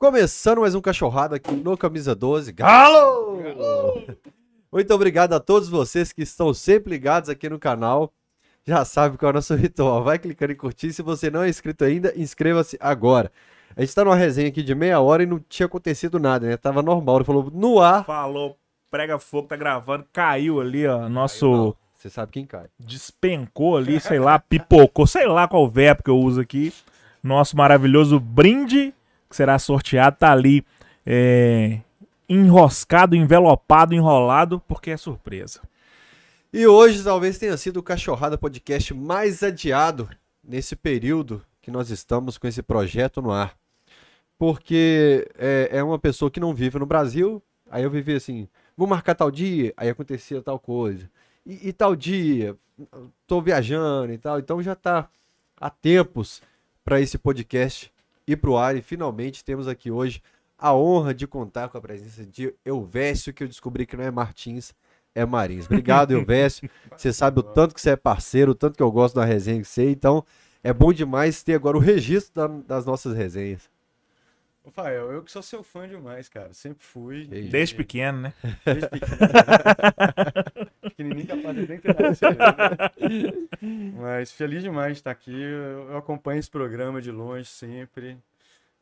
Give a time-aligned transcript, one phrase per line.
[0.00, 2.52] Começando mais um cachorrado aqui no Camisa 12.
[2.52, 3.36] Galo!
[4.72, 8.10] Muito obrigado a todos vocês que estão sempre ligados aqui no canal.
[8.66, 10.02] Já sabe qual é o nosso ritual.
[10.02, 10.90] Vai clicando em curtir.
[10.94, 13.30] Se você não é inscrito ainda, inscreva-se agora.
[13.76, 16.56] A gente tá numa resenha aqui de meia hora e não tinha acontecido nada, né?
[16.56, 17.16] Tava normal.
[17.16, 18.06] Ele falou no ar.
[18.06, 18.56] Falou,
[18.90, 21.10] prega fogo, tá gravando, caiu ali, ó.
[21.10, 21.76] Nosso.
[21.94, 22.68] Você sabe quem cai.
[22.78, 26.72] despencou ali, sei lá, pipocou, sei lá qual verbo que eu uso aqui.
[27.22, 28.94] Nosso maravilhoso brinde,
[29.30, 30.66] que será sorteado, tá ali
[31.06, 31.80] é,
[32.28, 35.60] enroscado, envelopado, enrolado, porque é surpresa.
[36.52, 40.10] E hoje talvez tenha sido o Cachorrada Podcast mais adiado
[40.42, 43.56] nesse período que nós estamos com esse projeto no ar.
[44.36, 48.88] Porque é, é uma pessoa que não vive no Brasil, aí eu vivi assim, vou
[48.88, 51.08] marcar tal dia, aí acontecia tal coisa.
[51.46, 52.56] E, e tal dia,
[53.28, 55.08] tô viajando e tal, então já tá
[55.56, 56.42] há tempos
[56.84, 57.92] para esse podcast
[58.32, 60.22] ir pro ar e finalmente temos aqui hoje
[60.58, 64.10] a honra de contar com a presença de Elvésio, que eu descobri que não é
[64.10, 64.74] Martins,
[65.14, 65.64] é Marins.
[65.66, 66.68] Obrigado, Elvésio.
[66.96, 69.60] Você sabe o tanto que você é parceiro, o tanto que eu gosto da resenha
[69.60, 70.24] que você, então
[70.62, 73.68] é bom demais ter agora o registro da- das nossas resenhas.
[74.64, 76.52] Rafael, eu que sou seu fã demais, cara.
[76.52, 77.28] Sempre fui.
[77.32, 77.50] Isso.
[77.50, 78.34] Desde pequeno, né?
[78.64, 79.18] Desde pequeno.
[80.82, 81.96] Pequenininho capaz de nem ter?
[83.96, 85.32] Mas feliz demais de estar aqui.
[85.32, 88.18] Eu, acompanho esse programa de longe sempre.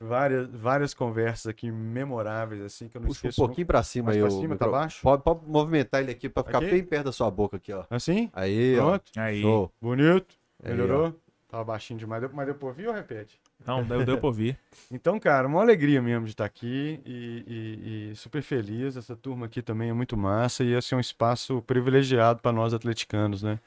[0.01, 3.45] Várias, várias conversas aqui memoráveis, assim, que eu não Puxa um esqueço.
[3.47, 4.21] pouquinho pra cima aí.
[4.21, 5.03] pra cima, tá baixo?
[5.03, 6.71] Pode, pode movimentar ele aqui pra ficar Aqui?
[6.71, 7.85] bem perto da sua boca aqui, ó.
[7.91, 8.31] Assim?
[8.33, 8.91] Aí, ó.
[8.91, 9.13] Pronto.
[9.17, 9.43] Aí.
[9.43, 9.73] Show.
[9.81, 10.37] Bonito.
[10.63, 11.15] Aí, Melhorou?
[11.49, 12.23] Tava baixinho demais.
[12.33, 13.41] Mas deu pra ouvir ou repete?
[13.67, 14.59] Não, deu, deu pra ouvir.
[14.91, 18.97] Então, cara, uma alegria mesmo de estar aqui e, e- e super feliz.
[18.97, 22.73] Essa turma aqui também é muito massa e esse é um espaço privilegiado para nós
[22.73, 23.59] atleticanos, né?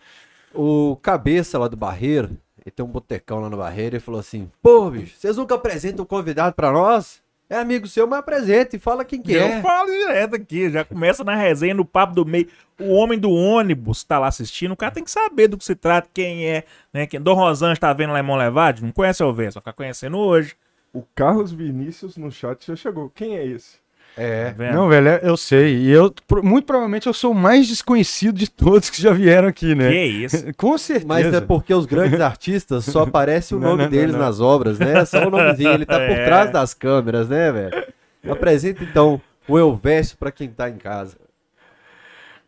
[0.53, 4.49] O cabeça lá do Barreiro, ele tem um botecão lá no Barreiro, ele falou assim:
[4.61, 7.21] Pô, bicho, vocês nunca apresentam um convidado pra nós?
[7.51, 9.61] É amigo seu, mas apresenta e fala quem que Eu é.
[9.61, 12.47] falo direto aqui, já começa na resenha, no papo do meio.
[12.79, 15.75] O homem do ônibus tá lá assistindo, o cara tem que saber do que se
[15.75, 17.05] trata, quem é, né?
[17.05, 17.19] Quem...
[17.19, 20.55] Dom Rosângela tá vendo lá em Monlevade, não conhece o Verso, vai ficar conhecendo hoje.
[20.93, 23.09] O Carlos Vinícius no chat já chegou.
[23.09, 23.80] Quem é esse?
[24.15, 24.53] Tá É.
[24.57, 24.73] vendo?
[24.75, 25.77] Não, velho, eu sei.
[25.77, 26.13] E eu,
[26.43, 29.89] muito provavelmente, eu sou o mais desconhecido de todos que já vieram aqui, né?
[29.89, 30.45] Que isso?
[30.57, 31.07] Com certeza.
[31.07, 34.19] Mas é porque os grandes artistas só aparece o Não, nome não, deles não.
[34.19, 35.03] nas obras, né?
[35.05, 36.25] Só o nomezinho, ele tá por É.
[36.25, 37.85] trás das câmeras, né, velho?
[38.29, 41.15] Apresenta então o Elvésio pra quem tá em casa.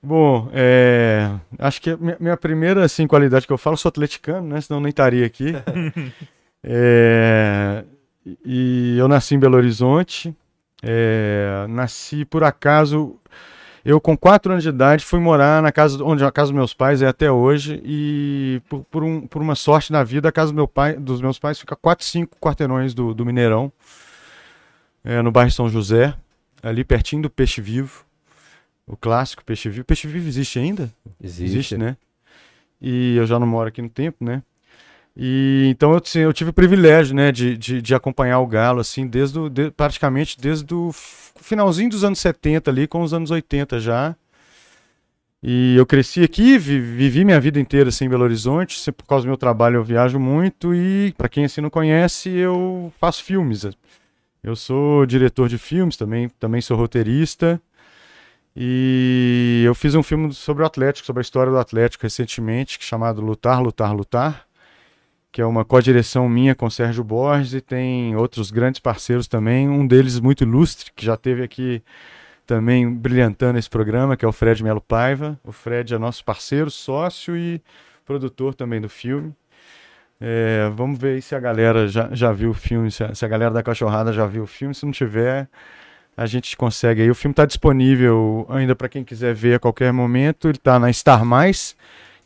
[0.05, 3.87] Bom, é, acho que a minha, minha primeira assim, qualidade que eu falo, eu sou
[3.87, 4.59] atleticano, né?
[4.59, 5.53] Senão eu nem estaria aqui.
[6.65, 7.83] É,
[8.45, 10.33] e eu nasci em Belo Horizonte.
[10.83, 13.15] É, nasci por acaso.
[13.85, 16.73] Eu, com 4 anos de idade, fui morar na casa onde a casa dos meus
[16.73, 17.81] pais é até hoje.
[17.83, 21.21] E por, por, um- por uma sorte na vida, a casa do meu pai, dos
[21.21, 23.71] meus pais fica 4, 5 quarteirões do, do Mineirão,
[25.03, 26.13] é, no bairro São José,
[26.61, 28.05] ali pertinho do Peixe Vivo.
[28.87, 29.85] O clássico Peixe Vivo.
[29.85, 30.89] Peixe Vivo existe ainda?
[31.21, 31.97] Existe, né?
[32.81, 34.41] E eu já não moro aqui no tempo, né?
[35.15, 38.79] E então eu, assim, eu tive o privilégio, né, de, de, de acompanhar o Galo,
[38.79, 43.29] assim, desde o, de- praticamente desde o finalzinho dos anos 70 ali, com os anos
[43.29, 44.15] 80 já.
[45.45, 49.25] E eu cresci aqui, vi- vivi minha vida inteira assim, em Belo Horizonte, por causa
[49.25, 53.65] do meu trabalho eu viajo muito e, para quem assim não conhece, eu faço filmes.
[54.43, 57.61] Eu sou diretor de filmes também, também sou roteirista.
[58.55, 62.83] E eu fiz um filme sobre o Atlético, sobre a história do Atlético recentemente, é
[62.83, 64.45] chamado Lutar, Lutar, Lutar,
[65.33, 69.85] que é uma co-direção minha com Sérgio Borges e tem outros grandes parceiros também, um
[69.87, 71.81] deles muito ilustre, que já teve aqui
[72.45, 75.39] também brilhantando esse programa, que é o Fred Melo Paiva.
[75.43, 77.59] O Fred é nosso parceiro, sócio e
[78.05, 79.33] produtor também do filme.
[80.21, 83.27] É, vamos ver se a galera já, já viu o filme, se a, se a
[83.27, 84.75] galera da Cachorrada já viu o filme.
[84.75, 85.49] Se não tiver,
[86.15, 87.09] a gente consegue aí.
[87.09, 90.47] O filme está disponível ainda para quem quiser ver a qualquer momento.
[90.47, 91.75] Ele está na Star Mais,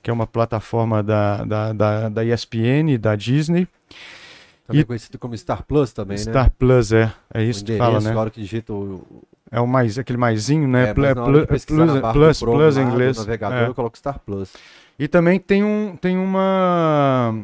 [0.07, 3.67] que é uma plataforma da, da, da, da ESPN da Disney.
[4.65, 6.23] Também E- conhecido como Star Plus também, né?
[6.23, 7.11] Star Plus, é.
[7.33, 8.15] É isso que fala, né?
[8.15, 9.05] hora que digita o,
[9.51, 10.91] É o mais, aquele maisinho, né?
[10.91, 11.13] é, plus,
[11.65, 13.17] plus, Chrome plus em inglês.
[13.17, 13.67] navegador, É.
[13.67, 14.53] eu coloco Star Plus.
[14.97, 17.35] E também tem um, tem uma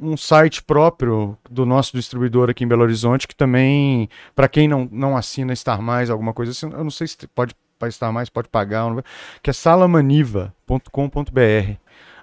[0.00, 4.88] um site próprio do nosso distribuidor aqui em Belo Horizonte que também, para quem não,
[4.90, 8.28] não assina Star Mais, alguma coisa assim, eu não sei se pode para Star Mais
[8.28, 8.84] pode pagar,
[9.42, 11.76] que é salamaniva.com.br.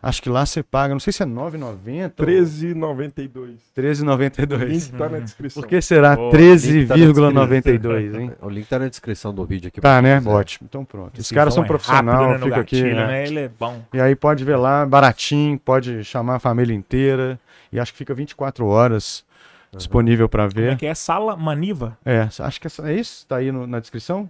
[0.03, 3.57] Acho que lá você paga, não sei se é 9,90 ou 13,92.
[3.77, 4.63] 13,92.
[4.67, 5.61] Link tá na descrição.
[5.61, 7.05] Por que será Boa, link tá na
[7.47, 8.31] 13,92, hein?
[8.41, 9.79] O link tá na descrição do vídeo aqui.
[9.79, 10.21] Tá, pra né?
[10.25, 10.67] Ótimo.
[10.69, 11.13] Então pronto.
[11.13, 12.81] Os Esse caras são é rápido, profissionais, né, fica aqui.
[12.83, 13.07] né?
[13.07, 13.27] né?
[13.27, 13.81] Ele é bom.
[13.93, 17.39] E aí pode ver lá, baratinho, pode chamar a família inteira.
[17.71, 19.23] E acho que fica 24 horas
[19.75, 20.77] disponível para Como é ver.
[20.77, 20.93] que é?
[20.93, 21.97] Sala Maniva?
[22.03, 23.25] É, acho que essa- é isso?
[23.27, 24.29] Tá aí no- na descrição?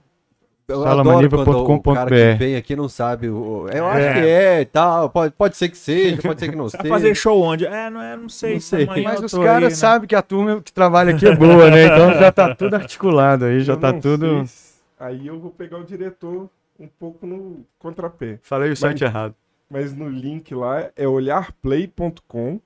[0.71, 1.41] Eu Salamaniva.com.br.
[1.49, 3.29] adoro quando o cara que vem aqui não sabe.
[3.29, 4.13] o- Eu acho É.
[4.13, 5.09] que é e tal.
[5.09, 6.87] Pode, pode ser que seja, pode ser que não Vai seja.
[6.93, 7.65] fazer show onde?
[7.65, 8.53] É, não, é, não sei.
[8.53, 8.85] Não sei.
[8.85, 9.69] Mas os caras né?
[9.71, 11.85] sabem que a turma que trabalha aqui é boa, né?
[11.85, 14.45] Então já tá tudo articulado aí, já Eu tá tudo.
[14.47, 16.47] se- Aí eu vou pegar o diretor
[16.79, 18.39] um pouco no contrapé.
[18.43, 19.35] Falei o site Mas- errado.
[19.69, 22.59] Mas no link lá é olharplay.com.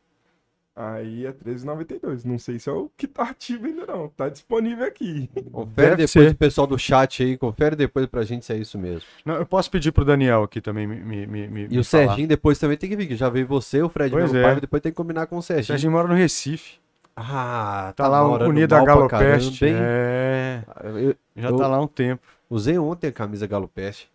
[0.77, 2.25] Aí é R$13,92.
[2.25, 4.09] Não sei se é o que tá ativo ainda não.
[4.09, 5.29] Tá disponível aqui.
[5.51, 6.31] Confere Deve depois ser.
[6.31, 9.03] o pessoal do chat aí, confere depois pra gente se é isso mesmo.
[9.25, 12.07] Não, eu posso pedir pro Daniel aqui também me, me, me, E me o falar.
[12.07, 14.43] Serginho depois também tem que vir, que já veio você, o Fred Pois meu é.
[14.43, 15.65] pai, depois tem que combinar com o O Serginho.
[15.67, 16.77] Serginho mora no Recife.
[17.15, 19.63] Ah, Tá lá morando unido a Galopeste.
[19.65, 22.21] É, Eu- já Eu- tá lá há um tempo.
[22.49, 24.09] usei ontem a camisa Galopeste.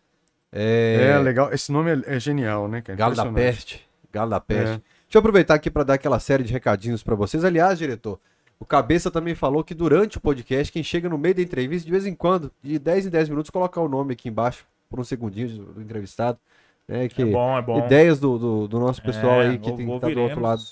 [0.53, 1.51] É, É, legal.
[1.55, 2.99] Esse nome é, é genial, né, cara?
[2.99, 3.25] Galo da.
[3.33, 3.89] Peste.
[4.13, 4.75] Galo da Peste.
[4.77, 4.81] É.
[5.11, 7.45] Deixa eu aproveitar aqui para dar aquela série de recadinhos para vocês.
[7.45, 8.21] Aliás, diretor,
[8.61, 11.91] o Cabeça também falou que durante o podcast, quem chega no meio da entrevista, de
[11.91, 15.03] vez em quando, de 10 em 10 minutos, colocar o nome aqui embaixo, por um
[15.03, 16.39] segundinho do, do entrevistado.
[16.87, 17.85] Né, que É bom, é bom.
[17.85, 20.63] ideias do, do, do nosso pessoal É, aí que tem estar do outro lado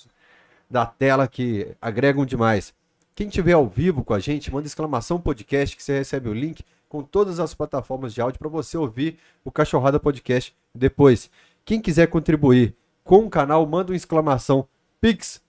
[0.71, 2.73] da tela que agregam demais.
[3.17, 6.63] Quem tiver ao vivo com a gente, manda exclamação podcast que você recebe o link
[6.89, 11.29] com todas as plataformas de áudio para você ouvir o Cachorrada Podcast depois.
[11.65, 12.77] Quem quiser contribuir
[13.09, 14.69] com o canal, manda uma exclamação
[15.01, 15.41] Pix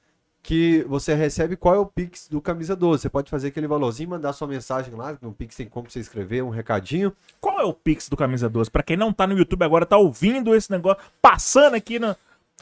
[0.41, 3.01] que você recebe qual é o Pix do Camisa 12.
[3.01, 6.41] Você pode fazer aquele valorzinho, mandar sua mensagem lá, no Pix tem como você escrever,
[6.41, 7.11] um recadinho.
[7.41, 8.71] Qual é o Pix do Camisa 12?
[8.71, 12.15] Pra quem não tá no YouTube agora, tá ouvindo esse negócio, passando aqui na.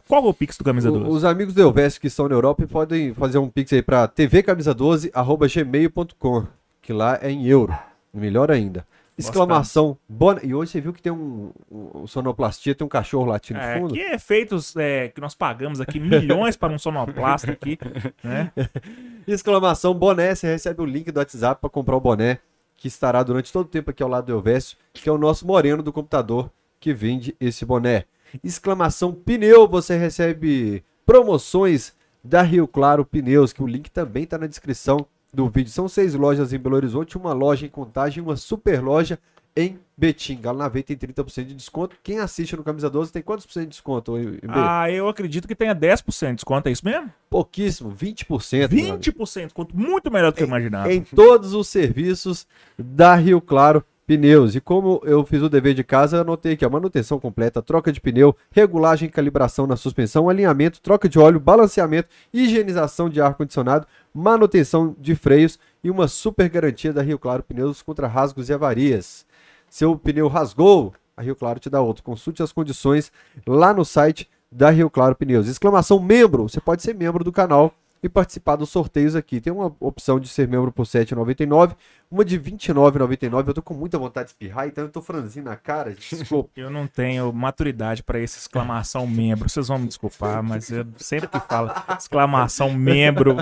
[0.08, 1.06] Qual é o Pix do Camisa 12?
[1.06, 4.08] O- Os amigos do Elvestre que estão na Europa podem fazer um pix aí para
[4.08, 6.48] tvcamisa12@gmail.com,
[6.82, 7.78] que lá é em euro.
[8.14, 8.86] Melhor ainda.
[9.18, 10.42] Exclamação boné.
[10.44, 13.66] E hoje você viu que tem um, um, um sonoplastia, tem um cachorro latindo no
[13.66, 13.94] É, fundo.
[13.94, 17.78] que efeitos é, que nós pagamos aqui milhões para um sonoplasta aqui,
[18.24, 18.52] né?
[19.28, 22.40] Exclamação boné, você recebe o link do WhatsApp para comprar o boné,
[22.76, 25.46] que estará durante todo o tempo aqui ao lado do Elvésio, que é o nosso
[25.48, 28.06] moreno do computador que vende esse boné.
[28.44, 31.94] Exclamação pneu, você recebe promoções
[32.24, 35.08] da Rio Claro Pneus, que o link também está na descrição
[35.38, 35.72] do vídeo.
[35.72, 39.20] São seis lojas em Belo Horizonte, uma loja em Contagem e uma super loja
[39.56, 40.42] em Betim.
[40.42, 41.96] Galo na Veia tem 30% de desconto.
[42.04, 44.16] Quem assiste no Camisa 12 tem quantos por cento de desconto?
[44.50, 47.14] Ah, eu acredito que tenha 10% de desconto, é isso mesmo?
[47.30, 48.58] Pouquíssimo, 20%.
[48.58, 48.98] meu amigo.
[48.98, 50.92] 20% de desconto, muito melhor do que eu imaginava.
[50.92, 52.48] em todos os serviços
[52.78, 54.56] da Rio Claro Pneus.
[54.56, 58.00] E como eu fiz o dever de casa, anotei aqui a manutenção completa, troca de
[58.00, 64.96] pneu, regulagem e calibração na suspensão, alinhamento, troca de óleo, balanceamento, higienização de ar-condicionado, manutenção
[64.98, 69.26] de freios e uma super garantia da Rio Claro Pneus contra rasgos e avarias.
[69.70, 72.02] Seu pneu rasgou, a Rio Claro te dá outro.
[72.02, 73.12] Consulte as condições
[73.46, 75.50] lá no site da Rio Claro Pneus.
[75.50, 79.42] Exclamação membro, você pode ser membro do canal e participar dos sorteios aqui.
[79.42, 81.76] Tem uma opção de ser membro por R$ 7,99,
[82.10, 83.48] uma de R$ 29,99.
[83.48, 85.92] Eu tô com muita vontade de espirrar, então eu tô franzindo na cara.
[85.94, 86.50] Desculpa.
[86.56, 89.50] Eu não tenho maturidade para essa exclamação membro.
[89.50, 93.38] Vocês vão me desculpar, mas eu sempre que falo exclamação membro.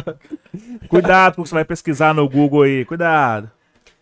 [0.87, 2.85] Cuidado com o que você vai pesquisar no Google aí.
[2.85, 3.51] Cuidado.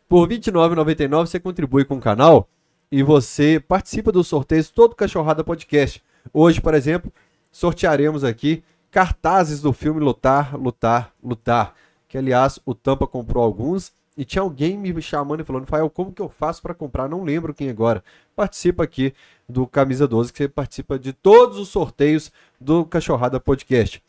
[0.08, 2.48] Por R$ 29,99 você contribui com o canal
[2.92, 6.04] e você participa dos sorteios todo Cachorrada Podcast.
[6.32, 7.12] Hoje, por exemplo,
[7.52, 8.64] sortearemos aqui
[8.94, 11.74] cartazes do filme Lutar, Lutar, Lutar.
[12.08, 16.14] Que, aliás, o Tampa comprou alguns e tinha alguém me chamando e falando, Rafael, como
[16.14, 17.10] que eu faço para comprar?
[17.10, 18.04] Não lembro quem agora.
[18.36, 19.12] Participa aqui
[19.50, 22.32] do Camisa 12, que você participa de todos os sorteios
[22.62, 24.02] do Cachorrada Podcast.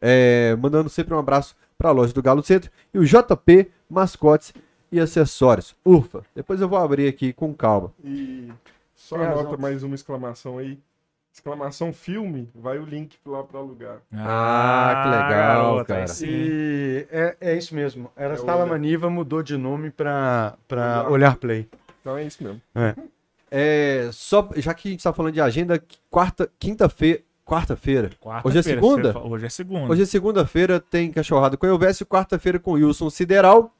[0.00, 4.52] É, mandando sempre um abraço para a loja do Galo Centro e o JP Mascotes
[4.90, 5.76] e Acessórios.
[5.86, 7.92] Ufa, depois eu vou abrir aqui com calma.
[8.02, 8.48] E
[8.96, 9.58] só Tem anota razão.
[9.60, 10.80] mais uma exclamação aí.
[11.32, 13.98] Exclamação filme, vai o link lá pra alugar.
[14.12, 16.06] Ah, que legal, garota, cara.
[16.06, 16.26] sim.
[16.28, 18.10] E é, é isso mesmo.
[18.14, 18.66] Era É Sala.
[18.66, 21.10] Maniva, mudou de nome pra, pra Olhar.
[21.10, 21.68] Olhar Play.
[22.00, 22.60] Então é isso mesmo.
[23.50, 28.10] É, só, já que a gente está falando de agenda, quarta, quinta-feira, quarta-feira.
[28.20, 29.18] Quarta-feira, Hoje é segunda?
[29.18, 29.92] Hoje é segunda.
[29.92, 33.74] Hoje é segunda-feira, tem cachorrada com Elvésio, quarta-feira com Wilson Sideral.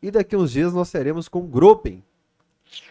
[0.00, 2.02] E daqui uns dias nós teremos com o Gropen,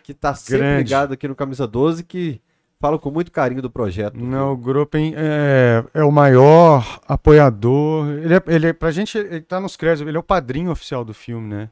[0.04, 0.84] que tá sempre Grande.
[0.84, 2.42] ligado aqui no Camisa 12, que
[2.82, 4.18] fala com muito carinho do projeto.
[4.18, 8.08] Não, o Gruppen é, é o maior apoiador.
[8.10, 11.06] Ele é, ele é, pra gente, ele tá nos créditos, ele é o padrinho oficial
[11.06, 11.70] do filme, né?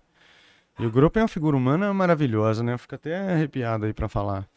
[0.80, 2.74] E o Gruppen é uma figura humana maravilhosa, né?
[2.74, 4.48] Eu fico até arrepiado aí pra falar.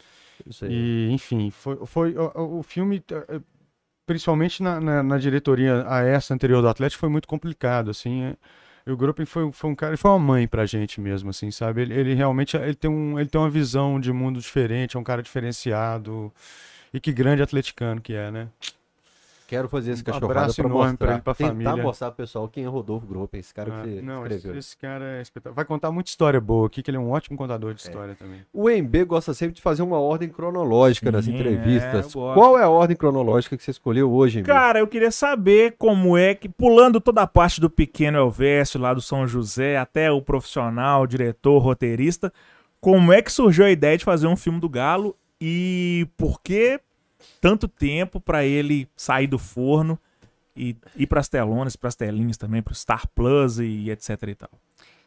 [0.47, 0.71] Isso aí.
[0.73, 3.41] E, enfim, foi, foi o, o- filme, eh,
[4.07, 8.23] principalmente na, na, na diretoria a essa anterior do Atlético, foi muito complicado, assim.
[8.25, 8.37] é.
[8.87, 11.83] E o Gruppen foi, foi um cara, foi uma mãe pra gente mesmo, assim, sabe?
[11.83, 15.05] Ele, ele realmente ele tem, um, ele tem uma visão de mundo diferente, é um
[15.05, 16.33] cara diferenciado.
[16.93, 18.49] E que grande atleticano que é, né?
[19.53, 21.77] Quero fazer esse Um cachorrada abraço pra enorme mostrar, pra ele, pra tentar família.
[21.83, 24.51] mostrar pro pessoal quem é Rodolfo Gruppen, esse cara Ah, que não, escreveu.
[24.53, 25.55] esse, esse cara é espetacular.
[25.57, 28.41] Vai contar muita história boa aqui, que ele é um ótimo contador de história também.
[28.51, 31.85] O MB gosta sempre de fazer uma ordem cronológica nas Sim, entrevistas.
[31.95, 32.35] é, eu gosto.
[32.35, 34.47] Qual é a ordem cronológica que você escolheu hoje, MB?
[34.47, 38.95] Cara, eu queria saber como é que, pulando toda a parte do pequeno Elvésio lá
[38.95, 42.33] do São José, até o profissional, diretor, roteirista,
[42.81, 46.81] como é que surgiu a ideia de fazer um filme do Galo e por que
[47.41, 49.99] tanto tempo pra ele sair do forno
[50.57, 54.51] e ir pras telonas, pras telinhas também, pro Star Plus e etc e tal.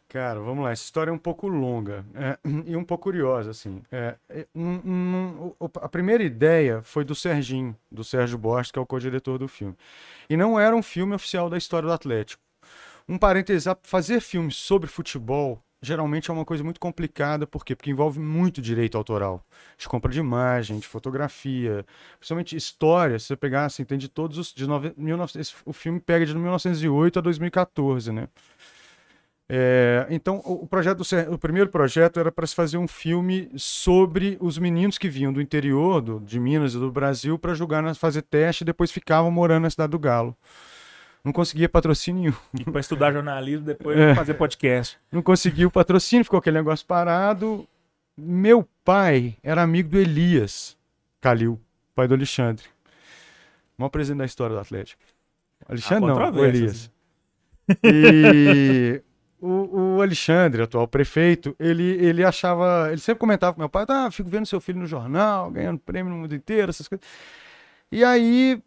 [0.08, 0.70] Cara, vamos lá.
[0.70, 3.82] Essa história é um pouco longa é, e um pouco curiosa, assim.
[3.90, 8.78] É, é, um- um- o- a primeira ideia foi do Serginho, do Sérgio Borges, que
[8.78, 9.74] é o co-diretor do filme.
[10.30, 12.40] E não era um filme oficial da história do Atlético.
[13.08, 17.76] Um parênteses, fazer filmes sobre futebol geralmente é uma coisa muito complicada, por quê?
[17.76, 19.44] Porque envolve muito direito autoral.
[19.78, 21.84] De compra de imagem, de fotografia,
[22.18, 23.18] principalmente história.
[23.18, 24.52] Se você pegar, assim, tem de todos os...
[24.52, 28.28] De nove, 19, esse- o filme pega de 1908 a 2014, né?
[29.48, 34.58] É, então, o, projeto o primeiro projeto era para se fazer um filme sobre os
[34.58, 38.64] meninos que vinham do interior, do- de Minas e do Brasil, para jogar, fazer teste
[38.64, 40.36] e depois ficavam morando na cidade do Galo.
[41.26, 42.36] Não conseguia patrocínio nenhum.
[42.68, 44.14] E pra estudar jornalismo, depois É.
[44.14, 44.96] fazer podcast.
[45.10, 47.66] Não conseguiu patrocínio, ficou aquele negócio parado.
[48.16, 50.76] Meu pai era amigo do Elias
[51.20, 51.60] Calil,
[51.96, 52.64] pai do Alexandre.
[53.76, 55.02] O maior presidente da história do Atlético.
[55.68, 56.44] Alexandre Há não, o.
[56.44, 56.92] Elias.
[57.82, 59.02] E
[59.40, 62.86] o, o Alexandre, atual prefeito, ele, ele achava.
[62.92, 66.12] Ele sempre comentava com meu pai: ah, fico vendo seu filho no jornal, ganhando prêmio
[66.12, 67.04] no mundo inteiro, essas coisas.
[67.90, 68.62] E aí,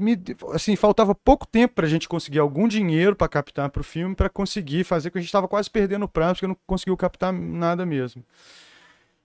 [0.00, 0.18] me,
[0.52, 4.14] assim, faltava pouco tempo para a gente conseguir algum dinheiro para captar para o filme,
[4.14, 7.32] para conseguir fazer, porque a gente estava quase perdendo o prazo, porque não conseguiu captar
[7.32, 8.24] nada mesmo.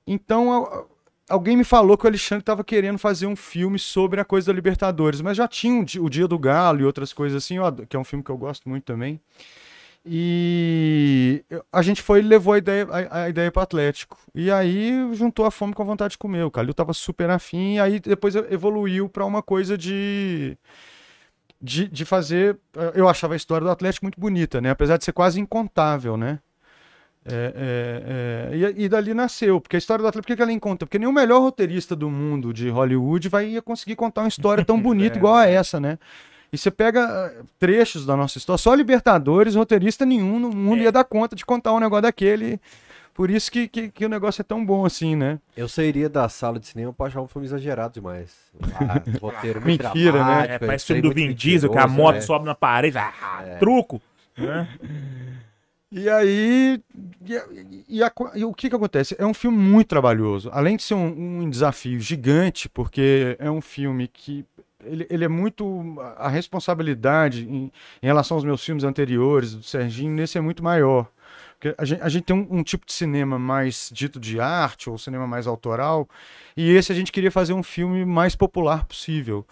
[0.05, 0.89] Então, al-
[1.29, 4.53] alguém me falou que o Alexandre estava querendo fazer um filme sobre a coisa da
[4.53, 7.55] Libertadores, mas já tinha o Di- o Dia do Galo e outras coisas assim,
[7.89, 9.20] que é um filme que eu gosto muito também.
[10.07, 11.43] E
[11.74, 14.17] a gente foi e levou a ideia, a, a ideia para Atlético.
[14.35, 16.43] E aí juntou a fome com a vontade de comer.
[16.43, 20.55] O Calil tava super afim, e aí depois evoluiu para uma coisa de,
[21.59, 22.57] de, de fazer.
[22.93, 24.69] Eu achava a história do Atlético muito bonita, né?
[24.69, 26.39] Apesar de ser quase incontável, né?
[27.27, 30.51] É, é, é, e, e dali nasceu, porque a história do Atlético, por que ela
[30.51, 30.85] encontra?
[30.85, 35.15] Porque nenhum melhor roteirista do mundo de Hollywood vai conseguir contar uma história tão bonita
[35.15, 35.17] É.
[35.17, 35.97] igual a essa, né?
[36.55, 37.01] E você pega
[37.38, 40.83] eh, trechos da nossa história, só Libertadores, roteirista nenhum no mundo É.
[40.83, 42.59] ia dar conta de contar um negócio daquele.
[43.13, 45.39] Por isso que, que, que o negócio é tão bom assim, né?
[45.55, 48.31] Eu sairia da sala de cinema pra achar um filme exagerado demais.
[48.74, 50.55] Ah, roteiro muito Mentira, né?
[50.55, 52.21] É, parece filme do Vin Diesel, que a moto né?
[52.21, 54.01] sobe na parede, ah, truco.
[54.38, 54.67] né?
[55.91, 56.81] E aí.
[57.25, 59.15] E, e a e o que, que acontece?
[59.17, 60.50] É um filme muito trabalhoso.
[60.51, 64.45] Além de ser um, um desafio gigante, porque é um filme que.
[64.86, 65.96] Ele, ele é muito.
[66.18, 71.10] A responsabilidade em, em relação aos meus filmes anteriores, do Serginho, nesse é muito maior.
[71.60, 74.89] Porque a gente, a gente tem um, um tipo de cinema mais dito de arte,
[74.89, 76.08] ou cinema mais autoral,
[76.56, 79.46] e esse a gente queria fazer um filme mais popular possível.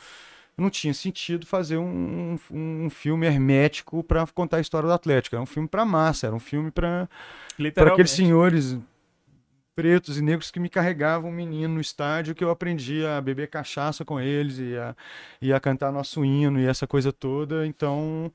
[0.56, 5.36] Não tinha sentido fazer um, um, um filme hermético para contar a história do Atlético.
[5.36, 7.10] Era um filme para massa, era um filme para
[7.92, 8.78] aqueles senhores
[9.76, 13.48] pretos e negros que me carregavam um menino no estádio que eu aprendi a beber
[13.50, 14.96] cachaça com eles e a,
[15.42, 17.66] e a cantar nosso hino e essa coisa toda.
[17.66, 18.32] Então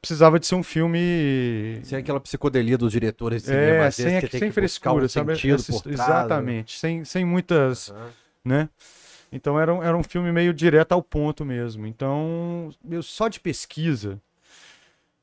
[0.00, 4.28] precisava de ser um filme Sem aquela psicodelia dos diretores de cinema, é, sem, que
[4.28, 5.32] tem sem frescura, um sabe?
[5.32, 5.92] Essa- né?
[5.92, 8.10] exatamente, sem, sem muitas, Aham.
[8.44, 8.68] né?
[9.32, 11.86] Então era um, era um filme meio direto ao ponto mesmo.
[11.86, 14.20] Então, eu só de pesquisa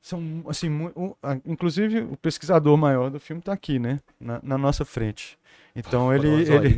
[0.03, 4.57] são assim, mu- ah, inclusive o pesquisador maior do filme está aqui, né, na, na
[4.57, 5.39] nossa frente.
[5.74, 6.27] Então ele,
[6.65, 6.75] ele,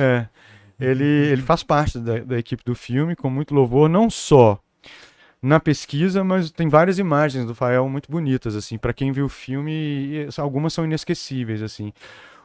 [0.00, 0.26] é,
[0.80, 4.58] ele, ele faz parte da, da equipe do filme com muito louvor, não só
[5.42, 9.28] na pesquisa, mas tem várias imagens do Fael muito bonitas, assim, para quem viu o
[9.28, 11.92] filme, algumas são inesquecíveis, assim.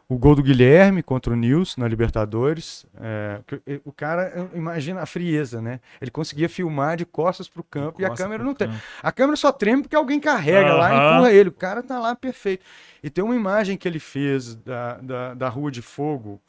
[0.09, 3.41] O gol do Guilherme contra o Nils na Libertadores, é,
[3.85, 5.79] o cara, imagina a frieza, né?
[6.01, 8.67] Ele conseguia filmar de costas pro campo e a câmera não tem.
[9.03, 11.49] A câmera só treme porque alguém carrega lá e empurra ele.
[11.49, 12.65] O cara tá lá perfeito.
[13.03, 16.41] E tem uma imagem que ele fez da, da, da Rua de Fogo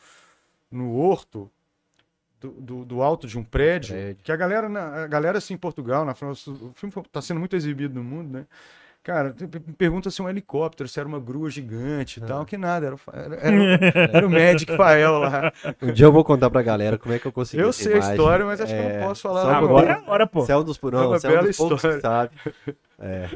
[0.71, 1.51] no Horto,
[2.41, 4.17] do, do, do alto de um prédio, Prédio.
[4.23, 4.69] que a galera,
[5.05, 8.39] a galera assim, em Portugal, na França, o filme tá sendo muito exibido no mundo,
[8.39, 8.47] né?
[9.03, 9.35] Cara,
[9.79, 12.97] pergunta se é um helicóptero, se era uma grua gigante e tal, que nada, era,
[13.13, 15.53] era, era, era o Magic Fael lá.
[15.81, 17.99] Um dia eu vou contar pra galera como é que eu consegui Eu sei a
[17.99, 18.11] imagem.
[18.15, 19.91] história, mas acho que eu É, não posso falar só agora.
[19.91, 20.45] Agora é a hora, pô.
[20.49, 22.01] É um dos, É não, uma é um bela dos poucos que história.
[22.01, 22.33] sabe.
[23.03, 23.31] É.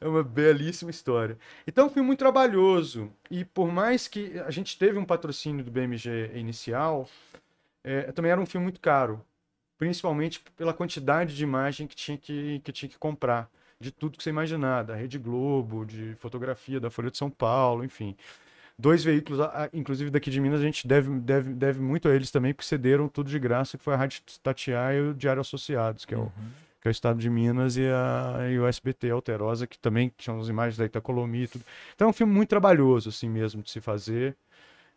[0.00, 1.38] É uma belíssima história.
[1.66, 3.10] Então, é um filme muito trabalhoso.
[3.30, 7.08] E por mais que a gente teve um patrocínio do BMG inicial,
[7.84, 9.20] é, também era um filme muito caro.
[9.78, 13.50] principalmente pela quantidade de imagem que tinha que, que tinha que comprar,
[13.80, 17.84] de tudo que você imaginar, da Rede Globo, de fotografia da Folha de São Paulo,
[17.84, 18.16] enfim.
[18.78, 19.40] Dois veículos,
[19.72, 23.08] inclusive daqui de Minas, a gente deve, deve, deve muito a eles também, porque cederam
[23.08, 26.30] tudo de graça, que foi a Rádio Tatiá e o Diário Associados, que é o,
[26.80, 30.40] que é o Estado de Minas, e, a, e o SBT Alterosa, que também tinham
[30.40, 31.64] as imagens da Itacolomi e tudo.
[31.94, 34.36] Então é um filme muito trabalhoso, assim mesmo, de se fazer.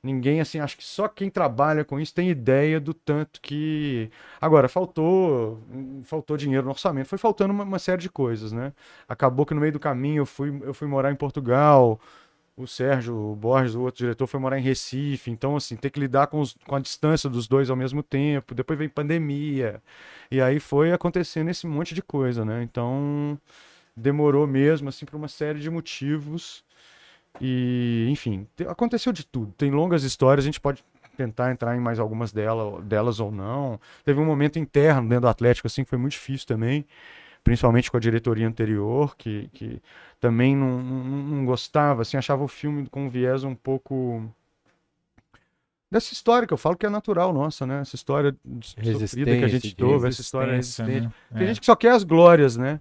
[0.04, 4.10] Ninguém, assim, acho que só quem trabalha com isso tem ideia do tanto que.
[4.40, 5.62] Agora, faltou
[6.06, 8.74] faltou dinheiro no orçamento, foi faltando uma, uma série de coisas, né?
[9.08, 12.00] Acabou que no meio do caminho eu fui, eu fui morar em Portugal,
[12.58, 16.28] o Sérgio Borges, o outro diretor, foi morar em Recife, então, assim, ter que lidar
[16.28, 19.82] com, os- com a distância dos dois ao mesmo tempo, depois vem pandemia,
[20.32, 22.64] e aí foi acontecendo esse monte de coisa, né?
[22.64, 23.40] Então,
[23.96, 26.64] demorou mesmo, assim, por uma série de motivos.
[27.40, 29.52] E, enfim, te- aconteceu de tudo.
[29.58, 30.84] Tem longas histórias, a gente pode
[31.18, 33.80] tentar entrar em mais algumas dela, delas ou não.
[34.04, 36.86] Teve um momento interno dentro do Atlético, assim, que foi muito difícil também,
[37.44, 39.82] principalmente com a diretoria anterior, que, que
[40.20, 44.24] também não, não, não gostava, assim, achava o filme com um viés um pouco.
[45.90, 47.82] Dessa história que eu falo que é natural nossa, né?
[47.82, 51.02] Essa história sofrida que a gente teve, essa história resistente.
[51.08, 51.12] né?
[51.34, 51.48] Tem É.
[51.48, 52.80] gente que só quer as glórias, né?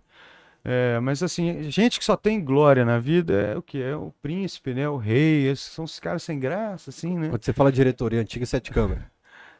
[0.62, 3.80] É, mas assim, gente que só tem glória na vida é o que?
[3.82, 4.88] É o príncipe, né?
[4.88, 7.28] O rei, esses são esses caras sem graça, assim, né?
[7.30, 9.04] Quando você fala diretoria antiga, sete câmeras.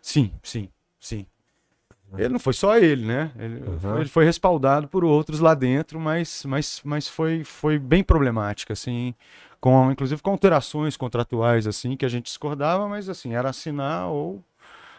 [0.02, 1.26] Sim, sim, sim.
[2.18, 3.30] Ele não foi só ele, né?
[3.38, 3.78] Ele, Uhum.
[3.78, 8.72] foi, ele foi respaldado por outros lá dentro, mas, mas, mas foi, foi bem problemática,
[8.72, 9.14] assim,
[9.60, 14.42] com, inclusive com alterações contratuais, assim, que a gente discordava, mas assim, era assinar ou,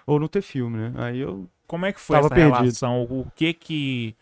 [0.07, 0.93] ou não ter filme, né?
[0.95, 2.55] Aí eu Como é que foi essa perdido.
[2.55, 3.03] relação?
[3.03, 4.15] O que que...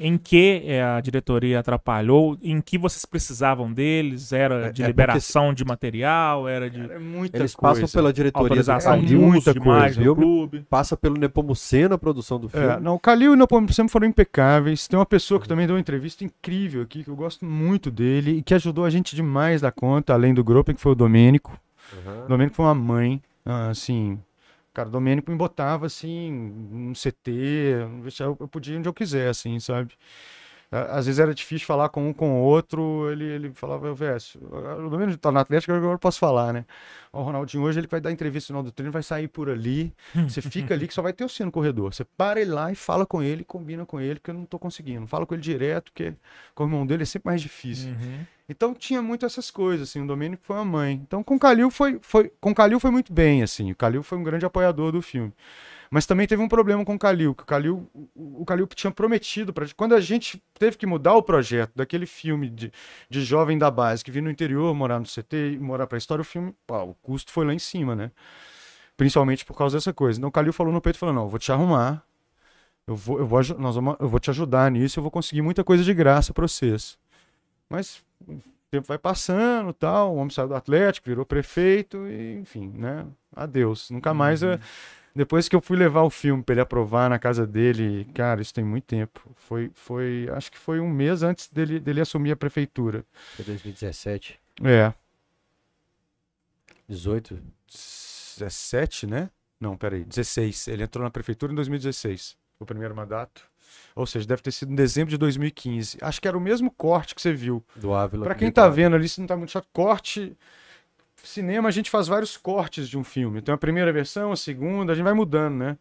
[0.00, 2.38] Em que eh, a diretoria atrapalhou?
[2.40, 4.32] Em que vocês precisavam deles?
[4.32, 6.46] Era É- de é liberação de material?
[6.48, 7.80] Era de é muita Eles coisa.
[7.80, 10.64] passam pela diretoria do autorização de muita de coisa, do clube?
[10.70, 12.66] passa pelo Nepomuceno a produção do filme.
[12.66, 14.86] É, não, o Calil e o Nepomuceno foram impecáveis.
[14.86, 18.38] Tem uma pessoa que também deu uma entrevista incrível aqui, que eu gosto muito dele
[18.38, 21.58] e que ajudou a gente demais da conta, além do grupo, que foi o Domênico.
[21.92, 22.24] Uhum.
[22.24, 24.18] O Domênico foi uma mãe, ah, assim.
[24.78, 27.32] Cara, o Domênico me botava assim, no CT,
[28.20, 29.92] eu podia onde eu quiser, assim, sabe?
[30.70, 34.88] Às vezes era difícil falar com um com o outro, ele, ele falava, Vécio, o
[34.88, 36.64] Domênico tá no Atlético, agora eu posso falar, né?
[37.12, 39.92] O Ronaldinho hoje ele vai dar entrevista no final do treino, vai sair por ali,
[40.28, 41.92] você fica ali que só vai ter o sino no corredor.
[41.92, 44.60] Você para ele lá e fala com ele, combina com ele, porque eu não tô
[44.60, 45.08] conseguindo.
[45.08, 46.14] Fala com ele direto, porque
[46.54, 47.90] com o irmão dele é sempre mais difícil.
[47.90, 48.24] Uhum.
[48.48, 51.00] Então tinha muito essas coisas, assim, o Domênico foi uma mãe.
[51.06, 54.16] Então com o Calil foi, foi, com Calil foi muito bem, assim, o Calil foi
[54.16, 55.32] um grande apoiador do filme.
[55.90, 59.54] Mas também teve um problema com o Calil, que o Calil, o Calil tinha prometido
[59.58, 62.72] gente, quando a gente teve que mudar o projeto daquele filme de,
[63.08, 66.20] de jovem da base, que vinha no interior, morar no CT e morar pra história,
[66.22, 68.10] o filme, o custo foi lá em cima, né?
[68.96, 70.18] Principalmente por causa dessa coisa.
[70.18, 72.02] Então o Calil falou no peito, falou, não, vou te arrumar,
[72.86, 75.64] eu vou, eu vou, nós vamos, eu vou te ajudar nisso, eu vou conseguir muita
[75.64, 76.98] coisa de graça pra vocês.
[77.68, 82.68] Mas o tempo vai passando, tal, o homem saiu do Atlético, virou prefeito, e, enfim,
[82.74, 83.06] né?
[83.34, 83.90] Adeus.
[83.90, 84.42] Nunca mais.
[84.42, 84.52] Uhum.
[84.52, 84.60] eh,
[85.14, 88.52] Depois que eu fui levar o filme pra ele aprovar na casa dele, cara, isso
[88.54, 89.20] tem muito tempo.
[89.36, 93.04] Foi, foi, acho que foi um mês antes dele, dele assumir a prefeitura.
[93.36, 94.92] Foi 2017, É,
[96.88, 97.38] 18.
[98.38, 99.30] 17, né?
[99.60, 100.68] Não, peraí, 16.
[100.68, 103.42] Ele entrou na prefeitura em 2016, o primeiro mandato.
[103.94, 105.98] Ou seja, deve ter sido em dezembro de 2015.
[106.00, 107.62] Acho que era o mesmo corte que você viu.
[107.76, 108.24] do Ávila.
[108.24, 110.36] Pra quem tá vendo ali, se não tá muito chato, corte.
[111.22, 113.38] Cinema a gente faz vários cortes de um filme.
[113.40, 115.76] Então a primeira versão, a segunda, a gente vai mudando, né?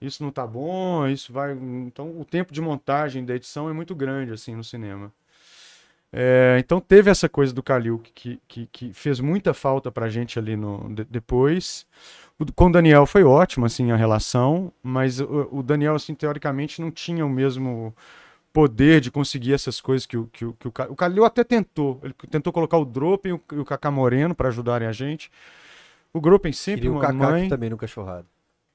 [0.00, 1.52] Isso não tá bom, isso vai.
[1.52, 5.12] Então o tempo de montagem da edição é muito grande, assim, no cinema.
[6.12, 10.38] É, então teve essa coisa do Calil que, que, que fez muita falta pra gente
[10.38, 11.86] ali no, de- depois.
[12.56, 16.90] Com o Daniel foi ótimo, assim, a relação, mas o, o Daniel, assim, teoricamente não
[16.90, 17.94] tinha o mesmo
[18.52, 22.00] poder de conseguir essas coisas que o, que o, que o, o Calil até tentou.
[22.02, 25.30] Ele tentou colocar o Dropen e o, o Kaká Moreno para ajudarem a gente.
[26.12, 27.42] O Dropen sempre Queria o mãe.
[27.42, 28.26] aqui também no Cachorrado.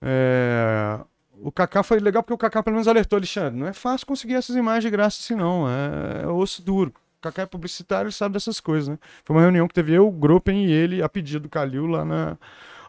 [0.02, 1.00] É,
[1.42, 3.60] O Kaká foi legal porque o Kaká pelo menos alertou, Alexandre.
[3.60, 5.68] Não é fácil conseguir essas imagens de graça assim, não.
[5.68, 6.94] É, é osso duro.
[7.20, 9.00] O Kaká é publicitário, ele sabe dessas coisas, né?
[9.24, 12.06] Foi uma reunião que teve eu, o Gruppen e ele, a pedido do Calil lá
[12.06, 12.38] na.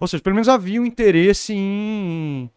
[0.01, 2.51] Ou seja, pelo menos havia um interesse em.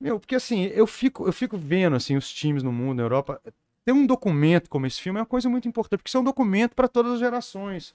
[0.00, 3.40] Meu, porque assim, eu fico, eu fico vendo assim, os times no mundo, na Europa.
[3.84, 6.24] Ter um documento como esse filme é uma coisa muito importante, porque isso é um
[6.24, 7.94] documento para todas as gerações.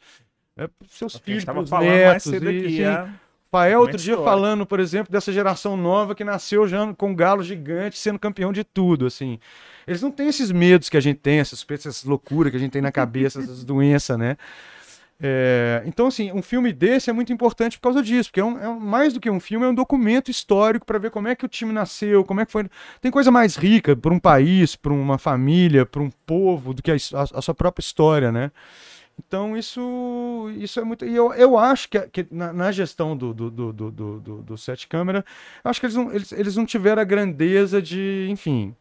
[0.58, 2.24] É pros seus gente filhos, falando mais netos.
[2.24, 2.84] cedo e, aqui.
[2.84, 3.10] é-
[3.52, 4.32] Fael outro dia história.
[4.32, 8.52] falando, por exemplo, dessa geração nova que nasceu já com um galo gigante sendo campeão
[8.52, 9.40] de tudo, assim.
[9.86, 12.72] Eles não têm esses medos que a gente tem, essas, essas loucuras que a gente
[12.72, 14.38] tem na cabeça, essas doenças, né?
[15.22, 18.60] É, então, assim, um filme desse é muito importante por causa disso, porque é, um,
[18.60, 21.46] é mais do que um filme, é um documento histórico para ver como é que
[21.46, 22.66] o time nasceu, como é que foi.
[23.00, 26.92] Tem coisa mais rica para um país, para uma família, para um povo, do que
[26.92, 28.52] a, a- a sua própria história, né?
[29.28, 31.06] Então, isso, isso é muito.
[31.06, 34.56] E eu, eu acho que, que na, na gestão do, do, do, do, do, do-
[34.90, 35.24] Câmara,
[35.64, 38.28] eu acho que eles não, eles, eles não tiveram a grandeza de.
[38.30, 38.76] Enfim.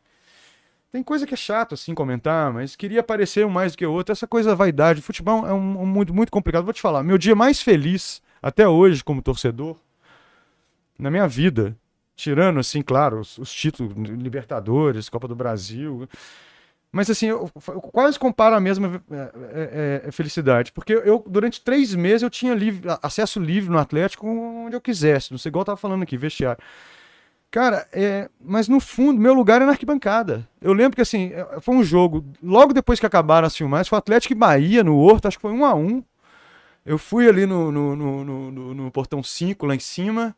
[0.93, 3.91] Tem coisa que é chato, assim, comentar, mas queria aparecer um mais do que o
[3.91, 4.13] outro.
[4.13, 5.01] Essa coisa da vaidade.
[5.01, 6.65] Futebol é um, um muito, muito complicado.
[6.65, 9.75] Vou te falar, meu dia mais feliz, até hoje, como torcedor,
[10.99, 11.75] na minha vida,
[12.15, 16.07] tirando, assim, claro, os, os títulos, Libertadores, Copa do Brasil.
[16.93, 20.73] Mas, assim, eu, eu quase comparo a mesma é, é, é, felicidade.
[20.73, 25.31] Porque eu, durante três meses, eu tinha livre, acesso livre no Atlético onde eu quisesse.
[25.31, 26.63] Não sei, igual eu tava falando aqui, vestiário.
[27.53, 30.49] Cara, é, mas no fundo, meu lugar é na arquibancada.
[30.61, 33.99] Eu lembro que, assim, é, foi um jogo, logo depois que acabaram as filmagens, foi
[33.99, 36.03] Atlético e Bahia no Horto, acho que foi um a um.
[36.85, 40.37] Eu fui ali no, no, no, no, no- portão 5, lá em cima.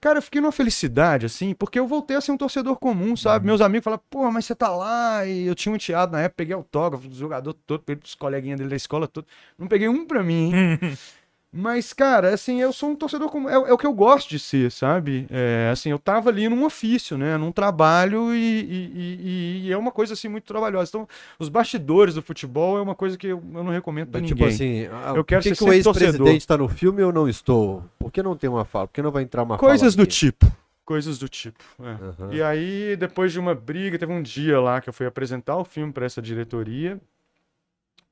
[0.00, 3.46] Cara, eu fiquei numa felicidade, assim, porque eu voltei a ser um torcedor comum, sabe?
[3.46, 5.26] Meus amigos falaram, pô, mas você tá lá.
[5.26, 8.58] E eu tinha um enteado na época, peguei autógrafo do jogador todo, peguei pros coleguinhas
[8.58, 9.26] dele da escola todo.
[9.58, 10.80] Não peguei um pra mim, hein?
[11.52, 13.48] Mas, cara, assim, eu sou um torcedor comum.
[13.48, 15.26] É, é o que eu gosto de ser, sabe?
[15.28, 17.36] É, assim, eu tava ali num ofício, né?
[17.36, 20.88] Num trabalho e, e- e- e é uma coisa, assim, muito trabalhosa.
[20.90, 21.08] Então,
[21.40, 24.48] os bastidores do futebol é uma coisa que eu, eu não recomendo pra Mas, ninguém.
[24.48, 27.28] tipo assim, ah, Eu quero que, ser que o ex-presidente está no filme eu não
[27.28, 27.82] estou?
[27.98, 28.86] Por que não tem uma fala?
[28.86, 30.12] Por que não vai entrar uma Coisas do aqui?
[30.12, 30.46] tipo.
[30.84, 31.64] Coisas do tipo.
[31.80, 31.90] é.
[32.22, 32.32] Aham.
[32.32, 35.64] E aí, depois de uma briga, teve um dia lá que eu fui apresentar o
[35.64, 37.00] filme para essa diretoria.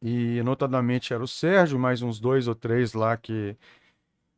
[0.03, 3.57] E notadamente era o Sérgio, mais uns dois ou três lá que.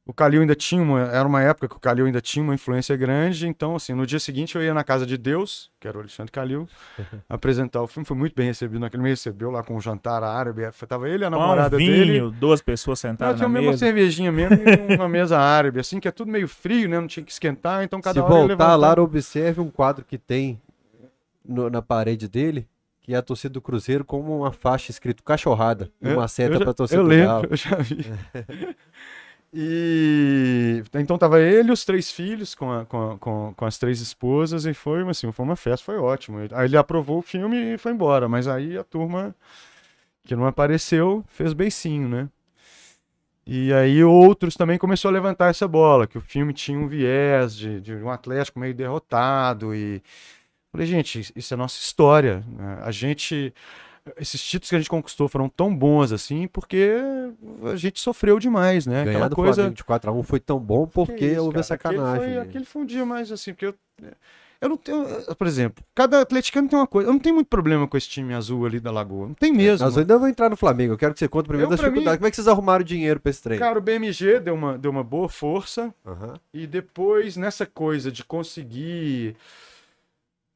[0.07, 1.03] O Calil ainda tinha uma.
[1.03, 3.47] Era uma época que o Calil ainda tinha uma influência grande.
[3.47, 6.33] Então, assim, no dia seguinte eu ia na casa de Deus, que era o Alexandre
[6.33, 6.67] Calil,
[7.29, 8.07] apresentar o filme.
[8.07, 8.81] Foi muito bem recebido.
[8.81, 10.63] Naquele me recebeu lá com um jantar árabe.
[10.89, 12.13] Tava ele e a namorada um dele.
[12.13, 13.79] vinho, duas pessoas sentadas tinha na uma mesa.
[13.79, 16.99] cervejinha mesmo e uma mesa árabe, assim, que é tudo meio frio, né?
[16.99, 20.61] Não tinha que esquentar, então cada Se hora voltar lá, observe um quadro que tem
[21.45, 22.67] no- na parede dele,
[23.15, 26.61] é a torcida do Cruzeiro com uma faixa escrito cachorrada e Eu- uma seta eu
[26.61, 27.47] pra torcida Eu do lembro, Galo.
[27.51, 28.05] eu já vi.
[29.53, 33.79] E então tava ele e os três filhos com, a- com, a- com, com as
[33.79, 36.39] três esposas e foi, assim, foi uma festa, foi ótimo.
[36.53, 39.35] Aí ele aprovou o filme e foi embora, mas aí a turma
[40.23, 42.29] que não apareceu fez beicinho, né?
[43.45, 47.57] E aí outros também começou a levantar essa bola, que o filme tinha um viés
[47.57, 50.01] de, de um Atlético meio derrotado e
[50.73, 52.45] falei, gente, isso é nossa história.
[52.49, 52.79] né?
[52.83, 53.53] A gente
[54.17, 56.91] esses títulos que a gente conquistou foram tão bons assim porque
[57.71, 59.05] a gente sofreu demais, né?
[59.05, 61.63] Ganhar Aquela do coisa Flamengo de 4x1 foi tão bom porque que isso, houve a
[61.63, 61.75] cara?
[61.75, 62.35] Aquele sacanagem.
[62.35, 63.75] foi, aquele foi um dia mais assim, porque eu,
[64.61, 65.05] eu não tenho,
[65.37, 68.35] por exemplo, cada atleticano tem uma coisa, eu não tenho muito problema com esse time
[68.35, 69.85] azul ali da Lagoa, não tem mesmo.
[69.85, 70.95] Nós ainda vamos entrar no Flamengo.
[70.95, 72.19] Eu quero que você conte primeiro Eu, das dificuldades.
[72.19, 73.59] Como é que vocês arrumaram dinheiro pra esse trem?
[73.59, 76.35] Cara, o BMG deu uma, deu uma boa força Aham.
[76.53, 79.37] e depois nessa coisa de conseguir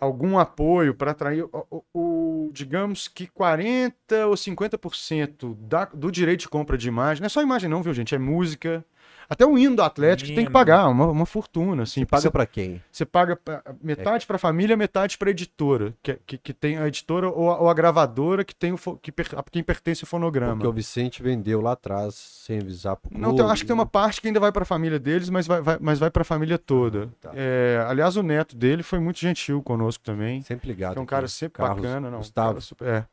[0.05, 6.41] algum apoio para atrair o, o- o- digamos que 40 ou 50% da, do direito
[6.41, 8.85] de compra de imagem, não é só imagem não, viu gente, é música,
[9.29, 12.47] até o hino do Atlético tem que pagar uma, uma fortuna, assim, Você paga pra
[12.47, 12.83] quem?
[12.91, 13.39] Você paga
[13.83, 17.51] metade para a família, metade para a editora, que, que, que tem a editora ou
[17.51, 20.53] a, ou a gravadora que tem o que per, a quem pertence o fonograma.
[20.55, 23.37] Porque o Vicente vendeu lá atrás sem avisar pro Não, clube.
[23.43, 25.61] tem- acho que tem uma parte que ainda vai para a família deles, mas vai,
[25.61, 27.09] vai- mas vai para a família toda.
[27.21, 27.31] Tá.
[27.35, 30.43] É, aliás, o neto dele foi muito gentil conosco também.
[30.43, 30.97] Sempre ligado.
[30.99, 32.19] É um cara sempre Carlos bacana, não.
[32.19, 32.49] Gustavo.
[32.51, 33.05] cara super- é.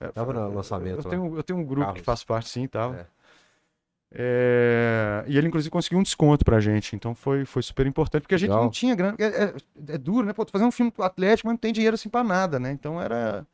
[0.00, 2.00] É, Tava no eu- lançamento Eu tenho, eu tenho um grupo Carlos.
[2.00, 2.96] que faz parte, sim, tava.
[2.96, 3.06] É.
[4.14, 6.94] É, E ele, inclusive, conseguiu um desconto pra gente.
[6.94, 8.64] Então foi, foi super importante, porque a gente Legal.
[8.64, 9.16] não tinha grana.
[9.18, 9.54] É, é-
[9.94, 10.32] é duro, né?
[10.32, 12.70] Pô, fazer um filme pro Atlético, mas não tem dinheiro assim pra nada, né?
[12.72, 13.46] Então era.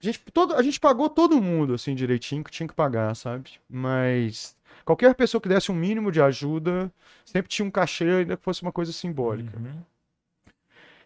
[0.00, 3.50] A gente, todo, a gente pagou todo mundo, assim, direitinho, que tinha que pagar, sabe?
[3.70, 6.90] Mas qualquer pessoa que desse um mínimo de ajuda,
[7.24, 9.56] sempre tinha um cachê, ainda que fosse uma coisa simbólica.
[9.56, 9.80] Uhum.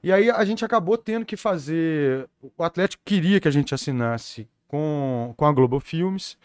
[0.02, 2.28] E aí a gente acabou tendo que fazer.
[2.56, 6.38] O Atlético queria que a gente assinasse com, com a Globo Filmes,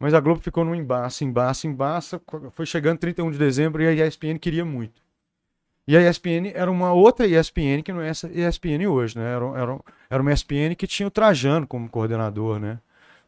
[0.00, 2.20] mas a Globo ficou no embaço, embaço, embaço.
[2.52, 5.02] Foi chegando 31 de dezembro e a ESPN queria muito.
[5.86, 9.24] E a ESPN era uma outra ESPN que não é essa ESPN hoje, né?
[9.24, 12.78] Era, era, era uma ESPN que tinha o Trajano como coordenador, né?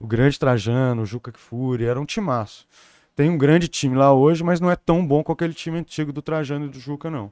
[0.00, 2.66] O grande Trajano, o Juca Kfouri, era um timaço.
[3.14, 6.10] Tem um grande time lá hoje, mas não é tão bom com aquele time antigo
[6.10, 7.30] do Trajano e do Juca, não.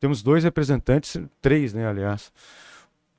[0.00, 2.32] Temos dois representantes, três, né, aliás,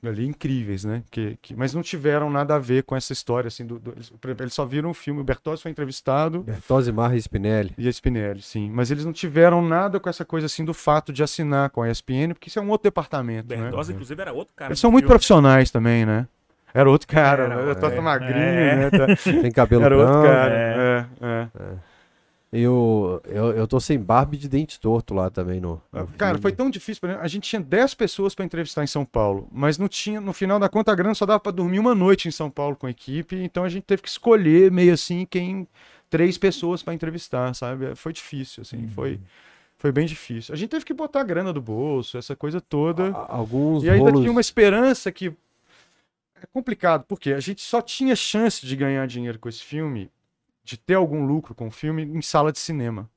[0.10, 1.04] ali incríveis, né?
[1.12, 4.12] Que, que, mas não tiveram nada a ver com essa história, assim, do, do- eles,
[4.39, 7.74] eles só viram o filme, o Bertozzi foi entrevistado Bertozzi, Marra e Spinelli.
[7.78, 8.70] e a Spinelli, sim.
[8.74, 11.89] Mas eles não tiveram nada com essa coisa, assim, do fato de assinar com a
[11.89, 13.62] ESPN, porque isso é um outro departamento, né?
[13.63, 14.70] Bertozzi, inclusive, era outro cara.
[14.72, 15.13] Eles são muito filme.
[15.13, 16.28] profissionais também, né?
[16.74, 17.74] Era outro cara, Era, né?
[17.76, 18.02] Tá é.
[18.02, 18.76] magrinho, É.
[18.76, 18.89] né?
[18.89, 20.28] Tá- Tem cabelo Era outro branco.
[20.28, 20.54] cara.
[20.54, 21.06] é.
[21.22, 21.74] É, é.
[21.74, 21.94] E
[22.62, 25.82] eu, eu, eu tô sem barba de dente torto lá também no.
[25.91, 27.02] no Cara, foi tão difícil.
[27.02, 27.20] pra.
[27.22, 30.60] A gente tinha 10 pessoas para entrevistar em São Paulo, mas não tinha, no final
[30.60, 32.91] da conta, a grana só dava para dormir uma noite em São Paulo com a
[32.91, 35.68] equipe, então a gente teve que escolher meio assim quem
[36.10, 37.96] três pessoas para entrevistar, sabe?
[37.96, 39.20] Foi difícil, assim, foi
[39.78, 40.54] foi bem difícil.
[40.54, 43.10] A gente teve que botar a grana do bolso, essa coisa toda.
[43.12, 44.22] A- Alguns E ainda rolos.
[44.22, 45.34] tinha uma esperança que
[46.41, 50.10] é complicado, porque a gente só tinha chance de ganhar dinheiro com esse filme,
[50.65, 53.08] de ter algum lucro com o filme em sala de cinema.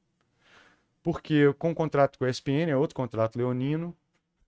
[1.02, 3.96] Porque com o contrato com a ESPN, é outro contrato leonino,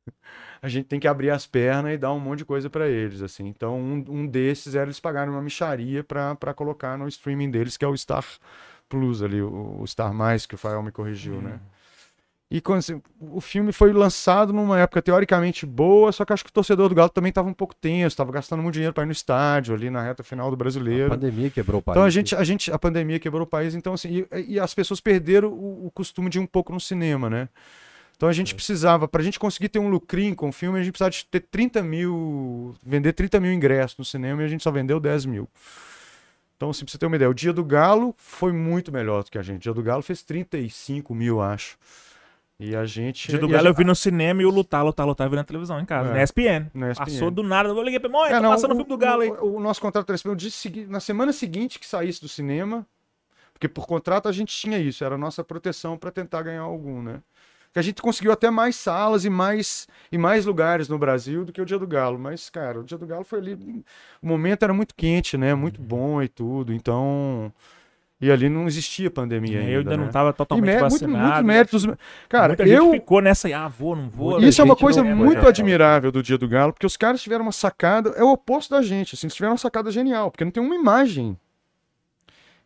[0.60, 3.22] a gente tem que abrir as pernas e dar um monte de coisa pra eles,
[3.22, 3.46] assim.
[3.46, 7.84] Então, um, um desses era eles pagarem uma micharia pra colocar no streaming deles, que
[7.84, 8.24] é o Star
[8.86, 11.58] Plus ali, o, o Star Mais, que o Fael me corrigiu, né?
[12.50, 16.50] E quando, assim, o filme foi lançado numa época teoricamente boa, só que acho que
[16.50, 19.06] o torcedor do Galo também estava um pouco tenso, estava gastando muito dinheiro para ir
[19.06, 21.10] no estádio ali na reta final do A brasileiro.
[21.10, 21.94] pandemia quebrou o país.
[21.94, 24.74] Então a gente, a gente, a pandemia quebrou o país, então assim, e, e as
[24.74, 27.48] pessoas perderam o, o costume de ir um pouco no cinema, né?
[28.16, 30.92] Então a gente precisava, pra gente conseguir ter um lucrinho com o filme, a gente
[30.92, 34.72] precisava de ter 30 mil, vender 30 mil ingressos no cinema e a gente só
[34.72, 35.48] vendeu 10 mil.
[36.56, 39.30] Então, assim, pra você ter uma ideia, o Dia do Galo foi muito melhor do
[39.30, 39.60] que a gente.
[39.60, 41.78] O Dia do Galo fez 35 mil, acho.
[42.62, 43.28] E a gente.
[43.28, 45.44] Dia do Galo eu vi no cinema e o Lutar, Lutar, Lutar eu vi na
[45.44, 46.12] televisão em casa, É.
[46.12, 46.70] na ESPN.
[46.74, 47.04] Na ESPN.
[47.06, 48.98] Passou do nada, eu liguei pra mãe, É, tá não, passando o o, filme do
[48.98, 49.30] Galo aí.
[49.30, 52.86] o- o nosso contrato dia segui- na semana seguinte que saísse do cinema,
[53.54, 57.00] porque por contrato a gente tinha isso, era a nossa proteção para tentar ganhar algum,
[57.02, 57.22] né?
[57.72, 61.52] Que a gente conseguiu até mais salas e mais, e mais lugares no Brasil do
[61.52, 62.18] que o Dia do Galo.
[62.18, 63.54] Mas, cara, o Dia do Galo foi ali.
[64.20, 65.54] O momento era muito quente, né?
[65.54, 66.74] Muito bom e tudo.
[66.74, 67.52] Então.
[68.20, 69.70] E ali não existia pandemia ainda.
[69.72, 70.04] eu ainda né?
[70.04, 71.32] não tava E totalmente muito, vacinado.
[71.34, 71.86] muito méritos.
[72.28, 72.90] Cara, Muita gente eu.
[72.92, 74.38] ficou nessa ah, vou, não vou.
[74.40, 75.48] Isso é uma gente coisa não- muito é.
[75.48, 78.82] admirável do Dia do Galo, porque os caras tiveram uma sacada, é o oposto da
[78.82, 81.34] gente, assim, eles tiveram uma sacada genial, porque não tem uma imagem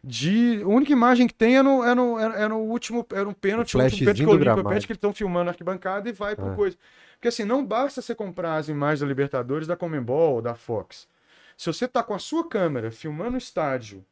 [0.03, 0.61] de...
[0.63, 3.77] A única imagem que tem é no, é no, é no último, era um pênalti,
[3.77, 6.13] O o último pênalti que o Olímpia pede, que eles estão filmando a arquibancada e
[6.13, 6.55] vai por É.
[6.57, 6.77] coisa.
[7.15, 11.09] Porque assim, não basta você comprar as imagens da Libertadores, da Comembol, da Fox.
[11.57, 14.05] Se você tá com a sua câmera filmando o estádio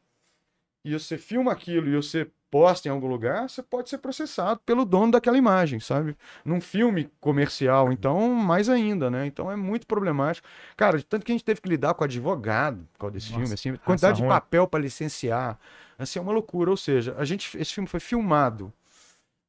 [0.83, 4.85] e você filma aquilo e você posta em algum lugar, você pode ser processado pelo
[4.85, 6.15] dono daquela imagem, sabe?
[6.45, 9.25] Num filme comercial, então, mais ainda, né?
[9.25, 10.47] Então é muito problemático.
[10.77, 13.53] Cara, tanto que a gente teve que lidar com advogado por causa desse Nossa, filme,
[13.55, 14.29] assim, quantidade de ruim.
[14.29, 15.57] papel para licenciar,
[15.97, 16.69] assim, é uma loucura.
[16.69, 18.71] Ou seja, a gente, esse filme foi filmado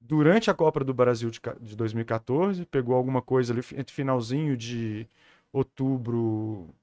[0.01, 5.07] durante a Copa do Brasil de, de 2014, pegou alguma coisa ali entre finalzinho de
[5.53, 6.75] outubro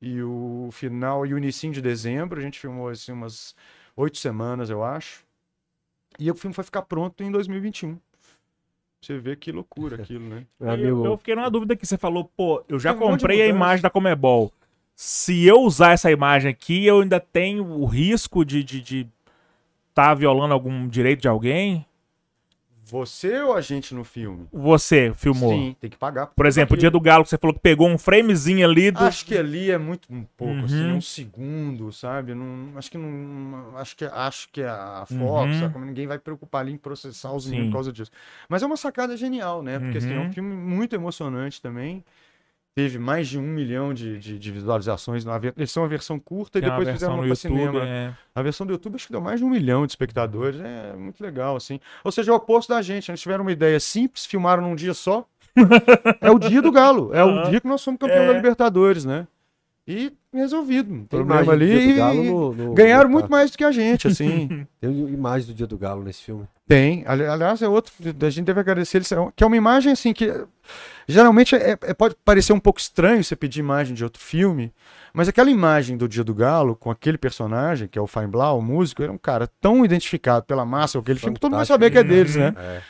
[0.00, 2.38] e o final e o início de dezembro.
[2.38, 3.54] A gente filmou assim umas
[3.96, 5.24] oito semanas, eu acho.
[6.18, 7.98] E o filme foi ficar pronto em 2021.
[9.00, 10.44] Você vê que loucura aquilo, né?
[10.60, 13.40] Eu, amigo, eu fiquei numa dúvida que você falou, pô, eu já um de comprei
[13.40, 13.56] a mudança.
[13.56, 14.52] imagem da Comebol.
[14.94, 19.08] Se eu usar essa imagem aqui, eu ainda tenho o risco de estar de, de
[19.94, 21.86] tá violando algum direito de alguém?
[22.90, 24.46] Você ou a gente no filme?
[24.52, 25.50] Você filmou.
[25.52, 26.26] Sim, tem que pagar.
[26.26, 28.98] Por exemplo, o dia do Galo, que você falou que pegou um framezinho ali do.
[29.04, 30.64] Acho que ali é muito um pouco, Uhum.
[30.64, 32.34] assim, um segundo, sabe?
[32.34, 33.76] Não, acho que não.
[33.76, 35.60] Acho que, acho que a Fox, Uhum.
[35.60, 35.78] sabe?
[35.78, 38.10] Ninguém vai preocupar ali em processar os por causa disso.
[38.48, 39.78] Mas é uma sacada genial, né?
[39.78, 40.32] Porque assim, é um Uhum.
[40.32, 42.04] filme muito emocionante também.
[42.74, 45.24] Teve mais de um milhão de, de, de visualizações.
[45.24, 47.36] Na, eles são uma versão curta e Tem depois fizeram uma YouTube.
[47.36, 47.84] cinema.
[47.84, 48.12] é.
[48.34, 50.60] A versão do YouTube acho que deu mais de um milhão de espectadores.
[50.60, 51.80] É muito legal, assim.
[52.04, 53.10] Ou seja, é o oposto da gente.
[53.10, 55.26] Eles tiveram uma ideia simples, filmaram num dia só.
[56.20, 57.10] é o dia do Galo.
[57.12, 57.50] É o Aham.
[57.50, 58.26] dia que nós somos campeão É.
[58.28, 59.26] da Libertadores, né?
[59.86, 60.88] E resolvido.
[60.88, 61.66] tem Problema ali.
[61.66, 64.64] Dia do Galo no- no- ganharam no- muito mais do que a gente, assim.
[64.80, 66.46] Tem imagem do Dia do Galo nesse filme.
[66.68, 67.02] Tem.
[67.04, 67.92] Ali- Aliás, é outro.
[68.24, 69.10] A gente deve agradecer eles.
[69.34, 70.32] Que é uma imagem assim que.
[71.10, 74.72] Geralmente é- é- pode parecer um pouco estranho você pedir imagem de outro filme.
[75.12, 78.62] Mas aquela imagem do Dia do Galo, com aquele personagem, que é o Feinblau, o
[78.62, 81.74] músico, ele é um cara tão identificado pela massa, aquele filme, que todo mundo Fantástico.
[81.74, 82.54] saber que é deles, né?
[82.56, 82.82] É.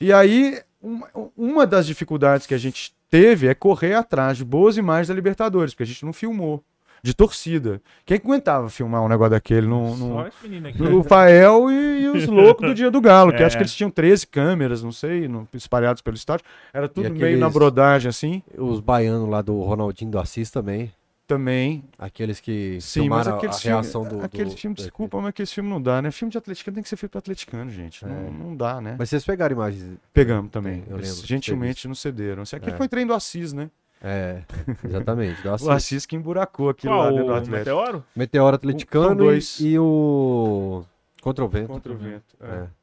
[0.00, 4.76] E aí, uma, uma das dificuldades que a gente teve é correr atrás de boas
[4.76, 6.62] imagens da Libertadores, porque a gente não filmou.
[7.04, 7.82] De torcida.
[8.06, 9.66] Quem que aguentava filmar um negócio daquele?
[9.66, 10.82] Menino aqui.
[10.82, 13.46] o Fael e, e os loucos do Dia do Galo, que É.
[13.46, 16.44] acho que eles tinham 13 câmeras, não sei, no- espalhados pelo estádio.
[16.72, 20.92] Era tudo meio aqueles- na brodagem, assim, Os baianos lá do Ronaldinho do Assis também.
[21.26, 21.82] também.
[21.98, 24.22] Aqueles que Sim, mas filmaram a aqueles reação do...
[24.22, 26.10] aqueles do- filmes, desculpa, mas aqueles filmes não dá, né?
[26.10, 28.04] Filme de atleticano tem que ser feito para atleticano, gente.
[28.04, 28.08] É.
[28.08, 28.96] Não, não dá, né?
[28.98, 29.90] Mas vocês pegaram imagens...
[30.12, 30.84] Pegamos também.
[30.88, 32.42] eu Eles lembro gentilmente nos cederam.
[32.44, 32.76] Isso aqui É.
[32.76, 33.70] foi trem do Assis, né?
[34.02, 34.42] É,
[34.84, 35.46] exatamente.
[35.48, 35.66] Assis.
[35.66, 37.56] O Assis que emburacou aquilo Qual, lá dentro do o Atlético.
[37.56, 38.04] Meteoro?
[38.16, 39.60] Meteoro Atleticano dois.
[39.60, 40.84] e, e o...
[41.22, 41.68] Contra o Vento.
[41.68, 42.36] Contra o vento.
[42.40, 42.46] é.
[42.46, 42.81] É.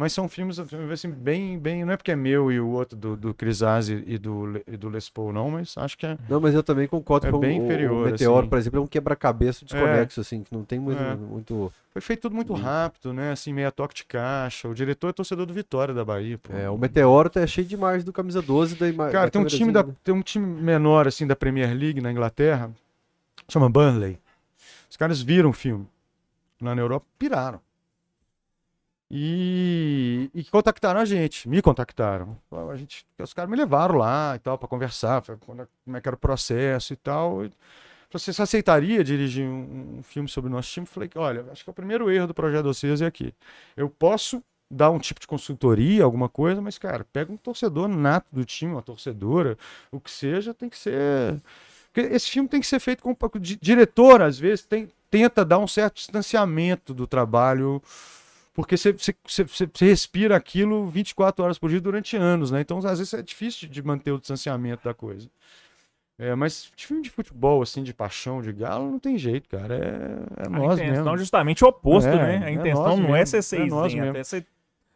[0.00, 1.84] Mas são filmes assim, bem, bem.
[1.84, 4.74] Não é porque é meu e o outro do, do Chris Asi e do, e
[4.74, 6.16] do Les Paul, não, mas acho que é.
[6.26, 8.48] Não, mas eu também concordo É com bem o, inferior, o Meteoro, assim.
[8.48, 11.02] por exemplo, é um quebra-cabeça desconexo, assim, que não tem muito.
[11.02, 11.14] É.
[11.14, 13.30] muito Foi feito tudo muito rápido, né?
[13.32, 14.68] Assim, meia toque de caixa.
[14.68, 16.50] O diretor é torcedor do Vitória da Bahia, pô.
[16.54, 19.44] é, o Meteoro tá cheio demais do camisa 12 da ima- Cara, da tem um
[19.44, 19.94] time da, né?
[20.02, 22.70] tem um time menor assim da Premier League na Inglaterra,
[23.50, 24.18] chama Burnley.
[24.88, 25.86] Os caras viram o filme
[26.58, 27.60] lá na Europa, piraram.
[29.10, 32.38] E, e contactaram a gente, me contactaram.
[32.70, 36.14] A gente, os caras me levaram lá e tal para conversar, como é que era
[36.14, 37.42] o processo e tal.
[38.12, 40.86] Você aceitaria dirigir um, filme sobre o nosso time?
[40.86, 43.34] Falei, olha, acho que o primeiro erro do projeto de vocês é aqui.
[43.76, 48.28] Eu posso dar um tipo de consultoria, alguma coisa, mas, cara, pega um torcedor nato
[48.32, 49.58] do time, uma torcedora,
[49.90, 51.40] o que seja, tem que ser.
[51.92, 53.10] Porque esse filme tem que ser feito com.
[53.10, 57.82] O di- diretor, às vezes, tem, tenta dar um certo distanciamento do trabalho,
[58.52, 62.60] porque você, você, você, você- você respira aquilo 24 horas por dia durante anos, né?
[62.60, 65.28] Então, às vezes, é difícil de manter o distanciamento da coisa.
[66.18, 69.74] É, mas filme de futebol, assim, de paixão, de galo, não tem jeito, cara.
[69.74, 71.14] É, é A nós intenção mesmo.
[71.14, 72.36] é justamente o oposto, É, né?
[72.44, 74.10] A é intenção não é mesmo, ser é seis, nós nem mesmo.
[74.12, 74.46] até ser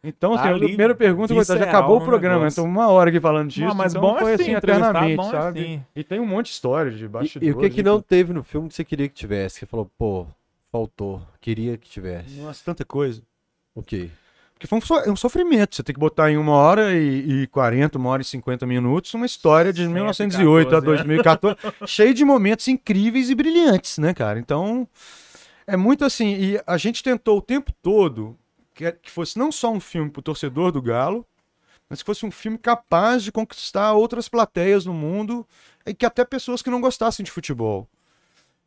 [0.03, 2.61] Então, assim, a ali, primeira pergunta, coitado, já acabou o programa, negócio.
[2.61, 3.65] então uma hora aqui falando disso.
[3.65, 5.59] Ah, mas então bom é foi assim, eternamente, bom é sabe?
[5.61, 5.83] assim.
[5.95, 7.47] E tem um monte de história de E, bastidores.
[7.47, 9.59] e o que que não teve no filme que você queria que tivesse?
[9.61, 10.27] Que falou, pô,
[10.71, 12.39] faltou, queria que tivesse.
[12.39, 13.23] Nossa, tanta coisa.
[13.75, 14.11] Ok.
[14.53, 15.75] Porque foi um, so- é um sofrimento.
[15.75, 19.13] Você tem que botar em uma hora e, e 40, uma hora e 50 minutos,
[19.13, 24.39] uma história de 1908 a 114, 2014, cheio de momentos incríveis e brilhantes, né, cara?
[24.39, 24.87] Então,
[25.67, 26.35] é muito assim.
[26.35, 28.37] E a gente tentou o tempo todo
[28.73, 31.25] que, que fosse não só um filme pro torcedor do Galo,
[31.89, 35.45] mas que fosse um filme capaz de conquistar outras plateias no mundo
[35.85, 37.87] e que até pessoas que não gostassem de futebol.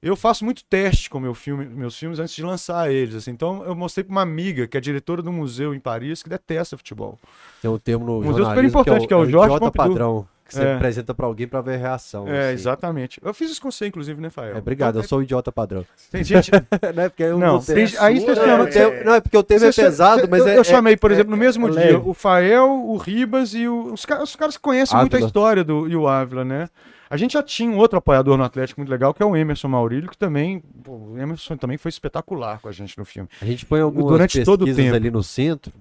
[0.01, 3.17] Eu faço muito teste com meu filme, meus filmes antes de lançar eles.
[3.17, 3.33] assim.
[3.33, 6.77] Então eu mostrei para uma amiga que é diretora do museu em Paris que detesta
[6.77, 7.19] futebol.
[7.61, 9.89] Tem um termo no Museu super importante, que é o Jorge idiota Pompidou.
[9.89, 10.75] padrão, que você É.
[10.77, 12.29] apresenta pra alguém pra ver a reação.
[12.29, 12.53] é, assim.
[12.53, 13.21] exatamente.
[13.25, 14.55] Eu fiz isso com você, inclusive, né, Fael?
[14.55, 15.85] É, obrigado, eu Então, sou o idiota padrão.
[16.13, 16.49] Tem gente.
[16.95, 18.57] não é porque eu Não, sei- tem- aí você não, chama- é,
[18.89, 20.59] porque- não, é porque o termo é pesado, você- mas eu, é.
[20.59, 23.93] eu chamei, por é- exemplo, no mesmo é dia, o Fael, o Ribas e o,
[23.93, 26.69] os, caras, que conhecem muito a história do e o Ávila, né?
[27.11, 29.69] A gente já tinha um outro apoiador no Atlético muito legal, que é o Emerson
[29.69, 30.61] Maurílio, que também.
[30.61, 33.29] pô, o Emerson também foi espetacular com a gente no filme.
[33.41, 34.95] A gente põe algumas Durante todo o tempo.
[34.95, 35.73] ali no centro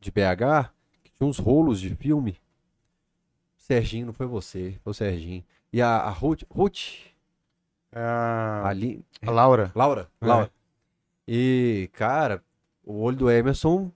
[0.00, 0.70] de BH,
[1.04, 2.36] que tinha uns rolos de filme.
[3.56, 5.44] Serginho, não foi você, foi o Serginho.
[5.72, 6.80] E a, a Ruth, Ruth,
[7.94, 9.70] A, ali, a Laura.
[9.74, 10.26] Laura, É.
[10.26, 10.50] Laura.
[11.28, 12.42] E, cara,
[12.84, 13.90] o olho do Emerson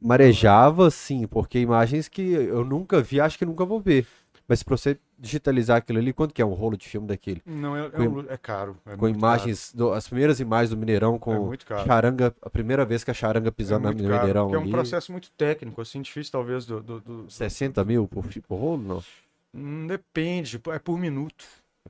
[0.00, 4.06] marejava, assim, porque imagens que eu nunca vi, acho que nunca vou ver.
[4.48, 7.42] Mas pra você digitalizar aquilo ali, quanto que é um rolo de filme daquele?
[7.44, 8.76] Não, é, é, Com- um- é caro.
[8.86, 11.52] é com imagens, do- as primeiras imagens do Mineirão caro.
[11.52, 11.86] É com caro.
[11.86, 14.68] charanga, a primeira vez que a charanga É pisando muito no caro, Mineirão porque é
[14.68, 16.80] um processo muito técnico, assim, difícil talvez do.
[16.80, 19.04] do, do- 60 mil por, por rolo, não?
[19.52, 21.44] Hum, depende, é por minuto.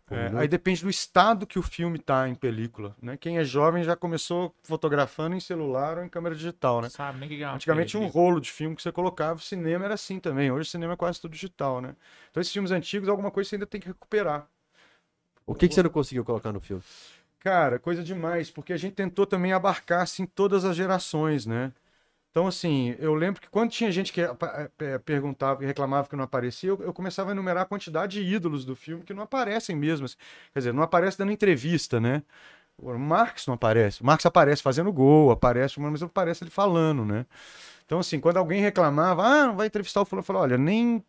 [0.08, 3.16] É, aí depende do estado que o filme tá em película, né?
[3.16, 6.88] Quem é jovem já começou fotografando em celular ou em câmera digital, né?
[6.88, 9.84] Sabe nem que é Antigamente tinha um rolo de filme que você colocava, o cinema
[9.84, 10.50] era assim também.
[10.52, 11.96] Hoje o cinema é quase tudo digital, né?
[12.30, 14.48] Então esses filmes antigos, alguma coisa você ainda tem que recuperar.
[15.44, 16.82] O que, que você não conseguiu colocar no filme?
[17.40, 21.72] Cara, coisa demais, porque a gente tentou também abarcar assim todas as gerações, né?
[22.36, 26.14] Então, assim, eu lembro que quando tinha gente que apa- eh, perguntava e reclamava que
[26.14, 29.22] não aparecia, eu, eu começava a enumerar a quantidade de ídolos do filme que não
[29.22, 30.04] aparecem mesmo.
[30.04, 30.16] assim.
[30.52, 32.22] Quer dizer, não aparece dando entrevista, né?
[32.78, 34.02] O Marx não aparece.
[34.02, 37.24] O Marx aparece fazendo gol, aparece, mas não aparece ele falando, né?
[37.86, 41.02] Então, assim, quando alguém reclamava, ah, não vai entrevistar o fulano, eu olha, nem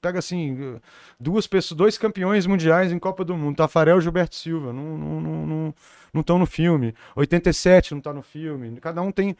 [0.00, 0.80] pega assim,
[1.20, 5.20] duas pessoas, dois campeões mundiais em Copa do Mundo, Tafarel e Gilberto Silva, não não
[5.20, 5.74] não, não,
[6.14, 6.94] não estão no filme.
[7.14, 8.80] 87 não tá no filme.
[8.80, 9.36] Cada um tem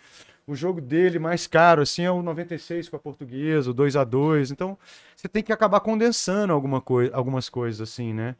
[0.46, 4.04] o jogo dele mais caro, assim, é o 96 com a portuguesa, o 2 a
[4.04, 4.78] 2 Então,
[5.16, 8.36] você tem que acabar condensando alguma coi algumas coisas, assim, né?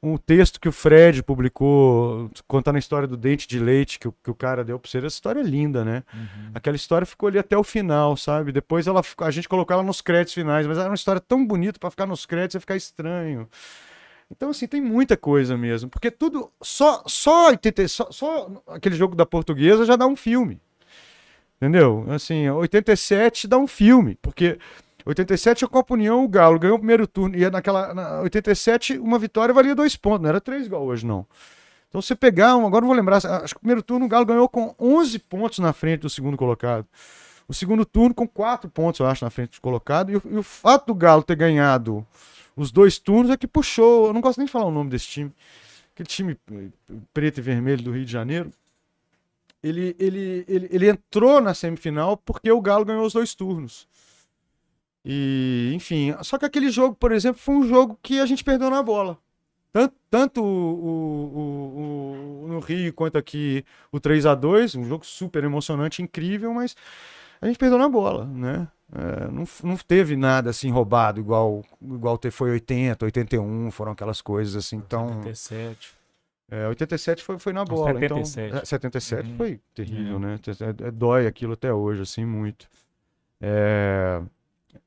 [0.00, 4.14] Um texto que o Fred publicou, contando a história do dente de leite que o,
[4.22, 6.04] que o cara deu pra você, essa história é linda, né?
[6.14, 6.50] Uhum.
[6.54, 8.52] Aquela história ficou ali até o final, sabe?
[8.52, 11.80] Depois ela, a gente colocou ela nos créditos finais, mas era uma história tão bonita
[11.80, 13.48] pra ficar nos créditos ia ficar estranho.
[14.30, 15.88] Então, assim, tem muita coisa mesmo.
[15.88, 16.50] Porque tudo.
[16.62, 20.60] Só, só, 80 só, só aquele jogo da portuguesa já dá um filme.
[21.56, 22.04] Entendeu?
[22.08, 24.16] Assim, 87 dá um filme.
[24.22, 24.58] Porque
[25.08, 27.34] 87 a Copa União, o Galo ganhou o primeiro turno.
[27.34, 27.94] E naquela.
[27.94, 30.20] Na 87, uma vitória valia dois pontos.
[30.20, 31.26] Não era três igual hoje, não.
[31.88, 32.56] Então, você pegar.
[32.56, 33.16] um- agora não vou lembrar.
[33.16, 36.36] Acho que o primeiro turno o Galo ganhou com 11 pontos na frente do segundo
[36.36, 36.86] colocado.
[37.48, 40.10] O segundo turno com 4 pontos, eu acho, na frente do colocado.
[40.10, 42.06] E o, e o fato do Galo ter ganhado
[42.54, 44.08] os dois turnos é que puxou.
[44.08, 45.32] Eu não gosto nem de falar o nome desse time.
[45.94, 46.68] Aquele time eh,
[47.14, 48.52] preto e vermelho do Rio de Janeiro.
[49.62, 53.88] ele, ele, ele, ele entrou na semifinal porque o Galo ganhou os dois turnos.
[55.10, 58.68] E, enfim, só que aquele jogo, por exemplo, foi um jogo que a gente perdeu
[58.68, 59.16] na bola.
[59.72, 65.06] Tanto, tanto o, o, o, no Rio quanto aqui o 3 a 2 um jogo
[65.06, 66.76] super emocionante, incrível, mas
[67.40, 68.68] a gente perdeu na bola, né?
[68.94, 74.56] É, não, não teve nada assim roubado, igual, igual foi 80, 81, foram aquelas coisas
[74.56, 74.76] assim.
[74.76, 75.94] Então, 77.
[76.50, 77.94] É, 87 foi, foi na bola.
[77.94, 78.46] 77.
[78.48, 79.36] Então, é, 77 uhum.
[79.38, 80.18] foi terrível, é.
[80.18, 80.40] né?
[80.46, 82.68] É, é, dói aquilo até hoje, assim, muito.
[83.40, 84.20] É...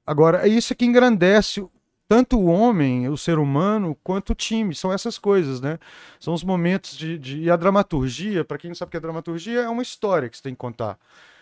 [0.06, 1.66] Agora, é isso que engrandece
[2.08, 4.76] tanto o homem, o ser humano, quanto o time.
[4.76, 5.80] São essas coisas, né?
[6.20, 7.18] São os momentos de.
[7.18, 7.40] de...
[7.42, 10.36] E a dramaturgia, para quem não sabe o que é dramaturgia, é uma história que
[10.36, 11.00] você tem que contar.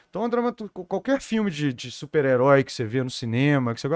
[0.10, 0.28] Então,
[0.88, 3.88] qualquer filme de, de super-herói que você vê no cinema, que você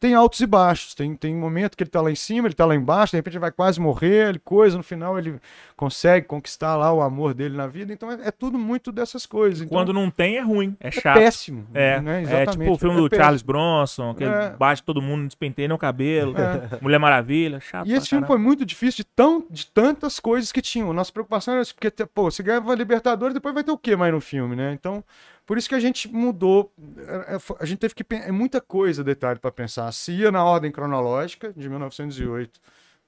[0.00, 0.94] tem altos e baixos.
[0.96, 3.34] Tem, tem momento que ele tá lá em cima, ele tá lá embaixo, de repente
[3.34, 5.40] ele vai quase morrer, ele coisa, no final ele
[5.76, 7.92] consegue conquistar lá o amor dele na vida.
[7.92, 9.60] Então, é, é tudo muito dessas coisas.
[9.60, 11.16] Então, Quando não tem, é ruim, é, é chato.
[11.16, 11.64] É péssimo.
[11.72, 12.24] É, né?
[12.24, 13.24] é tipo o filme é do péssimo.
[13.24, 14.50] Charles Bronson, que é.
[14.50, 16.80] bate todo mundo, despenteia o cabelo, é.
[16.82, 17.86] Mulher Maravilha, chato.
[17.86, 20.92] E esse filme foi muito difícil de, tão, de tantas coisas que tinham.
[20.92, 24.12] Nossa preocupação era porque, pô, você ganha a Libertadores, depois vai ter o que mais
[24.12, 24.72] no filme, né?
[24.72, 25.04] Então,
[25.50, 29.02] por isso que a gente mudou, é, é, a gente teve que é muita coisa,
[29.02, 29.90] detalhe para pensar.
[29.90, 32.60] Se ia na ordem cronológica de 1908,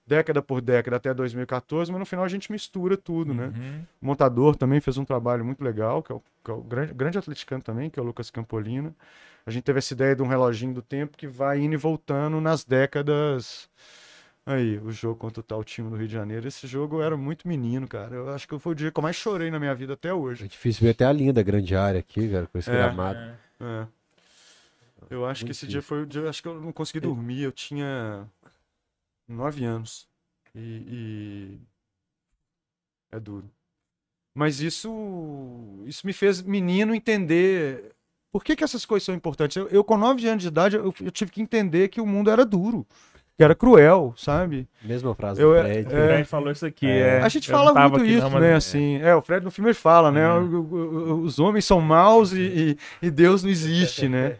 [0.04, 3.44] década por década até 2014, mas no final a gente mistura tudo, né?
[3.44, 3.86] Uhum.
[4.02, 6.92] O montador também fez um trabalho muito legal, que é o, que é o grande,
[6.94, 8.92] grande atleticano também, que é o Lucas Campolina.
[9.46, 12.40] A gente teve essa ideia de um reloginho do tempo que vai indo e voltando
[12.40, 13.70] nas décadas
[14.44, 16.48] Aí, o jogo contra o tal time do Rio de Janeiro.
[16.48, 18.16] Esse jogo eu era muito menino, cara.
[18.16, 20.44] Eu acho que foi o dia que eu mais chorei na minha vida até hoje.
[20.44, 23.18] É difícil ver até a linha da grande área aqui, cara, com esse é, gramado.
[23.18, 23.36] É.
[23.60, 23.86] é.
[25.10, 25.68] Eu acho muito que esse difícil.
[25.68, 26.28] dia foi o dia.
[26.28, 27.42] Acho que eu não consegui dormir.
[27.42, 28.28] Eu tinha
[29.28, 30.08] nove anos.
[30.54, 31.60] E, e,
[33.12, 33.48] É duro.
[34.34, 34.90] Mas isso.
[35.86, 37.94] Isso me fez menino entender.
[38.32, 39.56] Por que, que essas coisas são importantes?
[39.56, 42.28] Eu, eu com nove anos de idade, eu, eu tive que entender que o mundo
[42.28, 42.84] era duro
[43.36, 44.68] que era cruel, sabe?
[44.82, 45.86] Mesma frase eu, do Fred.
[45.92, 46.86] É, o Fred falou isso aqui.
[46.86, 47.18] É.
[47.18, 47.22] é.
[47.22, 48.54] A gente fala muito isso, não, né?
[48.54, 50.32] Assim, é, o Fred no filme ele fala, né?
[50.34, 51.22] Uhum.
[51.22, 54.36] Os homens são maus e, e, Deus não existe, né?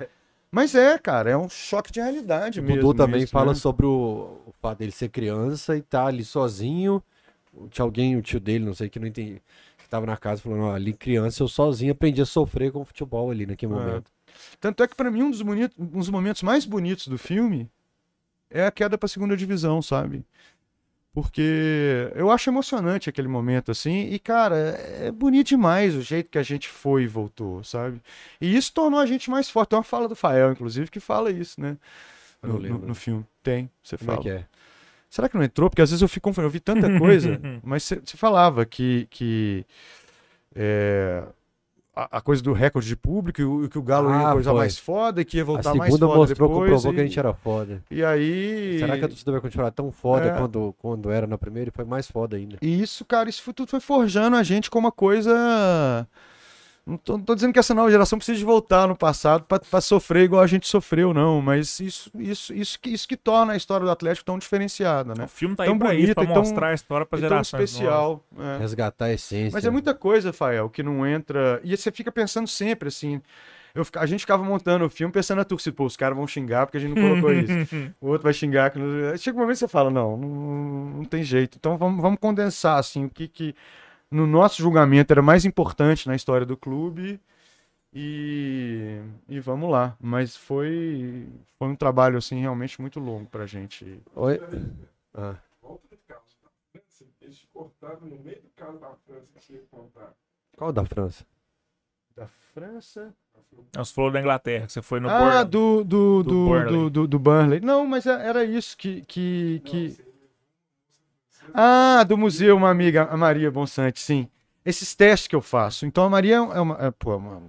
[0.51, 2.86] Mas é, cara, é um choque de realidade o mesmo.
[2.86, 3.55] O também isso, fala né?
[3.55, 7.03] sobre o, o fato dele ser criança e tá ali sozinho.
[7.70, 9.43] Tinha alguém, o tio dele, não sei, que não entendi,
[9.78, 12.84] que tava na casa falando, ó, ali criança eu sozinho aprendi a sofrer com o
[12.84, 13.76] futebol ali naquele é.
[13.76, 14.11] momento.
[14.61, 17.70] Tanto é que para mim um dos, bonitos, um dos momentos mais bonitos do filme
[18.53, 20.24] é a queda para a segunda divisão, sabe?
[21.12, 26.38] Porque eu acho emocionante aquele momento assim, e cara, é bonito demais o jeito que
[26.38, 28.00] a gente foi e voltou, sabe?
[28.40, 29.70] E isso tornou a gente mais forte.
[29.70, 31.76] Tem uma fala do Fael, inclusive, que fala isso, né?
[32.42, 33.26] No, no, no filme.
[33.42, 34.28] Tem, você Como é fala.
[34.28, 34.46] É que é?
[35.11, 35.68] Será que não entrou?
[35.68, 39.07] Porque às vezes eu fico confundindo, eu vi tanta coisa, mas você falava que.
[39.11, 39.66] que
[40.55, 41.22] é,
[41.95, 44.55] a, a, coisa do recorde de público e o, que o Galo ah, ia coisa
[44.55, 46.70] mais foda e que ia voltar mais foda mostrou, depois.
[46.70, 46.95] comprovou e...
[46.95, 47.82] que a gente era foda.
[47.90, 48.78] E aí...
[48.78, 50.38] Será que a torcida vai continuar tão foda é...
[50.38, 52.57] quando, quando era na primeira e foi mais foda ainda?
[52.62, 56.07] E isso, cara, isso tudo foi forjando a gente como uma coisa
[56.85, 59.80] não tô, não tô, dizendo que essa nova geração precisa de voltar no passado para
[59.80, 61.41] sofrer igual a gente sofreu, não.
[61.41, 65.24] Mas isso, isso, isso, que, isso que torna a história do Atlético tão diferenciada, né?
[65.26, 67.61] O filme tá tão aí pra bonita, isso, pra mostrar a história pra gerações tão
[67.61, 68.24] especial.
[68.37, 68.59] É.
[68.59, 69.53] Resgatar a essência.
[69.53, 71.61] Mas é muita coisa, Fael, que não entra...
[71.62, 73.22] E você fica pensando sempre, assim...
[73.74, 76.66] Eu, a gente ficava montando o filme pensando na torcida, pô, os caras vão xingar
[76.66, 77.53] porque a gente não colocou isso.
[78.03, 78.70] o outro vai xingar.
[78.70, 79.16] Que não...
[79.16, 80.28] Chega um momento que você fala, não, não,
[80.97, 81.57] não tem jeito.
[81.59, 83.55] Então vamos, vamos condensar, assim, o que que
[84.12, 87.20] no nosso julgamento, era mais importante na história do clube.
[87.94, 89.96] E, e vamos lá.
[90.00, 94.02] Mas foi, foi um trabalho assim realmente muito longo pra gente.
[94.14, 94.40] Oi?
[95.14, 95.36] Ah.
[95.60, 99.52] Volta de carro da França, eles cortaram no meio do carro da França que você
[99.54, 100.14] ia contar.
[100.56, 101.26] Qual da França?
[102.16, 103.14] Da França?
[103.74, 106.72] Nós falou da Inglaterra, que você foi no Ah, do, do, do, do, Burnley.
[106.72, 107.60] Do, do, do, Burnley.
[107.60, 109.02] Não, mas é, era isso que.
[109.02, 110.11] que, que...
[111.55, 114.28] Ah, do museu, uma amiga, a Maria Bonsante, sim.
[114.64, 115.84] Esses testes que eu faço.
[115.86, 117.43] Então a Maria é uma, é, pô, uma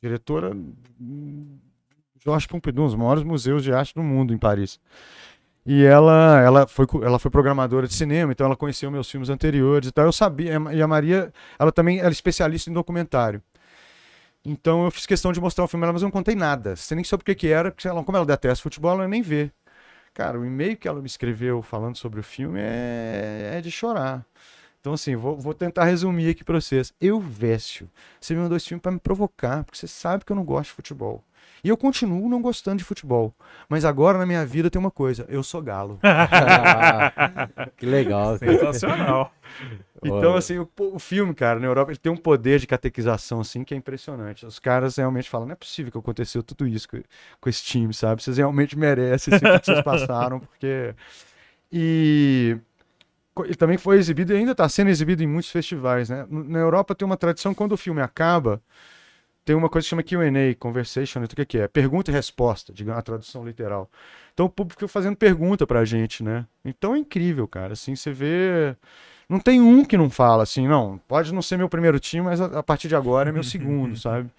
[0.00, 0.56] diretora
[2.24, 4.78] Jorge Pompidou, um dos maiores museus de arte do mundo em Paris.
[5.64, 9.88] E ela, ela, foi, ela foi programadora de cinema, então ela conheceu meus filmes anteriores
[9.88, 10.04] e tal.
[10.06, 13.40] Eu sabia, e a Maria, ela também era especialista em documentário.
[14.44, 16.74] Então eu fiz questão de mostrar o filme, mas eu não contei nada.
[16.74, 19.22] Você nem soube o que, que era, porque ela, como ela detesta futebol, ela nem
[19.22, 19.52] vê.
[20.14, 24.26] Cara, o e-mail que ela me escreveu falando sobre o filme é, é de chorar.
[24.80, 26.92] Então, assim, vou, vou tentar resumir aqui pra vocês.
[27.00, 27.88] Eu, Vécio,
[28.20, 30.70] você me mandou esse filme pra me provocar, porque você sabe que eu não gosto
[30.70, 31.24] de futebol.
[31.64, 33.32] E eu continuo não gostando de futebol.
[33.68, 35.98] Mas agora na minha vida tem uma coisa: eu sou galo.
[37.76, 38.38] que legal.
[38.38, 39.32] Sensacional.
[40.04, 43.62] Então, assim, o, o filme, cara, na Europa, ele tem um poder de catequização, assim,
[43.62, 44.44] que é impressionante.
[44.44, 47.00] Os caras realmente falam, não é possível que aconteceu tudo isso com,
[47.40, 48.20] com esse time, sabe?
[48.20, 50.92] Vocês realmente merecem assim, o que vocês passaram, porque...
[51.70, 52.58] E
[53.44, 56.26] ele também foi exibido e ainda está sendo exibido em muitos festivais, né?
[56.28, 58.60] Na Europa tem uma tradição, quando o filme acaba,
[59.44, 61.68] tem uma coisa que chama Q&A, Conversation, o que que é?
[61.68, 63.90] Pergunta e resposta, digamos, a tradução literal.
[64.34, 66.46] Então o público fica fazendo pergunta pra gente, né?
[66.64, 68.76] Então é incrível, cara, assim, você vê...
[69.28, 72.40] Não tem um que não fala assim, não, pode não ser meu primeiro time, mas
[72.40, 74.30] a, a partir de agora é meu segundo, sabe?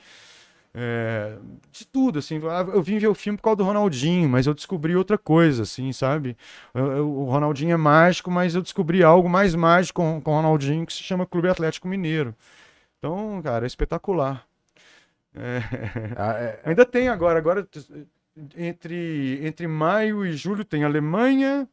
[0.75, 1.37] É,
[1.71, 2.39] de tudo, assim,
[2.73, 5.93] eu vim ver o filme por causa do Ronaldinho, mas eu descobri outra coisa, assim,
[5.93, 6.35] sabe?
[6.73, 10.35] Eu- eu- o Ronaldinho é mágico, mas eu descobri algo mais mágico com, com o
[10.35, 12.35] Ronaldinho que se chama Clube Atlético Mineiro.
[12.99, 14.45] Então, cara, é espetacular.
[15.35, 15.59] É,
[16.15, 17.67] Ah, é- Ainda tem agora, agora
[18.57, 21.67] entre, entre maio e julho tem Alemanha,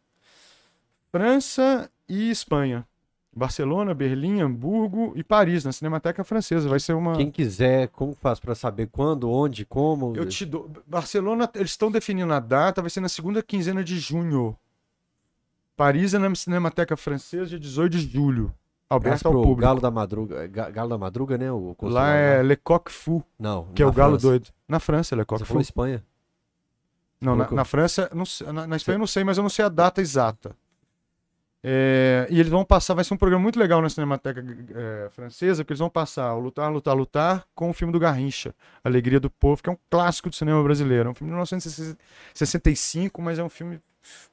[1.10, 2.86] França e Espanha.
[3.32, 6.68] Barcelona, Berlim, Hamburgo e Paris, na Cinemateca Francesa.
[6.68, 7.16] Vai ser uma.
[7.16, 10.16] Quem quiser, como faz pra saber quando, onde, como?
[10.16, 10.68] Eu te dou.
[10.86, 14.56] Barcelona, eles estão definindo a data, vai ser na segunda quinzena de junho.
[15.76, 18.52] Paris é na Cinemateca Francesa, dia 18 de julho.
[18.90, 19.54] Ao pro público.
[19.60, 20.46] Galo da Madruga.
[20.48, 21.50] Ga- Galo da Madruga, né?
[21.52, 24.26] O Lá é Le Coq Fou, Não, que é o galo França.
[24.26, 24.48] doido.
[24.68, 25.54] Na França, Le Coq Você Fou.
[25.54, 26.04] falou Espanha.
[27.20, 29.64] Não, na, na França, não na, na Espanha eu não sei, mas eu não sei
[29.64, 30.56] a data exata.
[31.62, 34.42] É, e eles vão passar, vai ser um programa muito legal na Cinemateca
[34.74, 38.54] é, Francesa, porque eles vão passar o Lutar, Lutar, Lutar com o filme do Garrincha,
[38.82, 41.10] Alegria do Povo, que é um clássico do cinema brasileiro.
[41.10, 43.78] É um filme de 1965, mas é um filme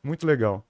[0.02, 0.64] muito legal.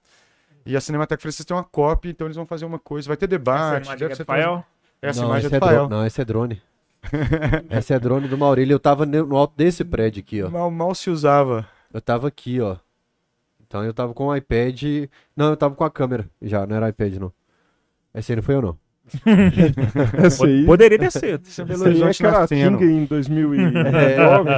[0.68, 3.08] E a Cinemateca Francesa tem uma cópia, então eles vão fazer uma coisa.
[3.08, 3.88] Vai ter debate.
[3.96, 4.62] deve ser Rafael.
[5.00, 5.86] Essa não, imagem é esse do é Rafael.
[5.86, 5.90] drone.
[5.90, 6.62] Não, esse é drone.
[7.70, 8.74] esse é drone do Maurílio.
[8.74, 10.50] Eu tava no alto desse prédio aqui, ó.
[10.50, 11.66] Mal, mal se usava.
[11.90, 12.76] Eu tava aqui, ó.
[13.66, 14.82] Então eu tava com o iPad.
[15.34, 17.32] Não, eu tava com a câmera já, não era iPad, não.
[18.14, 18.78] Esse aí não foi eu, não.
[20.22, 21.46] Essa aí, Poderia ter sido.
[21.46, 22.78] Isso é Belo essa é Horizonte nascendo.
[22.78, 24.50] Caratinga em 2009.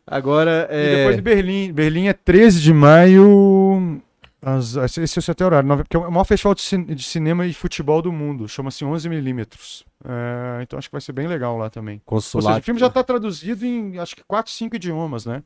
[0.06, 0.96] Agora, E é.
[0.96, 1.70] depois de Berlim.
[1.70, 4.00] Berlim é 13 de maio.
[4.42, 7.02] As, esse é o seu até horário, porque é o maior festival de, cin- de
[7.02, 8.48] cinema e futebol do mundo.
[8.48, 9.84] Chama-se 11mm.
[10.02, 12.00] É, então acho que vai ser bem legal lá também.
[12.06, 12.60] Ou seja, Consulado.
[12.60, 15.42] o filme já está traduzido em acho que 4, 5 idiomas, né?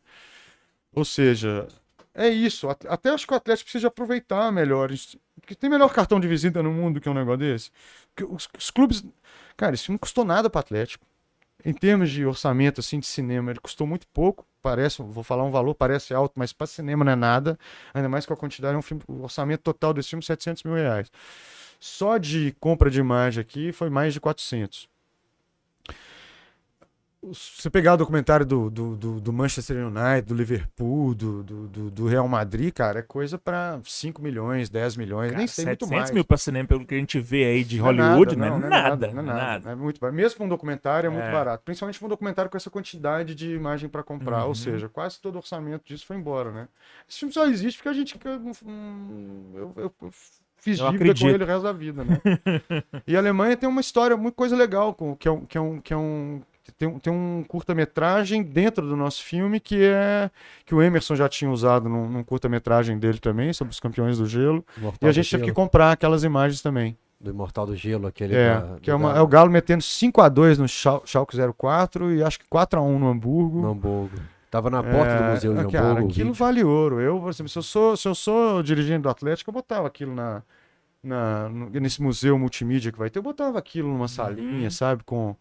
[0.94, 1.66] Ou seja,
[2.14, 2.68] é isso.
[2.68, 4.92] At- Até acho que o Atlético precisa aproveitar melhor.
[4.92, 7.70] isso- Porque tem melhor cartão de visita no mundo que um negócio desse.
[8.28, 9.04] Os, os clubes.
[9.56, 11.04] Cara, filme não custou nada para Atlético.
[11.62, 14.46] Em termos de orçamento assim de cinema, ele custou muito pouco.
[14.62, 17.58] Parece, vou falar um valor, parece alto, mas para cinema não é nada.
[17.92, 20.62] Ainda mais com a quantidade, é um filme, o orçamento total desse filme é 700
[20.64, 21.10] mil reais.
[21.78, 24.88] Só de compra de imagem aqui foi mais de 400.
[27.32, 31.90] Se você pegar o documentário do, do, do, do Manchester United, do Liverpool, do, do,
[31.90, 35.90] do- Real Madrid, cara, é coisa para 5 milhões, 10 milhões, nem sei muito 700
[35.98, 36.10] mais.
[36.10, 38.50] mil pra cinema, pelo que a gente vê aí de Não é Hollywood, não, é
[38.50, 39.06] não é nada.
[39.06, 39.42] não é não é nada.
[39.52, 39.70] nada.
[39.70, 40.16] É muito barato.
[40.16, 41.32] Mesmo para um documentário é muito É.
[41.32, 41.62] barato.
[41.64, 44.42] Principalmente para um documentário com essa quantidade de imagem para comprar.
[44.42, 44.48] Uhum.
[44.48, 46.68] Ou seja, quase todo o orçamento disso foi embora, né?
[47.08, 48.18] Esse filme só existe porque a gente.
[48.66, 50.10] hum, Eu, eu- eu
[50.56, 51.28] fiz Eu dívida com acredito.
[51.34, 52.20] ele o resto da vida, né?
[53.06, 55.44] e a Alemanha tem uma história, muito coisa legal, com, que é um.
[55.46, 56.42] Que é um, que é um
[56.78, 60.30] tem um, tem um curta-metragem dentro do nosso filme que é
[60.66, 64.26] que o Emerson já tinha usado num, num curta-metragem dele também, sobre os campeões do
[64.26, 64.64] gelo.
[64.78, 66.96] E a do gente teve que comprar aquelas imagens também.
[67.20, 68.34] Do Imortal do Gelo, aquele.
[68.34, 72.12] É, da- que é, do uma- é o Galo metendo 5x2 no Schal- Schalke 04
[72.12, 73.62] e acho que 4x1 no Hamburgo.
[73.62, 74.16] No Hamburgo.
[74.50, 75.72] Tava na porta do É, Museu de Hamburgo.
[75.78, 76.34] Cara, o aquilo vídeo.
[76.34, 77.00] vale ouro.
[77.00, 80.14] Eu, por exemplo, se eu sou, se eu sou dirigente do Atlético, eu botava aquilo
[80.14, 80.42] na,
[81.02, 85.02] na, no- nesse museu multimídia que vai ter, eu botava aquilo numa salinha, sabe?
[85.04, 85.34] Com.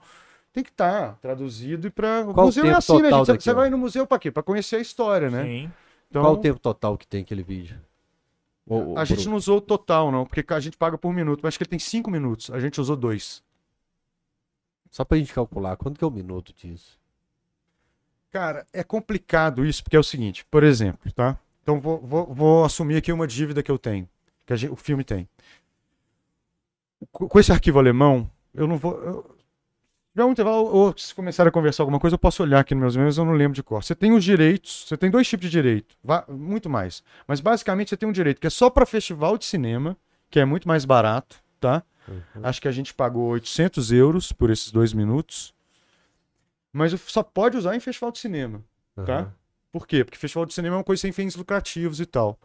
[0.53, 3.25] Tem que estar traduzido e para Qual o museu é tempo assim, né, total gente?
[3.25, 3.55] Você- daqui, Você ó?
[3.55, 4.31] vai no museu para quê?
[4.31, 5.43] Para conhecer a história, né?
[5.43, 5.71] Sim.
[6.09, 7.75] Então, Qual o tempo total que tem aquele vídeo?
[8.95, 9.31] A gente Bruno.
[9.31, 11.69] não usou o total, não, porque a gente paga por minuto, mas acho que ele
[11.71, 12.49] tem 5 minutos.
[12.51, 13.43] A gente usou dois.
[14.91, 16.97] Só pra gente calcular, quanto que é o minuto disso?
[18.29, 21.37] Cara, é complicado isso, porque é o seguinte, por exemplo, tá?
[21.63, 24.07] Então vou, vou, vou assumir aqui uma dívida que eu tenho,
[24.45, 25.27] que a gente- o filme tem.
[27.11, 28.93] Co- Com esse arquivo alemão, eu não vou.
[29.01, 29.32] Eu,
[30.13, 32.81] tiver um intervalo, ou se começar a conversar alguma coisa, eu posso olhar aqui nos
[32.81, 33.83] meus e-mails, eu não lembro de cor.
[33.83, 35.95] Você tem os direitos, você tem dois tipos de direito,
[36.29, 37.03] muito mais.
[37.27, 39.97] Mas basicamente você tem um direito que é só para festival de cinema,
[40.29, 41.83] que é muito mais barato, tá?
[42.43, 45.53] Acho que a gente pagou 800 euros por esses dois minutos.
[46.71, 48.63] Mas só pode usar em festival de cinema.
[48.95, 49.19] Tá?
[49.19, 49.33] Aham.
[49.71, 50.03] Por quê?
[50.03, 52.37] Porque festival de cinema é uma coisa sem fins lucrativos e tal.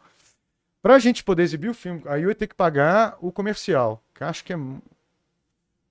[0.80, 4.02] Pra gente poder exibir o filme, aí eu ia ter que pagar o comercial.
[4.20, 4.56] acho que é.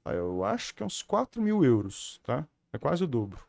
[0.09, 2.45] Ah, Eu acho que é uns 4 mil euros, tá?
[2.73, 3.39] É quase o dobro.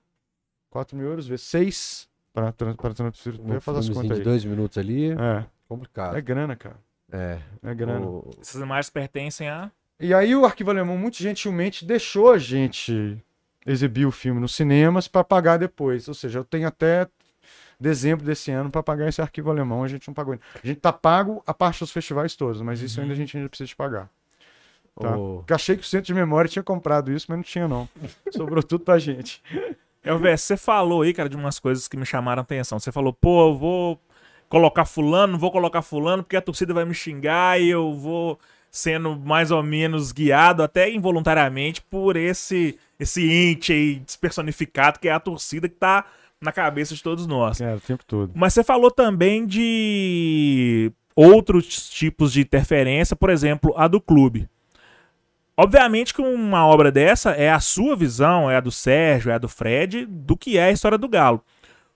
[0.70, 3.40] 4 mil euros vezes 6 para transferir.
[3.40, 4.24] Um Eu fazer as contas de aí.
[4.24, 6.16] dois minutos ali, É, complicado.
[6.16, 6.76] é grana, cara.
[7.10, 7.38] É.
[7.62, 8.06] É grana.
[8.06, 9.70] O- Essas imagens pertencem a.
[9.98, 13.18] E aí o Arquivo Alemão muito gentilmente deixou a gente
[13.66, 16.06] exibir o filme nos cinemas para pagar depois.
[16.06, 17.08] Ou seja, eu tenho até
[17.80, 19.82] dezembro desse ano para pagar esse Arquivo Alemão.
[19.82, 20.44] A gente não pagou ainda.
[20.62, 23.48] A gente tá pago a parte dos festivais todos, mas isso ainda a gente ainda
[23.48, 24.08] precisa de pagar.
[25.00, 25.54] Tá.
[25.54, 27.88] achei que o Centro de Memória tinha comprado isso, mas não tinha não.
[28.30, 29.42] Sobrou tudo pra gente.
[30.02, 32.78] Elvis, você falou aí, cara, de umas coisas que me chamaram a atenção.
[32.78, 34.00] Você falou, pô, eu vou
[34.48, 38.38] colocar fulano, não vou colocar fulano, porque a torcida vai me xingar e eu vou
[38.70, 45.12] sendo mais ou menos guiado, até involuntariamente, por esse, esse ente aí despersonificado que é
[45.12, 46.04] a torcida que tá
[46.40, 47.58] na cabeça de todos nós.
[47.58, 48.32] Cara, o tempo todo.
[48.34, 54.48] Mas você falou também de outros tipos de interferência, por exemplo, a do clube.
[55.60, 59.38] Obviamente que uma obra dessa é a sua visão, é a do Sérgio, é a
[59.38, 61.42] do Fred, do que é a história do Galo.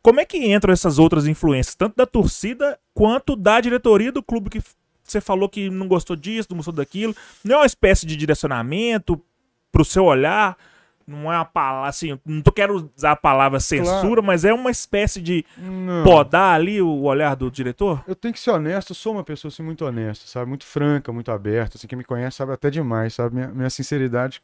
[0.03, 4.51] Como é que entram essas outras influências, tanto da torcida quanto da diretoria do clube
[4.51, 4.61] que
[5.05, 7.15] você falou que não gostou disso, não gostou daquilo?
[7.45, 9.23] Não é uma espécie de direcionamento
[9.71, 10.59] pro seu olhar?
[11.07, 15.21] Não é uma palavra, assim, não quero usar a palavra censura, mas é uma espécie
[15.21, 16.05] de Não.
[16.05, 18.03] podar ali o olhar do diretor?
[18.07, 20.49] Eu tenho que ser honesto, sou uma pessoa assim, muito honesta, sabe?
[20.49, 21.77] Muito franca, muito aberta.
[21.77, 23.35] Assim, quem me conhece sabe até demais, sabe?
[23.35, 24.43] Minha, minha sinceridade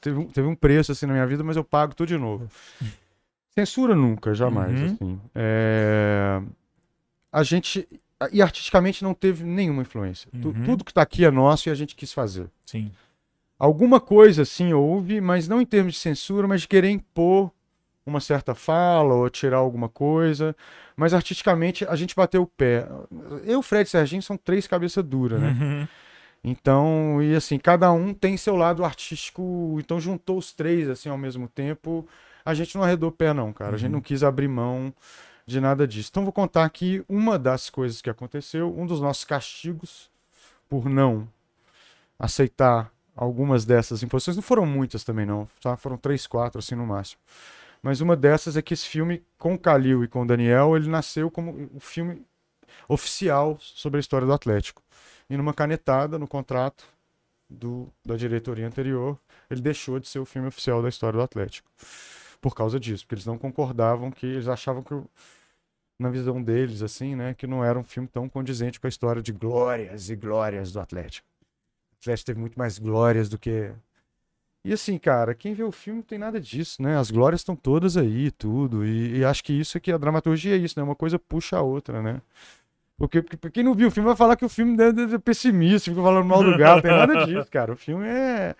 [0.00, 2.48] teve um, teve um preço assim na minha vida, mas eu pago tudo de novo.
[3.54, 4.80] Censura nunca, jamais.
[4.80, 4.86] Uhum.
[4.86, 5.20] Assim.
[5.34, 6.42] É,
[7.32, 7.88] A gente.
[8.32, 10.28] E artisticamente não teve nenhuma influência.
[10.32, 10.64] Uhum.
[10.64, 12.48] tudo que tá aqui é nosso e a gente quis fazer.
[12.64, 12.90] Sim.
[13.64, 17.50] Alguma coisa assim houve, mas não em termos de censura, mas de querer impor
[18.04, 20.54] uma certa fala ou tirar alguma coisa.
[20.94, 22.86] Mas artisticamente a gente bateu o pé.
[23.46, 25.56] Eu, Fred e Serginho são três cabeça dura, né?
[25.58, 25.88] Uhum.
[26.44, 31.16] Então, e assim, cada um tem seu lado artístico, então juntou os três assim ao
[31.16, 32.06] mesmo tempo.
[32.44, 33.76] A gente não arredou o pé não, cara.
[33.76, 33.94] A gente Uhum.
[33.94, 34.92] não quis abrir mão
[35.46, 36.10] de nada disso.
[36.10, 40.10] Então vou contar aqui uma das coisas que aconteceu, um dos nossos castigos
[40.68, 41.26] por não
[42.18, 44.36] aceitar algumas dessas imposições.
[44.36, 45.76] Não foram muitas também não, tá?
[45.76, 47.20] Foram três, quatro assim no máximo.
[47.82, 51.68] Mas uma dessas é que esse filme com Calil e com Daniel, ele nasceu como
[51.74, 52.24] o filme
[52.88, 54.82] oficial sobre a história do Atlético.
[55.28, 56.84] E numa canetada no contrato
[57.48, 59.18] do, da diretoria anterior,
[59.50, 61.68] ele deixou de ser o filme oficial da história do Atlético.
[62.40, 64.94] Por causa disso, porque eles não concordavam que eles achavam que
[65.98, 69.22] na visão deles assim, né, que não era um filme tão condizente com a história
[69.22, 71.26] de glórias e glórias do Atlético.
[72.04, 73.70] O Atlético teve muito mais glórias do que
[74.66, 76.96] e assim, cara, quem vê o filme não tem nada disso, né?
[76.96, 78.82] As glórias estão todas aí, tudo.
[78.86, 80.82] E, e acho que isso é que a dramaturgia é isso, né?
[80.82, 82.22] Uma coisa puxa a outra, né?
[82.96, 85.90] Porque, porque quem não viu o filme vai falar que o filme é, é pessimista,
[85.90, 87.72] fica falando mal do não tem nada disso, cara.
[87.72, 88.54] O filme é.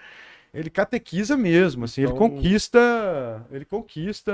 [0.52, 3.46] Ele catequiza mesmo, assim, ele Então- conquista.
[3.50, 4.32] Ele conquista.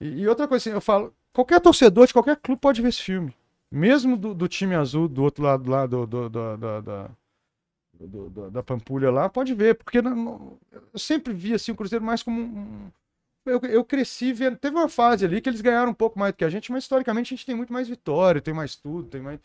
[0.00, 3.02] E, e outra coisa, assim, eu falo, qualquer torcedor de qualquer clube pode ver esse
[3.02, 3.34] filme.
[3.70, 7.10] Mesmo do, do time azul, do outro lado lá, do, do- do- da- da,
[8.06, 10.58] do- do- da Pampulha lá, pode ver, porque não- não-
[10.92, 12.90] eu sempre vi assim, o Cruzeiro mais como um.
[13.46, 14.56] Eu, eu cresci vendo.
[14.58, 16.84] Teve uma fase ali que eles ganharam um pouco mais do que a gente, mas
[16.84, 19.40] historicamente a gente tem muito mais vitória, tem mais tudo, tem mais.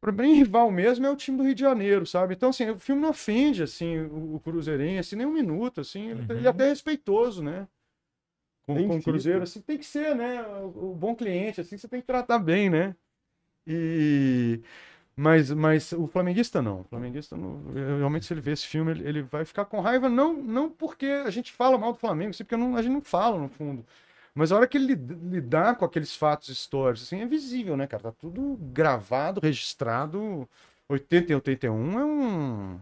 [0.00, 2.34] Para bem rival mesmo é o time do Rio de Janeiro, sabe?
[2.34, 6.10] Então, assim, o filme não ofende, assim, o, o Cruzeirense, nem um minuto, assim.
[6.10, 7.66] Ele, ele é até respeitoso, né?
[8.66, 10.42] Com, Tem com o Cruzeiro, assim, tem que ser, né?
[10.42, 12.94] O, o bom cliente, assim, você tem que tratar bem, né?
[13.66, 14.60] E.
[15.16, 16.80] Mas, mas o flamenguista não.
[16.80, 17.62] O flamenguista, não,
[17.98, 21.06] realmente, se ele ver esse filme, ele, ele vai ficar com raiva, não, não porque
[21.06, 23.86] a gente fala mal do Flamengo, assim, porque não- a gente não fala, no fundo.
[24.34, 27.86] Mas a hora que ele lid- lidar com aqueles fatos históricos, assim, é visível, né,
[27.86, 28.02] cara?
[28.04, 30.48] Tá tudo gravado, registrado.
[30.88, 32.80] 80 e 81 é um.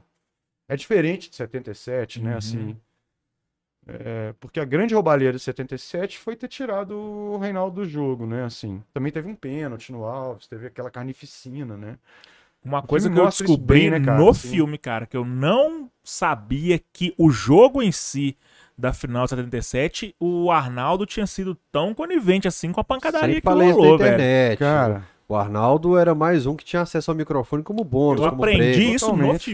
[0.68, 2.32] É diferente de 77, né?
[2.32, 2.38] Uhum.
[2.38, 2.76] Assim.
[3.86, 8.44] É, porque a grande roubalheira de 77 foi ter tirado o Reinaldo do jogo, né?
[8.44, 8.82] Assim.
[8.94, 11.96] Também teve um pênalti no Alves, teve aquela carnificina, né?
[12.64, 14.18] Uma O coisa filme que eu descobri bem, né, cara?
[14.18, 14.48] no Assim.
[14.50, 18.36] filme, cara, que eu não sabia que o jogo em si
[18.78, 23.40] da final de 77, o Arnaldo tinha sido tão conivente assim com a pancadaria Sempre
[23.40, 24.14] que rolou, velho.
[24.14, 24.58] internet.
[24.60, 28.22] Cara, O Arnaldo era mais um que tinha acesso ao microfone como bônus.
[28.22, 28.94] Eu como aprendi prêmio.
[28.94, 29.50] isso no totalmente.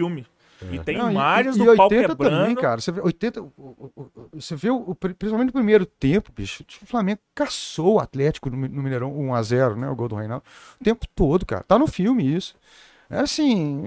[0.59, 0.77] Filme.
[0.77, 2.41] E tem Não, e- imagens e, do e pau 80 quebrando.
[2.41, 2.81] também, cara.
[2.81, 6.87] Você vê, 80, o- o- o- você vê, o, principalmente no primeiro tempo, bicho, o
[6.87, 9.89] Flamengo caçou o Atlético no, no Mineirão 1x0, né?
[9.89, 10.45] O gol do Reinaldo.
[10.81, 11.63] O tempo todo, cara.
[11.63, 12.55] Tá no filme isso.
[13.11, 13.85] É assim.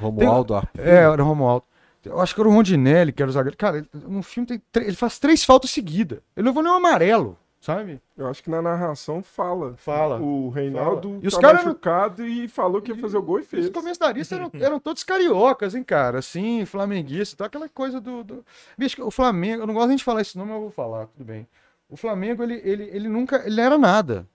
[0.00, 0.84] Romualdo Arpino.
[0.84, 1.64] É, era o Romualdo.
[2.04, 3.56] Eu acho que era o Rondinelli, que era o zagueiro.
[3.56, 6.18] Cara, ele- no filme tem ele faz três faltas seguidas.
[6.36, 7.38] Ele não levou nenhum amarelo.
[7.64, 7.98] Sabe?
[8.14, 9.74] Eu acho que na narração fala.
[9.78, 10.20] Fala.
[10.20, 13.40] O Reinaldo E os tá caras não- machucado e falou que ia fazer o gol
[13.40, 13.64] e fez.
[13.64, 16.18] Os comentaristas eram, eram todos cariocas, hein, cara?
[16.18, 18.44] Assim, flamenguistas, então aquela coisa do, do...
[18.76, 21.06] Bicho, o Flamengo, eu não gosto nem de falar isso não, mas eu vou falar,
[21.06, 21.48] tudo bem.
[21.88, 24.26] O Flamengo, ele, ele, ele nunca, ele era nada.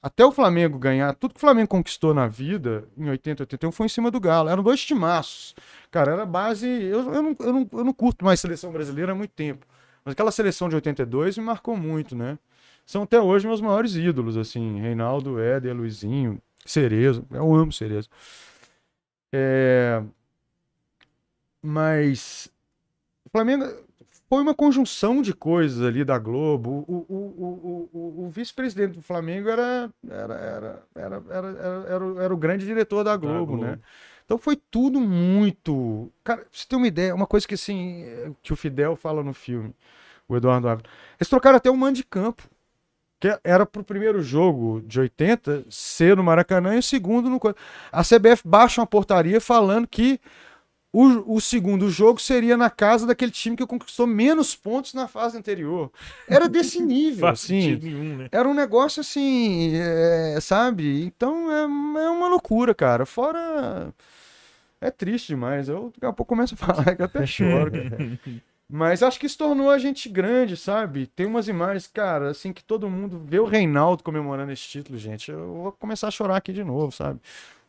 [0.00, 3.86] Até o Flamengo ganhar, tudo que o Flamengo conquistou na vida, em 80, 81, foi
[3.86, 4.48] em cima do Galo.
[4.48, 5.54] Eram dois timaços.
[5.90, 6.66] Cara, era base...
[6.68, 9.66] Eu, eu, não, eu, não, eu não curto mais seleção brasileira há muito tempo.
[10.04, 12.38] Mas aquela seleção de 82 me marcou muito, né?
[12.84, 14.80] São até hoje meus maiores ídolos, assim.
[14.80, 17.24] Reinaldo, Éder, Luizinho, Cerezo.
[17.30, 18.08] Eu amo Cerezo.
[19.32, 20.02] É...
[21.62, 22.50] Mas
[23.24, 23.64] o Flamengo
[24.28, 26.84] foi uma conjunção de coisas ali da Globo.
[26.88, 32.20] O, o, o, o, vice-presidente do Flamengo era, era, era, era, era, era, era o-
[32.20, 33.64] era o grande diretor da Globo, Globo.
[33.64, 33.78] né?
[34.24, 36.10] Então foi tudo muito.
[36.24, 39.22] Cara, pra você ter uma ideia, uma coisa que assim, é, que o Fidel fala
[39.22, 39.74] no filme,
[40.26, 40.88] o Eduardo Ávila.
[41.20, 42.48] Eles trocaram até o mando de campo.
[43.22, 47.38] Que era pro primeiro jogo de 80 ser no Maracanã e o segundo no.
[47.92, 50.18] A CBF baixa uma portaria falando que
[50.92, 55.38] o, o segundo jogo seria na casa daquele time que conquistou menos pontos na fase
[55.38, 55.92] anterior.
[56.28, 57.76] Era desse nível, assim.
[57.76, 58.28] nenhum, né?
[58.32, 61.04] Era um negócio assim, é, sabe?
[61.04, 61.62] Então é,
[62.02, 63.06] é uma loucura, cara.
[63.06, 63.94] Fora.
[64.80, 65.68] É triste demais.
[65.68, 67.70] Eu daqui a pouco começo a falar que até choro.
[68.74, 71.06] Mas acho que isso tornou a gente grande, sabe?
[71.06, 75.30] Tem umas imagens, cara, assim, que todo mundo vê o Reinaldo comemorando esse título, gente.
[75.30, 77.20] Eu vou começar a chorar aqui de novo, sabe?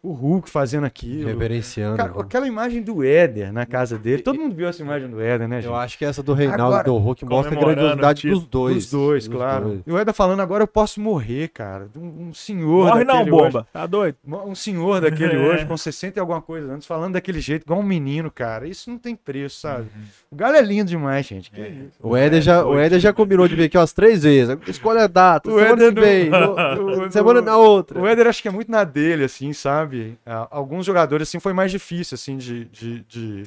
[0.04, 1.28] O Hulk fazendo aquilo.
[1.30, 1.96] Reverenciando.
[1.96, 2.16] Cara, né?
[2.20, 4.22] aquela imagem do Éder na casa dele.
[4.22, 5.68] Todo mundo viu essa imagem do Éder, né, gente?
[5.70, 8.44] Eu acho que essa do Reinaldo Agora, e do Hulk mostra a grandiosidade o dos
[8.46, 8.76] dois.
[8.76, 9.64] Dos dois, Dos claro.
[9.66, 9.80] dois.
[9.88, 11.88] E o Éder falando, agora eu posso morrer, cara.
[11.96, 13.60] Um, um senhor Morre não, daquele bomba.
[13.60, 14.18] hoje- Tá doido?
[14.28, 15.40] um senhor daquele É.
[15.40, 18.68] hoje, com 60 e alguma coisa antes, falando daquele jeito, igual um menino, cara.
[18.68, 19.86] Isso não tem preço, sabe?
[20.30, 21.50] O Galo é lindo demais, gente.
[21.58, 21.94] Isso.
[22.02, 24.58] O Éder, já, o Éder já combinou de vir aqui umas três vezes.
[24.68, 28.02] Escolhe a data, O semana Éder que vem, não- no- o- semana na outra.
[28.02, 29.93] O Éder acho que é muito na dele, assim, sabe?
[30.26, 32.66] Ah, Alguns jogadores, assim, foi mais difícil, assim, de...
[32.66, 33.44] de, de-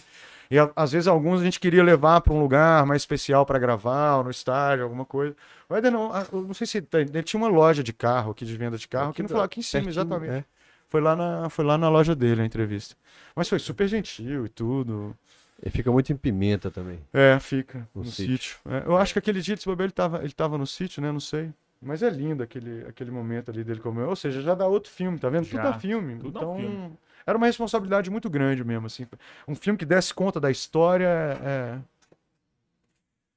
[0.50, 4.16] E às vezes alguns a gente queria levar para um lugar mais especial para gravar,
[4.18, 5.34] ou no estádio, alguma coisa.
[5.68, 8.78] O Éder não, não sei se ele tinha uma loja de carro aqui, de venda
[8.78, 10.30] de carro, aqui, no, da- aqui em cima, exatamente.
[10.32, 10.44] é.
[10.88, 12.94] Foi lá, na, foi lá na loja dele a entrevista.
[13.34, 15.16] Mas foi super gentil e tudo.
[15.60, 17.00] Ele fica muito em pimenta também.
[17.12, 18.32] É, fica No no, sítio.
[18.32, 18.56] sítio.
[18.66, 21.02] É, eu acho que aquele dia de se bobear, ele tava, ele tava no sítio,
[21.02, 21.10] né?
[21.10, 21.50] Não sei.
[21.80, 24.00] Mas é lindo aquele, aquele momento ali dele como.
[24.00, 25.44] Ou seja, já dá outro filme, tá vendo?
[25.44, 26.16] Tudo Já, dá filme.
[26.18, 26.98] tudo então, filme.
[27.26, 29.06] era uma responsabilidade muito grande mesmo, assim.
[29.46, 31.06] Um filme que desse conta da história.
[31.44, 31.78] É,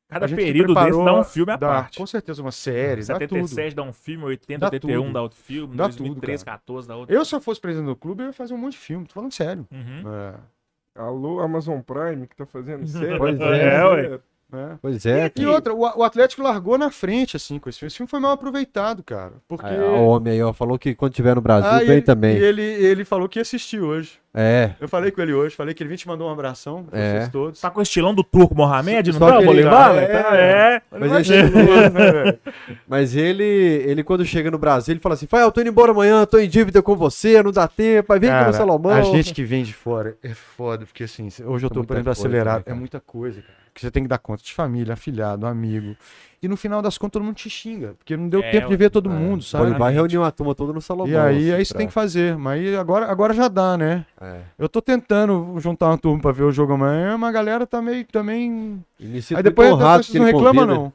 [0.08, 1.98] Cada a gente se período desse dá um filme à dá, parte.
[2.00, 3.30] Com certeza, uma série, dá tudo.
[3.48, 5.14] 77 dá um filme, 80, Dá 81 tudo.
[5.14, 6.58] dá outro filme, Dá 2013, tudo, cara.
[6.58, 7.16] 14 dá outro.
[7.16, 9.06] Eu, se eu fosse presidente do clube, eu ia fazer um monte de filme.
[9.06, 9.68] Tô falando sério.
[9.72, 10.04] Uhum.
[10.12, 10.36] É.
[10.96, 13.18] Alô, Amazon Prime, que tá fazendo série.
[13.20, 14.20] Pois é, É, ué.
[14.54, 14.76] É.
[14.82, 15.32] Pois é.
[15.38, 17.88] E outra, o, o Atlético largou na frente, assim, com esse filme.
[17.88, 19.34] Esse filme foi mal aproveitado, cara.
[19.48, 19.66] Porque.
[19.66, 21.98] Aí, ó, o homem aí, ó, falou que quando tiver no Brasil, Ah, e vem
[21.98, 22.38] ele, também.
[22.38, 24.14] E ele, ele falou que ia assistir hoje.
[24.34, 24.72] É.
[24.80, 27.12] Eu falei com ele hoje, falei que ele vinha te mandou um abração pra É.
[27.18, 27.60] vocês todos.
[27.60, 29.96] Tá com o estilão do turco Mohamed, não Só tá, que ele- Bolivar?
[29.98, 30.82] é, Tá, é.
[30.92, 32.38] Mas ele né?
[32.88, 35.92] Mas ele, ele quando chega no Brasil, ele fala assim: Fael, eu tô indo embora
[35.92, 38.92] amanhã, tô em dívida com você, não dá tempo, aí vem Cara, no Salomão.
[38.92, 42.20] A gente que vem de fora é foda, porque assim, hoje eu tô aprendendo coisa,
[42.20, 42.58] acelerado.
[42.60, 42.76] né, cara?
[42.76, 43.59] é muita coisa, cara.
[43.74, 45.96] Que você tem que dar conta de família, afilhado, amigo.
[46.42, 48.76] E no final das contas todo mundo te xinga, porque não deu É, tempo de
[48.78, 49.78] ver todo mundo, Pô, ele sabe?
[49.78, 51.12] vai reunir uma turma toda no Salomão.
[51.12, 52.38] E aí, aí você pra- tem que fazer.
[52.38, 54.06] Mas agora, agora já dá, né?
[54.22, 54.42] É.
[54.58, 57.82] Eu tô tentando juntar uma turma pra ver o jogo amanhã, mas a galera tá
[57.82, 60.74] meio também Aí depois, depois honrado que não ele reclamam, convida.
[60.82, 60.94] não.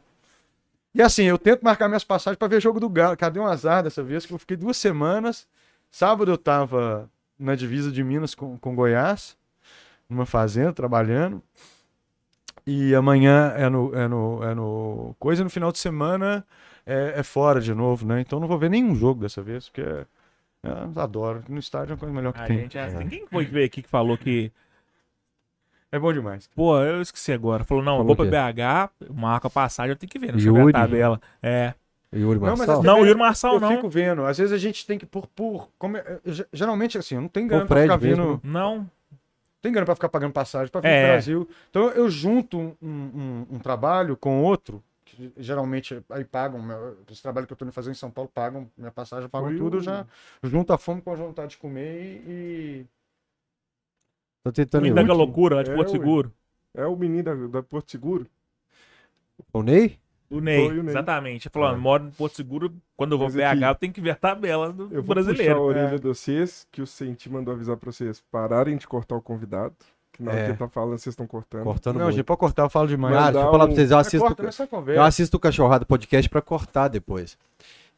[0.94, 3.16] E assim, eu tento marcar minhas passagens pra ver jogo do Galo.
[3.16, 4.24] Cadê um azar dessa vez?
[4.24, 5.46] Que eu fiquei duas semanas.
[5.90, 9.36] Sábado eu tava na divisa de Minas com, com Goiás,
[10.08, 11.42] numa fazenda, trabalhando.
[12.66, 16.44] E amanhã é no, é no, é no coisa, e no final de semana
[16.86, 18.20] é, é fora de novo, né?
[18.20, 20.06] Então não vou ver nenhum jogo dessa vez, porque é,
[20.62, 21.44] é, adoro.
[21.48, 22.58] No estádio é a coisa melhor que A tem.
[22.60, 23.06] gente é assim.
[23.08, 24.50] Quem foi ver aqui que falou que.
[25.92, 26.48] É bom demais.
[26.56, 27.62] Pô, eu esqueci agora.
[27.64, 28.52] Falou, não, eu Falou vou pra?
[28.52, 30.30] BH, marco a passagem, eu tenho que ver.
[30.30, 30.72] Eu ver a Yuri.
[30.72, 31.20] tabela.
[31.42, 31.74] É.
[32.12, 32.82] Yuri Não, Marçal?
[32.82, 33.76] Não, o Yuri Marçal eu não.
[33.76, 34.24] fico vendo.
[34.24, 35.26] Às vezes a gente tem que, por.
[35.26, 38.40] por como é- ge- geralmente, assim, eu não tenho grana pra ficar né?
[38.42, 38.88] Não.
[39.64, 41.00] Tem grana pra ficar pagando passagem pra vir É.
[41.04, 41.48] pro Brasil.
[41.70, 47.22] Então eu junto um, um- um trabalho com outro, que geralmente aí pagam, meu- esse
[47.22, 49.74] trabalho que eu tô indo fazer em São Paulo, pagam minha passagem, pagam Foi tudo,
[49.74, 50.06] o- eu já
[50.42, 52.86] junto a fome com a vontade de comer e.
[54.44, 54.82] Tô tentando.
[54.82, 55.90] Menino da loucura lá de É, Porto.
[55.92, 56.30] Seguro.
[56.74, 58.26] É o menino da, da Porto Seguro.
[59.50, 59.98] O Ney?
[60.30, 60.90] O Ney, Foi o Ney.
[60.92, 61.46] exatamente.
[61.48, 61.76] Ele falou, É.
[61.76, 64.14] moro em Porto Seguro, quando eu vou Mas BH, aqui- eu tenho que ver a
[64.16, 65.60] tabela do Eu vou puxar a brasileiro.
[65.60, 65.96] orelha É.
[65.98, 69.74] de vocês, que o Senti mandou avisar pra vocês pararem de cortar o convidado.
[70.12, 70.44] Que na hora É.
[70.44, 71.64] que ele tá falando, vocês estão cortando.
[71.64, 72.14] Cortando Não, muito.
[72.16, 73.14] gente, pode cortar, eu falo demais.
[73.14, 76.30] Mandar deixa eu falar pra um- vocês, eu assisto, corta eu assisto o Cachorrada Podcast
[76.30, 77.36] pra cortar depois.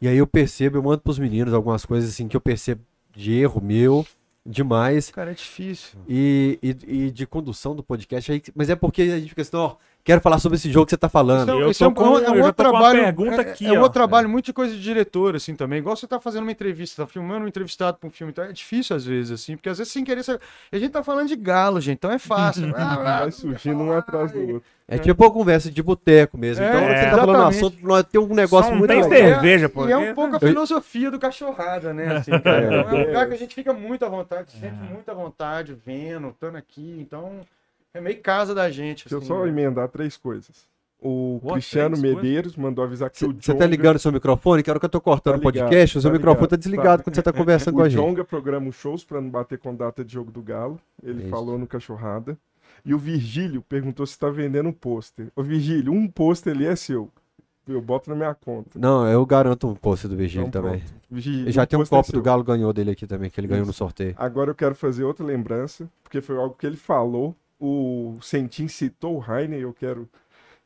[0.00, 2.80] E aí eu percebo, eu mando pros meninos algumas coisas assim que eu percebo
[3.14, 4.06] de erro meu,
[4.44, 5.10] demais.
[5.10, 5.98] Cara, é difícil.
[6.08, 8.32] E, e, e de condução do podcast.
[8.32, 9.76] Aí, mas é porque a gente fica assim, ó,
[10.06, 11.68] quero falar sobre esse jogo que você tá falando.
[11.68, 13.02] Isso é- é um, com- é um outro trabalho.
[13.02, 13.82] pergunta é, aqui, é um ó.
[13.82, 15.80] outro trabalho, muito de coisa de diretor, assim, também.
[15.80, 18.30] Igual você tá fazendo uma entrevista, tá filmando um entrevistado pra um filme.
[18.30, 20.22] Então é difícil às vezes, assim, porque às vezes sem querer.
[20.22, 20.38] Você...
[20.70, 22.72] A gente tá falando de galo, gente, então é fácil.
[22.76, 24.62] Ah, Vai surgindo um atrás do outro.
[24.88, 26.62] É tipo uma conversa de boteco mesmo.
[26.62, 27.56] É, então, você tá falando um exatamente.
[27.56, 29.18] assunto, nós tem um negócio Só não muito tem legal.
[29.40, 29.88] cerveja, pô.
[29.88, 32.18] E é um pouco a filosofia do cachorrada, né?
[32.18, 32.30] Assim?
[32.46, 33.06] É, é um é.
[33.06, 36.56] lugar que a gente fica muito à vontade, se sente muito à vontade, vendo, estando
[36.56, 36.96] aqui.
[37.00, 37.40] Então,
[37.96, 39.04] é meio casa da gente.
[39.04, 39.48] Deixa eu assim, só né?
[39.48, 40.66] emendar três coisas.
[41.00, 44.62] O Cristiano Medeiros mandou avisar que o Você tá Jonga- ligando o seu microfone?
[44.62, 46.50] Que hora que eu tô cortando o Tá ligado, podcast, o seu tá microfone ligado.
[46.50, 47.04] tá desligado Tá.
[47.04, 48.00] quando você tá conversando com O a gente.
[48.00, 50.80] Jonga programa os shows pra não bater com data de jogo do Galo.
[51.02, 51.28] Ele Isso.
[51.30, 52.36] falou no Cachorrada.
[52.84, 55.26] E o Virgílio perguntou se tá vendendo um pôster.
[55.36, 57.10] Ô Virgílio, um pôster ali é seu.
[57.68, 58.78] Eu boto na minha conta.
[58.78, 60.82] Não, eu garanto um post do Vigílio Então, também.
[61.10, 62.22] Virgílio, Já tem um pôster é copo do.
[62.22, 64.14] Galo ganhou dele aqui também, que ele ganhou no sorteio.
[64.16, 67.34] Agora eu quero fazer outra lembrança, porque foi algo que ele falou.
[67.58, 70.08] O Sentin citou o Heiner, eu quero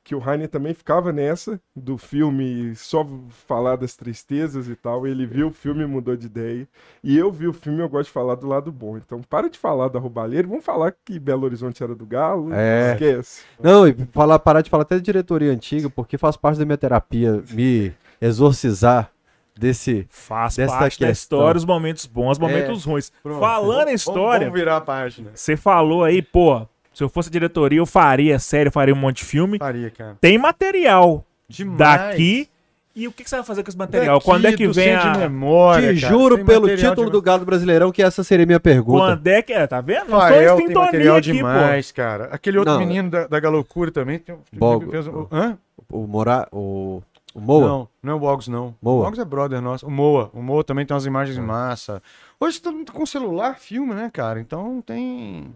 [0.03, 3.07] que o Heiner também ficava nessa do filme só
[3.47, 5.07] falar das tristezas e tal.
[5.07, 6.67] Ele viu o filme e mudou de ideia.
[7.05, 8.97] E eu vi o filme e eu gosto de falar do lado bom.
[8.97, 12.49] Então para de falar da roubalheira, vamos falar que Belo Horizonte era do Galo.
[12.53, 12.93] É.
[12.95, 13.43] Esquece.
[13.63, 16.79] Não, e falar, parar de falar até de diretoria antiga, porque faz parte da minha
[16.79, 19.13] terapia me exorcizar
[19.57, 20.07] desse.
[20.09, 21.39] Faz Dessa parte da questão.
[21.39, 23.13] história, os momentos bons, os momentos ruins.
[23.23, 23.39] Pronto.
[23.39, 25.31] Falando em Vamos- história, Vamos virar a página.
[25.35, 29.19] você falou aí, pô, se eu fosse diretoria, eu faria série, eu faria um monte
[29.19, 29.59] de filme.
[29.59, 30.17] Faria, cara.
[30.21, 31.79] Tem material Demais.
[31.79, 32.49] daqui.
[32.95, 34.17] E o que, que você vai fazer com esse material?
[34.17, 35.13] Daqui, Quando é que vem a.
[35.13, 36.13] de memória, Te cara.
[36.13, 38.99] juro Tem pelo título de- do Galo Brasileirão que essa seria minha pergunta.
[39.05, 39.65] Quando é que é?
[39.67, 40.07] Tá vendo?
[40.15, 42.25] Em tem sintonia material aqui, demais, cara.
[42.33, 42.81] Aquele outro Não.
[42.81, 44.19] menino da, da Galocura também.
[44.19, 44.91] Tem, Bogo.
[44.91, 45.57] fez um- Hã?
[45.89, 46.49] O Mora...
[46.51, 47.01] O,
[47.33, 47.69] o Moa?
[47.69, 48.75] Não, não é o Boggs, não.
[48.83, 49.03] Moa.
[49.03, 49.87] O Boggs é brother nosso.
[49.87, 50.29] O Moa.
[50.35, 52.03] O Moa também tem umas imagens em massa.
[52.41, 54.41] Hoje todo mundo com celular filma, né, cara?
[54.41, 55.47] Então tem.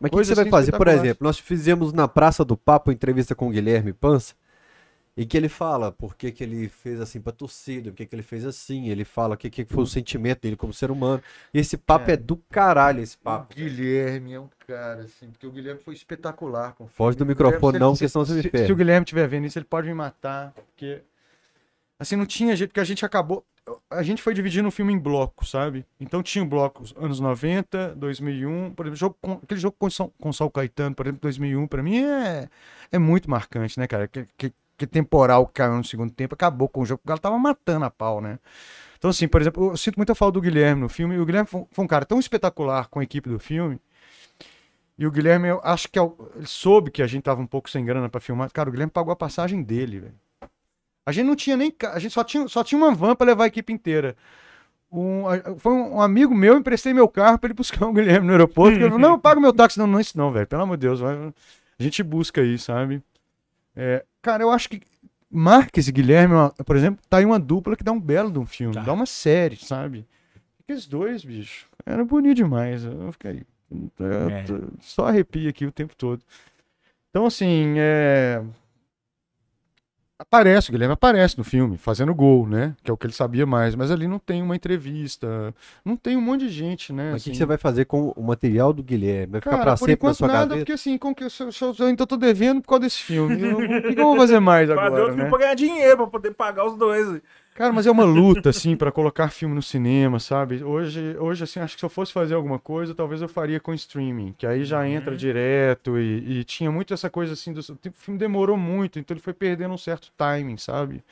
[0.00, 0.72] Mas o que, você vai assim fazer?
[0.72, 4.34] Por exemplo, nós fizemos na Praça do Papo entrevista com o Guilherme Pança,
[5.16, 8.14] e que ele fala por que, que ele fez assim pra torcida, por que, que
[8.14, 11.22] ele fez assim, ele fala o que, que foi o sentimento dele como ser humano.
[11.52, 13.54] E esse papo é, do caralho, esse papo.
[13.54, 16.72] Guilherme é um cara, assim, porque o Guilherme foi espetacular.
[16.72, 18.66] Com o Foge do microfone, não, se- porque senão você me se, perde.
[18.68, 20.52] se o Guilherme estiver vendo isso, ele pode me matar.
[20.54, 21.02] Porque.
[22.00, 23.44] Assim, não tinha jeito, porque a gente acabou.
[23.90, 25.84] A gente foi dividindo o filme em blocos, sabe?
[26.00, 28.70] Então tinha blocos anos 90, 2001.
[28.72, 32.48] Por exemplo, jogo aquele jogo com, São, com Caetano, por exemplo, 2001, pra mim é,
[32.90, 34.08] é muito marcante, né, cara?
[34.08, 37.38] Que, que, que temporal caiu no segundo tempo acabou com o jogo, porque ela tava
[37.38, 38.38] matando a pau, né?
[38.98, 41.18] Então, assim, por exemplo, eu sinto muita falta do Guilherme no filme.
[41.18, 43.78] O Guilherme foi, um cara tão espetacular com a equipe do filme.
[44.98, 47.46] E o Guilherme, eu acho que é o- ele soube que a gente tava um
[47.46, 48.50] pouco sem grana pra filmar.
[48.52, 50.14] Cara, o Guilherme pagou a passagem dele, velho.
[51.06, 51.74] A gente não tinha nem.
[51.92, 54.16] A gente só tinha, só tinha uma van pra levar a equipe inteira.
[54.92, 55.22] Um,
[55.58, 58.32] foi um, um amigo meu, eu emprestei meu carro pra ele buscar o Guilherme no
[58.32, 58.76] aeroporto.
[58.76, 59.78] ele falou, não, eu pago meu táxi.
[59.78, 60.46] Não, não é isso não, velho.
[60.46, 61.00] Pelo amor de Deus.
[61.00, 61.16] vai-
[61.78, 63.02] a gente busca aí, sabe?
[63.74, 64.82] É, cara, eu acho que
[65.30, 66.34] Marques e Guilherme,
[66.66, 68.74] por exemplo, tá aí uma dupla que dá um belo de um filme.
[68.74, 68.82] Tá.
[68.82, 70.06] Dá uma série, sabe?
[70.62, 71.66] Aqueles dois, bicho.
[71.86, 72.84] Era bonito demais.
[72.84, 73.44] Eu fiquei.
[73.70, 74.44] eu É.
[74.80, 76.22] Só arrepio aqui o tempo todo.
[77.08, 78.42] Então, assim, é.
[80.20, 82.76] Aparece, o Guilherme aparece no filme, fazendo gol, né?
[82.84, 83.74] Que é o que ele sabia mais.
[83.74, 87.12] Mas ali não tem uma entrevista, não tem um monte de gente, né?
[87.12, 87.38] Mas o que, que assim.
[87.38, 89.32] você vai fazer com o material do Guilherme?
[89.32, 90.58] Vai ficar Cara, pra por sempre na enquanto sua nada, gaveta?
[90.60, 93.40] porque assim, com que eu, eu, eu, eu ainda tô devendo por causa desse filme.
[93.40, 95.22] Eu- O que, eu vou fazer mais Fazer agora, outro né?
[95.22, 97.20] filme pra ganhar dinheiro, pra poder pagar os dois.
[97.60, 100.64] Cara, mas é uma luta, assim, pra colocar filme no cinema, sabe?
[100.64, 103.74] Hoje, hoje, assim, acho que se eu fosse fazer alguma coisa, talvez eu faria com
[103.74, 107.92] streaming, que aí já entra direto e, e tinha muito essa coisa, assim, do, o
[107.92, 111.04] filme demorou muito, então ele foi perdendo um certo timing, sabe?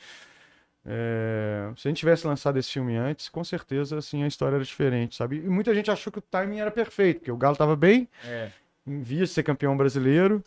[0.83, 4.63] É, se a gente tivesse lançado esse filme antes, com certeza, assim, a história era
[4.65, 5.35] diferente, sabe?
[5.35, 8.49] E muita gente achou que o timing era perfeito, porque o Galo tava bem, É.
[8.87, 10.43] via de ser campeão brasileiro,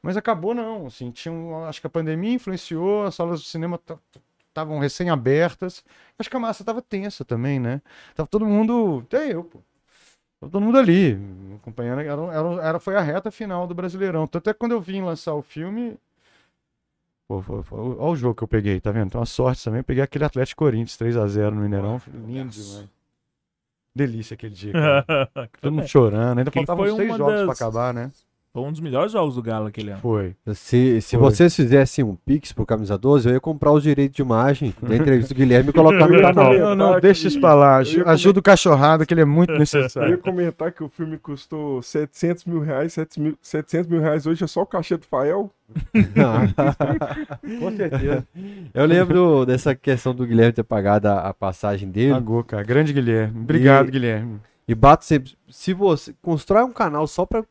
[0.00, 3.76] mas acabou não, assim, tinha um- acho que a pandemia influenciou, as salas de cinema
[4.52, 5.82] estavam recém-abertas,
[6.18, 7.80] acho que a massa tava tensa também, né?
[8.14, 9.58] Tava todo mundo, até eu, pô,
[10.40, 11.18] tava todo mundo ali,
[11.56, 14.80] acompanhando, era, era, era- foi a reta final do Brasileirão, tanto é que quando eu
[14.80, 15.96] vim lançar o filme,
[17.28, 19.10] pô, foi, foi, olha o jogo que eu peguei, tá vendo?
[19.10, 22.88] Tem uma sorte também, eu peguei aquele Atlético Corinthians 3x0 no Mineirão, lindo demais.
[23.94, 24.72] Delícia aquele dia.
[25.60, 28.10] Todo mundo chorando, ainda faltavam seis jogos pra das- acabar, né?
[28.54, 30.00] Foi um dos melhores jogos do Galo aquele ano.
[30.02, 30.36] Foi.
[30.54, 31.30] Se, se Foi.
[31.30, 34.94] vocês fizessem um Pix pro Camisa 12, eu ia comprar os direitos de imagem da
[34.96, 36.52] entrevista do Guilherme e colocar no canal.
[36.52, 37.76] Não, não, deixa isso pra lá.
[37.78, 40.18] Aju- Ajuda o cachorrado, que ele é muito Eu ia necessário.
[40.18, 44.46] comentar que o filme custou 700 mil reais, 700 mil, 700 mil reais hoje é
[44.46, 45.50] só o cachê do Fael.
[47.58, 48.26] Com certeza.
[48.74, 52.12] Eu lembro dessa questão do Guilherme ter pagado a, a passagem dele.
[52.12, 52.62] Pagou, cara.
[52.62, 53.40] Grande Guilherme.
[53.40, 54.40] Obrigado, E- Guilherme.
[54.68, 55.32] E bato sempre.
[55.48, 57.42] Se você constrói um canal só pra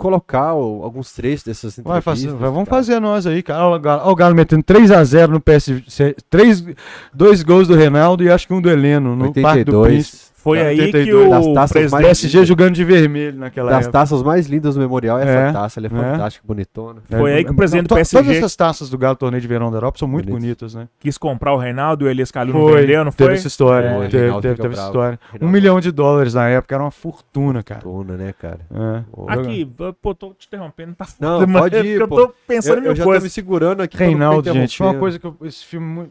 [0.00, 2.24] colocar o- alguns trechos dessas Vai entrevistas.
[2.32, 2.76] fazer, vai- vamos cara.
[2.82, 3.66] fazer nós aí, cara.
[3.66, 6.14] Olha o Galo, olha o Galo metendo 3x0 no PS.
[6.28, 6.64] Três,
[7.12, 10.30] dois gols do Reinaldo e acho que um do Heleno no Parque do Príncipe.
[10.40, 10.42] 82.
[10.42, 12.20] Foi aí que 82, das o taças mais- presidente...
[12.32, 13.92] PSG jogando de vermelho naquela Das época.
[13.92, 15.80] taças mais lindas do memorial é É, essa taça.
[15.80, 15.90] Ela é é.
[16.12, 17.02] fantástica, bonitona.
[17.08, 19.70] Foi aí que o presidente do PSG Todas essas taças do Galo Torneio de Verão
[19.70, 20.72] da Europa são muito Bonitas.
[20.72, 20.88] bonitas, né?
[20.98, 23.38] quis comprar o Reinaldo e o Elias Calil não Foi, vendeu, não teve foi?
[23.38, 23.88] essa história.
[23.88, 25.18] É, teve teve, teve essa história.
[25.28, 25.52] Um Reinaldo.
[25.52, 27.80] milhão de dólares na época era uma fortuna, cara.
[27.80, 28.60] Fortuna, né, cara?
[28.72, 29.02] É.
[29.32, 29.70] Aqui,
[30.02, 32.00] pô, tô te interrompendo, tá Não, foda, mas pode é ir.
[32.00, 33.24] Eu tô pensando Eu, em eu já tô coisas.
[33.24, 33.96] me segurando aqui.
[33.98, 34.98] não Reinaldo, gente, uma interrompendo.
[35.00, 36.10] coisa que eu, esse filme,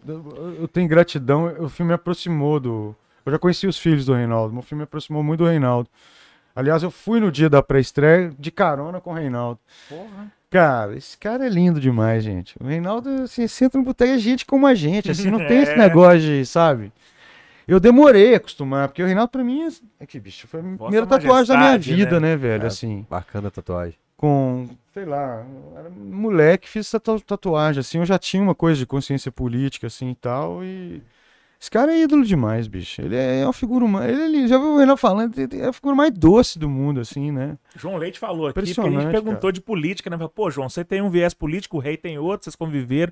[0.60, 2.96] eu tenho gratidão, o filme me aproximou do...
[3.26, 5.90] Eu já conheci os filhos do Reinaldo, o filme me aproximou muito do Reinaldo.
[6.56, 9.60] Aliás, eu fui no dia da pré-estreia de carona com o Reinaldo.
[10.50, 12.56] Cara, esse cara é lindo demais, gente.
[12.60, 15.74] O Reinaldo, assim, senta no boteco, é gente como a gente, assim, não tem esse
[15.74, 15.78] É.
[15.78, 16.92] negócio de, sabe?
[17.68, 19.68] Eu demorei a acostumar, porque o Reinaldo pra mim,
[20.00, 22.30] é que, bicho, foi a primeira tatuagem da minha majestade, vida, né?
[22.30, 22.68] né, velho, É.
[22.68, 23.96] assim Bacana a tatuagem.
[24.18, 25.46] com, sei lá,
[25.78, 30.10] era moleque, fiz tatu- tatuagem, assim, eu já tinha uma coisa de consciência política, assim,
[30.10, 31.04] e tal, e
[31.60, 34.76] esse cara é ídolo demais, bicho, ele é uma figura humana, ele, ele- já viu
[34.76, 38.18] o Renan falando, ele é a figura mais doce do mundo, assim, né, João Leite
[38.18, 39.54] falou aqui, porque a gente perguntou cara.
[39.54, 40.18] de política, né?
[40.34, 43.12] Pô, João, você tem um viés político, o rei tem outro, vocês conviveram.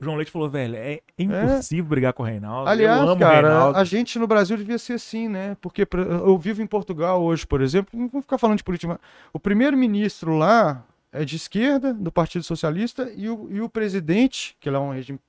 [0.00, 2.68] O João Leite falou, velho, é impossível brigar com o Reinaldo.
[2.68, 3.78] Aliás, cara, Reinaldo.
[3.78, 5.56] a gente no Brasil devia ser assim, né?
[5.60, 5.86] Porque
[6.24, 8.98] eu vivo em Portugal hoje, por exemplo, não vou ficar falando de política,
[9.32, 14.68] o primeiro-ministro lá é de esquerda, do Partido Socialista, e o, e o presidente, que
[14.68, 15.20] lá é um regime,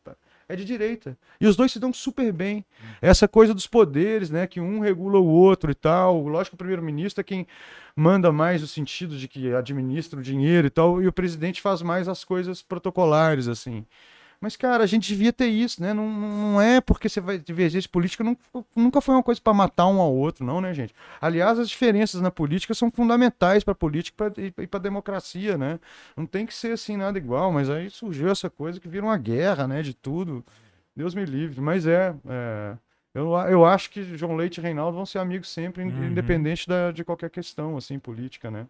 [0.48, 1.18] é de direita.
[1.40, 2.66] E os dois se dão super bem.
[3.02, 4.48] Essa coisa dos poderes, né?
[4.48, 6.28] Que um regula o outro e tal.
[6.28, 7.48] Lógico que o primeiro-ministro é quem
[7.96, 11.82] manda mais no sentido de que administra o dinheiro e tal, e o presidente faz
[11.82, 13.86] mais as coisas protocolares, assim.
[14.44, 15.94] Mas, cara, a gente devia ter isso, né?
[15.94, 18.36] Não, não é porque você vai divergência política, não-
[18.76, 20.94] nunca foi uma coisa para matar um ao outro, não, né, gente?
[21.22, 25.58] Aliás, as diferenças na política são fundamentais para a política pra- e para a democracia,
[25.58, 25.80] né?
[26.18, 29.18] Não tem que ser assim nada igual, mas aí surgiu essa coisa que vira uma
[29.18, 29.82] guerra, né?
[29.82, 30.44] De tudo.
[30.94, 31.62] Deus me livre.
[31.62, 32.14] Mas é.
[32.28, 32.76] é,
[33.16, 36.08] eu, eu acho que João Leite e Reinaldo vão ser amigos sempre, Uhum.
[36.10, 38.68] independente da, de qualquer questão, assim, política, né?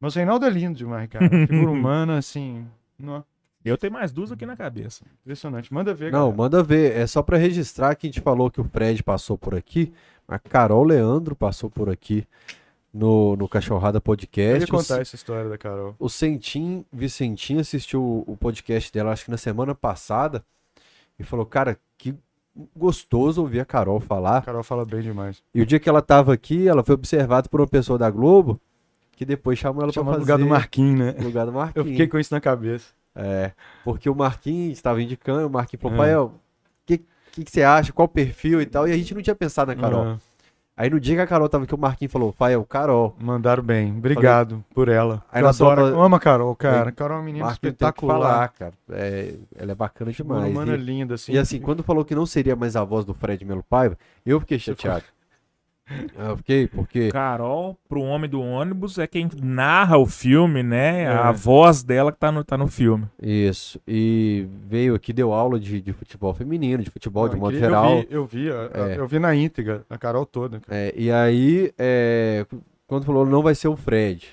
[0.00, 1.28] Mas o Reinaldo é lindo demais, cara.
[1.28, 2.64] Figura humana, assim.
[2.96, 3.24] Não,
[3.64, 5.04] Eu tenho mais duas aqui na cabeça.
[5.22, 5.72] impressionante.
[5.72, 6.36] Manda ver, Não, galera.
[6.36, 6.96] manda ver.
[6.96, 9.92] É só pra registrar que a gente falou que o Fred passou por aqui.
[10.26, 12.26] A Carol Leandro passou por aqui
[12.92, 14.64] no, no Cachorrada Eu Podcast.
[14.64, 15.94] O contar essa história da Carol.
[15.98, 20.44] O Sentim, Vicentinho assistiu o- o podcast dela, acho que na semana passada,
[21.18, 22.14] e falou, cara, que
[22.76, 24.42] gostoso ouvir a Carol A falar.
[24.42, 25.42] Carol fala bem demais.
[25.54, 28.60] E o dia que ela tava aqui, ela foi observada por uma pessoa da Globo,
[29.12, 31.14] que depois chamou ela pra Chamar fazer no lugar do Marquinhos, né?
[31.18, 31.88] o lugar do Eu Marquinhos.
[31.88, 32.86] fiquei com isso na cabeça.
[33.14, 33.52] É,
[33.84, 35.98] porque o Marquinhos estava indicando, o Marquinhos falou, É.
[35.98, 36.32] pai, o
[36.86, 36.98] que,
[37.32, 39.80] que, que você acha, qual perfil e tal, e a gente não tinha pensado na
[39.80, 40.04] Carol.
[40.04, 40.16] Ah,
[40.74, 43.14] Aí no dia que a Carol tava aqui, o Marquinhos falou, Fael, Carol.
[43.20, 43.92] mandaram bem.
[43.94, 45.22] Obrigado por ela.
[45.30, 46.00] Aí eu adoro.
[46.00, 46.90] amo a Carol, cara.
[46.90, 48.18] Carol é uma menina Marquinhos espetacular.
[48.18, 48.72] falar, cara.
[48.90, 50.50] É, ela é bacana demais.
[50.50, 51.32] humana E- linda, assim.
[51.32, 54.40] E assim, quando falou que não seria mais a voz do Fred Melo Paiva, eu
[54.40, 55.04] fiquei chateado.
[56.18, 57.10] Eu fiquei, porque.
[57.10, 61.02] Carol, pro Homem do Ônibus, é quem narra o filme, né?
[61.02, 61.06] É.
[61.08, 63.06] A voz dela que tá no, tá no filme.
[63.20, 63.80] Isso.
[63.86, 67.60] E veio aqui, deu aula de, de futebol feminino, de futebol de Não, modo eu
[67.60, 68.00] geral.
[68.00, 68.98] vi- Eu vi, eu vi, É.
[68.98, 70.60] eu vi na íntegra, a Carol toda.
[70.68, 72.46] É, e aí, é,
[72.86, 74.28] quando falou não vai ser o Fred.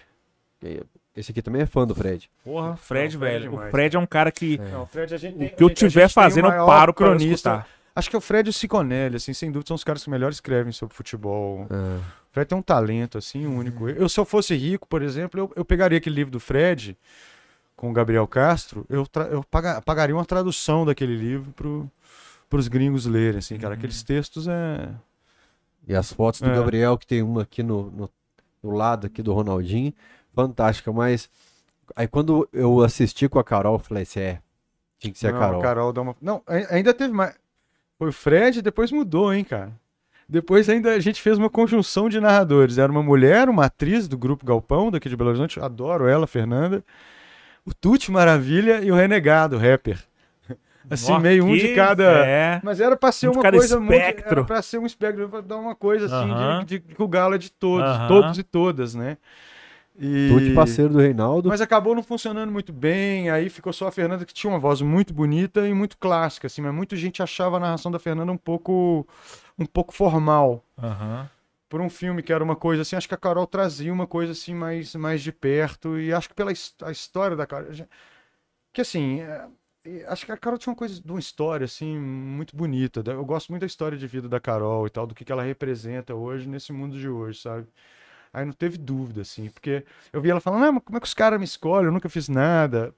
[0.63, 0.81] E
[1.15, 2.29] Esse aqui também é fã do Fred.
[2.45, 3.49] Porra, Fred, Não, Fred velho.
[3.51, 3.67] demais.
[3.67, 4.57] o Fred é um cara que.
[4.71, 6.47] Não, Fred, a gente O tem- que eu a gente- a tiver tem o fazendo,
[6.49, 7.49] eu paro pra cronista.
[7.49, 7.67] escutar.
[7.99, 10.09] Acho que é o Fred e o Siconelli, assim, sem dúvida, são os caras que
[10.09, 11.67] melhor escrevem sobre futebol.
[11.69, 13.83] Ah, O Fred tem um talento, assim, único.
[13.83, 13.89] Uhum.
[13.91, 16.97] Eu, se eu fosse rico, por exemplo, eu, eu pegaria aquele livro do Fred,
[17.75, 21.89] com o Gabriel Castro, eu, eu paga- pagaria uma tradução daquele livro pro,
[22.49, 23.73] pros gringos lerem, assim, cara.
[23.73, 23.77] Uhum.
[23.77, 24.89] Aqueles textos é...
[25.87, 26.55] e as fotos do É.
[26.55, 28.09] Gabriel, que tem uma aqui no, no,
[28.61, 29.93] do lado aqui do Ronaldinho,
[30.33, 31.29] fantástica, mas
[31.95, 34.41] aí quando eu assisti com a Carol, eu falei assim, é,
[34.99, 35.93] tinha que ser Não, a Carol.
[35.93, 36.15] dá uma...
[36.21, 37.33] Não, ai- ainda teve mais...
[37.99, 39.73] Foi o Fred, depois mudou, hein, cara.
[40.27, 42.77] Depois ainda a gente fez uma conjunção de narradores.
[42.77, 45.59] Era uma mulher, uma atriz do Grupo Galpão, daqui de Belo Horizonte.
[45.59, 46.83] Adoro ela, Fernanda.
[47.65, 49.99] O Tuti Maravilha e o Renegado, rapper.
[50.89, 52.25] Assim, Ó, meio um de cada...
[52.25, 52.61] É.
[52.63, 53.93] Mas era pra ser Um de uma coisa muito.
[53.93, 54.31] espectro.
[54.31, 56.59] Era pra ser um espectro, pra dar uma coisa assim, Aham.
[56.63, 58.07] de, de que o galo é de todos, Aham.
[58.07, 59.17] todos e todas, né?
[59.99, 60.53] E...
[60.55, 61.49] Parceiro do Reinaldo.
[61.49, 64.81] Mas acabou não funcionando muito bem, aí ficou só a Fernanda que tinha uma voz
[64.81, 68.37] muito bonita e muito clássica, assim, mas muita gente achava a narração da Fernanda um
[68.37, 69.05] pouco
[69.57, 70.63] um pouco formal.
[70.81, 71.29] Aham.
[71.67, 74.31] Por um filme que era uma coisa assim, acho que a Carol trazia uma coisa
[74.31, 77.67] assim mais, mais de perto e acho que pela a história da Carol,
[78.73, 79.47] que assim, é,
[80.07, 83.03] acho que a Carol tinha uma coisa de uma história assim muito bonita.
[83.05, 85.43] Eu gosto muito da história de vida da Carol e tal, do que, que ela
[85.43, 87.67] representa hoje nesse mundo de hoje, sabe?
[88.33, 91.07] Aí não teve dúvida, assim, porque eu vi ela falando, ah, mas como é que
[91.07, 91.87] os caras me escolhem?
[91.87, 92.93] Eu nunca fiz nada.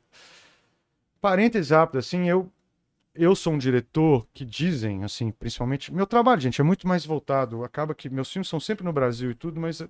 [1.19, 2.51] Parênteses rápido, assim, eu,
[3.15, 5.93] eu sou um diretor que dizem, assim, principalmente.
[5.93, 7.63] Meu trabalho, gente, é muito mais voltado.
[7.63, 9.83] Acaba que meus filmes são sempre no Brasil e tudo, mas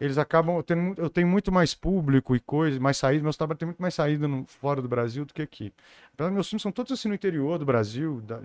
[0.00, 0.62] eles acabam.
[0.62, 3.22] tendo mu- eu tenho muito mais público e coisa, mais saída.
[3.24, 5.72] Meus trabalhos têm muito mais saída no- fora do Brasil do que aqui.
[6.32, 8.20] Meus filmes são todos assim no interior do Brasil.
[8.22, 8.40] da-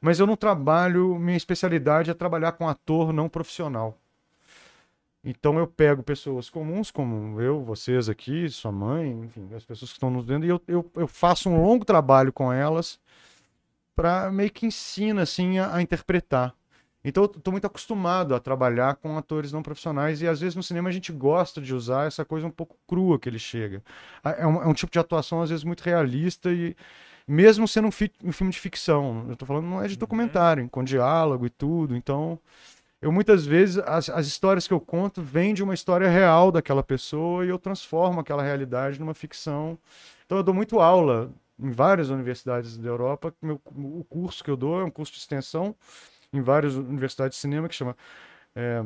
[0.00, 1.18] mas eu não trabalho.
[1.18, 3.98] Minha especialidade é trabalhar com ator não profissional.
[5.22, 9.96] Então eu pego pessoas comuns, como eu, vocês aqui, sua mãe, enfim, as pessoas que
[9.96, 12.98] estão nos vendo, e eu, eu, eu faço um longo trabalho com elas
[13.94, 16.54] para meio que ensina assim a, a interpretar.
[17.02, 20.62] Então eu tô muito acostumado a trabalhar com atores não profissionais e às vezes no
[20.62, 23.82] cinema a gente gosta de usar essa coisa um pouco crua que ele chega.
[24.22, 26.76] É um, é um tipo de atuação às vezes muito realista e
[27.26, 30.68] mesmo sendo um, fi- um filme de ficção, eu tô falando não é de documentário,
[30.68, 32.38] com diálogo e tudo, então
[33.00, 36.82] eu muitas vezes as, as histórias que eu conto vêm de uma história real daquela
[36.82, 39.78] pessoa e eu transformo aquela realidade numa ficção.
[40.26, 43.34] Então eu dou muito aula em várias universidades da Europa.
[43.40, 45.74] Meu, o curso que eu dou é um curso de extensão
[46.32, 47.96] em várias universidades de cinema que chama
[48.54, 48.84] é,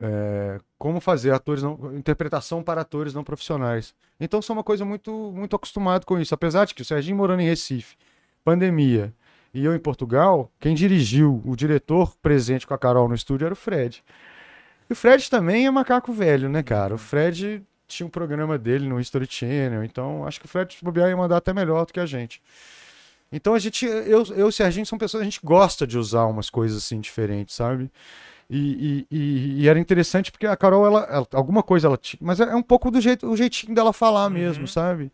[0.00, 3.92] é, como fazer atores não, interpretação para atores não profissionais.
[4.20, 7.40] Então sou uma coisa muito muito acostumado com isso, apesar de que o Serginho morando
[7.42, 7.96] em Recife,
[8.44, 9.12] pandemia
[9.52, 13.52] e eu em Portugal, quem dirigiu, o diretor presente com a Carol no estúdio era
[13.54, 14.02] o Fred.
[14.88, 16.94] E o Fred também é macaco velho, né, cara?
[16.94, 21.08] O Fred tinha um programa dele no History Channel, então acho que o Fred bobear
[21.08, 22.40] ia mandar até melhor do que a gente.
[23.32, 26.26] Então a gente, eu, eu e o Serginho são pessoas, a gente gosta de usar
[26.26, 27.90] umas coisas assim diferentes, sabe?
[28.48, 32.18] E, e, e- e era interessante porque a Carol, ela, ela- alguma coisa ela tinha,
[32.20, 35.12] mas é um pouco do jeito, o jeitinho dela falar mesmo, sabe?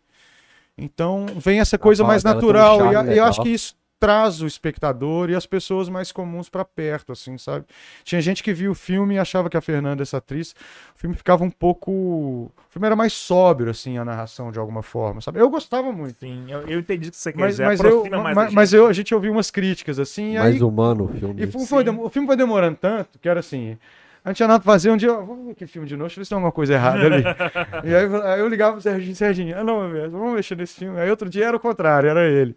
[0.77, 3.29] Então vem essa coisa mais dela tem um natural e, e eu legal.
[3.29, 7.65] acho que isso traz o espectador e as pessoas mais comuns pra perto, assim, sabe?
[8.03, 10.51] Tinha gente que via o filme e achava que a Fernanda, essa atriz,
[10.95, 14.83] o filme ficava um pouco, o filme era mais sóbrio, assim, a narração de alguma
[14.83, 15.39] forma, sabe?
[15.39, 16.19] Eu gostava muito.
[16.19, 17.65] Sim, eu, eu entendi o que você quer Mas, dizer.
[17.65, 20.61] mas, eu, mais mas, mas eu, a gente ouviu umas críticas, assim, e aí Mais
[20.61, 21.43] humano o filme.
[21.43, 23.77] e foi, o filme foi demorando tanto que era assim.
[24.23, 26.07] A gente tinha nada pra fazer um dia, ó, vamos ver aquele filme de novo,
[26.09, 27.23] deixa eu ver se tem alguma coisa errada ali.
[27.85, 30.75] e aí, eu- aí eu ligava pro Serginho, Serginho, ah não, meu vamos mexer nesse
[30.75, 30.99] filme.
[30.99, 32.53] Aí outro dia era o contrário, era ele.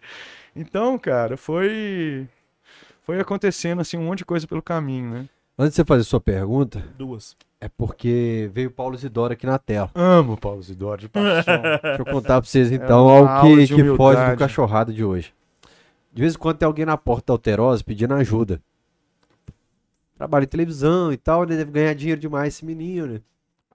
[0.55, 2.27] Então, cara, foi.
[3.01, 5.29] Foi acontecendo assim um monte de coisa pelo caminho, né?
[5.57, 7.35] Antes de você fazer sua pergunta, Duas.
[7.59, 9.91] é porque veio o Paulo Isidoro aqui na tela.
[9.93, 11.61] Amo Paulo Zidoro de paixão.
[11.81, 15.33] Deixa eu contar pra vocês então uma algo que, que foge do cachorrada de hoje.
[16.13, 18.61] De vez em quando tem alguém na porta da Alterosa pedindo ajuda.
[20.17, 21.55] Trabalha em televisão e tal, né?
[21.55, 23.21] Deve ganhar dinheiro demais esse menino, né?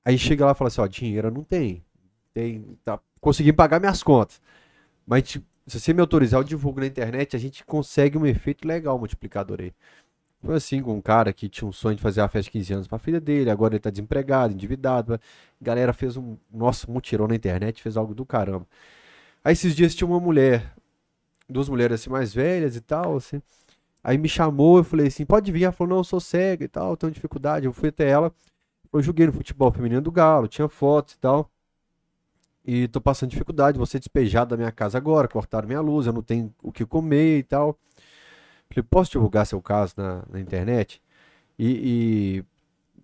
[0.05, 1.83] Aí chega lá e fala assim, ó, dinheiro eu não tem.
[2.33, 4.41] Tem, tá, consegui pagar minhas contas.
[5.07, 8.67] Mas tipo, se você me autorizar, eu divulgo na internet, a gente consegue um efeito
[8.67, 9.73] legal multiplicador aí.
[10.45, 12.75] Foi assim com um cara que tinha um sonho de fazer a festa de 15
[12.75, 15.15] anos pra filha dele, agora ele tá desempregado, endividado.
[15.15, 15.21] A
[15.61, 18.67] galera fez um, nossa, mutirão na internet, fez algo do caramba.
[19.43, 20.75] Aí esses dias tinha uma mulher,
[21.49, 23.43] duas mulheres assim mais velhas e tal, assim.
[24.05, 25.65] Aí me chamou, eu falei assim, pode vir.
[25.65, 27.67] Ela falou, não, eu sou cega e tal, tenho dificuldade.
[27.67, 28.33] Eu fui até ela,
[28.93, 31.51] eu joguei no futebol feminino do Galo, tinha fotos e tal.
[32.67, 36.23] E tô passando dificuldade, ser despejado da minha casa agora, cortaram minha luz, eu não
[36.23, 37.79] tenho o que comer e tal.
[38.69, 41.01] Falei, posso divulgar seu caso na, na internet?
[41.57, 42.45] E, e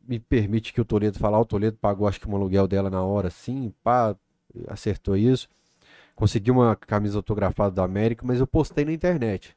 [0.09, 3.03] me permite que o Toledo falar, o Toledo pagou acho que um aluguel dela na
[3.03, 4.17] hora, sim, pá,
[4.67, 5.49] acertou isso.
[6.17, 9.57] Consegui uma camisa autografada da América, mas eu postei na internet.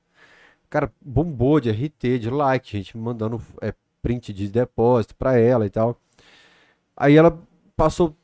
[0.69, 5.65] Cara, bombou de RT, de like, gente me mandando é, print de depósito pra ela
[5.65, 5.99] e tal.
[6.95, 7.39] Aí ela
[7.75, 8.15] passou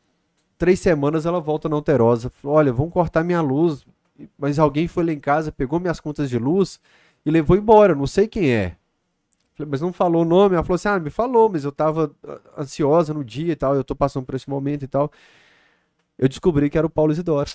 [0.61, 2.31] três semanas, ela volta na Alterosa.
[2.43, 3.83] Olha, vão cortar minha luz,
[4.37, 6.79] mas alguém foi lá em casa, pegou minhas contas de luz
[7.25, 8.75] e levou embora, não sei quem é.
[9.55, 10.53] Falei, mas não falou o nome?
[10.53, 13.73] Ela falou assim, ah, me falou, mas eu tava ah, ansiosa no dia e tal,
[13.73, 15.11] eu tô passando por esse momento e tal.
[16.15, 17.49] Eu descobri que era o Paulo Isidoro.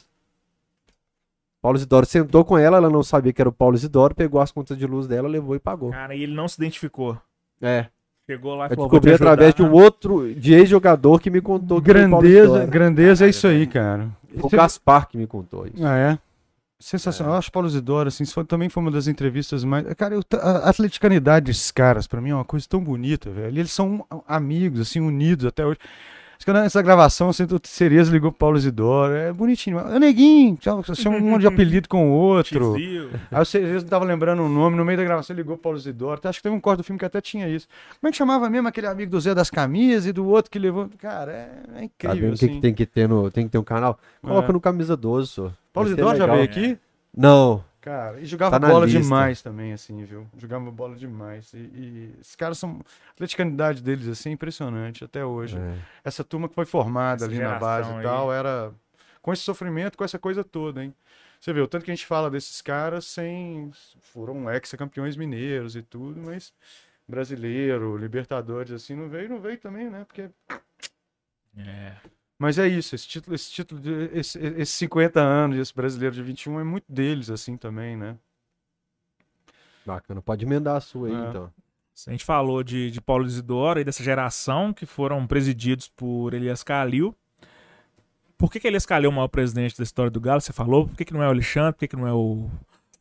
[1.62, 4.50] Paulo Isidoro sentou com ela, ela não sabia que era o Paulo Isidoro, pegou as
[4.50, 5.92] contas de luz dela, levou e pagou.
[5.92, 7.16] Cara, e ele não se identificou.
[7.62, 7.86] É,
[8.28, 11.20] Chegou lá e eu falou, "Vou te descobri através de ajudar." um outro, de ex-jogador
[11.20, 12.66] que me contou que foi o Paulo Grandeza, Isidoro.
[12.70, 14.08] grandeza é isso aí, cara.
[14.38, 15.84] Foi o Gaspar que me contou isso.
[15.86, 16.18] Ah, é?
[16.78, 17.34] Sensacional.
[17.34, 19.86] Eu acho Paulo Zidoro, assim, isso foi- também foi uma das entrevistas mais.
[19.94, 23.58] Cara, eu- a atleticanidade desses caras, pra mim, é uma coisa tão bonita, velho.
[23.58, 25.78] Eles são amigos, assim, unidos até hoje.
[26.36, 29.14] Acho que nessa gravação, assim, o Cereza ligou pro Paulo Isidoro.
[29.14, 29.78] É bonitinho.
[29.78, 32.74] É neguinho, chama um monte de apelido com o outro.
[32.76, 33.10] Tizio.
[33.30, 35.62] Aí o Cereza não tava lembrando o nome, no meio da gravação ele ligou pro
[35.64, 36.20] Paulo Isidoro.
[36.24, 37.66] Acho que teve um corte do filme que até tinha isso.
[38.00, 40.58] Como é que chamava mesmo aquele amigo do Zé das Camisas e do outro que
[40.58, 40.88] levou.
[40.98, 42.16] Cara, é, é Tá incrível.
[42.16, 42.54] vendo o que, assim.
[42.56, 43.30] que tem que ter no.
[43.30, 43.98] Tem que ter um canal?
[44.22, 44.52] Coloca É.
[44.52, 45.52] no camisa 12, só.
[45.72, 46.78] Paulo Isidoro já veio aqui?
[47.16, 47.64] Não.
[47.86, 49.00] Cara, e jogava Tá bola lista.
[49.00, 50.26] demais também, assim, viu?
[50.36, 51.52] Jogava bola demais.
[51.54, 52.80] E, e esses caras são.
[53.06, 55.56] A atleticandade deles, assim, é impressionante até hoje.
[55.56, 55.78] É.
[56.02, 58.02] Essa turma que foi formada Essa ali na base geração e aí.
[58.02, 58.72] tal, era.
[59.22, 60.92] Com esse sofrimento, com essa coisa toda, hein?
[61.40, 63.70] Você vê, o tanto que a gente fala desses caras sem.
[64.00, 66.52] Foram ex-campeões mineiros e tudo, mas.
[67.06, 70.04] Brasileiro, Libertadores, assim, não veio, não veio também, né?
[70.08, 70.28] Porque
[71.56, 71.92] É.
[72.38, 76.22] mas é isso, esse título, esse título, de, esse, esses 50 anos, esse brasileiro de
[76.22, 78.16] 21 é muito deles, assim, também, né?
[79.84, 80.20] Bacana.
[80.20, 81.28] Pode emendar a sua aí, É.
[81.28, 81.52] então.
[82.06, 86.62] A gente falou de, de Paulo Isidoro e dessa geração que foram presididos por Elias
[86.62, 87.16] Calil.
[88.36, 90.42] Por que, que Elias Calil é o maior presidente da história do Galo?
[90.42, 90.86] Você falou?
[90.86, 91.72] Por que, que não é o Alexandre?
[91.72, 92.50] Por que, que não é o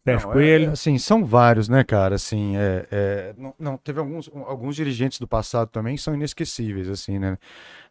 [0.05, 0.69] Sérgio Não, é- Coelho?
[0.69, 2.15] é, assim, são vários, né, cara?
[2.15, 6.87] Assim, é, é, não, não, teve alguns, alguns dirigentes do passado também que são inesquecíveis,
[6.87, 7.39] assim, né?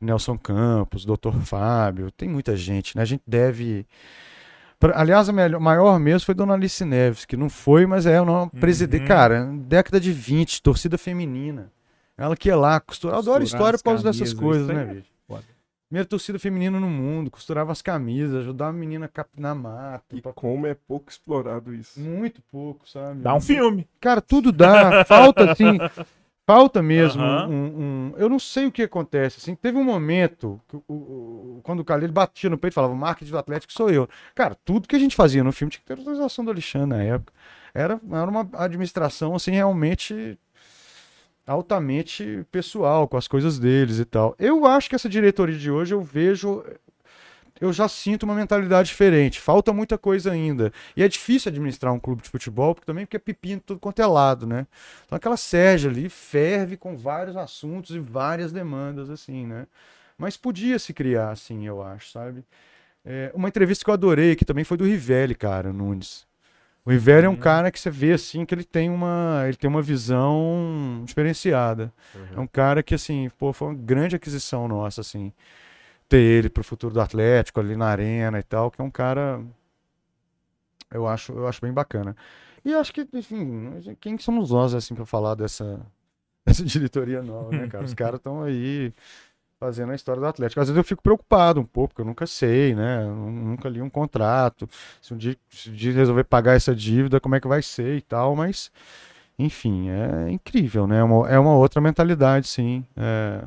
[0.01, 1.37] Nelson Campos, Dr.
[1.43, 3.03] Fábio, tem muita gente, né?
[3.03, 3.85] A gente deve.
[4.95, 8.49] Aliás, a melhor, maior mesmo foi Dona Alice Neves, que não foi, mas é uma
[8.49, 9.03] presidente.
[9.03, 9.09] Uhum.
[9.09, 11.73] Cara, década de 20, torcida feminina.
[12.17, 13.17] Ela que ia lá costurar.
[13.17, 15.14] Eu adoro história por causa dessas coisas, né, é bicho?
[15.89, 20.17] Primeira torcida feminina no mundo, costurava as camisas, ajudava a menina a capinar mato.
[20.17, 22.01] E pra- como é pouco explorado isso.
[22.01, 23.21] Muito pouco, sabe?
[23.21, 23.87] Dá um filme.
[24.01, 25.05] Cara, tudo dá.
[25.07, 25.79] Falta, assim.
[26.47, 27.81] Falta mesmo um,
[28.11, 29.39] um- Eu não sei o que acontece.
[29.39, 30.95] Assim, teve um momento que o, o-
[31.59, 34.09] o- quando o Calil batia no peito e falava: o marketing do Atlético sou eu.
[34.35, 37.03] Cara, tudo que a gente fazia no filme tinha que ter autorização do Alexandre na
[37.03, 37.33] época.
[37.73, 40.39] Era, era uma administração, assim, realmente
[41.47, 44.35] altamente pessoal, com as coisas deles e tal.
[44.39, 46.65] Eu acho que essa diretoria de hoje eu vejo.
[47.61, 49.41] Eu já sinto uma mentalidade diferente.
[49.41, 50.73] Falta muita coisa ainda.
[50.97, 54.03] E é difícil administrar um clube de futebol, porque também porque é pepino tudo quanto
[54.03, 54.67] é lado, né?
[55.07, 59.67] Então aquela sede ali ferve com vários assuntos e várias demandas, assim, né?
[60.19, 62.45] Mas podia se criar, assim, eu acho, sabe?
[63.05, 66.27] É, uma entrevista que eu adorei, que também foi do Rivelli, cara, Nunes.
[66.87, 67.39] O Rivelli é um Uhum.
[67.39, 71.93] cara que você vê, assim, que ele tem uma, ele tem uma visão diferenciada.
[72.37, 75.33] É um cara que, assim, pô, foi uma grande aquisição nossa, assim.
[76.09, 79.43] Ter ele pro futuro do Atlético ali na arena e tal, que é um cara.
[80.91, 82.15] Eu acho, eu acho bem bacana.
[82.65, 83.71] E acho que, enfim,
[84.01, 85.81] quem somos nós, assim, pra falar dessa,
[86.45, 87.85] dessa diretoria nova, né, cara?
[87.85, 88.93] Os caras estão aí
[89.65, 90.61] fazendo a história do Atlético.
[90.61, 93.03] Às vezes eu fico preocupado um pouco, porque eu nunca sei, né?
[93.03, 94.69] Eu nunca li um contrato.
[95.01, 97.97] Se um dia, se um dia resolver pagar essa dívida, como é que vai ser
[97.97, 98.71] e tal, mas.
[99.39, 100.99] Enfim, é incrível, né?
[100.99, 102.85] É uma, é uma outra mentalidade, sim.
[102.95, 103.45] É...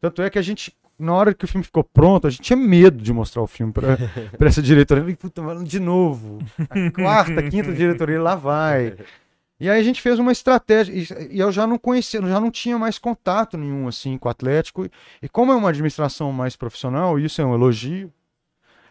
[0.00, 2.56] Tanto é que a gente, na hora que o filme ficou pronto, a gente tinha
[2.56, 3.98] medo de mostrar o filme pra
[4.48, 5.14] essa diretoria.
[5.14, 6.38] Puta, de novo.
[6.58, 8.96] A quarta, quinta diretoria, lá vai.
[9.58, 10.92] E aí a gente fez uma estratégia.
[10.92, 14.30] E, e eu já não conhecia, já não tinha mais contato nenhum, assim, com o
[14.30, 14.86] Atlético.
[15.22, 18.12] E como é uma administração mais profissional, isso é um elogio,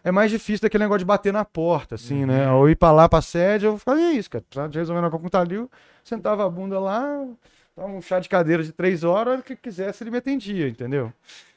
[0.04, 2.50] é mais difícil daquele negócio de bater na porta, assim, né?
[2.52, 4.44] Ou ir pra lá, pra sede, eu fazia isso, cara.
[4.44, 5.70] Precisava de resolver o Talil,
[6.04, 7.26] sentava a bunda lá,
[7.74, 11.10] dava um chá de cadeira de três horas, hora que quisesse ele me atendia, entendeu?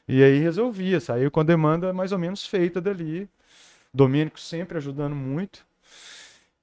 [0.08, 3.28] E aí resolvia, saiu com a demanda mais ou menos feita dali.
[3.92, 5.67] Domênico sempre ajudando muito.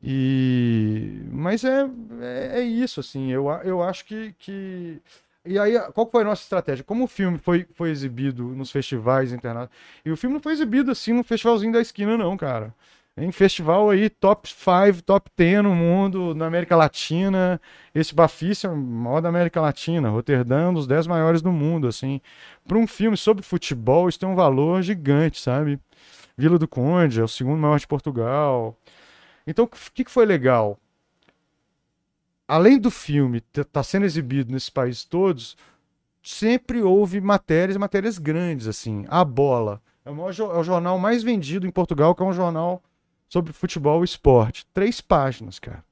[0.07, 1.89] E mas é,
[2.21, 5.01] é, é isso assim, eu, eu acho que, que
[5.43, 6.83] e aí qual foi a nossa estratégia?
[6.83, 9.71] Como o filme foi, foi exibido nos festivais internacionais,
[10.05, 12.71] e o filme não foi exibido assim no festivalzinho da esquina não, cara.
[13.17, 17.59] Em festival aí top 5, top 10 no mundo, na América Latina.
[17.93, 21.87] Esse Bafício é o maior da América Latina, Roterdã um dos 10 maiores do mundo,
[21.87, 22.21] assim.
[22.67, 25.79] Para um filme sobre futebol, isso tem um valor gigante, sabe?
[26.37, 28.77] Vila do Conde é o segundo maior de Portugal.
[29.45, 30.79] Então, o que, que foi legal?
[32.47, 35.57] Além do filme estar tá sendo exibido nesses países todos,
[36.21, 39.05] sempre houve matérias, matérias grandes, assim.
[39.07, 42.33] A Bola é o, maior é o jornal mais vendido em Portugal, que é um
[42.33, 42.81] jornal
[43.27, 44.65] sobre futebol e esporte.
[44.73, 45.83] Três páginas, cara.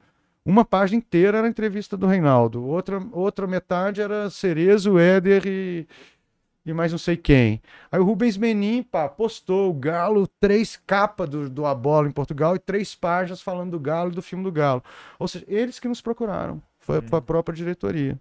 [0.45, 5.87] Uma página inteira era a entrevista do Reinaldo, outra, outra metade era Cerezo, Éder e,
[6.65, 7.61] e mais não sei quem.
[7.91, 12.11] Aí o Rubens Menin, pá, postou o Galo, três capas do, do A Bola em
[12.11, 14.83] Portugal e três páginas falando do Galo e do filme do Galo.
[15.19, 18.19] Ou seja, eles que nos procuraram, foi, foi a própria diretoria.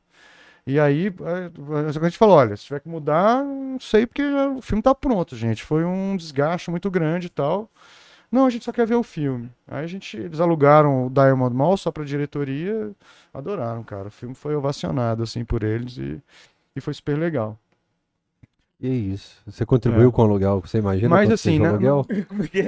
[0.67, 4.63] E aí a, a gente falou, olha, se tiver que mudar, não sei porque o
[4.63, 5.63] filme tá pronto, gente.
[5.63, 7.69] Foi um desgaste muito grande e tal.
[8.31, 9.51] Não, a gente só quer ver o filme.
[9.69, 12.93] Aí a gente, eles alugaram o Diamond Mall só pra diretoria,
[13.35, 14.09] adoraram, cara.
[14.09, 16.23] O filme foi ovacionado, assim, por eles e,
[16.75, 17.59] e foi super legal.
[18.83, 19.37] Que isso.
[19.47, 20.11] Você contribuiu É.
[20.11, 21.09] com o aluguel, você imagina?
[21.09, 22.05] Mas assim, né, aluguel?
[22.11, 22.25] É é?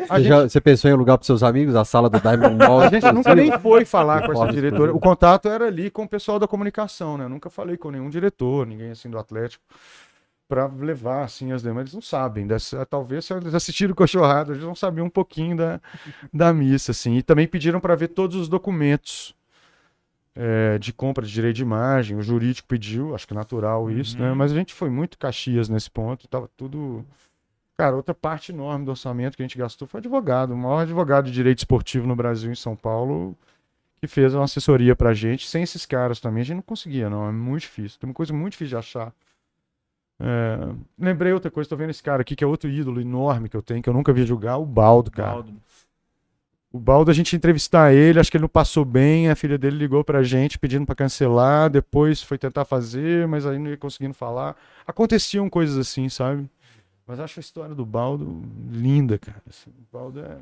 [0.07, 2.82] Você, gente- já- você pensou em alugar para seus amigos a sala do Diamond Mall?
[2.86, 4.95] A gente nunca nem foi falar com essa diretora.
[4.95, 7.24] O contato era ali com o pessoal da comunicação, né?
[7.24, 9.65] Eu nunca falei com nenhum diretor, ninguém assim do Atlético,
[10.49, 11.81] pra levar assim as demais.
[11.86, 12.47] Eles não sabem.
[12.47, 15.81] dessa- talvez se eles assistiram o Cachorrado, eles não sabiam um pouquinho da,
[16.32, 17.16] da missa, assim.
[17.16, 19.35] E também pediram para ver todos os documentos
[20.36, 22.16] é, de compra de direito de imagem.
[22.16, 24.31] O jurídico pediu, acho que natural isso, né?
[24.31, 24.36] Uhum.
[24.36, 26.27] Mas a gente foi muito caxias nesse ponto.
[26.28, 27.05] Tava tudo.
[27.77, 30.52] Cara, outra parte enorme do orçamento que a gente gastou foi advogado.
[30.52, 33.36] O maior advogado de direito esportivo no Brasil, em São Paulo,
[34.01, 35.47] que fez uma assessoria pra gente.
[35.47, 37.28] Sem esses caras também, a gente não conseguia, não.
[37.28, 37.98] É muito difícil.
[37.98, 39.12] Tem uma coisa muito difícil de achar.
[40.20, 43.56] É, Lembrei outra coisa, tô vendo esse cara aqui, que é outro ídolo enorme que
[43.56, 45.32] eu tenho, que eu nunca vi jogar, o Baldo, cara.
[45.32, 45.55] Baldo.
[46.75, 49.77] O Baldo, a gente entrevistar ele, acho que ele não passou bem, a filha dele
[49.77, 54.13] ligou pra gente pedindo pra cancelar, depois foi tentar fazer, mas aí não ia conseguindo
[54.13, 54.57] falar.
[54.85, 56.51] Aconteciam coisas assim, sabe?
[57.07, 58.43] Mas acho a história do Baldo
[58.73, 59.41] linda, cara.
[59.49, 60.39] Assim, o Baldo é...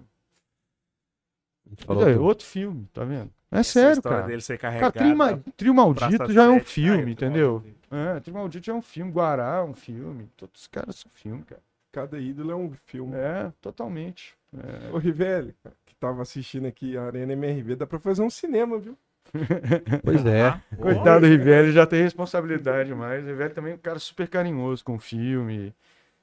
[1.84, 2.24] Falou é tudo.
[2.24, 3.30] outro filme, tá vendo?
[3.50, 4.28] É Essa sério, história cara.
[4.30, 4.90] dele ser Cara.
[4.90, 7.60] Trio, Ma- Trio Maldito já é um filme, é, entendeu?
[7.60, 10.96] Trio É, Trio Maldito já é um filme, Guará é um filme, todos os caras
[10.96, 11.60] são filme, cara.
[11.92, 13.14] Cada ídolo é um filme.
[13.16, 14.34] É, totalmente.
[14.56, 14.90] É.
[14.94, 15.68] Ô, Rivelli, que
[16.02, 18.98] tava assistindo aqui a Arena MRV, dá pra fazer um cinema, viu?
[20.02, 20.48] Pois é.
[20.48, 23.24] Ah, Coitado do Rivelli, já tem responsabilidade mais.
[23.24, 25.72] O Rivelli também é um cara super carinhoso com o filme.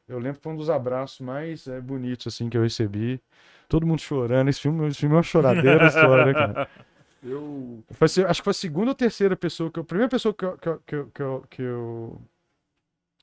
[0.08, 3.22] Eu lembro que foi um dos abraços mais é, bonitos assim que eu recebi.
[3.70, 4.50] Todo mundo chorando.
[4.50, 6.70] Esse filme, esse filme é uma choradeira história, né, cara?
[7.22, 7.84] Eu.
[7.92, 9.84] Foi, acho que foi a segunda ou terceira pessoa que eu.
[9.84, 12.22] A primeira pessoa que eu, que eu, que eu, que eu, que eu,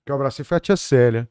[0.05, 1.27] que eu abracei foi a tia Célia.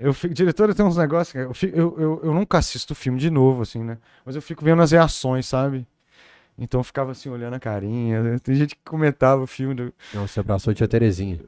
[0.00, 3.18] Eu fico, diretora tem uns negócios, eu, fico- eu, eu, eu nunca assisto o filme
[3.18, 3.98] de novo, assim, né?
[4.24, 5.86] Mas eu fico vendo as reações, sabe?
[6.58, 8.22] Então eu ficava assim, olhando a carinha.
[8.22, 8.38] né?
[8.38, 9.92] Tem gente que comentava o filme do.
[10.12, 11.40] Não, você abraçou a tia Terezinha.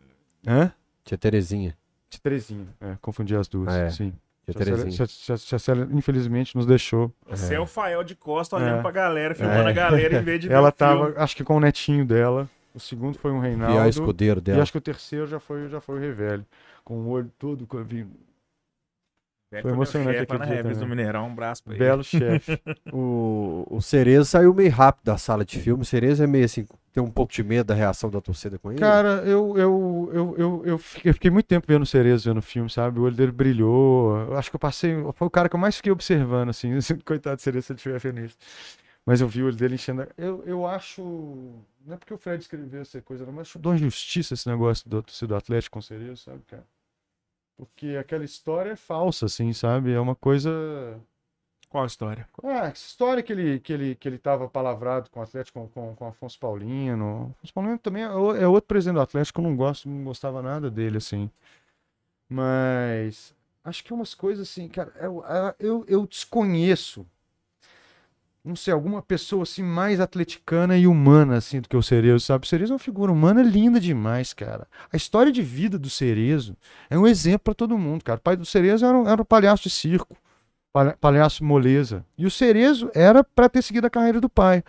[0.46, 0.72] Hã?
[1.04, 1.76] Tia Terezinha.
[2.10, 2.66] Tia Terezinha.
[2.80, 3.68] É, confundi as duas.
[3.72, 3.90] Ah, é.
[3.90, 4.12] Sim.
[4.44, 4.90] Tia Terezinha.
[4.90, 7.12] tia- tia- tia Célia, infelizmente, nos deixou.
[7.28, 8.82] Você é o Fael de Costa olhando É.
[8.82, 9.70] pra galera, filmando É.
[9.70, 11.02] a galera em vez de ver Ela o filme.
[11.12, 12.48] tava, acho que com o netinho dela.
[12.74, 13.88] O segundo foi um Reinaldo.
[13.88, 14.62] escudeiro E dela.
[14.62, 16.44] acho que o terceiro já foi, já foi o Revelio.
[16.86, 18.06] Com o olho todo com a vi-
[19.52, 20.86] É, Foi emocionante na dia Revis do.
[20.86, 21.84] Mineirão, um abraço pra ele.
[21.84, 22.60] belo chefe.
[22.92, 25.82] O, o Cerezo saiu meio rápido da sala de filme.
[25.82, 28.70] O Cerezo é meio assim, tem um pouco de medo da reação da torcida com
[28.70, 28.78] ele.
[28.80, 32.38] Cara, eu, eu, eu, eu, eu, fiquei, eu fiquei muito tempo vendo o Cerezo vendo
[32.38, 33.00] o filme, sabe?
[33.00, 34.16] O olho dele brilhou.
[34.28, 34.94] Eu acho que eu passei.
[35.14, 36.70] Foi o cara que eu mais fiquei observando, assim.
[37.04, 38.36] Coitado do Cerezo se ele estiver feliz.
[39.04, 40.02] Mas eu vi o olho dele enchendo.
[40.02, 41.02] a- Eu, eu acho.
[41.84, 44.48] Não é porque o Fred escreveu essa coisa, não, mas acho de uma injustiça esse
[44.48, 46.64] negócio do torcida do Atlético com o Cerezo, sabe, cara?
[47.56, 49.92] Porque aquela história é falsa, assim, sabe?
[49.92, 50.50] É uma coisa.
[51.68, 52.28] Qual a história?
[52.42, 55.68] Ah, essa história que ele, que ele, que ele tava palavrado com o Atlético, com,
[55.68, 57.34] com, com Afonso Paulino.
[57.38, 60.70] Afonso Paulino também é, é outro presidente do Atlético, eu não gosto, não gostava nada
[60.70, 61.30] dele, assim.
[62.28, 63.34] Mas
[63.64, 65.24] acho que umas coisas assim, cara, eu,
[65.58, 67.06] eu, eu desconheço,
[68.46, 72.44] não sei, alguma pessoa assim mais atleticana e humana, assim, do que o Cerezo, sabe?
[72.46, 74.68] O Cerezo é uma figura humana linda demais, cara.
[74.92, 76.56] A história de vida do Cerezo
[76.88, 78.18] é um exemplo para todo mundo, cara.
[78.18, 80.16] O pai do Cerezo era um, era um palhaço de circo
[80.72, 82.04] palha- palhaço moleza.
[82.16, 84.62] E o Cerezo era para ter seguido a carreira do pai.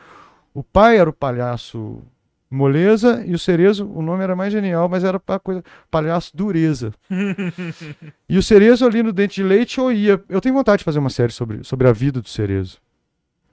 [0.54, 2.02] O pai era o palhaço
[2.50, 6.94] moleza e o Cerezo, o nome era mais genial, mas era para coisa palhaço dureza.
[8.28, 11.00] e o Cerezo ali no Dente de Leite eu ia, eu tenho vontade de fazer
[11.00, 12.80] uma série sobre, sobre a vida do Cerezo.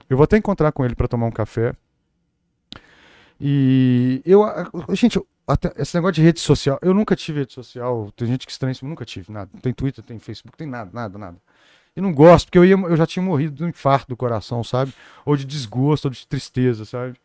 [0.09, 1.73] Eu vou até encontrar com ele para tomar um café.
[3.39, 4.43] E eu,
[4.91, 8.11] gente, até esse negócio de rede social, eu nunca tive rede social.
[8.15, 9.49] Tem gente que estranha isso, nunca tive nada.
[9.61, 11.37] Tem Twitter, tem Facebook, tem nada, nada, nada.
[11.95, 14.63] Eu não gosto, porque eu, ia, eu já tinha morrido de um infarto do coração,
[14.63, 14.93] sabe?
[15.25, 17.15] Ou de desgosto, ou de tristeza, sabe?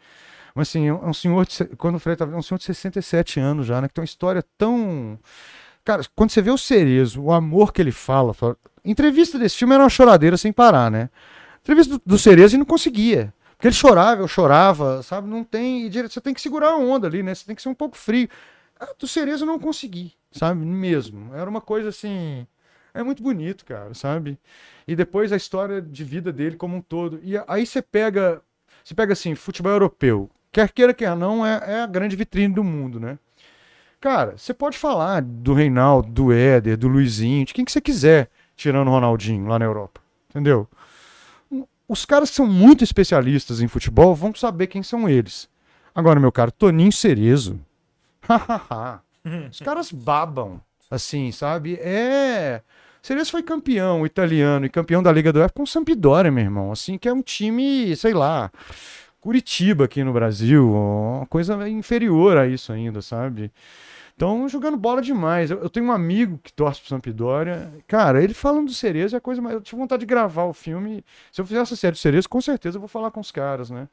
[0.55, 2.65] Mas assim, é um é senhor, de, quando o Fred tava, é um senhor de
[2.65, 3.89] 67 anos já, né?
[3.89, 5.19] Que tem uma história tão.
[5.85, 8.33] Cara, quando você vê o Cerezo, o amor que ele fala.
[8.35, 11.11] fala- Entrevista desse filme era uma choradeira sem parar, né?
[11.63, 13.33] Entrevista do, do Cerezo e não conseguia.
[13.57, 15.29] Porque ele chorava, eu chorava, sabe?
[15.29, 15.91] Não tem.
[15.91, 17.35] Você tem que segurar a onda ali, né?
[17.35, 18.29] Você tem que ser um pouco frio.
[18.79, 20.65] Ah, do Cerezo eu não consegui, sabe?
[20.65, 21.35] Mesmo.
[21.35, 22.47] Era uma coisa assim.
[22.95, 24.39] É muito bonito, cara, sabe?
[24.89, 27.21] E depois a história de vida dele como um todo.
[27.23, 28.41] E aí você pega.
[28.83, 30.31] Você pega assim, futebol europeu.
[30.51, 33.19] Quer queira, quer não, é, é a grande vitrine do mundo, né?
[34.01, 38.31] Cara, você pode falar do Reinaldo, do Éder, do Luizinho, de quem que você quiser,
[38.57, 40.01] tirando o Ronaldinho lá na Europa.
[40.31, 40.67] Entendeu?
[41.91, 45.49] Os caras que são muito especialistas em futebol vão saber quem são eles.
[45.93, 47.59] Agora, meu caro, Toninho Cerezo.
[49.51, 51.75] Os caras babam, assim, sabe?
[51.81, 52.63] É.
[53.03, 56.71] Cerezo foi campeão italiano e campeão da Liga do UEFA com o Sampdoria, meu irmão.
[56.71, 58.53] Assim, que é um time, sei lá.
[59.21, 63.51] Curitiba aqui no Brasil, uma coisa inferior a isso ainda, sabe?
[64.21, 65.51] Então, jogando bola demais.
[65.51, 67.73] Eu, eu tenho um amigo que torce pro Sampdoria.
[67.87, 69.55] Cara, ele falando do Cerezo é a coisa mais.
[69.55, 71.03] Eu tive vontade de gravar o filme.
[71.33, 73.71] Se eu fizesse a série do Cerezo, com certeza eu vou falar com os caras,
[73.71, 73.89] né?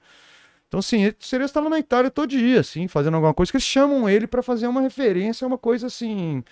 [0.68, 3.56] Então, assim, o Cerezo tá lá na Itália todo dia, assim, fazendo alguma coisa, que
[3.56, 6.44] eles chamam ele para fazer uma referência, uma coisa assim.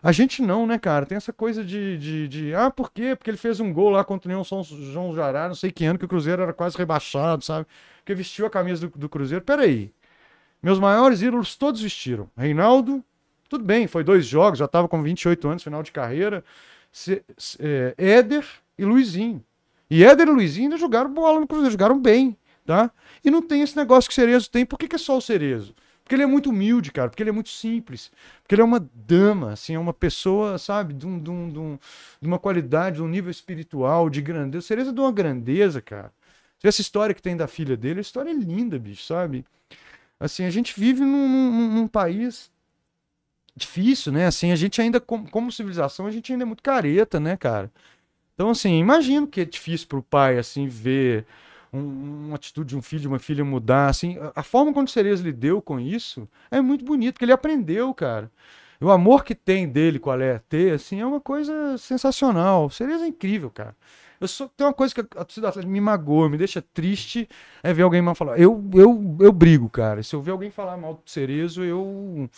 [0.00, 1.04] A gente não, né, cara?
[1.04, 3.16] Tem essa coisa de, de, de, Ah, por quê?
[3.16, 5.98] Porque ele fez um gol lá contra o São João Jará, não sei que ano,
[5.98, 7.66] que o Cruzeiro era quase rebaixado, sabe?
[7.98, 9.44] Porque vestiu a camisa do, do Cruzeiro.
[9.44, 9.92] Peraí.
[10.62, 12.30] Meus maiores ídolos todos vestiram.
[12.36, 13.04] Reinaldo,
[13.48, 16.44] tudo bem, foi dois jogos, já estava com 28 anos, final de carreira.
[16.92, 18.44] Se, se, é, Éder
[18.78, 19.42] e Luizinho.
[19.90, 22.90] E Éder e Luizinho ainda jogaram bola no Cruzeiro, jogaram bem, tá?
[23.24, 24.66] E não tem esse negócio que o Cerezo tem.
[24.66, 25.74] Por que, que é só o Cerezo?
[26.06, 27.10] Porque ele é muito humilde, cara.
[27.10, 28.12] Porque ele é muito simples.
[28.40, 31.58] Porque ele é uma dama, assim, é uma pessoa, sabe, de, um, de, um, de,
[31.58, 31.78] um,
[32.20, 34.64] de uma qualidade, de um nível espiritual, de grandeza.
[34.64, 36.12] O Cerezo é de uma grandeza, cara.
[36.62, 39.44] Essa história que tem da filha dele, a história é linda, bicho, sabe?
[40.18, 42.50] Assim, a gente vive num, num, num país
[43.56, 44.26] difícil, né?
[44.26, 47.70] Assim, a gente ainda, como, como, civilização, a gente ainda é muito careta, né, cara?
[48.34, 51.26] Então, assim, imagino que é difícil pro pai, assim, ver
[51.72, 54.18] um, uma atitude de um filho, de uma filha mudar, assim.
[54.18, 57.92] A, a forma como o Cerezo lidou com isso é muito bonito, porque ele aprendeu,
[57.94, 58.30] cara.
[58.80, 62.66] O amor que tem dele com a Léa T, assim, é uma coisa sensacional.
[62.66, 63.74] O Cerezo é incrível, cara.
[64.20, 67.28] Eu sou, tem uma coisa que a torcida me magoa, me deixa triste,
[67.62, 68.38] é ver alguém mal falar.
[68.38, 70.02] Eu, eu, eu brigo, cara.
[70.02, 72.28] Se eu ver alguém falar mal do Cerezo, eu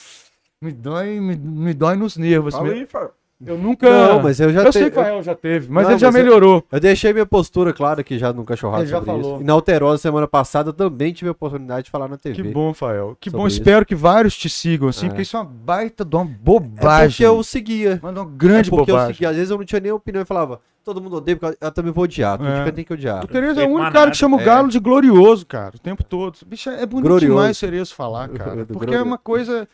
[0.60, 2.55] me dói, me, me dói nos nervos.
[2.55, 3.10] Fala aí, Fábio.
[3.47, 3.89] Eu nunca.
[3.89, 5.98] Não, mas eu já Eu sei te- que o Rael já teve, mas Não, ele
[6.01, 6.64] já mas eu- melhorou.
[6.72, 9.35] Eu deixei minha postura clara aqui já no Cachorrado Ele já sobre falou.
[9.35, 9.43] isso.
[9.43, 12.43] E na Alterosa, semana passada, eu também tive a oportunidade de falar na TV.
[12.43, 13.16] Que bom, Fael.
[13.20, 13.47] Que bom.
[13.47, 13.59] isso.
[13.60, 15.09] Espero que vários te sigam, assim, É.
[15.10, 17.10] porque isso é uma baita de uma É bobagem.
[17.10, 18.01] porque eu seguia.
[18.02, 19.14] Manda uma grande é porque eu bobagem.
[19.14, 19.28] seguia.
[19.30, 21.93] Às vezes eu não tinha nem opinião e falava, todo mundo odeia, porque eu também
[21.93, 22.39] vou odiar.
[22.39, 22.72] Todo É.
[22.72, 23.24] tem que odiar.
[23.24, 24.44] O Cerezo é o único cara que chama o É.
[24.44, 26.39] Galo de glorioso, cara, o tempo todo.
[26.44, 27.36] Bicho, é bonito Glorioso.
[27.36, 28.66] demais o Cerezo falar, cara.
[28.66, 29.68] Porque é uma coisa.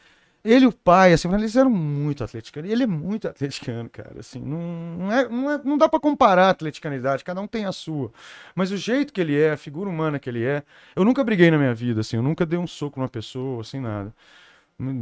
[0.44, 2.70] Ele e o pai, assim, eles eram muito atleticanos.
[2.70, 4.16] Ele é muito atleticano, cara.
[4.20, 4.58] Assim, não,
[4.98, 8.12] não, é, não, é- não dá pra comparar a atleticanidade, cada um tem a sua.
[8.54, 10.62] Mas o jeito que ele é, a figura humana que ele é.
[10.94, 13.80] Eu nunca briguei na minha vida, assim, eu nunca dei um soco numa pessoa, assim,
[13.80, 14.12] nada.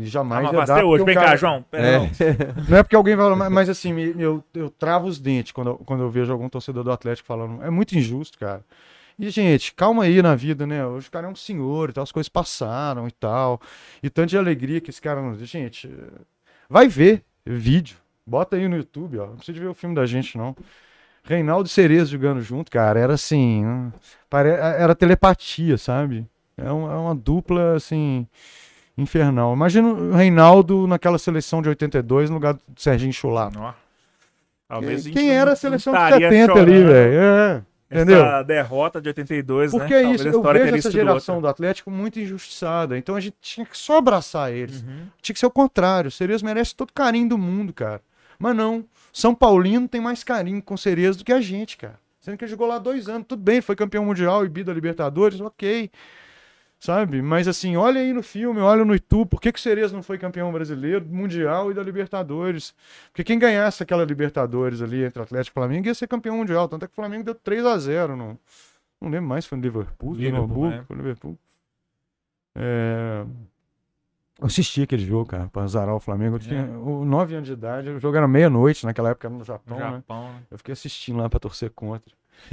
[0.03, 0.49] Jamais.
[0.49, 1.03] Ah, mas até hoje.
[1.03, 1.65] Vem o cá, cara- João.
[1.73, 1.99] É.
[1.99, 2.11] não.
[2.69, 5.77] não é porque alguém vai falar, mas, assim, eu, eu travo os dentes quando, eu-
[5.79, 7.63] quando eu vejo algum torcedor do Atlético falando.
[7.65, 8.63] É muito injusto, cara.
[9.23, 10.85] E, gente, calma aí na vida, né?
[10.85, 13.61] Hoje o cara é um senhor e tal, as coisas passaram e tal.
[14.03, 15.39] E tanto de alegria que esse cara nos.
[15.39, 15.89] Gente,
[16.69, 17.99] vai ver vídeo.
[18.27, 19.27] Bota aí no YouTube, ó.
[19.29, 20.57] Não precisa de ver o filme da gente, não.
[21.23, 22.99] Reinaldo e Cerezo jogando junto, cara.
[22.99, 23.65] Era assim.
[23.65, 23.93] hum,
[24.49, 26.27] Era telepatia, sabe?
[26.57, 28.27] É uma, é uma dupla, assim.
[28.99, 29.55] Infernal.
[29.55, 33.13] Imagina o Reinaldo naquela seleção de 82 no lugar do Serginho
[34.99, 37.21] gente Quem era a seleção de estaria 70 ali, velho?
[37.21, 37.63] É,
[37.93, 38.45] essa entendeu?
[38.45, 40.03] derrota de 82, Porque né?
[40.03, 41.49] é isso, eu vejo essa geração outra.
[41.49, 42.97] do Atlético muito injustiçada.
[42.97, 44.83] Então a gente tinha que só abraçar eles.
[44.83, 45.07] Uhum.
[45.21, 46.09] Tinha que ser o contrário.
[46.09, 48.01] O Cerezo merece todo carinho do mundo, cara.
[48.39, 48.85] Mas não.
[49.13, 52.01] São Paulino tem mais carinho com o Cerezo do que a gente, cara.
[52.19, 53.27] Sendo que ele jogou lá dois anos.
[53.29, 55.91] Tudo bem, foi campeão mundial e bi da Libertadores, ok.
[56.83, 57.23] Sabe?
[57.23, 59.29] Mas assim, olha aí no filme, olha no YouTube.
[59.29, 62.75] Por que, que o Cerezo não foi campeão brasileiro, mundial e da Libertadores?
[63.13, 66.69] Porque quem ganhasse aquela Libertadores ali entre Atlético e Flamengo ia ser campeão mundial.
[66.69, 68.37] Tanto é que o Flamengo deu 3 a 0 no,
[69.01, 70.83] Não lembro mais foi no Liverpool, Liverpool, Hamburgo, é.
[70.83, 71.39] foi no Liverpool.
[72.57, 73.25] É,
[74.41, 76.35] Eu assisti aquele jogo, cara, pra zarar o Flamengo.
[76.35, 79.79] Eu tinha 9 anos de idade, o jogo era meia-noite, naquela época era no Japão,
[79.79, 79.91] No né?
[79.93, 80.43] Japão, né?
[80.51, 82.13] Eu fiquei assistindo lá pra torcer contra.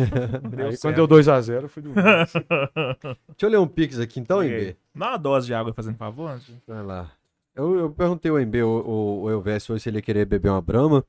[0.68, 2.02] Aí quando deu 2x0, eu fui dormir.
[2.04, 4.56] Deixa eu ler um pix aqui então, E MB.
[4.56, 4.78] aí?
[4.96, 6.30] Dá uma dose de água fazendo favor.
[6.30, 6.54] antes.
[6.68, 7.12] Vai lá.
[7.56, 10.50] Eu, eu perguntei ao MB, o, o, o Elvésio, hoje se ele ia querer beber
[10.50, 11.04] uma brama.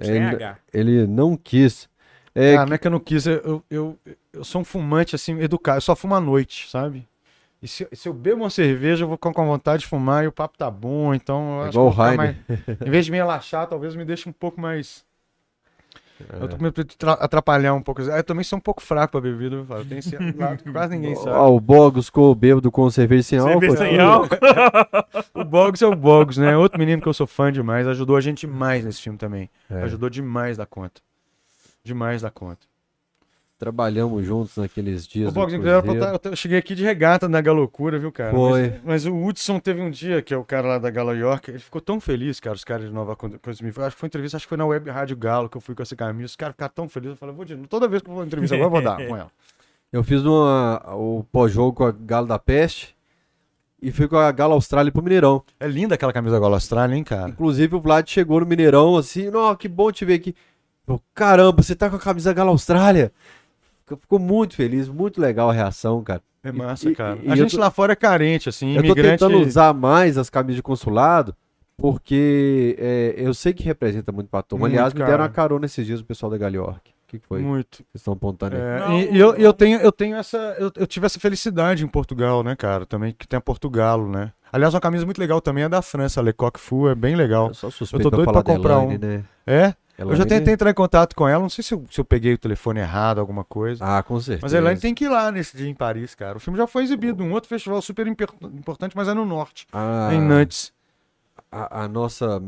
[0.00, 0.58] Sem Ele, H.
[0.72, 1.88] ele não quis.
[2.34, 3.98] É, Ah, não é que eu não quis, eu, eu,
[4.32, 5.78] eu sou um fumante, assim, educado.
[5.78, 7.06] Eu só fumo à noite, sabe?
[7.62, 10.26] E se, se eu bebo uma cerveja, eu vou ficar com vontade de fumar e
[10.28, 12.36] o papo tá bom, então eu É acho igual que o mais...
[12.86, 15.04] Em vez de me relaxar, talvez me deixe um pouco mais...
[16.28, 16.42] É.
[16.44, 18.02] Eu tô com medo de tra- atrapalhar um pouco.
[18.02, 19.56] Eu também sou um pouco fraco pra bebida?
[19.56, 21.30] Eu tenho esse lado que quase ninguém sabe.
[21.30, 23.60] Ó, o Bogos ficou bêbado com cerveja sem álcool.
[23.60, 24.36] Cerveja sem álcool.
[25.34, 26.56] O Boggs é o Boggs, né?
[26.56, 29.48] Outro menino que eu sou fã demais, ajudou a gente demais nesse filme também.
[29.70, 29.82] É.
[29.82, 31.00] Ajudou demais da conta.
[31.82, 32.66] Demais da conta.
[33.60, 35.34] Trabalhamos juntos naqueles dias.
[35.36, 38.30] Eu, cheguei aqui de regata na Galocura, viu, cara?
[38.30, 38.70] Foi.
[38.70, 41.50] Mas, mas o Hudson teve um dia, que é o cara lá da Galo York,
[41.50, 44.38] ele ficou tão feliz, cara, os caras de Nova Coisa me Acho que foi entrevista,
[44.38, 46.24] acho que foi na Web Rádio Galo que eu fui com essa camisa.
[46.24, 47.54] Os caras ficaram tão felizes, eu falei, vou de.
[47.68, 49.30] Toda vez que eu vou entrevista agora, eu vou dar com ela.
[49.92, 52.94] Eu fiz uma, o pós-jogo com a Galo da Peste
[53.82, 55.42] e fui com a Galo Austrália pro Mineirão.
[55.58, 57.28] É linda aquela camisa Galo Austrália, hein, cara?
[57.28, 60.34] Inclusive o Vlad chegou no Mineirão assim, não, que bom te ver aqui.
[60.86, 63.12] Eu, Caramba, você tá com a camisa Galo Austrália?
[63.96, 66.22] Ficou muito feliz, muito legal a reação, cara.
[66.42, 67.18] É massa, E- cara.
[67.22, 69.18] e- a e gente eu tô- lá fora é carente, assim, Eu tô imigrante...
[69.18, 71.34] tentando usar mais as camisas de consulado,
[71.76, 74.66] porque é, eu sei que representa muito pra turma.
[74.66, 75.22] Aliás, me deram cara.
[75.24, 76.90] uma carona esses dias o pessoal da Galeork.
[76.90, 77.40] O que, que foi?
[77.40, 77.78] Muito.
[77.78, 78.62] Vocês estão apontando aí?
[78.62, 80.36] É, Não, e, eu, eu tenho, eu tenho essa.
[80.60, 82.86] Eu, eu tive essa felicidade em Portugal, né, cara?
[82.86, 84.32] Também que tem a Portugalo, né?
[84.52, 87.16] Aliás, uma camisa muito legal também é da França, a Le Coq Fu, é bem
[87.16, 87.48] legal.
[87.48, 89.08] Eu sou suspeito eu tô pra doido falar pra comprar Elaine, um.
[89.08, 89.24] né?
[89.46, 89.74] É?
[90.04, 92.04] Eu já Elaine- tentei entrar em contato com ela, não sei se eu, se eu
[92.04, 93.84] peguei o telefone errado, alguma coisa.
[93.84, 94.40] Ah, com certeza.
[94.42, 96.36] Mas a Elaine tem que ir lá nesse dia em Paris, cara.
[96.36, 100.10] O filme já foi exibido num outro festival super importante, mas é no norte, Ah,
[100.12, 100.72] em Nantes.
[101.52, 102.42] a, a nossa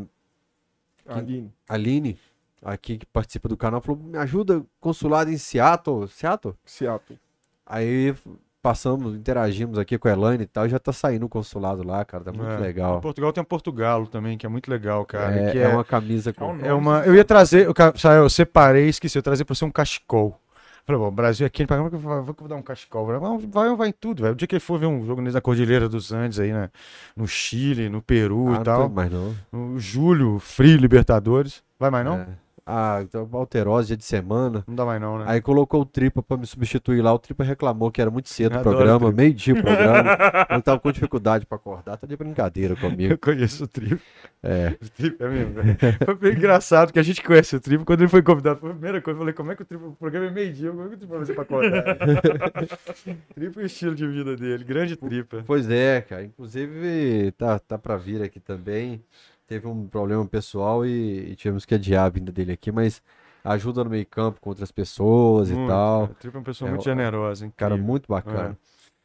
[1.07, 1.53] Aline.
[1.69, 2.19] Aline,
[2.63, 6.07] aqui que participa do canal, falou: me ajuda, consulado em Seattle.
[6.09, 6.55] Seattle?
[6.65, 7.19] Seattle.
[7.67, 8.15] Aí
[8.63, 12.05] passamos, interagimos aqui com a Elaine e tal, e já tá saindo o consulado lá,
[12.05, 12.23] cara.
[12.25, 12.57] Tá muito É.
[12.59, 12.99] legal.
[12.99, 15.35] Em Portugal tem o Portugalo também, que é muito legal, cara.
[15.35, 16.53] é, que é uma camisa É com.
[16.53, 19.65] um É uma, eu ia trazer, eu, sabe, eu separei, esqueci, eu trazer pra você
[19.65, 20.39] um cachecol.
[20.85, 23.07] Falei, bom, o Brasil aqui, como é que eu vou, vou dar um cachecol?
[23.07, 23.19] Vai,
[23.49, 24.33] vai, vai em tudo, velho.
[24.33, 26.71] O dia que ele for ver um jogo na Cordilheira dos Andes aí, né?
[27.17, 28.85] No Chile, no Peru Ah, e não tal.
[28.87, 29.33] indo mais não.
[29.53, 31.63] No julho, frio, Libertadores.
[31.79, 32.17] Vai mais não?
[32.19, 32.27] É.
[32.65, 34.63] Ah, então Alterose, dia de semana.
[34.69, 35.25] Não dá mais não, né?
[35.27, 37.13] Aí colocou o Tripa pra me substituir lá.
[37.13, 39.13] O Tripa reclamou que era muito cedo o programa, Tripa.
[39.17, 40.17] meio-dia o programa.
[40.49, 41.97] Eu tava com dificuldade pra acordar.
[41.97, 43.15] Tá de brincadeira comigo.
[43.15, 44.01] Eu conheço o Tribo.
[44.45, 44.77] É.
[44.81, 45.55] O Tribo é mesmo.
[46.05, 47.85] Foi bem engraçado que a gente conhece o Tribo.
[47.85, 49.17] Quando ele foi convidado, foi a primeira coisa.
[49.17, 50.99] Eu falei, como é que o Tribo, o programa é meio-dia, como é que o
[50.99, 51.97] Tribo vai fazer pra acordar?
[53.35, 55.43] Tribo é o estilo de vida dele, grande Tripa.
[55.45, 56.23] Pois é, cara.
[56.23, 59.03] Inclusive, tá, tá pra vir aqui também.
[59.47, 63.03] Teve um problema pessoal e, e tivemos que adiar a vinda dele aqui, mas
[63.45, 66.01] ajuda no meio campo com outras pessoas e Muito, tal.
[66.03, 66.13] cara.
[66.13, 67.53] O Tribo é uma pessoa É, muito o- generosa, hein?
[67.57, 68.57] Cara, muito bacana.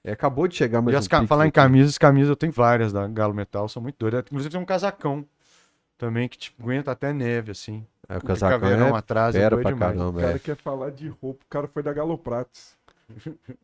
[0.03, 2.51] É, acabou de chegar mais E um as Pix falar em camisas, camisas eu tenho
[2.53, 4.21] várias da Galo Metal, são muito doidas.
[4.27, 5.25] Inclusive tem um casacão
[5.97, 7.85] também que tipo, aguenta até neve, assim.
[8.07, 9.95] É, o casacão caveirão é atrás, é fera doido pra demais.
[9.95, 10.21] O caramba.
[10.21, 10.39] cara É.
[10.39, 12.76] quer falar de roupa, o cara foi da Galoprates.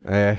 [0.05, 0.37] É.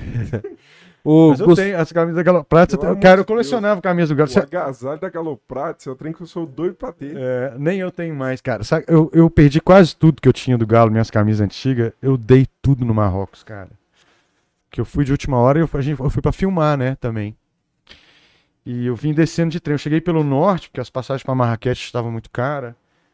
[1.03, 3.23] o Mas eu Gus- tenho as camisas da Galo Prata, Pelo eu, amor cara, eu
[3.23, 4.31] de colecionava camisa do Galo.
[4.33, 7.15] O agasalho da Galoprates é o trem que eu sou doido pra ter.
[7.15, 8.63] É, nem eu tenho mais, cara.
[8.63, 11.91] Sabe, eu, eu perdi quase tudo que eu tinha do Galo, minhas camisas antigas.
[12.01, 13.69] Eu dei tudo no Marrocos, cara.
[14.71, 17.35] Que eu fui de última hora e eu, a eu fui pra filmar, né, também.
[18.65, 19.75] E eu vim descendo de trem.
[19.75, 22.73] Eu cheguei pelo norte, porque as passagens pra Marrakech estavam muito caras.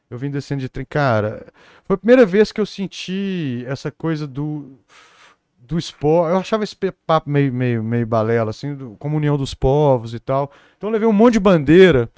[0.09, 0.85] Eu vim descendo de trem.
[0.89, 1.45] Cara,
[1.83, 4.77] foi a primeira vez que eu senti essa coisa do
[5.71, 6.31] do esporte.
[6.31, 6.75] Eu achava esse
[7.05, 10.51] papo meio, meio, meio balela, assim, do, comunhão dos povos e tal.
[10.77, 12.09] Então eu levei um monte de bandeira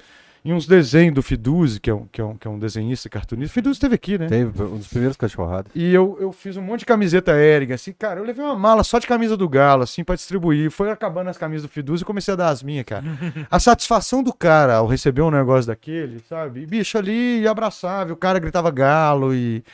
[0.44, 3.08] e uns desenhos do Fiduzzi, que é um, que é um, que é um desenhista,
[3.08, 3.50] cartunista.
[3.50, 4.26] O Fiduzzi esteve aqui, né?
[4.26, 5.72] Teve um dos primeiros cachorradas.
[5.74, 8.84] E eu, eu fiz um monte de camiseta Ering, assim, cara, eu levei uma mala
[8.84, 10.70] só de camisa do Galo, assim, pra distribuir.
[10.70, 13.04] Foi acabando as camisas do Fiduzzi e comecei a dar as minhas, cara.
[13.50, 16.60] A satisfação do cara ao receber um negócio daquele, sabe?
[16.60, 19.64] E, bicho, ali e abraçava, e o cara gritava Galo e.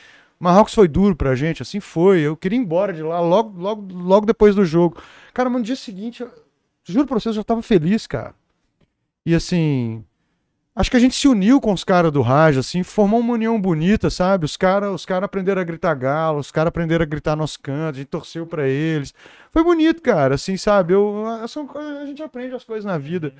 [0.41, 2.19] Marrocos foi duro pra gente, assim foi.
[2.21, 5.01] Eu queria ir embora de lá logo, logo, logo depois do jogo.
[5.33, 6.31] Cara, mas no dia seguinte, eu,
[6.83, 8.33] juro pra vocês, eu já tava feliz, cara.
[9.25, 10.03] E assim,
[10.73, 13.59] Acho que a gente se uniu com os caras do Raja, assim, formou uma união
[13.59, 14.45] bonita, sabe?
[14.45, 17.95] Os caras os cara aprenderam a gritar galo, os caras aprenderam a gritar nosso canto,
[17.95, 19.13] a gente torceu pra eles.
[19.51, 20.93] Foi bonito, cara, assim, sabe?
[20.93, 23.33] Eu, a, são a gente aprende as coisas na vida.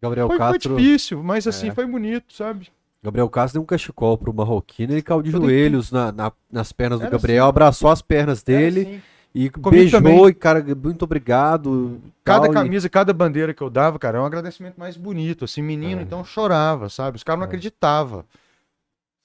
[0.00, 0.76] Gabriel Foi, foi Castro.
[0.76, 1.74] difícil, mas assim, É.
[1.74, 2.70] foi bonito, sabe?
[3.04, 6.72] Gabriel Castro deu um cachecol pro Marroquino, ele caiu de dei joelhos na, na- nas
[6.72, 7.48] pernas do Era Gabriel, assim.
[7.50, 9.02] abraçou as pernas dele assim.
[9.34, 10.26] e Comigo beijou também.
[10.28, 12.00] e, cara, muito obrigado.
[12.24, 15.44] Cada tal, e- camisa, cada bandeira que eu dava, cara, é um agradecimento mais bonito.
[15.44, 16.04] Assim, menino, É.
[16.04, 17.16] então chorava, sabe?
[17.18, 17.48] Os caras não É.
[17.48, 18.24] acreditavam.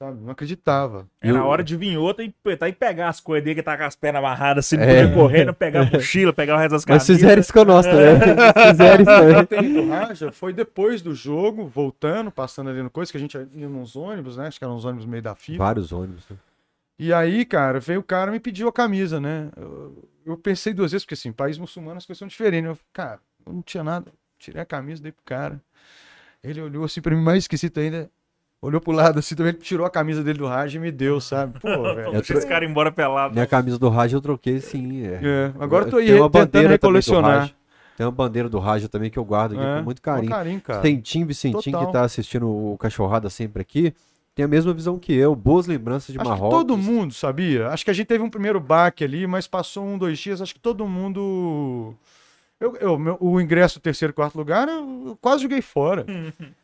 [0.01, 0.21] Sabe?
[0.21, 1.05] Não acreditava.
[1.19, 3.77] É na hora de vir outra e, tá, e pegar as coisas dele que tá
[3.77, 4.85] com as pernas amarradas, assim, É.
[5.03, 7.17] poder correndo, pegar a mochila, pegar o resto das Mas camisas.
[7.19, 8.15] fizeram isso com nós também.
[8.69, 9.45] fizeram isso Eu também.
[9.45, 13.35] tenho do Raja, foi depois do jogo, voltando, passando ali no coisa, que a gente
[13.37, 14.47] ia nos ônibus, né?
[14.47, 15.57] Acho que eram uns ônibus meio da FIFA.
[15.57, 16.23] Vários ônibus.
[16.29, 16.37] né?
[16.97, 19.49] E aí, cara, veio o cara e me pediu a camisa, né?
[19.57, 22.69] Eu, eu pensei duas vezes, porque assim, país muçulmano as coisas são diferentes.
[22.69, 24.11] Eu, cara, eu não tinha nada.
[24.37, 25.59] Tirei a camisa, dei pro cara.
[26.41, 28.09] Ele olhou assim pra mim, mais esquisito ainda.
[28.61, 31.57] Olhou pro lado assim, também tirou a camisa dele do Raj e me deu, sabe?
[31.61, 32.11] Pô, velho.
[32.11, 33.33] Deixa esse cara embora pelado.
[33.33, 35.05] Minha camisa do Raja eu troquei sim.
[35.07, 35.19] É.
[35.23, 37.39] É, agora eu tô aí Tem uma tentando bandeira também do recolecionar.
[37.39, 37.53] Raja.
[37.95, 40.29] Tem uma bandeira do Raja também que eu guardo aqui É, com muito com carinho.
[40.31, 40.81] carinho, cara.
[40.81, 41.87] Vicentinho, Vicentinho, Total.
[41.87, 43.93] que tá assistindo o Cachorrada sempre aqui,
[44.35, 45.33] tem a mesma visão que eu.
[45.35, 46.59] Boas lembranças de Acho Marrocos.
[46.59, 47.67] que todo mundo, sabia?
[47.69, 50.53] Acho que a gente teve um primeiro baque ali, mas passou um, dois dias, acho
[50.53, 51.93] que todo mundo.
[52.59, 56.05] Eu, eu- meu- o ingresso terceiro, quarto lugar, eu, eu quase joguei fora.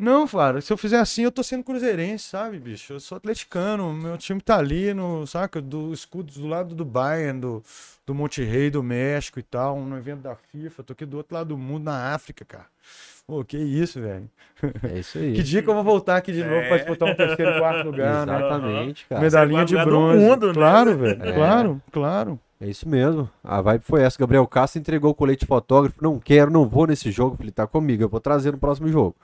[0.00, 2.94] Não, cara, se eu fizer assim, eu tô sendo cruzeirense, sabe, bicho?
[2.94, 7.38] Eu sou atleticano, meu time tá ali no, saca, do escudos do lado do Bayern,
[7.40, 7.62] do,
[8.06, 11.34] do Monte Rei, do México e tal, no evento da FIFA, tô aqui do outro
[11.34, 12.66] lado do mundo, na África, cara.
[13.26, 14.28] Pô, que isso, velho.
[14.92, 15.34] É isso aí.
[15.34, 16.78] Que dia que eu vou voltar aqui de novo pra É.
[16.78, 18.36] disputar um terceiro, quarto lugar, né?
[18.36, 19.20] Exatamente, cara.
[19.22, 20.18] Medalhinha de bronze.
[20.18, 20.52] mundo, né?
[20.54, 21.22] claro, velho.
[21.24, 21.32] É.
[21.32, 22.40] Claro, claro.
[22.60, 23.30] É isso mesmo.
[23.42, 24.18] A vibe foi essa.
[24.18, 25.96] Gabriel Castro entregou o colete fotógrafo.
[26.02, 27.36] Não quero, não vou nesse jogo.
[27.36, 29.14] Falei, tá comigo, eu vou trazer no próximo jogo.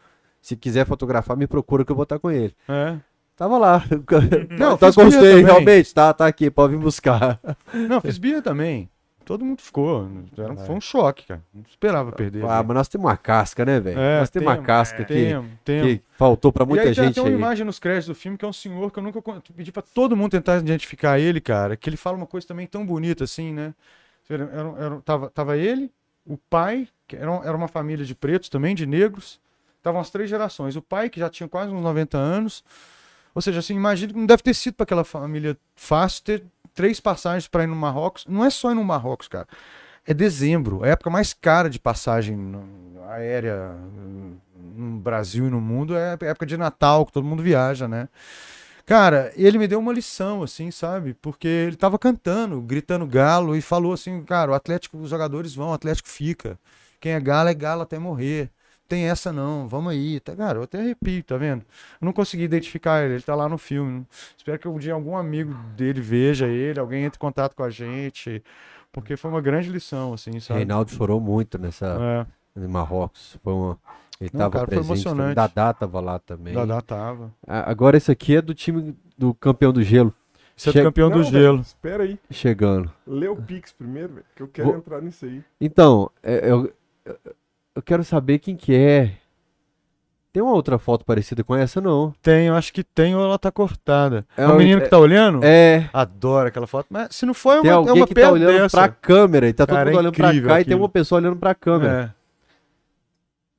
[0.47, 2.55] Se quiser fotografar, me procura que eu vou estar com ele.
[2.69, 2.97] É.
[3.37, 3.83] Tava lá.
[4.57, 5.45] Não, você, também.
[5.45, 5.93] realmente.
[5.93, 7.41] Tá, tá aqui, pode vir buscar.
[7.75, 8.89] Não, fiz birra também.
[9.25, 10.09] Todo mundo ficou.
[10.39, 11.43] Era um- Foi um choque, cara.
[11.53, 12.45] Não esperava perder.
[12.45, 13.99] Ah, mas nós temos uma casca, né, velho?
[13.99, 15.87] É, nós temos uma casca que, Temos, temos.
[15.95, 17.35] que faltou pra muita e aí tem gente até uma aí.
[17.35, 19.21] imagem nos créditos do filme que é um senhor que eu nunca
[19.53, 21.77] pedi pra todo mundo tentar identificar ele, cara.
[21.77, 23.75] Que ele fala uma coisa também tão bonita assim, né?
[24.31, 24.45] Era,
[24.79, 25.91] era- tava, tava ele,
[26.25, 29.45] o pai, que era, era uma família de pretos também, de negros.
[29.87, 30.75] Estavam as três gerações.
[30.75, 32.65] O pai, que já tinha quase uns 90 anos.
[33.33, 36.45] Ou seja, assim, imagina que não deve ter sido para aquela família fácil ter
[36.75, 38.27] três passagens para ir no Marrocos.
[38.27, 39.47] Não é só ir no Marrocos, cara.
[40.05, 42.37] É dezembro, a época mais cara de passagem
[43.11, 44.37] aérea hum,
[44.75, 45.97] no Brasil e no mundo.
[45.97, 48.09] É a época de Natal, que todo mundo viaja, né?
[48.85, 51.15] Cara, ele me deu uma lição, assim, sabe?
[51.15, 55.69] Porque ele tava cantando, gritando galo e falou assim, cara, o Atlético, os jogadores vão,
[55.69, 56.59] o Atlético fica.
[57.01, 58.51] Quem é galo é galo até morrer.
[58.89, 60.21] Tem essa não, vamos aí.
[60.21, 61.63] Tá, cara, eu até arrepio, tá vendo?
[62.01, 64.07] Eu não consegui identificar ele, ele tá lá no filme.
[64.37, 67.71] Espero que um dia algum amigo dele veja ele, alguém entre em contato com a
[67.71, 68.43] gente.
[68.93, 70.59] Porque foi uma grande lição, assim, sabe?
[70.61, 72.27] Reinaldo chorou muito nessa
[72.57, 73.37] É, em Marrocos.
[73.43, 73.79] Foi uma...
[74.19, 74.91] Ele Não, tava cara, foi presente.
[74.93, 75.35] emocionante.
[75.35, 76.55] Dadá tava lá também.
[76.55, 77.31] Dadá tava.
[77.47, 80.15] A- Agora esse aqui é do time do campeão do gelo.
[80.57, 81.57] Você é Chega- campeão do Não, gelo.
[81.59, 82.19] velho, Espera aí.
[82.31, 82.91] Chegando.
[83.07, 85.45] Lê o Pix primeiro, velho, que eu quero Vou- entrar nisso aí.
[85.61, 86.73] Então, é, eu,
[87.05, 87.19] eu-
[87.77, 89.13] eu quero saber quem que é.
[90.33, 92.13] Tem uma outra foto parecida com essa, não?
[92.21, 94.27] Tem, eu acho que tem ou ela tá cortada.
[94.37, 95.41] É É, o o- menino que tá olhando?
[95.43, 95.89] É.
[95.95, 96.87] Adoro aquela foto.
[96.91, 98.77] Mas se não for, é Tem uma, é alguém uma que tá olhando dessa.
[98.77, 100.81] pra câmera e tá todo Cara, mundo é olhando pra cá incrível e tem aquilo.
[100.83, 102.15] uma pessoa olhando pra câmera.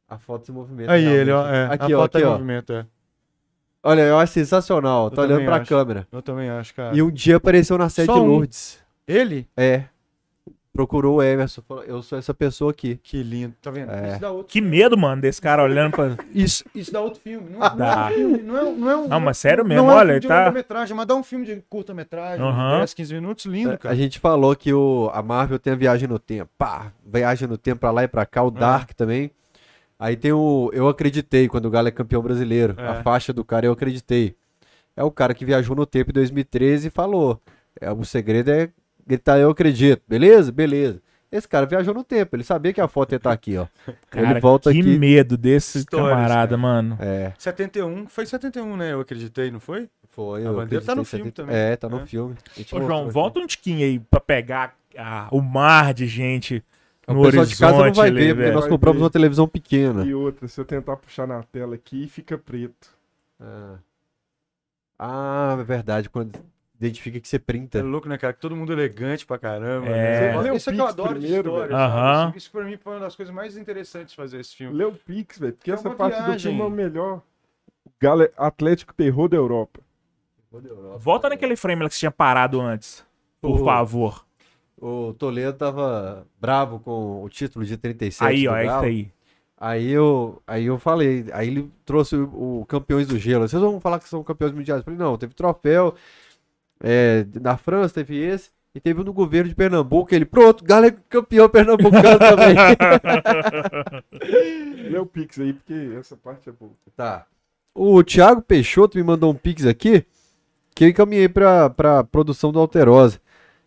[0.10, 0.14] É.
[0.14, 0.92] A foto se movimenta.
[0.92, 1.42] Aí ele, ó.
[1.44, 1.72] realmente.
[1.72, 1.74] É.
[1.74, 2.32] Aqui, a ó, foto aqui, em ó.
[2.34, 2.86] movimento, é.
[3.84, 5.06] Olha, eu acho sensacional.
[5.06, 5.70] Eu Tá olhando pra acho.
[5.70, 6.08] câmera.
[6.12, 6.96] Eu também acho, cara.
[6.96, 8.24] E um dia apareceu na sede de um.
[8.26, 8.80] Lourdes.
[9.08, 9.48] Ele?
[9.58, 9.86] É.
[10.78, 11.62] Procurou o Emerson.
[11.68, 13.00] Falou, eu sou essa pessoa aqui.
[13.02, 13.92] Que lindo, tá vendo?
[13.92, 14.12] É.
[14.12, 16.16] Isso dá outro Que medo, mano, desse cara olhando pra.
[16.34, 17.50] Isso, isso dá outro filme.
[17.50, 18.06] Não, não é Dá.
[18.06, 19.08] um filme, não é, não é um.
[19.08, 21.24] Não, mas sério mesmo, não é um olha, filme de tá- longa-metragem, mas dá um
[21.24, 22.78] filme de curta-metragem, Aham.
[22.80, 23.96] 10, 15 minutos, lindo, A cara.
[23.96, 26.52] gente falou que o, a Marvel tem a viagem no tempo.
[26.58, 28.44] Pá, viagem no tempo pra lá e pra cá.
[28.44, 29.32] O Dark também.
[30.00, 32.76] Aí tem o Eu Acreditei, quando o Galo é campeão brasileiro.
[32.78, 32.88] É.
[32.88, 34.36] A faixa do cara Eu Acreditei.
[34.96, 37.42] É o cara que viajou no tempo em 2013 e falou.
[37.82, 38.70] É, o segredo é
[39.08, 40.02] gritar Eu Acredito.
[40.08, 40.52] Beleza?
[40.52, 41.02] Beleza.
[41.32, 42.36] Esse cara viajou no tempo.
[42.36, 43.68] Ele sabia que a foto ia estar aqui, ó.
[44.10, 44.98] Cara, ele volta que aqui.
[44.98, 46.58] medo desse Histórias, camarada, cara.
[46.58, 46.98] mano.
[47.02, 48.94] É, 71, foi 71, né?
[48.94, 49.90] Eu acreditei, não foi?
[50.08, 50.42] foi.
[50.44, 51.56] A eu bandeira tá no acreditei, filme 70 também.
[51.56, 52.06] É, tá no É.
[52.06, 52.36] filme.
[52.72, 56.64] A Ô, João, volta um tiquinho aí pra pegar ah, o mar de gente
[57.06, 59.04] O no pessoal horizonte de casa não vai ali, ver, porque nós Vai compramos ver.
[59.04, 60.06] uma televisão pequena.
[60.06, 62.88] E outra, se eu tentar puxar na tela aqui, fica preto.
[63.40, 63.76] Ah.
[64.98, 66.10] Ah, é verdade.
[66.10, 66.40] Quando
[66.80, 67.82] identifica que você É printa.
[67.84, 68.34] louco, né, cara?
[68.34, 69.88] Que todo mundo elegante pra caramba.
[69.88, 70.32] É.
[70.42, 70.52] Né?
[70.52, 71.74] O Isso é que eu adoro de primeiro, história.
[72.30, 74.76] Isso, isso pra mim foi uma das coisas mais interessantes de fazer esse filme.
[74.76, 76.52] Lê o Pix, velho, porque É essa parte do viagem.
[76.52, 77.22] filme é o melhor.
[78.00, 79.80] Galo é Atlético Terror da Europa.
[80.98, 83.06] Volta naquele frame lá que você tinha parado antes.
[83.42, 84.26] Por Ô, favor.
[84.80, 89.12] O Toledo tava bravo com o título de 37 Aí, do ó, é tá aí.
[89.60, 93.48] Aí eu, aí eu falei, aí ele trouxe o, o Campeões do Gelo.
[93.48, 94.80] Vocês vão falar que são campeões mundiais?
[94.82, 95.96] Eu falei, não, teve troféu
[96.80, 100.14] é, da França, teve esse, e teve um do governo de Pernambuco.
[100.14, 102.56] Ele, pronto, Galo é campeão pernambucano também.
[104.92, 106.72] Lê o Pix aí, porque essa parte é boa.
[106.96, 107.26] Tá.
[107.74, 110.06] O Thiago Peixoto me mandou um pix aqui
[110.74, 113.20] que eu encaminhei pra, pra produção do Alterosa.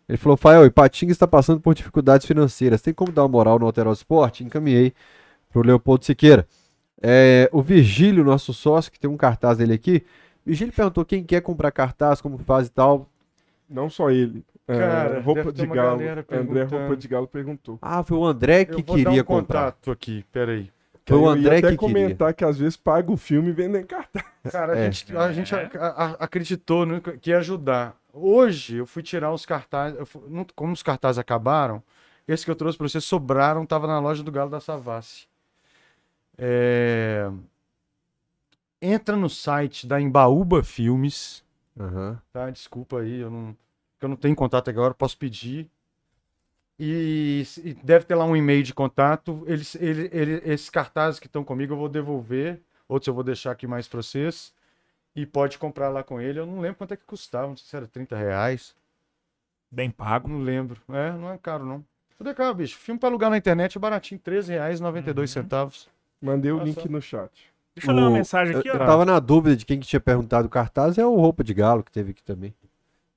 [0.07, 2.81] Ele falou, Fael, Ipatinga está passando por dificuldades financeiras.
[2.81, 4.43] Tem como dar uma moral no Alterosa Esporte?
[4.43, 4.93] Encaminhei
[5.49, 6.47] pro Leopoldo Siqueira.
[7.01, 10.03] É, o Virgílio, nosso sócio, que tem um cartaz dele aqui.
[10.45, 13.07] Virgílio perguntou quem quer comprar cartaz, como faz e tal.
[13.69, 14.43] Não só ele.
[14.67, 15.93] É, Cara, roupa deve ter de galo.
[16.01, 16.63] André.
[16.63, 17.79] Roupa de Galo perguntou.
[17.81, 19.59] Ah, foi o André que eu vou queria dar um comprar.
[19.71, 20.71] contato aqui, peraí.
[21.05, 21.77] Foi o aí eu ia André até que queria.
[21.77, 24.23] comentar que às vezes paga o filme e vendem cartaz.
[24.51, 24.91] Cara, a É.
[24.91, 27.95] gente, a gente a- a- acreditou no que ia ajudar.
[28.13, 31.81] Hoje eu fui tirar os cartazes, eu fui- não- como os cartazes acabaram,
[32.27, 35.27] esse que eu trouxe para você sobraram, tava na loja do Galo da Savassi.
[36.37, 37.29] É,
[38.81, 41.43] Entra no site da Embaúba Filmes,
[41.79, 42.19] Aham.
[42.33, 42.49] tá?
[42.49, 43.55] Desculpa aí, eu não,
[43.99, 45.69] que eu não tenho contato agora, posso pedir.
[46.79, 49.43] E, e deve ter lá um e-mail de contato.
[49.45, 53.51] Eles, ele, ele, esses cartazes que estão comigo eu vou devolver, outros eu vou deixar
[53.51, 54.51] aqui mais para vocês.
[55.15, 56.39] E pode comprar lá com ele.
[56.39, 58.75] Eu não lembro quanto é que custava, não sei se era 30 reais.
[59.69, 60.27] Bem pago.
[60.27, 60.81] Não lembro.
[60.89, 61.85] É, não é caro não.
[62.17, 62.77] Tudo é caro, bicho.
[62.77, 65.87] Filme para alugar na internet é baratinho, R$ 13,92 centavos.
[66.19, 67.50] Mandei o Olha link no chat.
[67.75, 68.85] Deixa eu ler uma mensagem aqui, Eu, eu ó.
[68.85, 71.83] tava na dúvida de quem que tinha perguntado o cartaz, é o Roupa de Galo
[71.83, 72.53] que teve aqui também.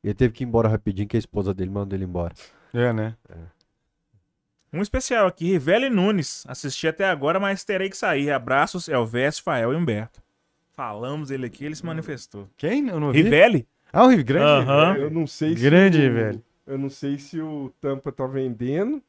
[0.02, 2.34] E ele teve que ir embora rapidinho, que a esposa dele mandou ele embora.
[2.72, 3.16] É, né?
[4.72, 6.44] Um especial aqui, Rivelli Nunes.
[6.48, 8.30] Assisti até agora, mas terei que sair.
[8.30, 10.20] Abraços, Elvésio, Fael e Humberto.
[10.72, 12.48] Falamos ele aqui, ele se manifestou.
[12.56, 12.88] Quem?
[12.88, 13.22] Eu não vi.
[13.22, 13.68] Rivelli?
[13.92, 14.68] Ah, o Rio Grande.
[14.68, 14.96] Aham.
[14.96, 15.62] Eu não sei se.
[15.62, 16.42] Grande, o- velho.
[16.66, 19.00] Eu não sei se o Tampa tá vendendo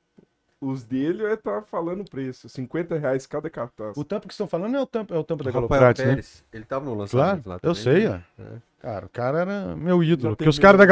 [0.61, 2.47] os dele é tá falando o preço.
[2.49, 3.95] 50 reais cada cartaz.
[3.97, 6.47] O tampo que estão falando é o tampo, é o tampo da Rafael Galoprates, né?
[6.53, 7.75] Ele tava no Claro, lançamento lá eu também.
[7.75, 8.15] sei, ó.
[8.39, 8.45] É.
[8.79, 10.35] Cara, o cara era meu Já ídolo.
[10.35, 10.85] Porque os caras da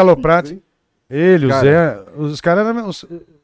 [0.52, 0.62] hein?
[1.10, 1.62] ele, o Cara.
[1.64, 3.04] Zé, os caras eram meus.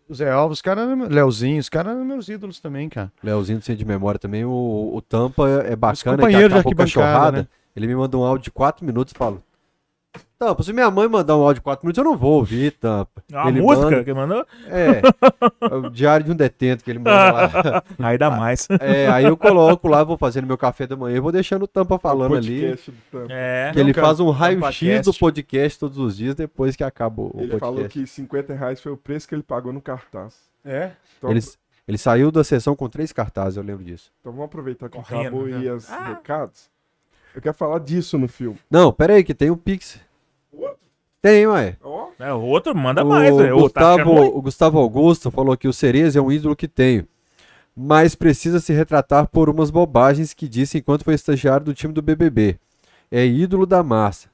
[0.09, 1.09] O Zé Alves, os caras eram meus.
[1.09, 3.11] Leozinho, os caras eram meus ídolos também, cara.
[3.23, 4.43] Leozinho do Centro de Memória também.
[4.43, 7.47] O, o Tampa é bacana, que companheiros de acabou com a arquibancada, né?
[7.75, 9.41] Ele me mandou um áudio de 4 minutos e falou:
[10.39, 13.21] Tampa, se minha mãe mandar um áudio de 4 minutos, eu não vou ouvir, Tampa.
[13.29, 14.45] É Uma Ele música manda- que mandou?
[14.67, 15.01] É,
[15.69, 17.83] é o diário de um detento que ele manda lá.
[17.99, 18.65] Aí dá mais.
[18.79, 21.67] É, aí eu coloco lá, vou fazendo meu café da manhã e vou deixando o
[21.67, 22.61] Tampa falando ali.
[22.61, 23.33] Podcast do Tampa.
[23.33, 23.71] É.
[23.73, 27.31] Que ele cara, faz um raio-x do podcast todos os dias depois que acaba o
[27.35, 27.59] Ele podcast.
[27.59, 30.35] falou que 50 reais foi o preço que ele pagou no cartaz.
[30.63, 30.91] É?
[31.17, 31.41] Então, Ele,
[31.85, 34.09] ele saiu da sessão com três cartazes, eu lembro disso.
[34.21, 35.57] então vamos aproveitar que Correndo, acabou né?
[35.57, 36.69] aí os recados.
[37.35, 38.57] Eu quero falar disso no filme.
[38.71, 39.99] Não, pera aí, que tem o Pix.
[41.21, 41.75] Tem, ué.
[41.83, 43.35] Ó, É, o outro manda o, mais.
[43.35, 43.47] né?
[43.47, 44.31] Tá Gustavo, ruim?
[44.33, 47.05] o Gustavo Augusto falou que o Cereza é um ídolo que tenho,
[47.75, 52.01] mas precisa se retratar por umas bobagens que disse enquanto foi estagiário do time do
[52.01, 52.57] BBB.
[53.11, 54.29] É ídolo da massa.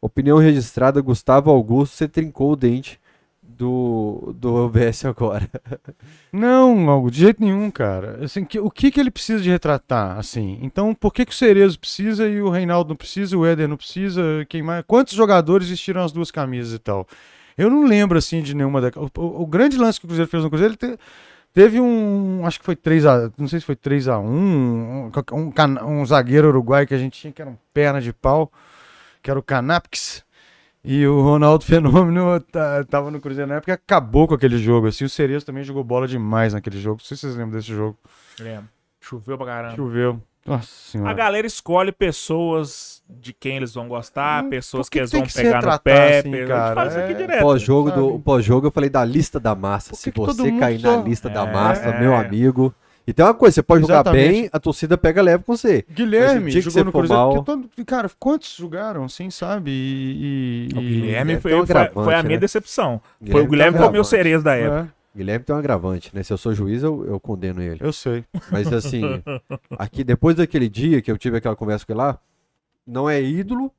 [0.00, 2.98] Opinião registrada, Gustavo Augusto se trincou o dente
[3.62, 5.48] do, do OBS agora.
[6.32, 8.18] Não, algo de jeito nenhum, cara.
[8.24, 10.58] Assim, que- o que que ele precisa de retratar, assim?
[10.62, 13.76] Então, por que que o Cerezo precisa e o Reinaldo não precisa, o Éder não
[13.76, 14.20] precisa?
[14.48, 14.84] Quem mais?
[14.86, 17.06] Quantos jogadores vestiram as duas camisas e tal?
[17.56, 18.88] Eu não lembro, assim, de nenhuma da...
[18.98, 20.98] O, o- o grande lance que o Cruzeiro fez no Cruzeiro, ele te-
[21.54, 22.44] teve um...
[22.44, 23.32] Acho que foi 3x...
[23.38, 27.32] Não sei se foi 3x1, um, um, cana- um zagueiro uruguai que a gente tinha,
[27.32, 28.50] que era um perna de pau,
[29.22, 30.24] que era o Canapix.
[30.84, 34.88] E o Ronaldo Fenômeno tá- tava no Cruzeiro na época e acabou com aquele jogo.
[34.88, 36.96] Assim, o Cerezo também jogou bola demais naquele jogo.
[37.00, 37.96] Não sei se vocês lembram desse jogo.
[38.40, 38.68] Lembro.
[39.00, 39.76] Choveu pra caramba.
[39.76, 40.20] Choveu.
[40.44, 41.12] Nossa A senhora.
[41.14, 45.32] galera escolhe pessoas de quem eles vão gostar, Hum, pessoas que, que eles vão que
[45.32, 46.18] pegar no pé.
[46.18, 46.74] assim, pe- a gente cara?
[46.74, 47.42] fala isso aqui É, direto.
[47.42, 49.90] Pós-jogo do pós-jogo eu falei da lista da massa.
[49.92, 51.52] Que Se você cair só- na lista da É.
[51.52, 52.74] massa, meu amigo.
[53.06, 54.30] E tem uma coisa, você pode jogar Exatamente.
[54.42, 55.84] bem, a torcida pega leve com você.
[55.88, 57.14] Mas Guilherme que jogou você no Cruzeiro.
[57.22, 59.70] mal- todo- Cara, quantos jogaram, assim, sabe?
[59.72, 60.68] E.
[60.72, 62.40] e- O Guilherme foi, um foi, foi a minha né?
[62.40, 63.00] decepção.
[63.18, 64.88] foi Guilherme o Guilherme foi o meu cerezo da época.
[65.14, 66.22] É, Guilherme tem um agravante, né?
[66.22, 67.78] Se eu sou juiz, eu, eu condeno ele.
[67.80, 68.24] eu sei.
[68.50, 69.02] Mas assim,
[69.78, 72.18] aqui depois daquele dia que eu tive aquela conversa com ele lá,
[72.86, 73.70] não é ídolo,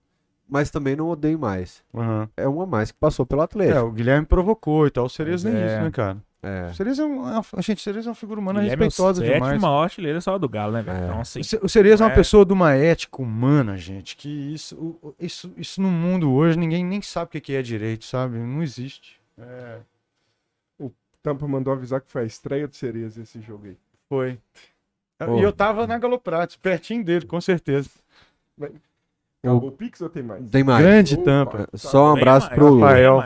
[0.50, 1.82] mas também não odeio mais.
[1.96, 2.28] Aham.
[2.36, 3.80] É um a mais que passou pelo É, Atlético.
[3.86, 5.06] o Guilherme provocou e tal.
[5.06, 5.66] O Cerezo nem É.
[5.66, 6.18] isso, né, cara?
[6.46, 6.68] É.
[6.72, 8.90] O Cerezo é uma, a gente, o Cerezo é uma figura humana Guilherme é o
[8.90, 9.62] respeitosa sétimo demais.
[9.62, 10.98] maior artilheiro só do Galo, né, velho?
[10.98, 11.06] É.
[11.06, 12.16] Então, assim, O Ce- O Cerezo é uma É.
[12.16, 16.60] pessoa de uma ética humana, gente, que isso, o- o- isso, isso no mundo hoje
[16.60, 18.38] ninguém nem sabe o que é direito, sabe?
[18.38, 19.20] Não existe.
[19.40, 19.78] É,
[21.24, 23.78] Tampa mandou avisar que foi a estreia do Cereza esse jogo aí.
[24.10, 24.38] foi.
[25.18, 25.40] Pô.
[25.40, 27.90] E eu tava na Galoprates, pertinho dele, com certeza.
[29.42, 30.50] Acabou o Pix ou tem mais?
[30.50, 30.84] Tem mais.
[30.86, 31.68] Grande Opa, tampa.
[31.72, 31.78] tá.
[31.78, 33.24] Só um abraço mais, pro Rafael.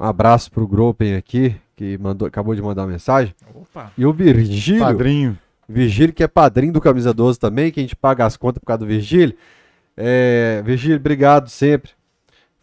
[0.00, 3.34] um abraço pro Gropen aqui, que mandou, acabou de mandar uma mensagem.
[3.54, 3.92] Opa.
[3.96, 5.38] E o Virgílio, Padrinho.
[5.68, 8.66] Virgílio que é padrinho do Camisa 12 também, que a gente paga as contas por
[8.66, 9.36] causa do Virgílio.
[9.96, 11.92] É, Virgílio, obrigado sempre.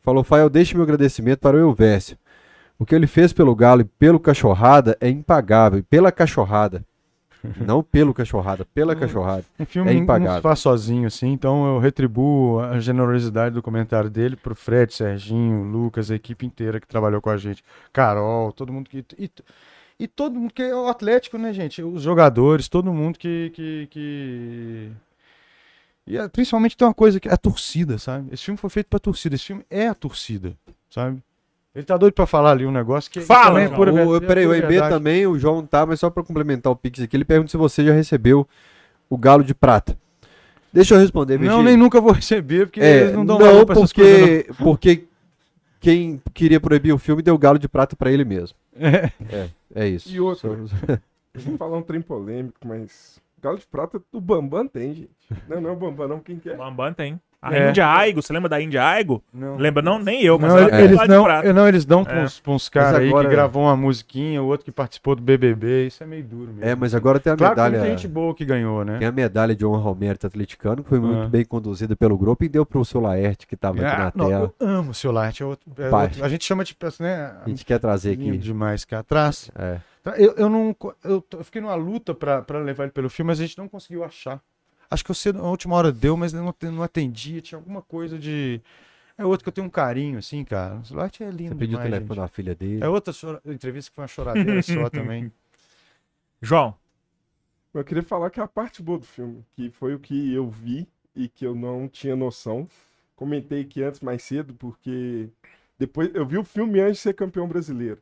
[0.01, 2.17] Falou, Fael, deixe meu agradecimento para o Elvésio.
[2.77, 5.79] O que ele fez pelo Galo e pelo Cachorrada é impagável.
[5.79, 6.83] E pela Cachorrada.
[7.65, 9.43] Não pelo Cachorrada, pela Cachorrada.
[9.59, 10.35] Um filme É não- não impagável.
[10.37, 15.63] se faz sozinho, assim, então eu retribuo a generosidade do comentário dele pro Fred, Serginho,
[15.63, 17.63] Lucas, a equipe inteira que trabalhou com a gente.
[17.91, 19.03] Carol, todo mundo que.
[19.17, 19.29] E,
[19.99, 21.81] e todo mundo que é o Atlético, né, gente?
[21.83, 23.51] Os jogadores, todo mundo que.
[23.55, 24.91] que, que...
[26.07, 28.27] E é, principalmente tem uma coisa que é a torcida, sabe?
[28.33, 30.53] Esse filme foi feito pra torcida, esse filme é a torcida,
[30.89, 31.21] sabe?
[31.73, 33.21] Ele tá doido pra falar ali um negócio que.
[33.21, 33.77] Fala, também é João.
[33.77, 34.93] pura O, verdade, peraí, o pura EB verdade.
[34.93, 37.85] também, o João tá, mas só para complementar o Pix aqui, ele pergunta se você
[37.85, 38.45] já recebeu
[39.09, 39.97] o Galo de Prata.
[40.73, 41.63] Deixa eu responder, Não, Virgílio.
[41.65, 44.55] nem nunca vou receber, porque É, eles não não, dão valor pra essas coisas, não.
[44.55, 45.03] porque, porque
[45.79, 48.57] quem queria proibir o filme deu Galo de Prata para ele mesmo.
[48.77, 49.11] É.
[49.73, 50.09] É isso.
[50.13, 50.65] E outro?
[51.35, 53.19] Vou falar um trem polêmico, mas.
[53.41, 55.09] Galo de Prata do Bambam tem, gente.
[55.47, 56.19] Não, não é o Bambam, não.
[56.19, 56.53] Quem que é?
[56.53, 57.19] O Bambam tem.
[57.43, 57.69] A É.
[57.69, 59.23] Índia Aigo, você lembra da Índia Aigo?
[59.33, 59.57] Não.
[59.57, 59.81] Lembra?
[59.81, 61.47] Não, nem eu, mas Não, ela eles não, prata.
[61.47, 62.23] eu- não, eles dão É.
[62.23, 65.87] uns, pra uns caras aí que gravou uma musiquinha, o outro que participou do BBB,
[65.87, 66.63] isso é meio duro mesmo.
[66.63, 67.81] É, mas agora tem a claro que medalha.
[67.83, 68.99] tem gente boa que ganhou, né?
[68.99, 71.27] Tem a medalha de honra ao mérito atleticano, que foi muito Ah.
[71.29, 74.27] bem conduzida pelo grupo e deu pro seu Laerte, que estava aqui Ah, na não,
[74.29, 74.53] tela.
[74.59, 75.41] eu amo o seu Light.
[75.41, 77.33] É outro, é outro- a gente chama de peça, né?
[77.43, 78.37] A gente quer trazer aqui.
[78.37, 79.49] demais que é atrás.
[79.57, 79.77] É.
[80.17, 80.75] Eu, eu não.
[81.03, 83.67] Eu, eu fiquei numa luta pra, pra levar ele pelo filme, mas a gente não
[83.67, 84.39] conseguiu achar.
[84.91, 87.41] Acho que você, na última hora deu, mas eu não, não atendia.
[87.41, 88.61] Tinha alguma coisa de.
[89.17, 90.75] É outro que eu tenho um carinho, assim, cara.
[90.75, 92.17] O Ancelotti é lindo Você pediu o demais, telefone gente.
[92.17, 92.83] da filha dele.
[92.83, 95.31] É outra chora- entrevista que foi uma choradeira só também.
[96.41, 96.75] João,
[97.73, 100.49] Eu queria falar que é a parte boa do filme, que foi o que eu
[100.49, 102.67] vi e que eu não tinha noção.
[103.15, 105.29] Comentei aqui antes mais cedo, porque
[105.79, 107.99] depois eu vi o filme antes de ser campeão brasileiro.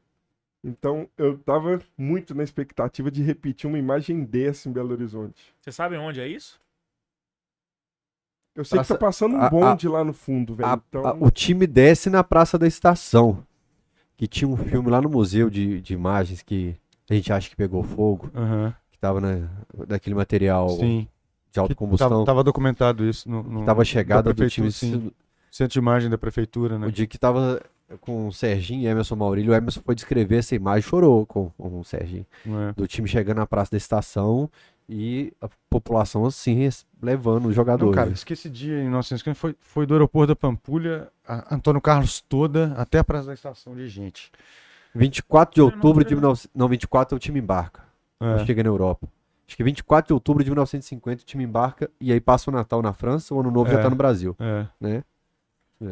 [0.64, 5.54] Então eu tava muito na expectativa de repetir uma imagem dessa em Belo Horizonte.
[5.62, 6.60] você sabe onde é isso?
[8.60, 10.70] Eu sei que Praça- tá passando um a- a- bonde lá no fundo, velho.
[10.70, 13.44] A- Então, a- o time desce na Praça da Estação.
[14.18, 16.76] Que tinha um filme lá no museu de, de imagens que
[17.10, 18.30] a gente acha que pegou fogo.
[18.36, 19.48] Aham, Que tava na,
[19.88, 21.08] daquele material Sim.
[21.54, 22.10] de alta combustão.
[22.10, 24.70] Tava, tava documentado isso no, no que tava a chegada da do time.
[24.72, 25.10] sim.
[25.50, 26.86] Centro de imagem da prefeitura, né?
[26.88, 27.62] O dia que tava
[28.02, 31.50] com o Serginho e Emerson Maurílio, o Emerson foi descrever essa imagem e chorou com,
[31.58, 32.26] com o Serginho.
[32.46, 32.74] É.
[32.74, 34.48] Do time chegando na Praça da Estação
[34.92, 36.68] e a população assim
[37.02, 37.96] levando os Não, jogadores.
[37.96, 42.74] cara, esse dia em 1950 foi, foi do aeroporto da Pampulha, a Antônio Carlos toda,
[42.76, 44.32] até a Praça da Estação de gente.
[44.96, 46.16] 24 de não outubro de sei.
[46.18, 46.50] 19...
[46.56, 47.84] Não, 24 o time embarca.
[48.20, 48.44] É.
[48.46, 49.08] cheguei na Europa.
[49.48, 52.82] Acho que 24 de outubro de 1950 o time embarca e aí passa o Natal
[52.82, 53.82] na França, o Ano Novo já É.
[53.84, 54.66] tá no Brasil, É.
[54.82, 55.04] né?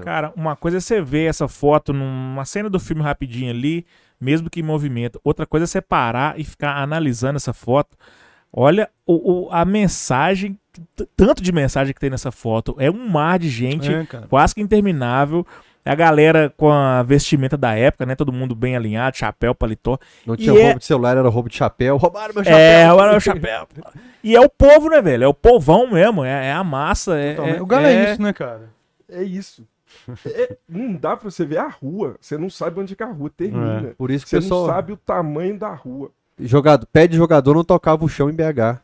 [0.03, 3.85] Cara, uma coisa é você ver essa foto numa cena do filme rapidinho ali,
[4.19, 5.21] mesmo que em movimento.
[5.23, 7.95] Outra coisa é você parar e ficar analisando essa foto.
[8.59, 10.57] Olha o, o- a mensagem,
[11.15, 12.75] tanto de mensagem que tem nessa foto.
[12.79, 15.45] É um mar de gente, É, quase que interminável.
[15.85, 18.15] A galera com a vestimenta da época, né?
[18.15, 19.97] Todo mundo bem alinhado, chapéu, paletó.
[20.25, 21.97] Não E tinha é- roubo de celular, era roubo de chapéu.
[21.97, 22.57] Roubaram meu chapéu.
[22.59, 23.67] É, olha o chapéu.
[24.23, 25.23] E é o povo, né, velho?
[25.23, 27.17] É o povão mesmo, é, é a massa.
[27.17, 28.69] É, é- o Galo é, é- isso, né, cara?
[29.09, 29.65] é isso.
[30.25, 32.15] É- não dá pra você ver a rua.
[32.19, 33.93] Você não sabe onde que a rua termina.
[33.97, 34.67] Por isso que Você pessoal...
[34.67, 36.11] não sabe o tamanho da rua.
[36.39, 38.81] Jogado, pé de jogador não tocava o chão em BH.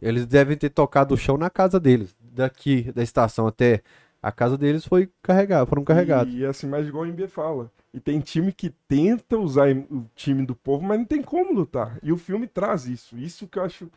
[0.00, 2.16] Eles devem ter tocado o chão na casa deles.
[2.20, 3.82] Daqui, da estação até
[4.22, 6.32] a casa deles foi carregado, foram carregados.
[6.32, 7.70] E essa imagem igual o MB fala.
[7.92, 11.98] E tem time que tenta usar o time do povo, mas não tem como lutar.
[12.02, 13.16] E o filme traz isso.
[13.16, 13.90] Isso que eu acho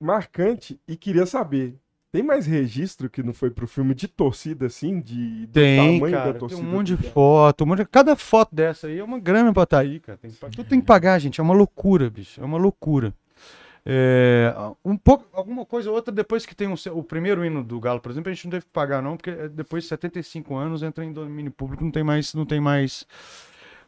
[0.00, 1.74] marcante e queria saber.
[2.10, 4.98] Tem mais registro que não foi pro filme de torcida, assim?
[4.98, 6.38] De, Tem, tamanho cara.
[6.38, 7.64] Tem um monte de foto.
[7.64, 7.84] Um monte de...
[7.86, 10.16] Cada foto dessa aí é uma grana pra tá aí, cara.
[10.16, 10.38] Tem que...
[10.38, 11.38] Tudo tem que pagar, gente.
[11.38, 12.40] É uma loucura, bicho.
[12.40, 13.12] É uma loucura.
[13.84, 14.54] É,
[14.84, 18.00] um pouco, alguma coisa ou outra, depois que tem um o primeiro hino do Galo,
[18.00, 20.82] por exemplo, a gente não teve que pagar, não, porque é, depois de 75 anos
[20.82, 22.34] entra em domínio público, não tem mais.
[22.34, 23.06] Não tem mais.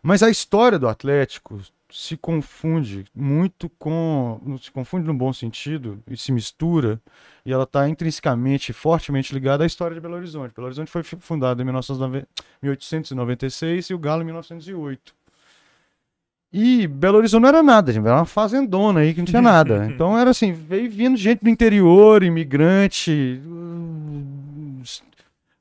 [0.02, 1.60] Mas a história do Atlético
[1.92, 4.40] se confunde muito com.
[4.60, 7.00] Se confunde no bom sentido e se mistura,
[7.44, 10.54] e ela está intrinsecamente, fortemente ligada à história de Belo Horizonte.
[10.54, 12.24] Belo Horizonte foi fundado em 1909
[12.62, 15.14] 1896 e o Galo em 1908.
[16.52, 18.04] E Belo Horizonte não era nada, gente.
[18.04, 19.86] Era uma fazendona aí que não tinha nada.
[20.00, 23.40] Então era assim, veio vindo gente do interior, imigrante,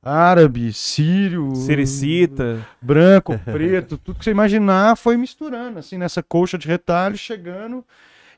[0.02, 2.66] árabe, sírio, Cerecita.
[2.80, 7.84] branco, preto, tudo que você imaginar foi misturando, assim, nessa colcha de retalho, chegando.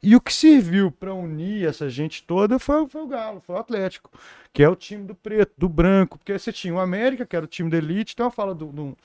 [0.03, 3.59] E o que serviu para unir essa gente toda foi, foi o Galo, foi o
[3.59, 4.11] Atlético,
[4.53, 7.45] que é o time do preto, do branco, porque você tinha o América, que era
[7.45, 8.99] o time da elite, tem uma fala do, do,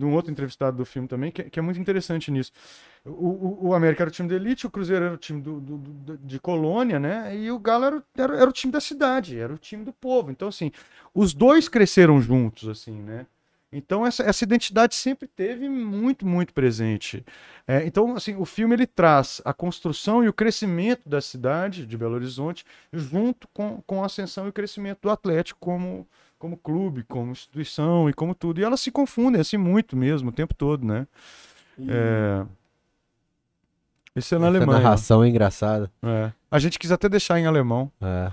[0.00, 2.52] de um outro entrevistado do filme também, que, que é muito interessante nisso.
[3.04, 5.60] O, o, o América era o time da elite, o Cruzeiro era o time do,
[5.60, 7.36] do- do- de colônia, né?
[7.36, 10.30] E o Galo era, era, era o time da cidade, era o time do povo.
[10.30, 10.70] Então, assim,
[11.14, 13.26] os dois cresceram juntos, assim, né?
[13.72, 17.24] Então essa, essa identidade sempre teve muito, muito presente.
[17.68, 21.96] É, então, assim, o filme ele traz a construção e o crescimento da cidade de
[21.96, 26.06] Belo Horizonte junto com, com a ascensão e o crescimento do Atlético como,
[26.40, 28.58] como clube, como instituição e como tudo.
[28.60, 31.06] E elas se confundem assim muito mesmo o tempo todo, né?
[31.78, 32.44] E- É...
[34.16, 34.80] Esse é na Essa Alemanha.
[34.82, 35.90] narração é engraçada.
[36.02, 36.32] É.
[36.50, 37.92] A gente quis até deixar em alemão.
[38.00, 38.32] É.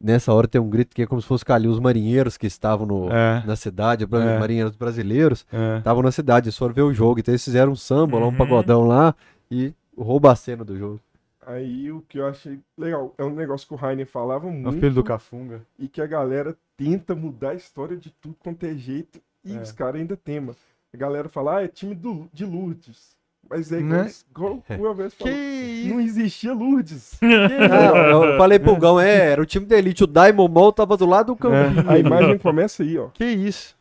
[0.00, 2.86] Nessa hora tem um grito que é como se fosse ali os marinheiros que estavam
[2.86, 3.44] no, É.
[3.46, 4.38] na cidade, bra- É.
[4.40, 5.78] marinheiros brasileiros, É.
[5.78, 8.30] estavam na cidade, eles foram ver o jogo, então eles fizeram um samba lá, um
[8.30, 8.36] Uhum.
[8.36, 9.14] pagodão lá
[9.50, 10.98] e rouba a cena do jogo.
[11.46, 14.52] Aí o que eu achei legal é um negócio que o Rainer falava É o
[14.52, 15.62] muito filho do Cafunga.
[15.78, 19.60] e que a galera tenta mudar a história de tudo quanto é jeito e É.
[19.60, 20.54] os caras ainda temam.
[20.94, 23.16] A galera fala, ah, é time do, de Lourdes.
[23.50, 24.08] Mas é Né?
[24.30, 25.34] igual, o Que falou.
[25.34, 25.88] isso?
[25.88, 27.18] Não existia Lourdes.
[27.20, 30.96] Ah, eu falei pro Gão, é, era o time da elite, o Daimon Mall tava
[30.96, 31.56] do lado do campo.
[31.90, 31.92] É.
[31.94, 33.08] A imagem começa aí, ó.
[33.08, 33.76] Que isso?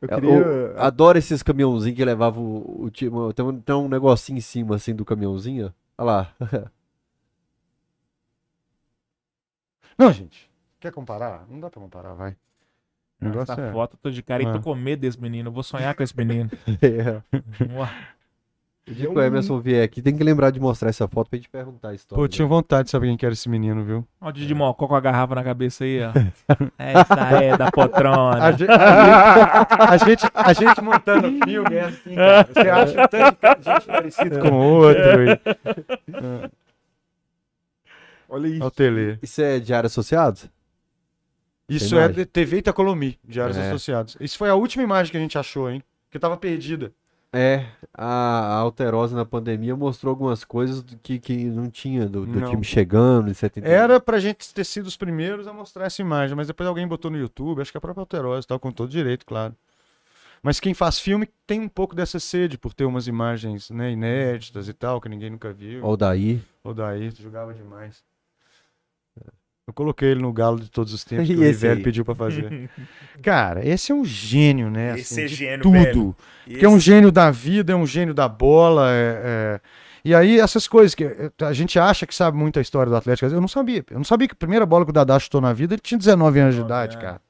[0.00, 0.30] Eu É, queria.
[0.30, 3.10] o- adoro esses caminhãozinhos que levavam o, o time.
[3.34, 5.72] Tem um, tem um negocinho em cima assim do caminhãozinho.
[5.98, 6.34] Olha lá.
[9.98, 10.50] Não, gente.
[10.78, 11.46] Quer comparar?
[11.48, 12.36] Não dá pra comparar, vai.
[13.42, 13.70] Essa é...
[13.72, 14.62] foto, eu tô de cara e tô É.
[14.62, 15.48] com medo desse menino.
[15.48, 16.48] Eu vou sonhar com esse menino.
[16.80, 17.22] É.
[18.90, 21.36] O dia que o Emerson vier aqui, tem que lembrar de mostrar essa foto pra
[21.36, 22.18] gente perguntar a história.
[22.18, 24.04] Pô, eu tinha vontade de saber quem que era esse menino, viu?
[24.20, 26.10] Ó, o Didi Mocó com a garrafa na cabeça aí, ó.
[26.76, 28.42] Essa é da poltrona.
[28.42, 32.48] A gente, a gente, a gente montando filme é assim, cara.
[32.52, 35.24] Você acha tanto de gente parecido com o outro.
[35.24, 35.40] E...
[38.28, 38.58] Olha isso.
[38.58, 39.18] Olha o Tele.
[39.22, 40.48] Isso é Diário Associados?
[41.68, 43.68] Isso é TV Itacolomi, Diários É.
[43.68, 44.16] Associados.
[44.18, 45.80] Isso foi a última imagem que a gente achou, hein?
[46.10, 46.92] Que tava perdida.
[47.32, 52.40] É, a, a Alterosa na pandemia mostrou algumas coisas que, que não tinha do, do
[52.40, 52.50] Não.
[52.50, 53.70] time chegando em 71.
[53.70, 57.10] Era pra gente ter sido os primeiros a mostrar essa imagem, mas depois alguém botou
[57.10, 59.54] no YouTube, acho que a própria Alterosa, tal, com todo direito, claro.
[60.42, 64.68] Mas quem faz filme tem um pouco dessa sede por ter umas imagens né, inéditas
[64.68, 65.84] e tal, que ninguém nunca viu.
[65.84, 66.42] Ou daí.
[66.64, 68.02] O Daí jogava demais.
[69.70, 72.04] Eu coloquei ele no galo de todos os tempos E que o esse Rivelli pediu
[72.04, 72.68] pra fazer.
[73.22, 74.98] Cara, esse é um gênio, né?
[74.98, 75.72] Esse assim, é de gênio, tudo.
[75.72, 76.16] velho.
[76.46, 78.90] Que é um gênio da vida, é um gênio da bola.
[78.92, 79.60] é- é.
[80.02, 82.96] E aí, essas coisas que é, a gente acha que sabe muito a história do
[82.96, 83.30] Atlético.
[83.32, 83.84] Eu não sabia.
[83.90, 85.98] Eu não sabia que a primeira bola que o Dadá chutou na vida, ele tinha
[85.98, 87.20] 19 anos de 19 idade, cara.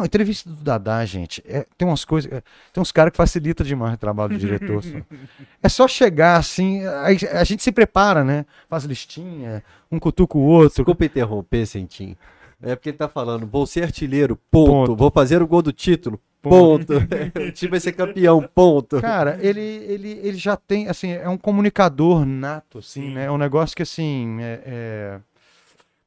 [0.00, 2.32] Não, entrevista do Dadá, gente, é- tem umas coisas.
[2.32, 4.82] é, tem uns caras que facilitam demais o trabalho do diretor.
[4.82, 4.88] só.
[5.62, 8.46] É só chegar assim, aí a, gente se prepara, né?
[8.66, 9.62] Faz listinha,
[9.92, 10.76] um cutuca o outro.
[10.76, 12.16] Desculpa interromper, Sentim.
[12.62, 14.70] É porque ele tá falando, vou ser artilheiro, ponto.
[14.70, 14.96] Ponto.
[14.96, 16.94] Vou fazer o gol do título, ponto.
[17.36, 19.02] o time vai ser campeão, ponto.
[19.02, 23.14] Cara, ele, ele, ele já tem, assim, é um comunicador nato, assim, Sim.
[23.14, 23.26] né?
[23.26, 25.20] É um negócio que, assim, é, é-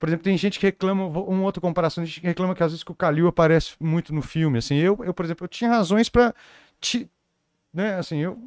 [0.03, 2.73] Por exemplo, tem gente que reclama, uma outra comparação, tem gente que reclama que às
[2.73, 4.75] vezes que o Calil aparece muito no filme, assim.
[4.75, 6.11] Eu, eu por exemplo, eu tinha razões.
[6.81, 7.09] Te,
[7.73, 8.37] né, assim, eu...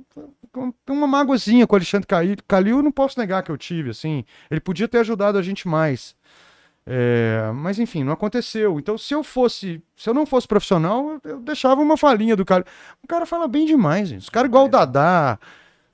[0.86, 4.22] uma mágoazinha com o Alexandre Calil, Calil eu não posso negar que eu tive, assim.
[4.50, 6.14] Ele podia ter ajudado a gente mais.
[6.84, 8.78] É, mas enfim, não aconteceu.
[8.78, 12.44] Então, se eu fosse, se eu não fosse profissional, eu, eu deixava uma falinha do
[12.44, 12.66] cara.
[13.02, 14.20] O cara fala bem demais, gente.
[14.20, 15.38] Os caras igual o Dadá.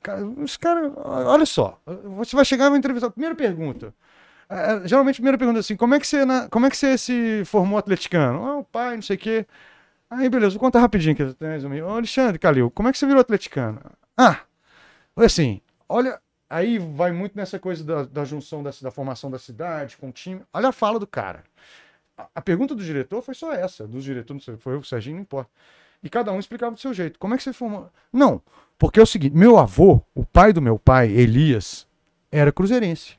[0.02, 1.78] Cara, Os caras, olha só,
[2.16, 3.10] você vai chegar e vai entrevistar.
[3.10, 3.94] Primeira pergunta.
[4.53, 6.77] É, geralmente a primeira pergunta é assim: como é que você, na- como é que
[6.77, 8.45] você se formou atleticano?
[8.47, 9.47] Ah, o pai, não sei o quê.
[10.11, 11.87] Aí, beleza, vou contar rapidinho que eu tenho resumido.
[11.87, 13.81] Ô, Alexandre Calil, como é que você virou atleticano?
[14.16, 14.41] Ah,
[15.16, 16.20] assim, olha,
[16.51, 20.12] aí vai muito nessa coisa da, da junção da, da formação da cidade com o
[20.12, 20.43] time.
[20.53, 21.45] Olha a fala do cara.
[22.19, 25.16] A, a pergunta do diretor foi só essa, dos diretores, não sei, foi o Serginho,
[25.16, 25.51] não importa.
[26.03, 27.19] E cada um explicava do seu jeito.
[27.19, 27.91] Como é que você formou?
[28.12, 28.43] Não,
[28.79, 31.87] porque é o seguinte, meu avô, o pai do meu pai, Elias,
[32.31, 33.16] era cruzeirense.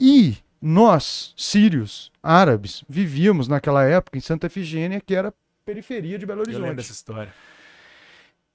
[0.00, 5.32] E nós, sírios, árabes, vivíamos naquela época em Santa Efigênia, que era
[5.64, 6.76] periferia de Belo Eu lembro Horizonte.
[6.76, 7.32] dessa história.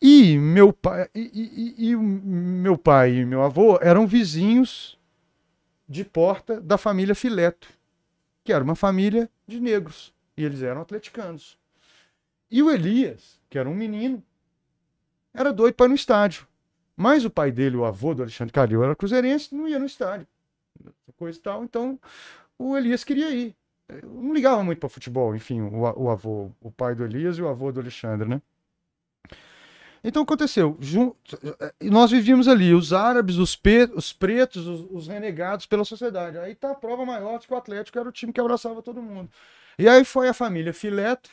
[0.01, 4.99] E meu pai e, e- e- meu pai e meu avô eram vizinhos
[5.87, 7.69] de porta da família Fileto,
[8.43, 11.57] que era uma família de negros, e eles eram atleticanos.
[12.51, 14.21] E o Elias, que era um menino,
[15.33, 16.45] era doido para ir no estádio.
[16.95, 20.27] Mas o pai dele, o avô do Alexandre Calil, era cruzeirense, não ia no estádio.
[21.17, 21.99] Coisa e tal, então
[22.57, 23.55] o Elias queria ir.
[23.87, 27.41] Eu não ligava muito para futebol, enfim, o, o avô, o pai do Elias e
[27.41, 28.41] o avô do Alexandre, né?
[30.03, 31.15] Então aconteceu, jun-
[31.81, 33.59] e nós vivíamos ali, os árabes, os,
[33.95, 36.37] os pretos, os, os renegados pela sociedade.
[36.37, 39.01] Aí tá a prova maior de que o Atlético era o time que abraçava todo
[39.01, 39.29] mundo.
[39.79, 41.31] E aí foi a família Fileto,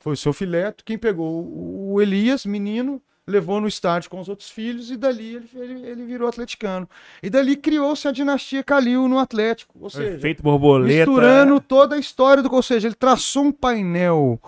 [0.00, 1.46] foi o seu Fileto, quem pegou
[1.92, 6.04] o Elias, menino, levou no estádio com os outros filhos e dali ele, ele, ele
[6.04, 6.88] virou atleticano.
[7.22, 9.78] E dali criou-se a dinastia Calil no Atlético.
[9.80, 11.10] Ou seja, Efeito borboleta.
[11.10, 12.52] misturando toda a história do.
[12.52, 14.40] Ou seja, ele traçou um painel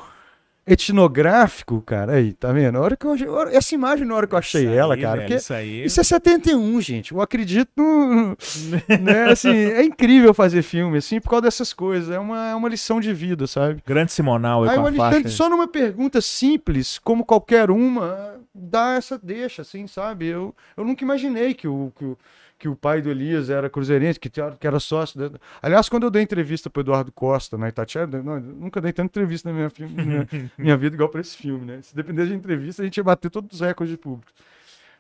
[0.67, 2.15] etnográfico, cara.
[2.15, 2.79] Aí, tá vendo?
[2.79, 3.15] A hora que eu,
[3.49, 5.17] essa imagem, na hora que eu achei aí, ela, cara.
[5.17, 5.85] velho, porque Isso aí.
[5.85, 7.13] isso é 71, gente.
[7.13, 8.37] Eu acredito no.
[9.03, 12.11] né, assim, é incrível fazer filme, assim, por causa dessas coisas.
[12.11, 13.83] É uma, é uma lição de vida, sabe?
[13.87, 15.29] Grande Simonal aí Aí com a faixa.
[15.29, 20.27] só numa pergunta simples, como qualquer uma, dá essa deixa, assim, sabe?
[20.27, 22.19] Eu, eu nunca imaginei que o, que, o,
[22.63, 25.19] que o pai do Elias era cruzeirense, que, que era sócio.
[25.19, 29.07] da- Aliás, quando eu dei entrevista pro Eduardo Costa na Itatiaia, não, nunca dei tanta
[29.09, 29.73] entrevista na minha,
[30.05, 31.81] minha, minha vida igual para esse filme, né?
[31.83, 34.31] Se dependesse de entrevista, a gente ia bater todos os recordes de público.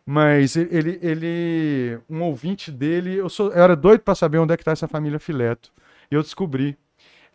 [0.05, 4.57] Mas ele, ele, um ouvinte dele, eu, sou, eu era doido para saber onde é
[4.57, 5.71] que tá essa família Fileto.
[6.11, 6.77] E eu descobri.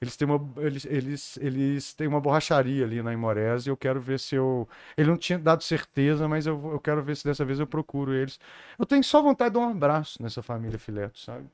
[0.02, 4.00] Eles têm uma, eles, eles, eles têm uma borracharia ali na Imorés e eu quero
[4.00, 4.68] ver se eu.
[4.96, 8.14] Ele não tinha dado certeza, mas eu, eu quero ver se dessa vez eu procuro
[8.14, 8.40] eles.
[8.78, 11.46] Eu tenho só vontade de dar um abraço nessa família Fileto, sabe?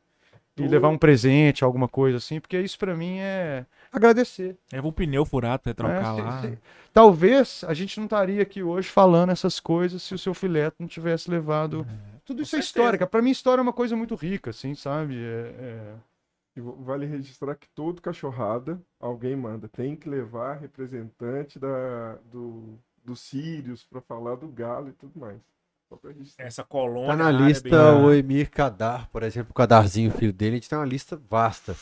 [0.55, 4.55] E Tu- levar um presente, alguma coisa assim, porque isso pra mim é agradecer.
[4.71, 6.41] Leva um pneu furado pra trocar É, se- lá.
[6.41, 6.57] se-
[6.93, 10.87] Talvez a gente não estaria aqui hoje falando essas coisas se o seu Fileto não
[10.87, 11.87] tivesse levado.
[12.23, 13.07] Tudo isso é cara.
[13.07, 15.15] Pra mim, história é uma coisa muito rica, assim, sabe?
[15.17, 15.93] É- é-
[16.61, 19.67] vale registrar que todo cachorrada alguém manda.
[19.67, 25.37] Tem que levar representante da, do, dos sírios para falar do galo e tudo mais.
[25.89, 26.45] Só pra registrar.
[26.45, 27.09] Essa colônia.
[27.09, 30.69] Tá na lista bem- o Emir Kadar, por exemplo, o Kadarzinho, filho dele, a gente
[30.69, 31.75] tem uma lista vasta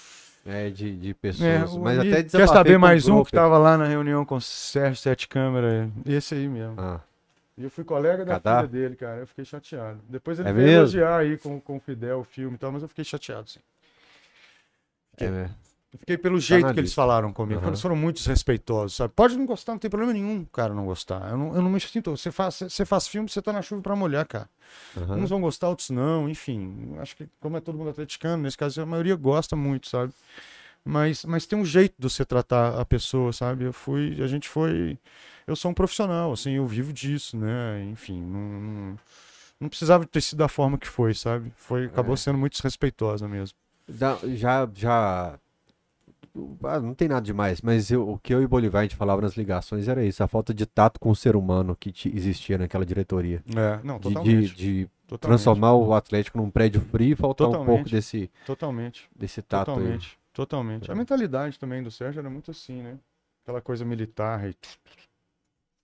[0.45, 1.47] né, de, de pessoas.
[1.47, 4.41] É, mas o- até Quer saber mais um que tava lá na reunião com o
[4.41, 5.89] Sérgio Sete Câmara?
[6.05, 6.75] Esse aí mesmo.
[6.79, 6.99] Ah,
[7.57, 8.63] E eu fui colega da Cadar?
[8.67, 9.19] filha dele, cara.
[9.19, 9.99] Eu fiquei chateado.
[10.09, 12.81] Depois ele É veio elogiar aí com, com o Fidel o filme e tal, mas
[12.81, 13.59] eu fiquei chateado, sim.
[15.17, 15.55] É, né?
[15.93, 16.95] Eu fiquei pelo na jeito que eles lista.
[17.01, 17.59] falaram comigo.
[17.59, 17.67] Aham.
[17.69, 19.13] Eles foram muito desrespeitosos, sabe?
[19.13, 21.29] Pode não gostar, não tem problema nenhum, cara, não gostar.
[21.31, 22.11] Eu não, eu não me sinto.
[22.11, 24.49] Você faz, você faz filme, você tá na chuva pra molhar, cara.
[24.95, 25.17] Aham.
[25.17, 26.95] Uns vão gostar, outros não, enfim.
[26.99, 30.13] Acho que, como é todo mundo atleticano, nesse caso, a maioria gosta muito, sabe?
[30.83, 33.65] Mas, mas tem um jeito de você tratar a pessoa, sabe?
[33.65, 34.97] Eu fui, a gente foi.
[35.45, 37.83] Eu sou um profissional, assim, eu vivo disso, né?
[37.91, 38.99] Enfim, não, não,
[39.59, 41.51] não precisava ter sido da forma que foi, sabe?
[41.57, 42.17] Foi, acabou É.
[42.17, 43.55] sendo muito desrespeitosa mesmo.
[43.97, 45.39] Da- Já, já.
[46.63, 49.21] Ah, não tem nada demais, mas eu- o que eu e Bolivar a gente falava
[49.21, 52.57] nas ligações era isso, a falta de tato com o ser humano que ti- existia
[52.57, 53.43] naquela diretoria.
[53.53, 54.55] É, não, De, totalmente.
[54.55, 57.91] de, de totalmente, transformar o Atlético num prédio frio e faltar um pouco Totalmente.
[57.91, 59.09] desse, Totalmente.
[59.13, 59.75] desse tato aí.
[59.77, 60.89] Totalmente, totalmente.
[60.91, 62.97] A mentalidade também do Sérgio era muito assim, né?
[63.43, 64.47] Aquela coisa militar.
[64.49, 64.55] E...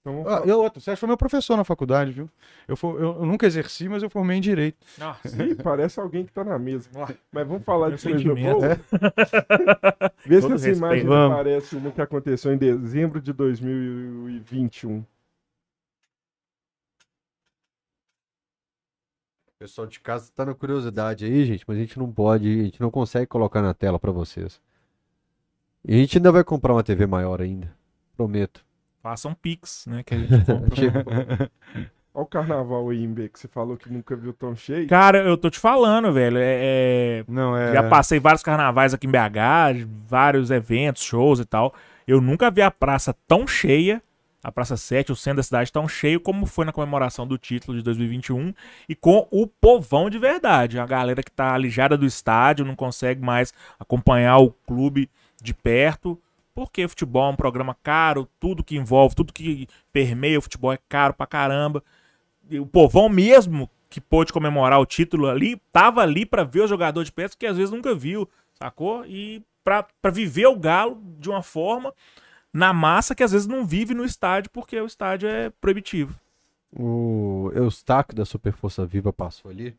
[0.10, 2.30] Então, Ah, falar- e outro, o Sérgio foi meu professor na faculdade, viu?
[2.68, 4.78] Eu, for- eu- eu nunca exerci, mas eu formei em Direito.
[4.98, 5.44] Nossa.
[5.44, 6.90] Ih, parece alguém que tá na mesa.
[7.32, 8.80] Mas vamos falar Meu de coisa boa.
[10.26, 10.78] Vê se Todo essa respeito.
[10.78, 11.34] imagem Vamos.
[11.34, 15.00] aparece no que aconteceu em dezembro de 2021.
[19.48, 22.64] O pessoal de casa tá na curiosidade aí, gente, mas a gente não pode, a
[22.64, 24.62] gente não consegue colocar na tela pra vocês.
[25.84, 27.74] E a gente ainda vai comprar uma TV maior ainda,
[28.16, 28.64] prometo.
[29.08, 30.04] Faça um pix, né?
[30.04, 31.50] Que a gente compra.
[32.14, 34.86] Olha o carnaval aí, Imbe, que você falou que nunca viu tão cheio.
[34.86, 36.38] Cara, eu tô te falando, velho.
[36.38, 37.72] É, é, Não, é.
[37.72, 41.74] Já passei vários carnavais aqui em BH, vários eventos, shows e tal.
[42.06, 44.04] Eu nunca vi a praça tão cheia,
[44.44, 47.78] a Praça 7, o centro da cidade tão cheio como foi na comemoração do título
[47.78, 48.54] de 2021
[48.90, 50.80] e com o povão de verdade.
[50.80, 55.10] A galera que tá alijada do estádio, não consegue mais acompanhar o clube
[55.42, 56.20] de perto,
[56.58, 60.74] porque o futebol é um programa caro, tudo que envolve, tudo que permeia o futebol
[60.74, 61.84] é caro pra caramba.
[62.50, 66.68] E o povão mesmo que pôde comemorar o título ali, tava ali pra ver o
[66.68, 69.06] jogador de perto que às vezes nunca viu, sacou?
[69.06, 71.94] E pra pra viver o Galo de uma forma
[72.52, 76.16] na massa que às vezes não vive no estádio porque o estádio é proibitivo.
[76.76, 79.78] O Eustáquio da Super Força Viva passou ali.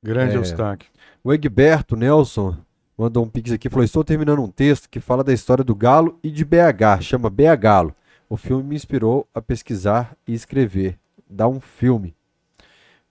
[0.00, 0.38] Grande É.
[0.38, 0.88] Eustáquio.
[1.24, 2.56] O Egberto Nelson
[3.02, 5.74] mandou um pix aqui e falou: Estou terminando um texto que fala da história do
[5.74, 7.94] Galo e de BH, chama BH Galo.
[8.28, 10.98] O filme me inspirou a pesquisar e escrever.
[11.28, 12.14] Dá um filme.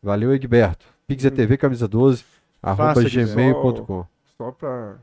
[0.02, 0.86] Valeu, Egberto.
[1.08, 2.24] Pix é TV camisa 12,
[2.62, 4.06] arroba gmail.com.
[4.38, 4.98] Só pra.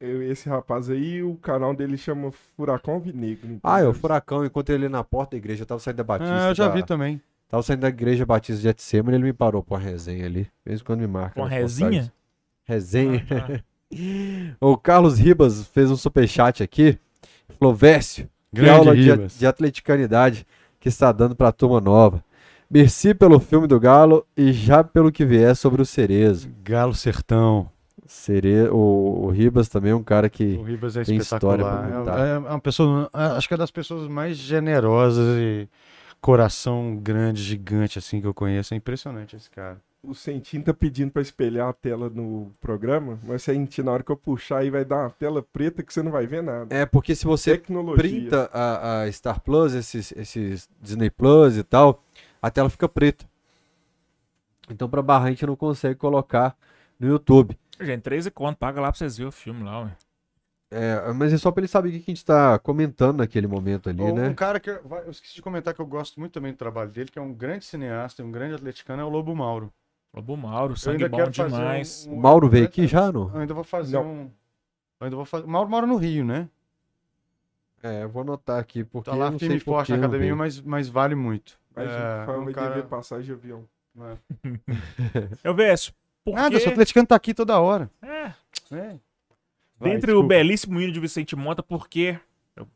[0.00, 3.58] eu- esse rapaz aí, o canal dele chama Furacão Vinegro.
[3.62, 3.92] Ah, é o?
[3.94, 6.34] Furacão, encontrei ele na porta da igreja, eu tava saindo da Batista.
[6.46, 7.20] Ah, eu já da- vi também.
[7.48, 10.44] Tava saindo da igreja Batista de Etsemane, ele me parou pra uma resenha ali.
[10.44, 11.34] De vez em quando me marca.
[11.34, 11.88] Com nas resinha?
[11.88, 12.12] postagens.
[12.64, 13.26] Resenha.
[13.30, 13.60] Ah,
[14.60, 16.98] O Carlos Ribas fez um superchat aqui.
[17.58, 19.38] Falou, Vécio, que Grande aula de, Ribas.
[19.38, 20.46] de atleticanidade
[20.80, 22.24] que está dando pra turma nova.
[22.70, 26.50] Merci pelo filme do Galo e já pelo que vier sobre o Cerezo.
[26.62, 27.70] Galo Sertão.
[28.06, 28.68] Cere...
[28.70, 30.56] O, o Ribas também é um cara que.
[30.56, 31.64] O Ribas é Tem história.
[31.64, 35.68] É, é uma pessoa, acho que é das pessoas mais generosas e
[36.20, 38.74] coração grande, gigante assim que eu conheço.
[38.74, 39.78] É impressionante esse cara.
[40.06, 44.10] O Sentim tá pedindo pra espelhar a tela no programa, mas Sentim, na hora que
[44.12, 46.74] eu puxar aí vai dar uma tela preta que você não vai ver nada.
[46.74, 47.96] É, porque se você Tecnologia.
[47.96, 52.02] printa a, a Star Plus, esses, esses Disney Plus e tal,
[52.42, 53.24] a tela fica preta.
[54.70, 56.56] Então, pra barrar, a gente não consegue colocar
[56.98, 57.58] no YouTube.
[57.80, 59.96] Gente, 13 conto, paga lá pra vocês verem o filme lá, ué.
[60.70, 63.88] É, mas é só pra ele saber o que a gente tá comentando naquele momento
[63.88, 64.28] ali, Um- né?
[64.28, 66.90] Um cara que eu, eu esqueci de comentar que eu gosto muito também do trabalho
[66.90, 69.72] dele, que é um grande cineasta, e um grande atleticano, é o Lobo Mauro.
[70.14, 72.06] Lobo Mauro, sangue bom demais.
[72.08, 73.30] um- O Mauro veio aqui já, não?
[73.34, 74.06] Eu ainda vou fazer Não.
[74.06, 74.20] um.
[75.00, 75.44] Eu ainda vou fazer.
[75.44, 76.48] O Mauro mora no Rio, né?
[77.82, 79.98] É, eu vou anotar aqui, porque Tá lá eu não firme sei e forte na
[79.98, 80.36] academia, veio.
[80.36, 81.58] mas, mas vale muito.
[81.74, 83.64] Mas É, vai um vai cara- dever passagem de avião.
[85.44, 85.92] Eu vejo.
[86.24, 86.40] Porque...
[86.40, 87.90] Nada, o atleticano tá aqui toda hora.
[88.02, 88.32] É,
[88.72, 88.96] É.
[89.78, 90.28] Vai, Dentre o desculpa.
[90.28, 92.18] belíssimo hino de Vicente Monta, porque
[92.56, 92.66] eu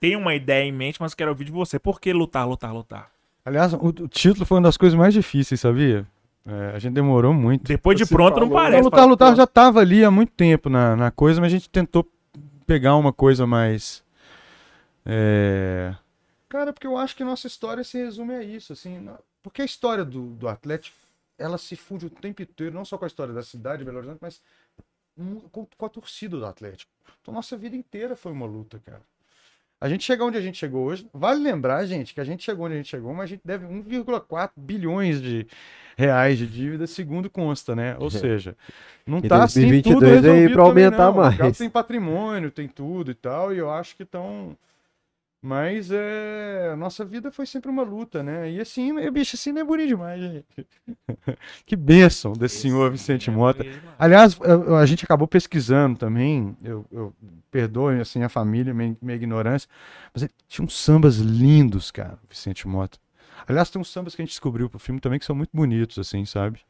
[0.00, 1.78] tenho uma ideia em mente, mas quero ouvir de você.
[1.78, 3.10] Por que lutar, lutar, lutar?
[3.44, 6.06] Aliás, o, o título foi uma das coisas mais difíceis, sabia?
[6.46, 7.64] É, a gente demorou muito.
[7.64, 8.82] Depois de Você pronto não falou- Não, parece.
[8.84, 12.08] lutar, lutar já tava ali há muito tempo na, na coisa, mas a gente tentou
[12.64, 14.04] pegar uma coisa mais.
[15.04, 15.94] É...
[16.48, 19.08] Cara, porque eu acho que nossa história se resume a isso, assim.
[19.42, 20.96] Porque a história do, do Atlético,
[21.36, 23.98] ela se funde o tempo inteiro, não só com a história da cidade de Belo
[23.98, 24.40] Horizonte, mas
[25.50, 26.90] com, com a torcida do Atlético.
[27.22, 29.02] Então nossa vida inteira foi uma luta, cara.
[29.80, 31.06] A gente chega onde a gente chegou hoje.
[31.12, 33.66] Vale lembrar, gente, que a gente chegou onde a gente chegou, mas a gente deve
[33.66, 35.46] 1,4 bilhões de
[35.96, 37.96] reais de dívida, segundo consta, né?
[37.98, 38.56] Ou seja,
[39.06, 41.12] não E tá assim 2022 tudo aí resolvido pra também, aumentar não.
[41.12, 41.58] O mais.
[41.58, 44.56] tem patrimônio, tem tudo e tal, e eu acho que estão...
[45.46, 46.70] Mas é...
[46.72, 48.50] a nossa vida foi sempre uma luta, né?
[48.50, 50.66] E assim, meu bicho, assim não é bonito demais, gente.
[51.64, 53.64] que bênção desse senhor Vicente Mota.
[53.96, 54.36] Aliás,
[54.76, 57.14] a gente acabou pesquisando também, eu, eu
[57.48, 59.68] perdoe assim a família, minha, minha ignorância,
[60.12, 62.98] mas ele tinha uns sambas lindos, cara, Vicente Mota.
[63.46, 65.98] Aliás, tem uns sambas que a gente descobriu pro filme também que são muito bonitos,
[65.98, 66.60] assim, sabe?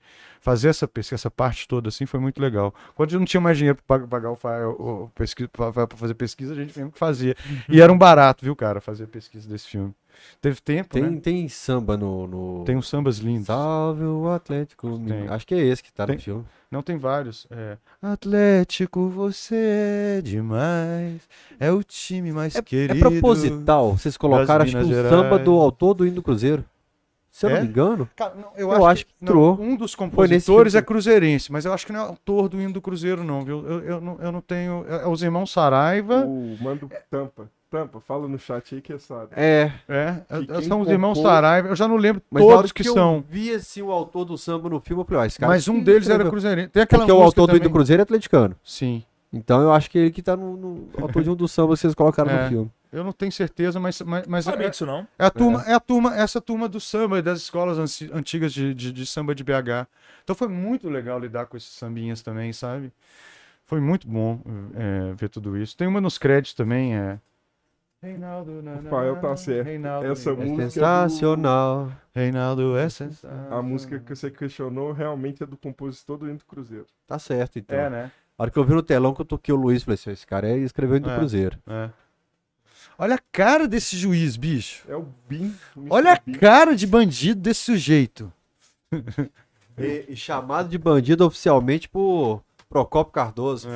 [0.40, 2.74] Fazer essa pesquisa, essa parte toda assim foi muito legal.
[2.94, 4.38] Quando eu não tinha mais dinheiro para pagar o,
[4.78, 7.34] o, o pesquisa, pra fazer pesquisa, a gente mesmo que fazia.
[7.68, 9.94] E era um barato, viu, cara, fazer pesquisa desse filme.
[10.40, 11.20] Teve tempo, Tem, né?
[11.20, 12.26] tem samba no.
[12.26, 12.64] no...
[12.64, 13.46] Tem uns sambas lindos.
[13.46, 14.86] Salve o Atlético.
[14.88, 15.32] Mineiro.
[15.32, 16.16] Acho que é esse que tá Tem.
[16.16, 16.44] no filme.
[16.70, 17.46] Não, tem vários.
[17.50, 17.76] É.
[18.02, 21.20] Atlético, você é demais.
[21.58, 22.94] É o time mais É, querido.
[22.94, 23.96] é proposital.
[23.96, 25.08] Vocês colocaram, acho que um Gerais.
[25.10, 26.64] samba do autor do Hino do Cruzeiro.
[27.30, 27.54] Se eu É?
[27.56, 28.08] não me engano.
[28.16, 29.60] Cara, não, Eu acho que não, entrou.
[29.60, 32.80] Um dos compositores é cruzeirense, mas eu acho que não é autor do hino do
[32.80, 33.62] Cruzeiro, não, viu?
[33.66, 34.86] Eu, eu, não, eu não tenho.
[34.88, 36.24] É, é os irmãos Saraiva.
[36.24, 37.50] O mando tampa.
[37.76, 39.28] Tampa, fala no chat aí que sabe.
[39.36, 39.70] É.
[39.88, 41.68] É, é, E quem são os irmãos Saraiva.
[41.68, 43.24] Eu já não lembro Mas todos que, eu são.
[43.28, 45.52] vi assim, o autor do samba no filme, eu falei, ó, esse cara.
[45.52, 46.68] Mas um que deles era cruzeirense.
[46.68, 47.72] Tem aquela Porque o autor do Hino do também.
[47.74, 48.56] Cruzeiro é atleticano.
[48.64, 49.04] Sim.
[49.32, 51.82] Então eu acho que ele que tá no, no autor de um dos sambas que
[51.82, 52.44] vocês colocaram É.
[52.44, 52.70] no filme.
[52.92, 55.06] Eu não tenho certeza, mas, mas, mas sabia é, disso, não.
[55.18, 55.74] é a turma, é.
[55.74, 57.78] a turma, essa turma do samba e das escolas
[58.10, 59.86] antigas de, de, de samba de BH.
[60.24, 62.90] Então foi muito legal lidar com esses sambinhas também, sabe?
[63.66, 64.40] Foi muito bom
[64.76, 65.76] é, ver tudo isso.
[65.76, 67.18] Tem uma nos créditos também, é.
[68.06, 69.66] Reinaldo, na, na, Rafael tá certo.
[69.66, 71.92] Reinaldo, Essa É música do- sensacional.
[72.14, 73.58] Reinaldo é sensacional.
[73.58, 76.86] A música que você questionou realmente é do compositor do Hino do Cruzeiro.
[77.06, 77.76] Tá certo, então.
[77.78, 78.10] É, né?
[78.38, 80.26] A hora que eu vi no telão que eu toquei o Luiz, falei assim, esse
[80.26, 81.16] cara é escreveu Hino do É.
[81.18, 81.58] Cruzeiro.
[81.66, 81.90] É.
[82.98, 84.84] Olha a cara desse juiz, bicho.
[84.88, 85.54] É o Bim.
[85.76, 85.86] o.
[85.90, 88.32] Olha a cara de bandido desse sujeito.
[89.78, 93.68] E, e chamado de bandido oficialmente por Procópio Cardoso.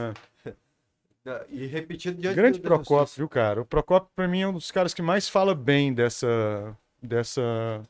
[1.51, 2.73] E repetido diante Grande justiça.
[3.19, 3.61] viu, cara?
[3.61, 6.77] O Procópio, pra mim, é um dos caras que mais fala bem dessa.
[7.03, 7.83] dessa.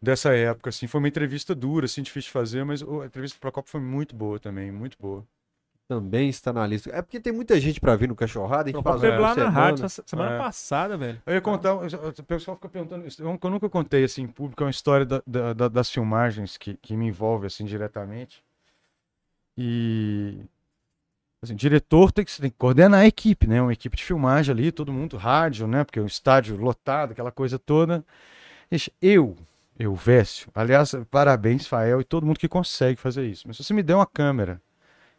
[0.00, 0.86] dessa época, assim.
[0.86, 4.14] Foi uma entrevista dura, assim, difícil de fazer, mas a entrevista do Procópio foi muito
[4.14, 5.24] boa também, muito boa.
[5.88, 6.90] Também está na lista.
[6.90, 8.64] É porque tem muita gente pra vir no Cachorrada.
[8.64, 8.82] A gente uma
[9.18, 9.50] lá na semana.
[9.50, 10.38] rádio semana É.
[10.38, 11.22] passada, velho.
[11.26, 14.62] Eu ia contar, o pessoal fica perguntando, isso, eu eu nunca contei assim em público,
[14.62, 18.44] é uma história da- da- da- das filmagens que, que me envolve assim diretamente.
[19.56, 20.42] E
[21.42, 23.60] assim, diretor tem que, tem que coordenar a equipe, né?
[23.62, 25.84] Uma equipe de filmagem ali, todo mundo, rádio, né?
[25.84, 28.04] Porque o estádio lotado, aquela coisa toda.
[29.00, 29.36] Eu,
[29.78, 33.44] eu, Vécio, aliás, parabéns, Fael, e todo mundo que consegue fazer isso.
[33.46, 34.60] Mas se você me der uma câmera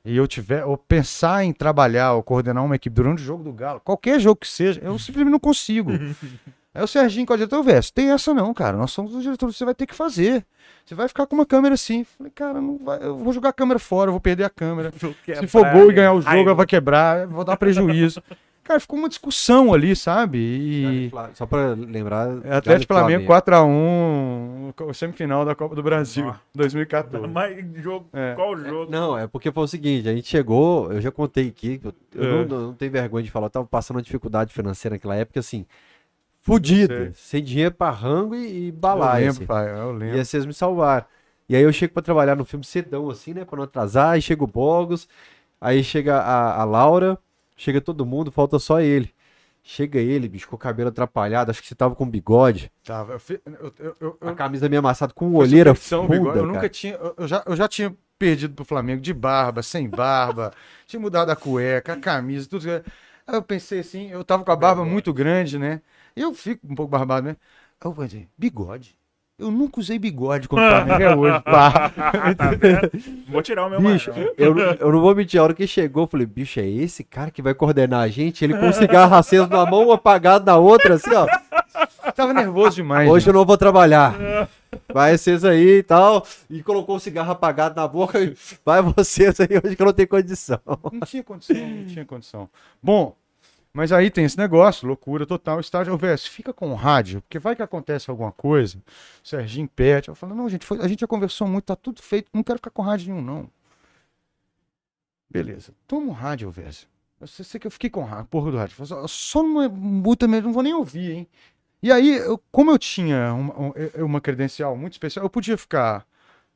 [0.03, 3.53] e eu tiver, ou pensar em trabalhar ou coordenar uma equipe durante o jogo do
[3.53, 5.91] Galo, qualquer jogo que seja, eu simplesmente não consigo.
[6.73, 8.77] Aí o Serginho, com o diretor, Vécio, tem essa não, cara.
[8.77, 10.45] Nós somos o diretor, você vai ter que fazer.
[10.85, 12.03] Você vai ficar com uma câmera assim.
[12.03, 14.91] Falei, cara, não vai, eu vou jogar a câmera fora, eu vou perder a câmera.
[15.39, 18.21] Se for gol e ganhar o jogo, ela vai quebrar, eu vou dar prejuízo.
[18.61, 20.37] Cara, ficou uma discussão ali, sabe?
[20.37, 21.11] E.
[21.33, 22.27] Só pra lembrar.
[22.45, 26.39] É Atlético Flamengo 4x1, o semifinal da Copa do Brasil, Nossa.
[26.53, 27.27] 2014.
[27.27, 28.33] Mas jogo, É.
[28.35, 28.91] qual jogo?
[28.91, 32.23] Não, é porque foi o seguinte, a gente chegou, eu já contei aqui, eu, eu
[32.23, 32.31] É.
[32.31, 35.39] não, não, não tenho vergonha de falar, eu tava passando uma dificuldade financeira naquela época,
[35.39, 35.65] assim,
[36.41, 37.13] fudida, sei.
[37.13, 39.45] sem dinheiro pra rango e, e Eu lembro, assim.
[39.45, 40.17] pai, eu lembro.
[40.17, 41.05] E vocês me salvaram.
[41.47, 44.21] E aí eu chego pra trabalhar no filme cedão, assim, né, pra não atrasar, aí
[44.21, 45.07] chega o Bogos,
[45.59, 47.17] aí chega a, a Laura,
[47.57, 49.11] chega todo mundo, falta só ele.
[49.63, 53.19] Chega ele, bicho, com o cabelo atrapalhado, acho que você tava com bigode, Tava, eu,
[53.19, 56.37] fi- eu, eu, eu, a camisa meio amassada, com olheira funda, bigode.
[56.39, 56.47] Eu cara.
[56.53, 56.93] nunca tinha.
[56.95, 60.51] Eu, eu já, eu já tinha perdido pro Flamengo de barba, sem barba,
[60.87, 62.67] tinha mudado a cueca, a camisa, tudo.
[63.27, 65.81] Aí eu pensei assim, eu tava com a barba muito grande, né?
[66.15, 67.35] Eu fico um pouco barbado, né?
[67.81, 68.95] Aí eu pensei, bigode?
[69.37, 71.39] Eu nunca usei bigode quando o Flamengo é hoje.
[71.43, 71.91] pá.
[73.29, 76.03] Vou tirar o meu Bicho, eu, não- eu não vou mentir, a hora que chegou,
[76.03, 78.43] eu falei, bicho, é esse cara que vai coordenar a gente?
[78.43, 81.25] Ele com um cigarro aceso na mão, um apagado na outra, assim, ó.
[82.11, 83.09] tava nervoso demais.
[83.09, 83.29] Hoje né?
[83.29, 84.13] eu não vou trabalhar.
[84.93, 86.25] Vai vocês aí e tal.
[86.49, 88.19] E colocou o cigarro apagado na boca.
[88.21, 90.59] e Vai vocês aí hoje que eu não tenho condição.
[90.91, 92.49] Não tinha condição, não tinha condição.
[92.83, 93.15] Bom,
[93.73, 95.93] mas aí tem esse negócio, loucura total, estágio.
[95.93, 98.77] Ô, Vés, fica com o rádio, porque vai que acontece alguma coisa.
[99.23, 100.09] Serginho pede.
[100.09, 102.57] Eu falo, não, gente, foi- a gente já conversou muito, tá tudo feito, não quero
[102.59, 103.49] ficar com rádio nenhum, não.
[105.29, 106.87] Beleza, toma o rádio, Vés.
[107.21, 108.85] Eu sei, sei que eu fiquei com a porra do rádio.
[108.85, 109.69] Só, só não é
[110.27, 111.27] mesmo, não vou nem ouvir, hein?
[111.81, 113.73] E aí, eu- como eu tinha uma, um-
[114.05, 116.05] uma credencial muito especial, eu podia ficar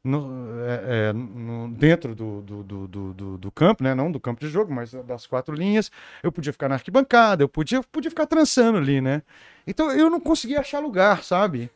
[0.04, 3.94] no- é, é, no- dentro do, do, do, do, campo, né?
[3.96, 5.90] Não do campo de jogo, mas das quatro linhas.
[6.22, 9.22] Eu podia ficar na arquibancada, eu podia, podia ficar trançando ali, né?
[9.66, 11.72] Então eu não conseguia achar lugar, sabe?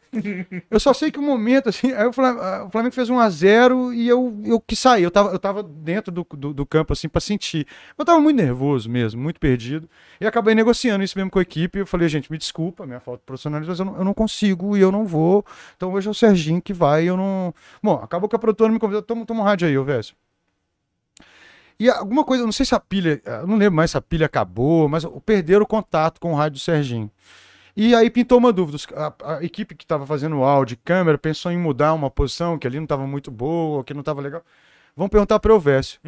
[0.70, 3.30] Eu só sei que o momento, assim, aí o Flam- o Flamengo fez 1 a
[3.30, 5.04] 0 e eu, eu quis sair.
[5.04, 7.66] Eu tava, eu tava dentro do, do, do campo, assim, pra sentir.
[7.98, 9.90] Eu tava muito nervoso mesmo, muito perdido.
[10.20, 11.80] E acabei negociando isso mesmo com a equipe.
[11.80, 14.76] Eu falei, gente, me desculpa, minha falta de profissionalismo, mas eu não, eu não consigo
[14.76, 15.46] e eu não vou.
[15.78, 17.54] Então hoje é o Serginho que vai eu não.
[17.82, 19.02] Bom, acabou que a produtora me convidou.
[19.02, 20.14] Toma, toma um rádio aí, ô Vécio.
[21.80, 24.90] E alguma coisa, não sei se a pilha, não lembro mais se a pilha acabou,
[24.90, 27.12] mas perderam o contato com o rádio do Serginho.
[27.80, 28.80] E aí pintou uma dúvida.
[28.96, 32.66] A, a equipe que estava fazendo áudio e câmera pensou em mudar uma posição que
[32.66, 34.44] ali não estava muito boa, que não estava legal.
[34.96, 36.00] Vamos perguntar para o Vécio.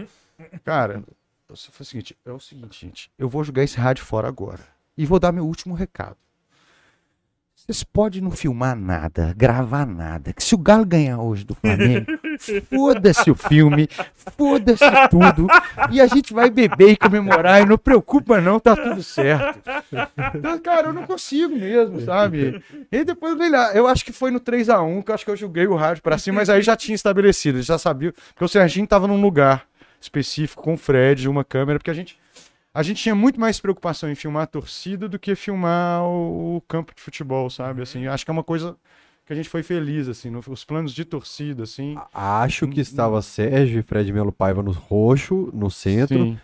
[0.66, 1.04] Cara,
[1.48, 3.12] eu o seguinte: é o seguinte, gente.
[3.20, 4.66] Eu vou jogar esse rádio fora agora.
[4.98, 6.18] E vou dar meu último recado.
[7.70, 10.34] Vocês podem não filmar nada, gravar nada.
[10.34, 12.08] Que se o Galo ganhar hoje do Flamengo,
[12.68, 13.88] foda-se o filme,
[14.36, 15.46] foda-se tudo.
[15.92, 17.62] E a gente vai beber e comemorar.
[17.62, 19.60] E não preocupa, não, tá tudo certo.
[20.34, 22.60] Então, cara, eu não consigo mesmo, sabe?
[22.92, 23.38] E depois
[23.76, 26.18] eu acho que foi no 3x1 que eu acho que eu joguei o rádio pra
[26.18, 28.16] cima, mas aí já tinha estabelecido, já sabia.
[28.30, 29.64] Porque o Serginho tava num lugar
[30.02, 32.18] específico com o Fred, uma câmera, porque a gente.
[32.74, 36.62] A gente tinha muito mais preocupação em filmar a torcida do que filmar o, o
[36.62, 37.82] campo de futebol, sabe?
[37.82, 38.78] Assim, acho que é uma coisa
[39.26, 41.96] que a gente foi feliz, assim, no- os planos de torcida, assim.
[42.14, 46.40] Acho que estava Sérgio e Fred Melo Paiva no roxo, no centro, Sim.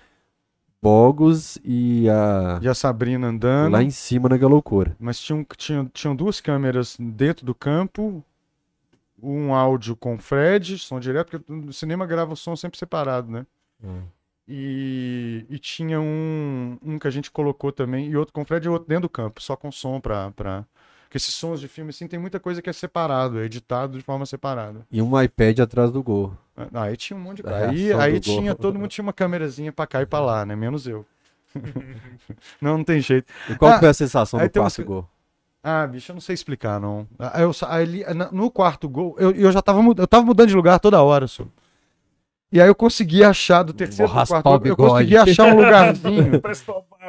[0.81, 2.59] Bogos e a.
[2.61, 3.71] E a Sabrina andando.
[3.73, 4.95] Lá em cima na loucura.
[4.99, 8.23] Mas tinham, tinham, tinham duas câmeras dentro do campo,
[9.21, 13.31] um áudio com o Fred, som direto, porque no cinema grava o som sempre separado,
[13.31, 13.45] né?
[14.47, 18.65] E, e tinha um, um que a gente colocou também, e outro com o Fred
[18.65, 20.31] e outro dentro do campo, só com som pra.
[20.31, 20.65] pra...
[21.03, 24.03] Porque esses sons de filme, assim, tem muita coisa que é separado, é editado de
[24.03, 24.85] forma separada.
[24.91, 26.33] E um iPad atrás do gol.
[26.57, 27.69] Ah, Aí tinha um monte de coisa.
[27.69, 28.61] Aí, aí tinha, gol.
[28.61, 30.55] todo mundo tinha uma câmerazinha pra cá e pra lá, né?
[30.55, 31.05] Menos eu.
[32.61, 33.31] não, não tem jeito.
[33.49, 35.09] E qual Ah, foi a sensação do quarto uns- gol?
[35.63, 37.07] Ah, bicho, eu não sei explicar, não.
[37.17, 40.79] Ah, Eu, ali, no quarto gol, eu, eu já tava, eu tava mudando de lugar
[40.79, 41.43] toda hora, só.
[42.55, 46.41] E aí eu consegui achar do terceiro Vou pro quarto eu consegui achar um lugarzinho.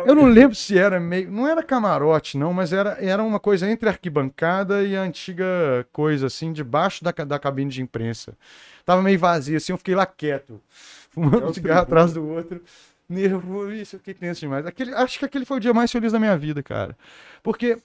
[0.04, 1.30] Eu não lembro se era meio.
[1.30, 5.44] Não era camarote, não, mas era, era uma coisa entre a arquibancada e a antiga
[5.92, 8.36] coisa, assim, debaixo da, da cabine de imprensa.
[8.84, 10.60] Tava meio vazio, assim, eu fiquei lá quieto,
[11.10, 12.60] fumando É um o cigarro atrás do outro.
[13.08, 14.66] Nervoso, isso, fiquei tenso demais.
[14.66, 16.96] Aquele, acho que aquele foi o dia mais feliz da minha vida, cara.
[17.40, 17.78] Porque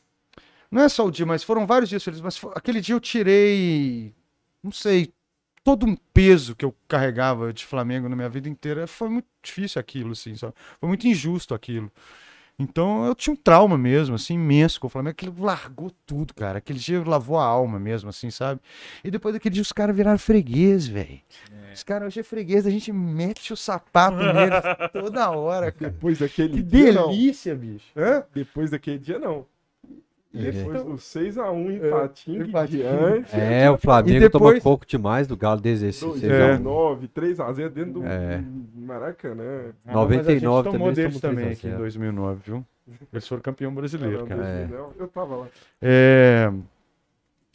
[0.72, 2.24] não é só o dia, mas foram vários dias felizes.
[2.24, 4.14] Mas fo- aquele dia eu tirei,
[4.64, 5.14] não sei,
[5.64, 8.88] todo um peso que eu carregava de Flamengo na minha vida inteira.
[8.88, 10.54] Foi muito difícil aquilo, assim, sabe?
[10.80, 11.92] Foi muito injusto aquilo.
[12.60, 15.12] Então eu tinha um trauma mesmo, assim, imenso com o Flamengo.
[15.12, 16.60] Aquilo largou tudo, cara.
[16.60, 18.62] Aquele dia lavou a alma mesmo, assim, sabe?
[19.04, 21.20] E depois daquele dia os caras viraram freguês, velho.
[21.74, 24.62] Os caras hoje é freguês, a gente mete o sapato neles
[24.94, 25.90] toda hora, cara.
[25.92, 27.10] Depois daquele Que dia, não.
[27.10, 27.86] delícia, bicho.
[27.96, 28.24] Hã?
[28.34, 29.46] Depois daquele dia, não.
[30.34, 32.84] Depois do 6x1 empatinho empatinho.
[32.84, 33.36] diante.
[33.36, 36.54] É, o Flamengo depois- toma pouco demais do Galo desde esse Dois, 6 É.
[36.54, 36.60] a 1.
[36.60, 38.42] 9, 3x0 dentro do É.
[38.76, 39.72] Maracanã.
[39.86, 41.82] Ah, mas a gente 99 tomou também deles também 3 a aqui em 0.
[41.82, 42.66] 2009, viu?
[43.12, 44.48] Eles foram campeão brasileiro, Caramba, cara.
[44.50, 44.66] É.
[44.66, 45.48] 2009, Eu tava lá.
[45.82, 46.52] É,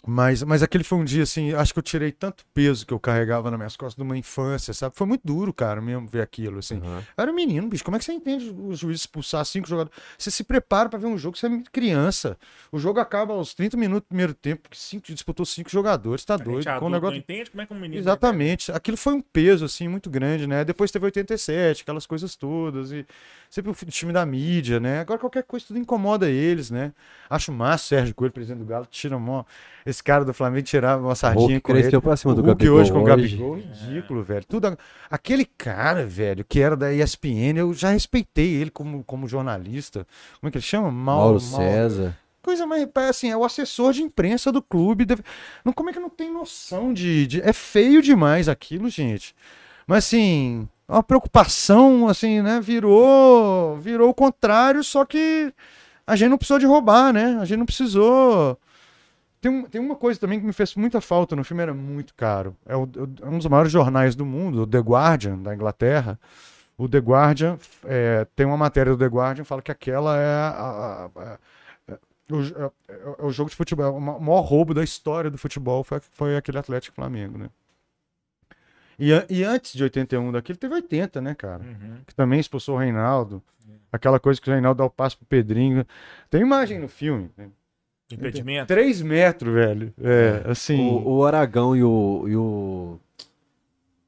[0.06, 3.00] Mas, mas aquele foi um dia assim, acho que eu tirei tanto peso que eu
[3.00, 4.94] carregava nas minhas costas de uma infância, sabe?
[4.96, 6.76] Foi muito duro, cara, mesmo ver aquilo, assim.
[6.76, 7.02] Aham.
[7.16, 7.82] Eu era um menino, bicho.
[7.82, 9.98] Como é que você entende o juiz expulsar cinco jogadores?
[10.16, 12.38] Você se prepara pra ver um jogo, você é muito criança.
[12.70, 16.34] O jogo acaba aos 30 minutos do primeiro tempo, porque cinco, disputou cinco jogadores, tá
[16.34, 16.68] A gente doido.
[16.68, 17.14] adulto Com o negócio...
[17.14, 18.00] não entende como é que um menino...
[18.00, 18.70] Exatamente.
[18.70, 20.64] Aquilo foi um peso, assim, muito grande, né?
[20.64, 22.92] Depois teve 87, aquelas coisas todas.
[22.92, 23.04] E
[23.50, 25.00] sempre o time da mídia, né?
[25.00, 26.92] Agora qualquer coisa tudo incomoda eles, né?
[27.28, 29.44] Acho massa o Sérgio Coelho, presidente do Galo, tira mó.
[29.84, 32.00] Esse cara do Flamengo tirava uma sardinha com ele.
[32.00, 33.10] pra cima O do Hulk Gabigol hoje com o hoje.
[33.36, 34.44] Gabigol, ridículo, velho.
[34.46, 34.76] Tudo a-
[35.10, 40.06] Aquele cara, velho, que era da ESPN, eu já respeitei ele como, como jornalista.
[40.40, 40.90] Como é que ele chama?
[40.90, 42.16] Mau- Mauro Mau- César.
[42.42, 45.04] Coisa mais, assim, é o assessor de imprensa do clube.
[45.04, 45.22] deve-
[45.64, 49.34] Não, como é que não tem noção de, de- É feio demais aquilo, gente.
[49.86, 52.60] Mas assim, uma preocupação, assim, né?
[52.60, 55.52] Virou, virou o contrário, só que
[56.06, 57.36] a gente não precisou de roubar, né?
[57.40, 58.56] A gente não precisou.
[59.40, 62.14] Tem, um- tem uma coisa também que me fez muita falta no filme, era muito
[62.14, 62.56] caro.
[62.66, 62.88] É, o-
[63.22, 66.18] é um dos maiores jornais do mundo, o The Guardian, da Inglaterra.
[66.78, 70.26] O The Guardian, é, tem uma matéria do The Guardian que fala que aquela é
[70.26, 71.38] a- a- a-
[72.30, 72.72] o, é,
[73.22, 76.36] é o jogo de futebol, o ma- maior roubo da história do futebol foi, foi
[76.36, 77.48] aquele Atlético Flamengo, né?
[78.98, 81.62] E, e antes de 81 daquele, teve 80, né, cara?
[81.62, 81.98] Uhum.
[82.06, 83.42] Que também expulsou o Reinaldo.
[83.92, 85.86] Aquela coisa que o Reinaldo dá o passo pro Pedrinho.
[86.30, 87.30] Tem imagem no filme.
[87.36, 87.48] né?
[88.12, 88.68] Impedimento.
[88.68, 89.92] 3 metros, velho.
[90.00, 90.78] É, assim.
[90.78, 93.00] O, o Aragão e o, e o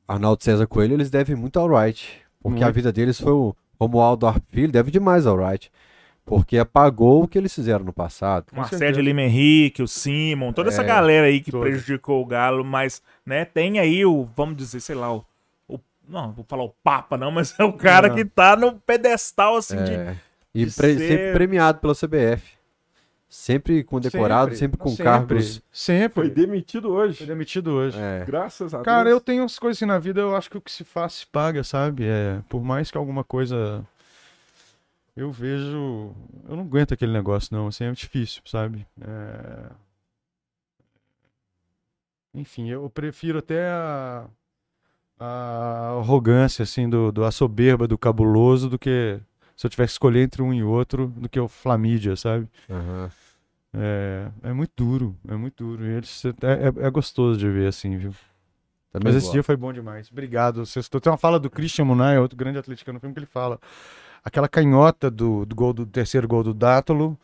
[0.07, 2.21] Arnaldo César Coelho, eles devem muito ao Wright.
[2.41, 5.71] Porque a vida deles foi o Romualdo Arpilho, deve demais ao Wright.
[6.25, 8.47] Porque apagou o que eles fizeram no passado.
[8.53, 9.01] O Marcelo.
[9.01, 11.65] Lima Henrique, o Simon, toda essa É, galera aí que toda.
[11.65, 15.25] prejudicou o Galo, mas, né, tem aí o, vamos dizer, sei lá, o.
[15.67, 18.15] o- não, vou falar o Papa, não, mas é o cara Não.
[18.15, 19.93] que tá no pedestal, assim, de.
[19.95, 20.17] É,
[20.55, 22.58] e de pre- ser- sempre premiado pela CBF.
[23.29, 25.63] Sempre condecorado, sempre, com sempre, cargos.
[25.71, 26.15] Sempre.
[26.15, 27.19] Foi demitido hoje.
[27.19, 27.99] Foi demitido hoje.
[27.99, 29.23] É, Graças a Cara, eu Deus.
[29.23, 31.63] tenho umas coisas assim na vida, eu acho que o que se faz se paga,
[31.63, 32.05] sabe?
[32.07, 33.87] É, por mais que alguma coisa.
[35.15, 36.15] Eu vejo.
[36.49, 37.67] Eu não aguento aquele negócio, não.
[37.67, 38.87] Assim, é difícil, sabe?
[39.01, 39.71] É,
[42.35, 44.27] Enfim, eu prefiro até a,
[45.19, 49.21] a arrogância, assim, do, do, a soberba do cabuloso do que
[49.59, 52.49] se eu tivesse que escolher entre um e outro, do que o Flamídia, sabe?
[52.71, 53.11] aham.
[53.75, 55.85] É, é muito duro, é muito duro.
[55.85, 58.13] E eles, é, é, é gostoso de ver, assim, viu?
[58.93, 59.33] Também Mas esse gosto.
[59.33, 60.09] dia foi bom demais.
[60.13, 60.65] Obrigado.
[60.65, 61.01] Sextou.
[61.01, 63.59] Tem uma fala do Christian Munay, outro grande atleticano no filme, que ele fala.
[64.25, 67.19] Aquela canhota do, do gol do terceiro gol do Dátolo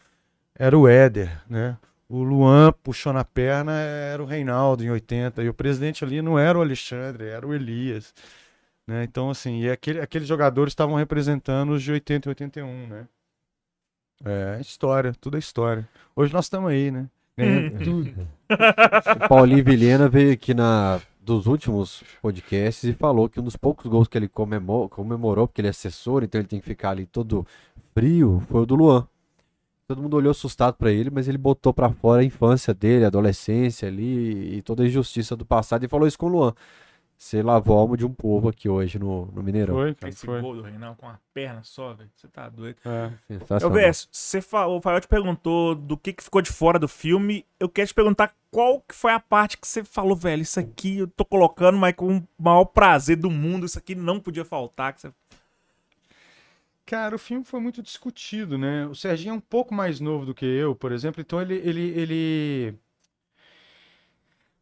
[0.57, 1.79] era o Éder, né?
[2.09, 5.43] O Luan puxou na perna, era o Reinaldo em 80.
[5.43, 8.13] E o presidente ali não era o Alexandre, era o Elias.
[8.87, 9.05] Né?
[9.05, 13.09] Então, assim, e aquele, aqueles jogadores estavam representando os de 80 e 81, né?
[14.25, 15.89] É, história, tudo é história.
[16.15, 17.09] Hoje nós estamos aí, né?
[17.37, 18.29] Ganhando tudo.
[19.25, 23.87] O Paulinho Vilhena veio aqui na dos últimos podcasts e falou que um dos poucos
[23.87, 27.07] gols que ele comemorou, comemorou porque ele é assessor, então ele tem que ficar ali
[27.07, 27.47] todo
[27.95, 29.09] frio, foi o do Luan.
[29.89, 33.09] Todo mundo olhou assustado pra ele, mas ele botou pra fora a infância dele, a
[33.09, 36.55] adolescência ali e toda a injustiça do passado e falou isso com o Luan.
[37.17, 39.75] Você lavou a alma de um povo aqui hoje no, no Mineirão.
[39.75, 40.41] Foi, cara, Esse foi.
[40.41, 42.11] gol do Reinaldo com a perna só, velho.
[42.15, 42.77] Você tá doido.
[42.85, 43.11] É.
[43.29, 43.75] Eu Sensacional.
[43.75, 44.67] Verso, você fa...
[44.67, 47.47] o Fael te perguntou do que, que ficou de fora do filme.
[47.59, 50.99] Eu quero te perguntar qual que foi a parte que você falou, velho, isso aqui
[50.99, 54.93] eu tô colocando, mas com o maior prazer do mundo, isso aqui não podia faltar.
[54.93, 55.13] Que você...
[56.85, 58.87] Cara, o filme foi muito discutido, né?
[58.87, 61.89] O Serginho é um pouco mais novo do que eu, por exemplo, então ele, ele,
[61.99, 62.75] ele...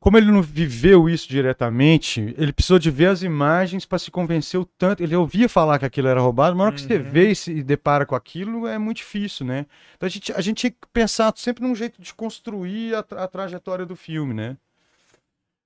[0.03, 4.59] Como ele não viveu isso diretamente, ele precisou de ver as imagens para se convencer
[4.59, 5.01] o tanto.
[5.01, 7.13] Ele ouvia falar que aquilo era roubado, mas na hora que você Uhum.
[7.13, 9.65] vê e se depara com aquilo, é muito difícil, né?
[9.97, 13.23] Então a gente, a gente tinha que pensar sempre num jeito de construir a, tra-
[13.23, 14.57] a trajetória do filme, né?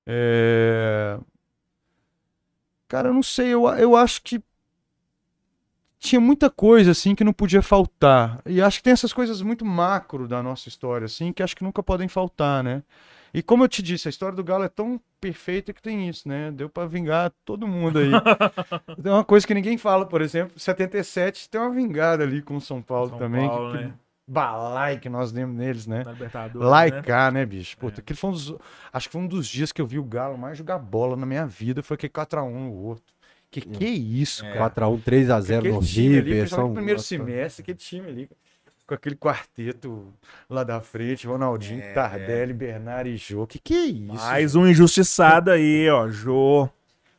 [0.06, 1.18] É...
[2.88, 4.38] Cara, eu não sei, eu, eu acho que
[5.98, 8.42] tinha muita coisa assim que não podia faltar.
[8.44, 11.64] E acho que tem essas coisas muito macro da nossa história assim que acho que
[11.64, 12.82] nunca podem faltar, né?
[13.36, 16.26] E como eu te disse, a história do Galo é tão perfeita que tem isso,
[16.26, 16.50] né?
[16.50, 18.10] Deu pra vingar todo mundo aí.
[19.02, 22.60] tem uma coisa que ninguém fala, por exemplo, 77 tem uma vingada ali com o
[22.62, 23.94] São Paulo São também, Paulo, que, que né?
[24.26, 26.02] balai que nós demos neles, né?
[26.02, 26.66] Na Libertadores, né?
[26.66, 27.76] Laicar, né, bicho?
[27.76, 28.02] Puta, É.
[28.02, 28.56] aquele foi um dos,
[28.90, 31.26] acho que foi um dos dias que eu vi o Galo mais jogar bola na
[31.26, 33.12] minha vida, foi aquele 4x1 no Horto.
[33.50, 34.54] Que que é isso, É.
[34.54, 34.70] cara?
[34.70, 36.48] 4x1, 3x0 Aquele no River.
[36.48, 36.68] São...
[36.68, 38.30] no primeiro nossa, semestre, aquele time ali,
[38.86, 40.06] com aquele quarteto
[40.48, 43.46] lá da frente, Ronaldinho, É, Tardelli, Bernard e Jô.
[43.46, 44.14] Que que é isso?
[44.26, 46.08] Mais um injustiçado aí, ó.
[46.08, 46.68] Jô.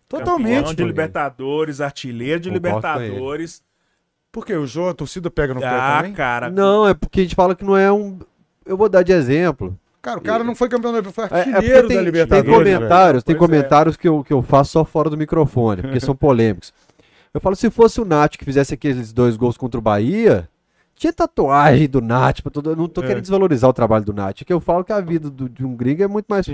[0.07, 0.55] Totalmente.
[0.59, 0.83] Campeão de.
[0.83, 2.49] Libertadores, artilheiro de.
[2.49, 3.61] Libertadores.
[4.31, 4.53] Por quê?
[4.55, 6.13] O Jô, a torcida pega no pé Ah, também?
[6.13, 6.49] cara.
[6.49, 8.19] Não, é porque a gente fala que não é um.
[8.65, 9.77] Eu vou dar de exemplo.
[10.01, 12.05] Cara, o cara não foi campeão da Libertadores, foi É, é artilheiro tem, da tem
[12.05, 12.57] Libertadores.
[12.57, 13.39] comentários, tem é.
[13.39, 16.73] comentários que, eu, que eu faço só fora do microfone, porque são polêmicos.
[17.33, 20.47] Eu falo, se fosse o Nath que fizesse aqueles dois gols contra o Bahia,
[20.97, 22.39] tinha tatuagem do Nath.
[22.51, 23.07] todo- Eu não tô É.
[23.07, 25.63] querendo desvalorizar o trabalho do Nath, é que eu falo que a vida do- de
[25.65, 26.45] um gringo é muito mais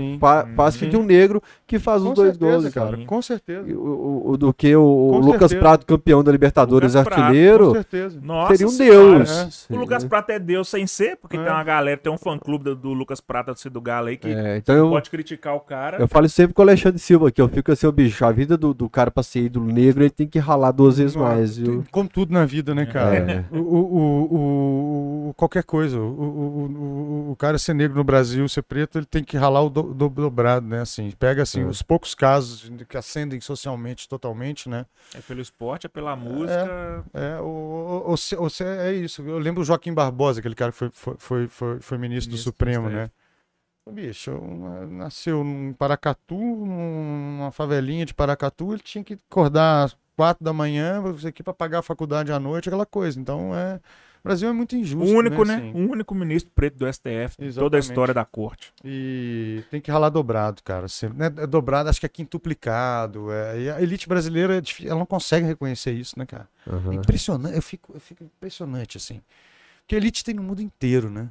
[0.54, 2.90] fácil que de um negro que faz os Com dois certeza, gols, cara.
[2.96, 3.04] cara.
[3.06, 3.72] Com certeza.
[3.74, 5.60] O, o- o- do que o, o Lucas certeza.
[5.60, 8.20] Prato, campeão da Libertadores, Lucas Prato, Com artilheiro, certeza.
[8.22, 9.24] Nossa seria um Senhora.
[9.24, 9.66] deus.
[9.70, 11.42] O Lucas Prata é Deus sem ser, porque É.
[11.42, 14.28] tem uma galera, tem um fã-clube do, do Lucas Prata do do Galo aí que
[14.28, 15.96] É, então eu, pode criticar o cara.
[15.98, 18.30] Eu falo isso sempre com o Alexandre Silva aqui, eu fico assim, o bicho, a
[18.30, 21.56] vida do, do cara pra ser ídolo negro, ele tem que ralar duas vezes mais,
[21.56, 21.84] viu?
[21.90, 23.14] Como tudo na vida, né, cara?
[23.16, 23.44] É.
[23.56, 25.98] O, o, o- o- qualquer coisa.
[25.98, 29.62] O, o, o, o cara ser negro no Brasil, ser preto, ele tem que ralar
[29.62, 30.80] o do- do- dobrado, né?
[30.80, 31.64] Assim, pega assim, É.
[31.64, 34.86] os poucos casos que ascendem socialmente totalmente, né?
[35.14, 37.04] É pelo esporte, é pela música.
[37.12, 39.22] É, o, o, o, o- o- é isso.
[39.22, 42.32] Eu lembro o Joaquim Barbosa, aquele cara que foi, foi, foi, foi, foi ministro, do
[42.32, 43.10] Ministro do Supremo, né?
[43.90, 44.32] Bicho,
[44.90, 51.02] nasceu em Paracatu, numa favelinha de Paracatu, ele tinha que acordar às quatro da manhã,
[51.02, 53.20] você aqui para pagar a faculdade à noite, aquela coisa.
[53.20, 53.78] Então, é,
[54.24, 55.14] o Brasil é muito injusto.
[55.14, 55.56] o único, né?
[55.56, 55.72] assim.
[55.72, 57.82] O único ministro preto do STF, de toda a Exatamente.
[57.82, 58.72] história da corte.
[58.82, 60.88] E tem que ralar dobrado, cara.
[60.88, 61.26] Sempre, né?
[61.26, 63.30] É dobrado, acho que é quintuplicado.
[63.30, 66.48] É, e a elite brasileira, é ela não consegue reconhecer isso, né, cara?
[66.66, 66.94] É Aham.
[66.94, 69.20] impressionante, eu fico, eu fico impressionante, assim.
[69.82, 71.28] Porque elite tem no mundo inteiro, né?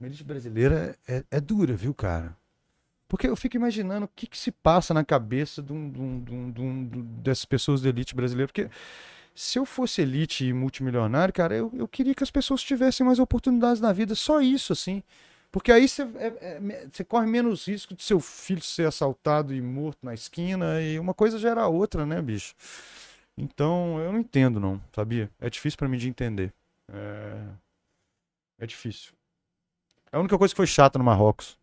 [0.00, 2.34] A elite brasileira é, é dura, viu, cara?
[3.06, 6.20] Porque eu fico imaginando o que, que se passa na cabeça de um- de um-
[6.24, 8.46] de um- de de- dessas pessoas da elite brasileira.
[8.46, 8.70] Porque
[9.40, 13.18] se eu fosse elite e multimilionário, cara, eu, eu queria que as pessoas tivessem mais
[13.18, 14.14] oportunidades na vida.
[14.14, 15.02] Só isso, assim.
[15.50, 16.60] Porque aí você, é-
[16.98, 20.82] é- corre menos risco de seu filho ser assaltado e morto na esquina.
[20.82, 22.54] E uma coisa gera a outra, né, bicho?
[23.36, 25.30] Então, eu não entendo, não, sabia?
[25.40, 26.52] É difícil pra mim de entender.
[26.92, 27.42] É,
[28.58, 29.14] é difícil.
[30.12, 31.58] A única coisa que foi chata no Marrocos.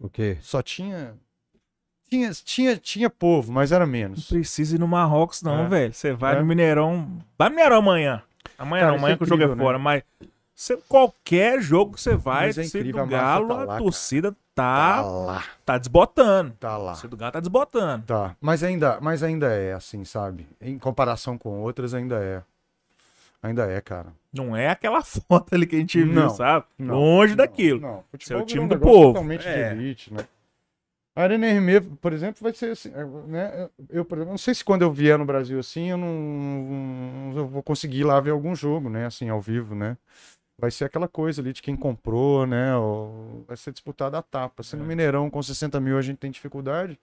[0.00, 0.38] O quê?
[0.42, 1.16] Só tinha.
[2.08, 4.28] Tinha, tinha, tinha povo, mas era Não menos.
[4.28, 5.68] precisa ir no Marrocos, não, É.
[5.68, 5.92] velho.
[5.94, 6.38] Você vai É.
[6.40, 7.08] no Mineirão.
[7.38, 8.22] Vai no Mineirão amanhã.
[8.58, 9.56] Amanhã Cara, não, amanhã é que o jogo é né?
[9.56, 10.02] fora, mas.
[10.54, 13.66] Você, qualquer jogo que você vai, Mas é incrível, a do Galo, tá a lá,
[13.66, 13.78] cara.
[13.78, 15.44] torcida Tá tá, lá.
[15.66, 16.52] tá desbotando.
[16.58, 16.92] Tá A lá.
[16.92, 18.06] torcida do Galo tá desbotando.
[18.06, 18.34] Tá.
[18.40, 20.46] Mas ainda, mas ainda é assim, sabe?
[20.58, 22.42] Em comparação com outras, ainda é.
[23.42, 24.06] Ainda é, cara.
[24.32, 26.64] Não é aquela foto ali que a gente viu, Não, sabe?
[26.78, 27.80] não, Longe Não, daquilo.
[27.80, 29.06] Não, futebol time virou um do povo.
[29.12, 29.52] Totalmente É.
[29.74, 30.24] de elite, né?
[31.16, 33.70] A Arena RME, por exemplo, vai ser assim, é, né?
[33.88, 37.46] Eu, por exemplo, não sei se quando eu vier no Brasil assim, eu não, eu
[37.48, 39.06] vou conseguir ir lá ver algum jogo, né?
[39.06, 39.96] Assim, ao vivo, né?
[40.58, 42.76] Vai ser aquela coisa ali de quem comprou, né?
[42.76, 44.62] ou vai ser disputada a tapa.
[44.62, 44.86] Se no É.
[44.86, 47.00] Mineirão com 60 mil a gente tem dificuldade,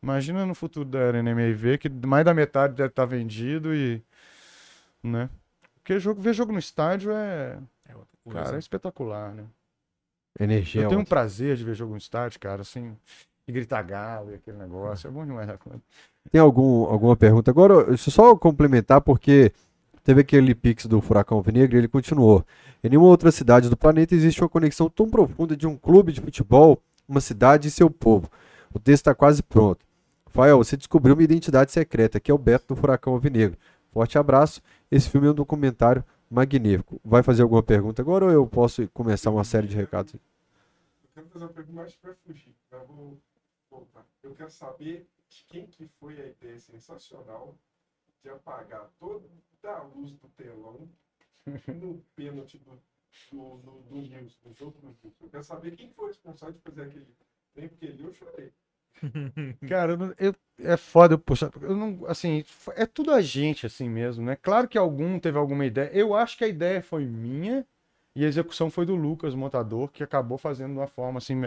[0.00, 4.00] imagina no futuro da Arena MRV que mais da metade deve estar vendido e,
[5.02, 5.28] né?
[5.74, 7.58] Porque jogo, ver jogo no estádio é,
[7.88, 8.40] É outra coisa.
[8.40, 9.44] cara, é espetacular, né?
[10.38, 10.82] Energia.
[10.82, 12.96] Eu tenho um prazer de ver jogo no estádio, cara, assim,
[13.48, 15.08] e gritar galo e aquele negócio.
[15.08, 15.80] É bom demais da conta.
[16.30, 17.50] Tem algum, alguma pergunta?
[17.50, 19.52] Agora, deixa eu só complementar, porque
[20.04, 22.44] teve aquele Pix do Furacão Alvinegro e ele continuou.
[22.84, 26.20] Em nenhuma outra cidade do planeta existe uma conexão tão profunda de um clube de
[26.20, 28.30] futebol, uma cidade e seu povo.
[28.72, 29.84] O texto está quase pronto.
[30.26, 33.58] Fael, você descobriu uma identidade secreta, que é o Beto do Furacão Alvinegro.
[33.90, 34.60] Forte abraço.
[34.90, 37.00] Esse filme é um documentário magnífico.
[37.02, 40.12] Vai fazer alguma pergunta agora ou eu posso começar uma série de recados?
[40.12, 40.20] Eu
[41.14, 42.54] quero fazer uma pergunta, mas vai fugir.
[42.70, 43.18] Eu vou
[43.70, 44.06] voltar.
[44.22, 47.56] Eu quero saber de quem que foi a ideia sensacional
[48.22, 49.28] de apagar toda
[49.64, 50.88] a luz do telão
[51.68, 52.80] no pênalti do,
[53.32, 55.16] do, do, do News, do jogo do News.
[55.20, 57.06] Eu quero saber quem foi o responsável de fazer aquele
[57.54, 58.52] trem, porque ali eu chorei.
[59.68, 61.50] Cara, eu eu- é foda eu puxar.
[61.62, 64.34] Eu não, assim, é tudo a gente assim mesmo, né?
[64.36, 65.90] Claro que algum teve alguma ideia.
[65.92, 67.64] Eu acho que a ideia foi minha
[68.14, 71.40] e a execução foi do Lucas, o montador, que acabou fazendo de uma forma assim.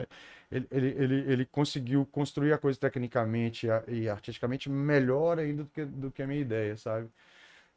[0.51, 5.85] Ele, ele, ele, ele conseguiu construir a coisa tecnicamente e artisticamente melhor ainda do que,
[5.85, 7.09] do que a minha ideia, sabe?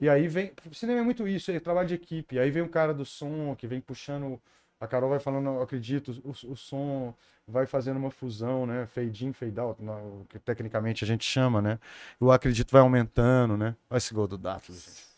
[0.00, 0.52] E aí vem.
[0.70, 2.38] O cinema é muito isso, é trabalho de equipe.
[2.38, 4.40] Aí vem um cara do som que vem puxando.
[4.80, 7.14] A Carol vai falando, acredito, o, o som
[7.46, 8.86] vai fazendo uma fusão, né?
[8.86, 11.78] Fade in, fade out, o que tecnicamente a gente chama, né?
[12.20, 13.76] O acredito vai aumentando, né?
[13.88, 14.84] Olha esse gol do Datos.
[14.84, 15.13] gente.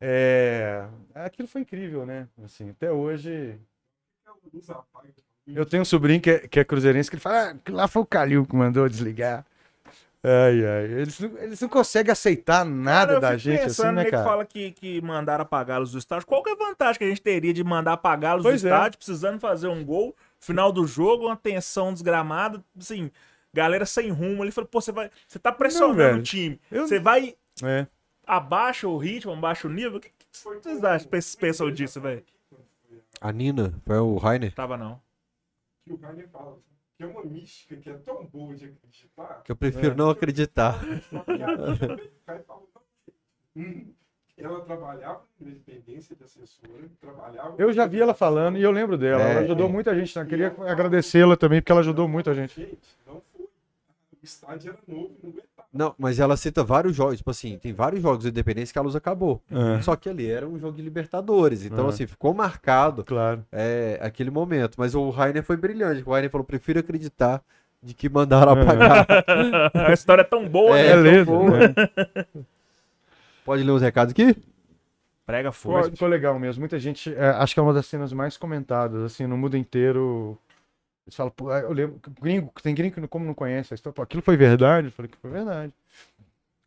[0.00, 2.28] É, aquilo foi incrível, né?
[2.44, 3.58] Assim, até hoje.
[5.46, 7.88] Eu tenho um sobrinho que é, que é cruzeirense que ele fala: ah, que lá
[7.88, 9.44] foi o Calil que mandou desligar.
[10.22, 10.84] Ai, ai.
[10.84, 14.24] Eles não, eles não conseguem aceitar nada Cara, da gente pensando, assim, né, nego cara?
[14.24, 16.26] fala que, que mandaram apagá-los do estádio.
[16.26, 18.54] Qual que é a vantagem que a gente teria de mandar apagá-los do é.
[18.54, 23.10] estádio, precisando fazer um gol, final do jogo, uma tensão desgramada, assim,
[23.54, 24.44] galera sem rumo.
[24.44, 25.10] Ele falou, pô, você vai.
[25.26, 26.18] Você tá pressionando velho.
[26.18, 26.60] o time.
[26.70, 27.34] Eu- Você vai.
[27.62, 27.86] É.
[28.28, 29.96] Abaixa o ritmo, abaixa o nível.
[29.96, 30.26] O que, que
[30.60, 31.08] vocês acham,
[31.40, 32.22] pensam disso, velho?
[33.20, 35.00] A Nina, foi o Rainer, Tava não.
[35.84, 36.62] Que o Rainer fala assim,
[36.96, 39.42] que é uma mística que é tão boa de acreditar.
[39.42, 40.78] que eu prefiro não acreditar.
[43.56, 43.92] "Hum,
[44.36, 47.54] Ela trabalhava na independência de assessora, trabalhava.
[47.58, 49.20] Eu já vi ela falando e eu lembro dela.
[49.22, 49.30] É.
[49.32, 50.16] ela ajudou muita gente.
[50.16, 50.24] Né?
[50.26, 52.54] Queria agradecê-la também, porque ela ajudou muito a gente.
[52.60, 53.37] Gente, não foi.
[54.20, 55.68] O estádio era novo, não aguentava.
[55.72, 58.82] Não, mas ela cita vários jogos, tipo assim, tem vários jogos de Independência que a
[58.82, 59.40] luz acabou.
[59.50, 59.80] É.
[59.82, 61.88] Só que ali era um jogo de Libertadores, então É.
[61.90, 63.44] assim, ficou marcado Claro.
[63.52, 64.74] é, aquele momento.
[64.76, 67.42] Mas o Rainer foi brilhante, o Rainer falou, prefiro acreditar
[67.80, 68.62] de que mandaram É.
[68.62, 69.06] apagar.
[69.88, 71.02] a história é tão boa, É, né?
[71.02, 71.24] Beleza.
[71.26, 71.58] tão boa.
[71.58, 71.74] né?
[73.44, 74.36] Pode ler os recados aqui?
[75.26, 75.84] Prega Mas fogo.
[75.90, 76.60] ficou legal mesmo.
[76.60, 77.14] Muita gente.
[77.14, 80.36] é, acho que é uma das cenas mais comentadas, assim, no mundo inteiro.
[81.08, 81.98] Eles falam, pô, eu lembro.
[82.20, 83.94] Gringo, tem gringo que como não conhece a história.
[83.94, 84.88] Pô, aquilo foi verdade?
[84.88, 85.72] Eu falei que foi verdade.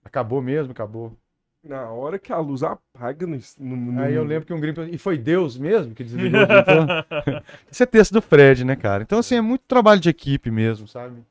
[0.03, 1.15] Acabou mesmo, acabou.
[1.63, 3.39] Na hora que a luz apaga no.
[3.59, 4.81] no, Aí eu lembro que um gringo.
[4.81, 6.87] E foi Deus mesmo que desligou o disjuntor?
[7.71, 9.03] Esse é texto do Fred, né, cara?
[9.03, 11.23] Então, assim, é muito trabalho de equipe mesmo, sabe?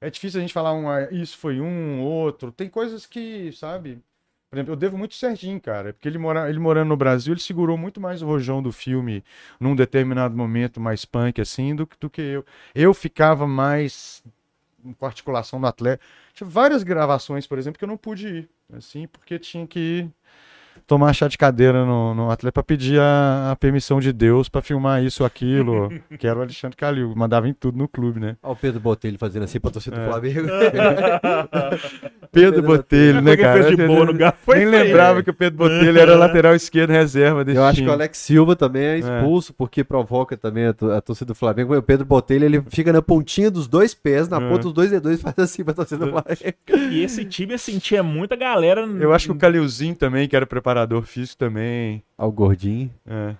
[0.00, 2.50] É difícil a gente falar um, ah, isso foi um, outro.
[2.50, 4.00] Tem coisas que, sabe?
[4.50, 5.92] Por exemplo, eu devo muito Serginho, cara.
[5.92, 9.24] Porque ele, mora, ele morando no Brasil, ele segurou muito mais o rojão do filme
[9.60, 12.44] num determinado momento mais punk, assim, do, que- do que eu.
[12.74, 14.22] Eu ficava mais
[14.98, 16.02] com articulação do atleta.
[16.34, 20.12] Tinha várias gravações, por exemplo, que eu não pude ir, assim, porque tinha que ir
[20.86, 24.60] tomar chá de cadeira no, no atleta pra pedir a, a permissão de Deus pra
[24.62, 28.36] filmar isso ou aquilo, que era o Alexandre Calil, mandava em tudo no clube, né?
[28.42, 30.06] Olha o Pedro Botelho fazendo assim pra torcida do É.
[30.08, 30.48] Flamengo.
[32.32, 33.62] Pedro Pedro Botelho, né, cara?
[33.64, 34.34] fez de boa no galo.
[34.44, 37.88] Foi Nem lembrava que o Pedro Botelho era lateral esquerdo reserva desse Eu acho que
[37.88, 41.76] o Alex Silva também é expulso, porque provoca também a, to- a torcida do Flamengo.
[41.76, 44.48] O Pedro Botelho, ele fica na pontinha dos dois pés, na É.
[44.48, 46.92] ponta dos dois dedos e faz assim pra torcida do Flamengo.
[46.92, 48.82] E esse time, assim, tinha muita galera.
[48.82, 50.65] Eu acho que o Calilzinho também, que era preparador
[51.04, 52.02] físico também.
[52.16, 52.90] Ao gordinho.
[53.06, 53.34] É.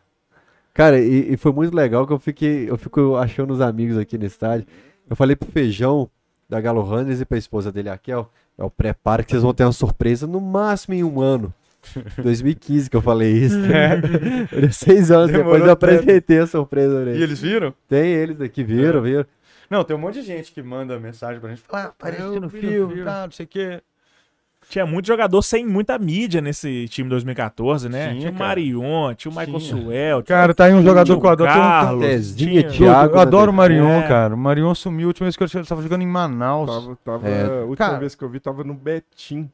[0.74, 4.18] Cara, e, e foi muito legal que eu fiquei, eu fico achando os amigos aqui
[4.18, 4.66] no estádio.
[5.08, 6.08] Eu falei pro Feijão
[6.48, 9.54] da Galo Runners e pra esposa dele, a Kel, é o prepara que vocês vão
[9.54, 11.52] ter uma surpresa no máximo em um ano.
[12.22, 13.56] 2015 que eu falei isso.
[13.66, 14.70] É.
[14.72, 17.22] Seis anos Demorou depois eu apresentei a surpresa pra E ele.
[17.22, 17.72] eles viram?
[17.88, 19.24] Tem eles aqui, viram, viram.
[19.70, 21.62] Não, tem um monte de gente que manda mensagem pra gente.
[21.62, 23.80] Fala, ah, apareceu Eu no filme, tá, não sei o quê.
[24.68, 28.08] Tinha muito jogador sem muita mídia nesse time 2014, né?
[28.08, 28.34] Tinha, Tinha o.
[28.34, 29.82] Marion, tinha o Michael Tinha.
[29.82, 30.22] Suel.
[30.24, 31.50] Cara, tá aí um jogador tinha que eu adoro.
[31.50, 33.14] Um- Carlos, Tezinha, tinha- Thiago.
[33.14, 34.08] eu adoro o né, Marion, É.
[34.08, 34.34] cara.
[34.34, 35.06] O Marion sumiu.
[35.06, 36.68] A última vez que eu ele tava jogando em Manaus.
[36.68, 37.44] Tava, tava, É.
[37.44, 39.48] A última Cara- vez que eu vi tava no Betim.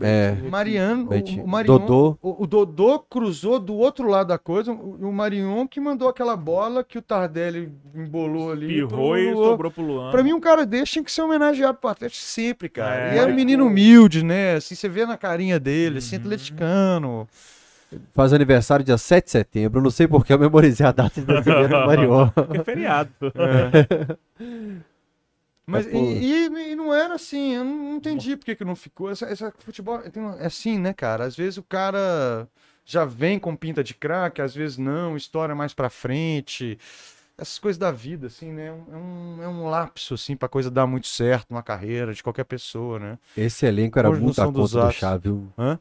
[0.00, 0.30] É.
[0.36, 0.48] Aqui.
[0.48, 2.18] Mariano, o, o Marion, Dodô.
[2.20, 4.72] O, o Dodô cruzou do outro lado da coisa.
[4.72, 8.66] O, o Marion que mandou aquela bola que o Tardelli embolou ali.
[8.66, 10.10] Pirrou e sobrou pro Luan.
[10.10, 13.12] Pra mim, um cara desse tinha que ser homenageado pro Atlético sempre, cara.
[13.12, 13.14] É.
[13.14, 14.54] e é um menino humilde, né?
[14.56, 16.22] Assim, você vê na carinha dele, assim, Uhum.
[16.22, 17.28] atleticano.
[18.12, 19.80] Faz aniversário dia 7 de setembro.
[19.80, 22.28] Não sei porque eu memorizei a data de nascimento do Marion.
[22.58, 23.10] É feriado.
[25.66, 29.10] Mas É, e, e- e não era assim, eu não entendi por que, não ficou.
[29.10, 31.24] Essa, essa futebol uma- é assim, né, cara?
[31.24, 32.48] Às vezes o cara
[32.84, 36.78] já vem com pinta de craque, às vezes não, história mais pra frente.
[37.36, 38.66] Essas coisas da vida, assim, né?
[38.68, 42.44] É um, é um lapso, assim, pra coisa dar muito certo numa carreira de qualquer
[42.44, 43.18] pessoa, né?
[43.36, 45.52] Esse elenco era muito a conta do chá, viu?
[45.58, 45.78] Hã?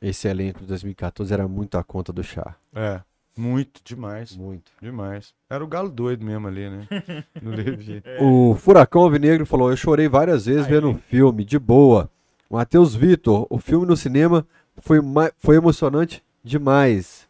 [0.00, 2.56] Esse elenco de 2014 era muito a conta do chá.
[2.74, 3.00] É.
[3.36, 4.36] Muito, demais.
[4.36, 4.70] Muito.
[4.80, 5.32] Demais.
[5.48, 6.86] Era o galo doido mesmo ali, né?
[7.40, 8.02] No Levi.
[8.20, 10.72] O Furacão Alvinegro falou: Eu chorei várias vezes Aí.
[10.72, 12.10] vendo um filme, de boa.
[12.50, 14.46] Matheus Vitor, o filme no cinema
[14.76, 14.98] foi,
[15.38, 17.26] foi emocionante demais.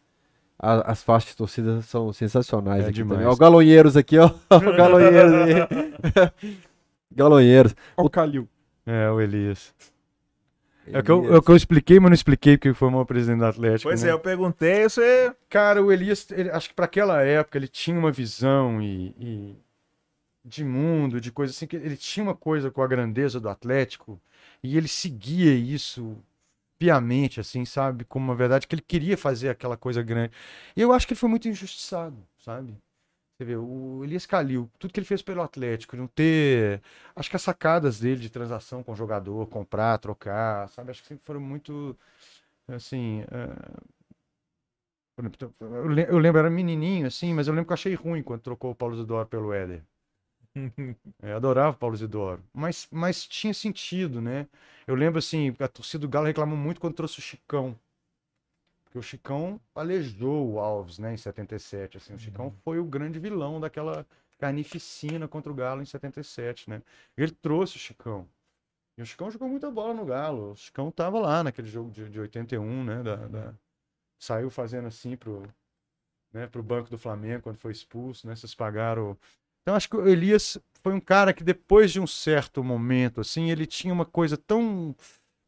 [0.59, 3.19] A- as faixas de torcida são sensacionais É aqui demais.
[3.19, 3.31] também.
[3.31, 4.29] Ó, o Galonheiros aqui, ó.
[4.51, 6.31] O Galonheiros aí.
[7.11, 7.75] Galonheiros.
[7.97, 8.47] O Calil.
[8.85, 9.73] É, o Elias.
[10.91, 13.05] É o, que eu, é o que eu expliquei, mas não expliquei porque foi o
[13.05, 13.89] presidente do Atlético.
[13.89, 14.09] Pois né?
[14.09, 15.33] é, eu perguntei, você.
[15.49, 19.55] Cara, o Elias, ele- acho que para aquela época ele tinha uma visão e, e
[20.43, 24.19] de mundo, de coisa assim, que ele tinha uma coisa com a grandeza do Atlético
[24.61, 26.17] e ele seguia isso
[26.77, 28.03] piamente, assim, sabe?
[28.03, 30.33] Como uma verdade que ele queria fazer aquela coisa grande.
[30.75, 32.75] E eu acho que ele foi muito injustiçado, sabe?
[33.37, 36.81] Você vê, o Elias Calil, tudo que ele fez pelo Atlético, não ter.
[37.15, 40.91] Acho que as sacadas dele de transação com o jogador, comprar, trocar, sabe?
[40.91, 41.97] Acho que sempre foram muito.
[42.67, 43.23] Assim.
[45.59, 48.41] Eu le- eu lembro, era menininho, assim, mas eu lembro que eu achei ruim quando
[48.41, 49.83] trocou o Paulo Zidoro pelo Éder.
[51.23, 52.43] É, eu adorava o Paulo Zidoro.
[52.53, 54.47] Mas, mas tinha sentido, né?
[54.87, 57.77] Eu lembro, assim, a torcida do Galo reclamou muito quando trouxe o Chicão.
[58.93, 61.97] Porque o Chicão alejou o Alves, né, em 77.
[61.97, 64.05] Assim, o Chicão foi o grande vilão daquela
[64.37, 66.79] carnificina contra o Galo em 77, né?
[67.17, 68.29] Ele trouxe o Chicão.
[68.95, 70.51] E o Chicão jogou muita bola no Galo.
[70.51, 73.01] O Chicão tava lá naquele jogo de, de 81, né?
[73.01, 73.53] Da, da-
[74.19, 75.41] Saiu fazendo assim pro,
[76.31, 78.35] né, pro banco do Flamengo quando foi expulso, né?
[78.35, 79.17] Vocês pagaram.
[79.63, 83.49] Então acho que o Elias foi um cara que depois de um certo momento, assim,
[83.49, 84.95] ele tinha uma coisa tão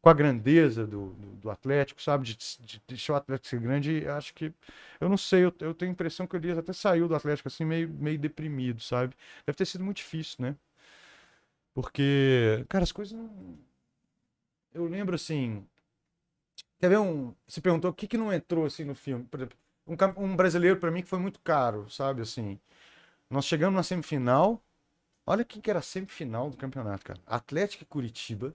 [0.06, 2.26] com a grandeza do, do, do Atlético, sabe?
[2.26, 4.52] De, de deixar o Atlético ser grande, acho que.
[5.00, 7.48] Eu não sei, eu, eu tenho a impressão que o Elias até saiu do Atlético
[7.48, 9.16] assim, meio, meio deprimido, sabe?
[9.44, 10.56] Deve ter sido muito difícil, né?
[11.74, 13.58] Porque, cara, as coisas não.
[14.72, 15.66] Eu lembro assim.
[16.78, 17.34] Quer ver um.
[17.46, 19.24] Você perguntou o que, que não entrou assim no filme?
[19.24, 22.22] Por exemplo, um, um brasileiro pra mim que foi muito caro, sabe?
[22.22, 22.58] Assim.
[23.30, 24.62] Nós chegamos na semifinal.
[25.26, 27.20] Olha quem que era a semifinal do campeonato, cara.
[27.26, 28.54] Atlético e Curitiba.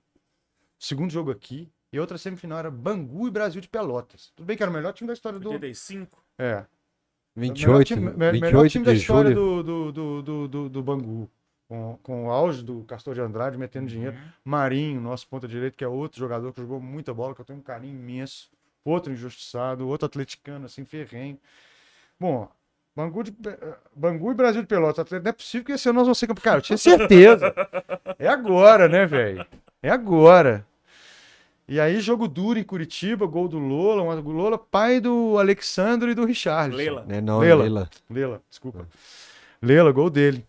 [0.84, 1.70] Segundo jogo aqui.
[1.94, 4.32] E outra semifinal era Bangu e Brasil de Pelotas.
[4.36, 5.50] Tudo bem que era o melhor time da história do.
[5.52, 6.18] 85.
[6.40, 6.66] É.
[7.36, 9.92] 28, melhor time, me- melhor 28 time da história do, do,
[10.24, 11.30] do, do, do Bangu.
[11.68, 14.16] Com, com o auge do Castor de Andrade metendo dinheiro.
[14.16, 14.22] Uhum.
[14.44, 17.60] Marinho, nosso ponta direito, que é outro jogador que jogou muita bola, que eu tenho
[17.60, 18.50] um carinho imenso.
[18.84, 21.38] Outro injustiçado, outro atleticano, assim, ferrenho.
[22.20, 22.50] Bom,
[22.96, 23.58] Bangu, de, Pe-
[23.96, 25.10] Bangu e Brasil de Pelotas.
[25.12, 26.44] Não é possível que esse ano nós vamos ser campeões.
[26.44, 27.54] Cara, eu tinha certeza.
[28.20, 29.46] É agora, né, velho?
[29.82, 30.66] É agora.
[31.72, 34.04] E aí, jogo duro em Curitiba, gol do Lola.
[34.04, 36.76] Um, Lola, pai do Alexandre e do Richard.
[36.76, 37.06] Leila.
[37.08, 37.64] Né, não, Lela.
[37.64, 37.90] Lela.
[38.10, 38.86] Lela, desculpa.
[39.62, 40.46] Lela, gol dele.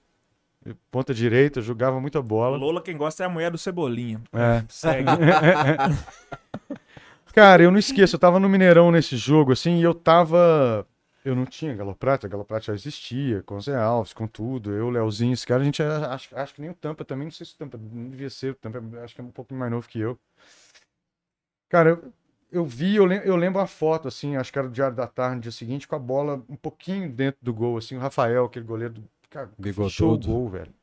[0.90, 2.56] Ponta direita, jogava muita bola.
[2.56, 4.20] Lola, quem gosta é a mulher do Cebolinha.
[4.32, 4.64] É.
[4.68, 5.10] Segue.
[7.32, 10.84] Cara, eu não esqueço, eu tava no Mineirão nesse jogo, assim, e eu tava.
[11.24, 14.72] Eu não tinha Galo Prata, Galo Prata já existia, com Zé Alves, com tudo.
[14.72, 17.32] Eu, Leozinho, esse cara, a gente era- acho, acho que nem o Tampa também, não
[17.32, 19.70] sei se o Tampa não devia ser, o Tampa acho que é um pouco mais
[19.70, 20.18] novo que eu.
[21.72, 22.12] Cara, eu,
[22.52, 25.06] eu vi, eu, lem- eu lembro a foto, assim, acho que era do Diário da
[25.06, 28.44] Tarde, no dia seguinte, com a bola um pouquinho dentro do gol, assim, o Rafael,
[28.44, 29.88] aquele goleiro, do, cara, Bigodudo.
[29.88, 30.74] fechou o gol, velho.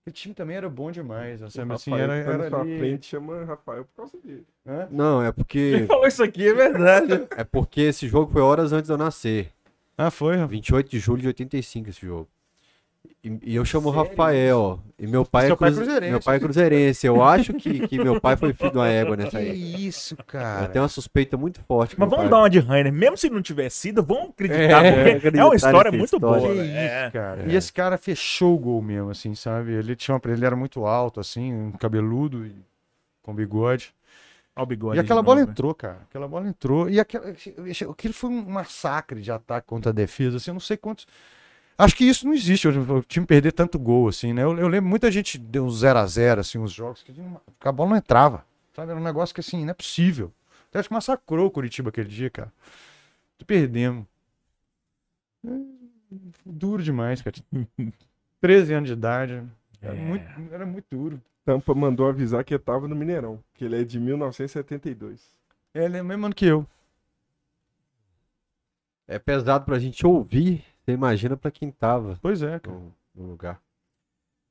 [0.00, 1.74] Aquele time também era bom demais, O sabe?
[1.74, 4.46] Assim, Rafael era, tá era sua ali, frente chama Rafael por causa dele.
[4.64, 4.88] né?
[4.90, 5.84] Não, é porque.
[5.86, 7.28] Falou isso aqui, é verdade.
[7.36, 9.52] É porque esse jogo foi horas antes de eu nascer.
[9.98, 10.48] Ah, foi, Rafa?
[10.48, 12.28] 28 de julho de 85 esse jogo.
[13.24, 14.08] E, e eu chamo Sério?
[14.08, 14.80] Rafael.
[14.98, 17.06] E meu pai, é, pai é cruz- meu pai é cruzeirense.
[17.06, 19.86] Eu acho que, que meu pai foi filho de uma égua nessa Que aí.
[19.86, 20.68] isso, Eu cara.
[20.68, 21.94] tenho uma suspeita muito forte.
[21.94, 22.92] que Mas vamos pai- dar uma de Rainer.
[22.92, 26.40] Mesmo se não tiver sido, vamos acreditar, É, porque é acreditar uma história muito história.
[26.48, 26.52] boa.
[26.54, 26.60] Que.
[26.60, 27.02] É.
[27.04, 27.42] isso, cara.
[27.42, 27.46] É.
[27.48, 29.72] E esse cara fechou o gol mesmo, assim, sabe?
[29.72, 30.32] Ele tinha uma...
[30.32, 32.52] ele era muito alto, assim, um cabeludo e
[33.22, 33.94] com bigode.
[34.56, 35.98] Olha o bigode E aquela bola novo, entrou, cara.
[36.08, 36.90] Aquela bola entrou.
[36.90, 37.24] E aquela...
[37.90, 41.06] aquilo foi um massacre de ataque contra a defesa, assim, eu não sei quantos.
[41.76, 44.42] Acho que isso não existe, o o time perder tanto gol, assim, né?
[44.44, 47.12] Eu, eu lembro muita gente deu 0 a 0 assim, os jogos, que
[47.68, 48.44] a bola não entrava.
[48.74, 48.90] Sabe?
[48.90, 50.32] Era um negócio que, assim, não é possível.
[50.72, 52.52] Acho que massacrou o Curitiba aquele dia, cara.
[53.46, 54.06] Perdemos.
[55.46, 55.50] É,
[56.46, 57.36] Duro demais, cara.
[58.40, 59.42] 13 anos de idade.
[59.80, 60.00] Era, É.
[60.00, 61.20] muito, era muito duro.
[61.44, 65.20] Tampa mandou avisar que ele tava no Mineirão, que ele é de 1972.
[65.74, 66.66] Ele é o mesmo ano que eu.
[69.08, 70.64] É pesado pra gente ouvir.
[70.84, 72.76] Você imagina pra quem tava Pois é, cara.
[72.76, 73.60] no, no lugar.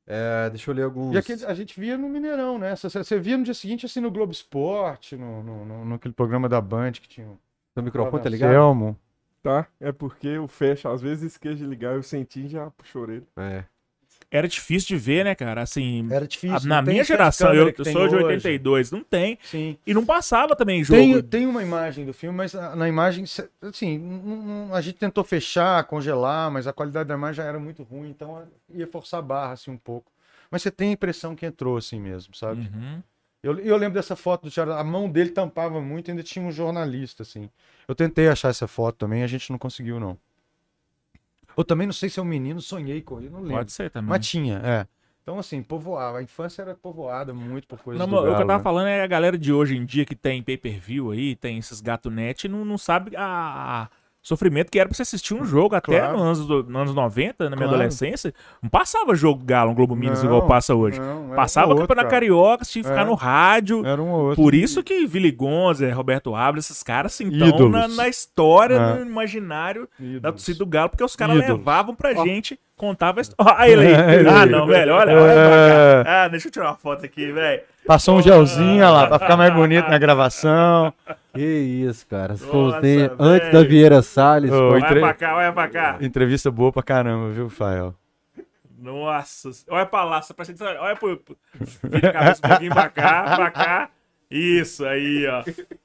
[0.07, 1.13] É, deixa eu ler alguns.
[1.13, 2.75] E aquele, a gente via no Mineirão, né?
[2.75, 6.49] Você, você via no dia seguinte, assim, no Globo Esporte, no, no, no, naquele programa
[6.49, 7.27] da Band que tinha.
[7.27, 7.39] o
[7.73, 8.49] Seu microfone tá ligado?
[8.49, 8.97] Anselmo.
[9.43, 9.67] Tá?
[9.79, 13.25] É porque o fecha, às vezes esquece de ligar, eu senti e já puxou ele.
[13.37, 13.63] É.
[14.33, 15.61] Era difícil de ver, né, cara?
[15.61, 16.69] Assim, Era difícil.
[16.69, 18.25] na minha geração, eu, eu sou de hoje.
[18.25, 19.37] 82, não tem.
[19.43, 19.77] Sim.
[19.85, 21.01] E não passava também jogo.
[21.01, 23.25] Tem, tem uma imagem do filme, mas na, imagem,
[23.61, 24.21] assim,
[24.73, 28.41] a gente tentou fechar, congelar, mas a qualidade da imagem já era muito ruim, então
[28.69, 30.09] ia forçar a barra, assim, um pouco.
[30.49, 32.61] Mas você tem a impressão que entrou, assim mesmo, sabe?
[32.73, 33.03] Uhum.
[33.43, 36.51] Eu, eu lembro dessa foto do Thiago, a mão dele tampava muito ainda tinha um
[36.51, 37.49] jornalista, assim.
[37.85, 40.17] Eu tentei achar essa foto também, a gente não conseguiu, não.
[41.55, 43.57] Eu também não sei se é um menino, sonhei com ele, não lembro.
[43.57, 44.09] Pode ser também.
[44.09, 44.87] Mas tinha, é.
[45.23, 46.17] Então, assim, povoava.
[46.17, 48.63] A infância era povoada muito por coisas Não, do o que eu tava né?
[48.63, 52.09] falando é a galera de hoje em dia que tem pay-per-view aí, tem esses gato
[52.09, 53.87] net, não, não sabe a
[54.21, 56.13] sofrimento que era pra você assistir um jogo até Claro.
[56.17, 57.75] nos anos, do- nos anos 90, na minha Claro.
[57.75, 58.33] adolescência.
[58.61, 60.99] Não passava jogo Galo, um Globo Minas igual passa hoje.
[60.99, 62.09] Não, Passava um Campeonato.
[62.09, 63.05] Carioca, tinha que ficar É.
[63.05, 63.85] no rádio.
[63.85, 64.43] Era um ou outro.
[64.43, 67.71] Por isso que Vili Gonza, Roberto Abra, esses caras assim, estão Ídolos.
[67.71, 68.95] na, na história, É.
[68.99, 70.21] no imaginário da Ídolos.
[70.35, 72.23] torcida do Galo, porque os caras levavam pra Ó.
[72.23, 73.53] gente, contavam a história.
[73.53, 73.93] Olha ele aí.
[74.25, 76.03] É, Ah, não, velho, olha, olha É.
[76.03, 76.23] pra cá.
[76.23, 77.61] Ah, deixa eu tirar uma foto aqui, velho.
[77.87, 80.93] Passou um gelzinho, olha lá, pra ficar mais bonito na gravação.
[81.33, 82.33] Que isso, cara.
[82.33, 82.81] Nossa,
[83.17, 84.51] antes da Vieira Salles.
[84.51, 85.95] Ô, foi- Olha entre- pra cá, olha pra cá.
[86.01, 87.95] Entrevista boa pra caramba, viu, Fael?
[88.77, 91.15] Nossa, olha pra lá, que tá- olha pro.
[91.17, 91.37] pro-
[91.83, 93.89] Vira a cabeça um pouquinho pra cá, pra cá.
[94.31, 95.43] Isso aí, ó.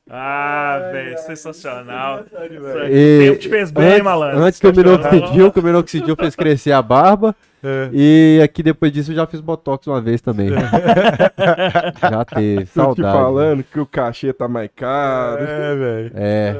[0.09, 2.25] Ah, velho, sensacional.
[2.27, 2.37] Isso
[2.79, 4.39] aí, E- O tempo te fez bem, antes, malandro.
[4.39, 7.35] Antes que o minoxidil, que o minoxidil fez crescer a barba.
[7.67, 7.91] É.
[7.93, 10.51] E aqui depois disso eu já fiz botox uma vez também.
[12.01, 13.17] já teve, Tô te saudade.
[13.17, 15.43] falando que o cachê tá mais caro.
[15.43, 16.11] É, velho.
[16.15, 16.57] É.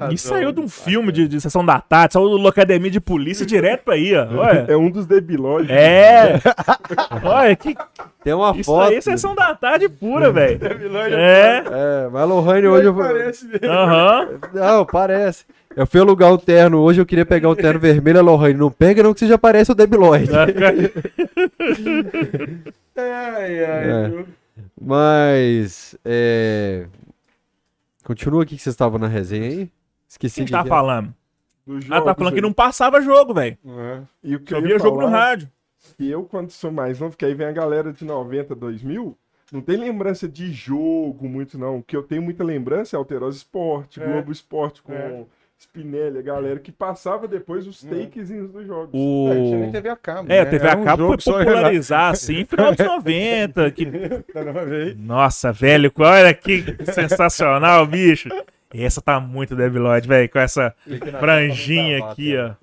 [0.00, 3.00] Ah, E saiu de um filme de, de sessão da tarde, saiu do Academia de
[3.00, 4.26] Polícia direto pra aí, ó.
[4.38, 4.64] Olha.
[4.68, 5.70] É um dos debilóides.
[5.70, 6.40] É!
[7.24, 7.76] Olha, que,
[8.22, 8.88] Tem uma isso foto.
[8.90, 10.60] aí é sessão da tarde pura, velho.
[11.14, 13.04] É, É, mas Lohane hoje eu vou.
[13.04, 14.28] aham.
[14.54, 15.44] Não, parece.
[15.78, 18.68] Eu fui alugar um terno hoje, eu queria pegar um terno vermelho, a Lohane, não
[18.70, 20.28] pega não que você já parece o Debiloid.
[22.96, 24.08] Ai, ai, É.
[24.08, 24.26] viu?
[24.80, 26.86] Mas, é...
[28.02, 29.70] Continua aqui que vocês estavam na resenha aí.
[30.08, 30.68] Esqueci Quem de tá ver.
[30.68, 31.14] falando?
[31.66, 33.56] Dos Ela tá jogos falando que não passava jogo, velho.
[33.64, 34.00] É.
[34.24, 35.48] E o que Só eu ia via jogo no falar, rádio.
[35.96, 39.16] que eu, quando sou mais novo, que aí vem a galera de 90, 2000,
[39.52, 41.78] não tem lembrança de jogo muito, não.
[41.78, 44.04] O que eu tenho muita lembrança é Alterosa Esporte, É.
[44.06, 45.24] Globo Esporte com É.
[45.60, 48.90] Spinelli, a galera que passava depois os takezinhos dos jogos.
[48.92, 49.28] O...
[49.32, 50.32] É, tinha nem TV a cabo.
[50.32, 50.50] É, né?
[50.50, 53.70] TV a um cabo foi jogo só, popularizar assim, final dos 90.
[53.72, 53.84] Que...
[54.68, 54.96] Vez.
[54.96, 58.28] Nossa, velho, olha que sensacional, bicho.
[58.72, 60.74] Essa tá muito debilóide, velho, com essa
[61.18, 62.54] franjinha aqui, ó.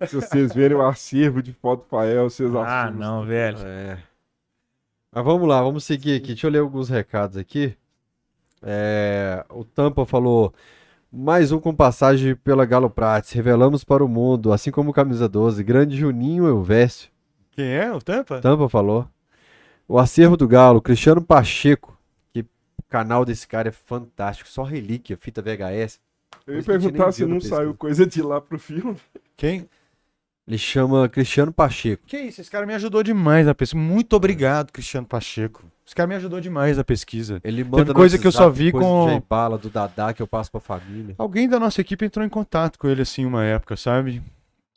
[0.06, 2.98] Se vocês verem o acervo de foto Fael, vocês Ah, assustam.
[2.98, 3.58] não, velho.
[3.64, 3.98] É.
[5.12, 6.28] Mas vamos lá, vamos seguir aqui.
[6.28, 7.76] Deixa eu ler alguns recados aqui.
[8.62, 10.54] É, o Tampa falou:
[11.10, 13.32] mais um com passagem pela Galo Prates.
[13.32, 17.10] Revelamos para o mundo, assim como o Camisa 12, grande Juninho Elvésio.
[17.50, 17.92] Quem é?
[17.92, 18.40] O Tampa?
[18.40, 19.06] Tampa falou.
[19.86, 21.98] O acervo do Galo, Cristiano Pacheco,
[22.32, 22.46] que
[22.88, 24.48] canal desse cara é fantástico.
[24.48, 26.00] Só relíquia, fita VHS.
[26.46, 27.56] Eu ia perguntar se não pesquisa.
[27.56, 28.96] saiu coisa de lá pro filme.
[29.36, 29.68] Quem?
[30.52, 32.02] Ele chama Cristiano Pacheco.
[32.06, 33.82] Que isso, esse cara me ajudou demais na pesquisa.
[33.82, 35.64] Muito obrigado, Cristiano Pacheco.
[35.86, 37.40] Esse cara me ajudou demais na pesquisa.
[37.42, 40.12] Ele manda no coisa que eu só vi coisa com- do Jay Bala, do Dadá,
[40.12, 41.14] que eu passo pra família.
[41.16, 44.22] Alguém da nossa equipe entrou em contato com ele assim uma época, sabe?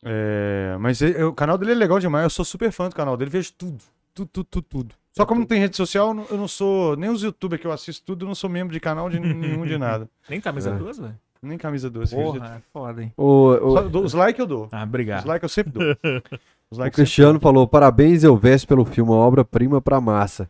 [0.01, 2.23] É, mas ele- o canal dele é legal demais.
[2.23, 3.83] Eu sou super fã do canal dele, vejo tudo.
[4.13, 4.95] Tudo, tudo, tudo, tudo.
[5.11, 6.95] Só como não tem rede social, eu não, eu não sou.
[6.95, 9.65] Nem os youtubers que eu assisto tudo, eu não sou membro de canal de nenhum
[9.65, 10.09] de nada.
[10.29, 10.73] Nem camisa É.
[10.73, 11.17] duas, velho?
[11.41, 12.15] Nem camisa doce.
[12.15, 13.13] Porra, é foda, hein?
[13.15, 14.67] O, o- Só os likes eu dou.
[14.71, 15.25] Ah, Os obrigado.
[15.27, 15.83] likes eu sempre dou.
[16.71, 20.49] Os o likes Cristiano falou: parabéns, Elvésio, pelo filme, uma obra-prima pra massa.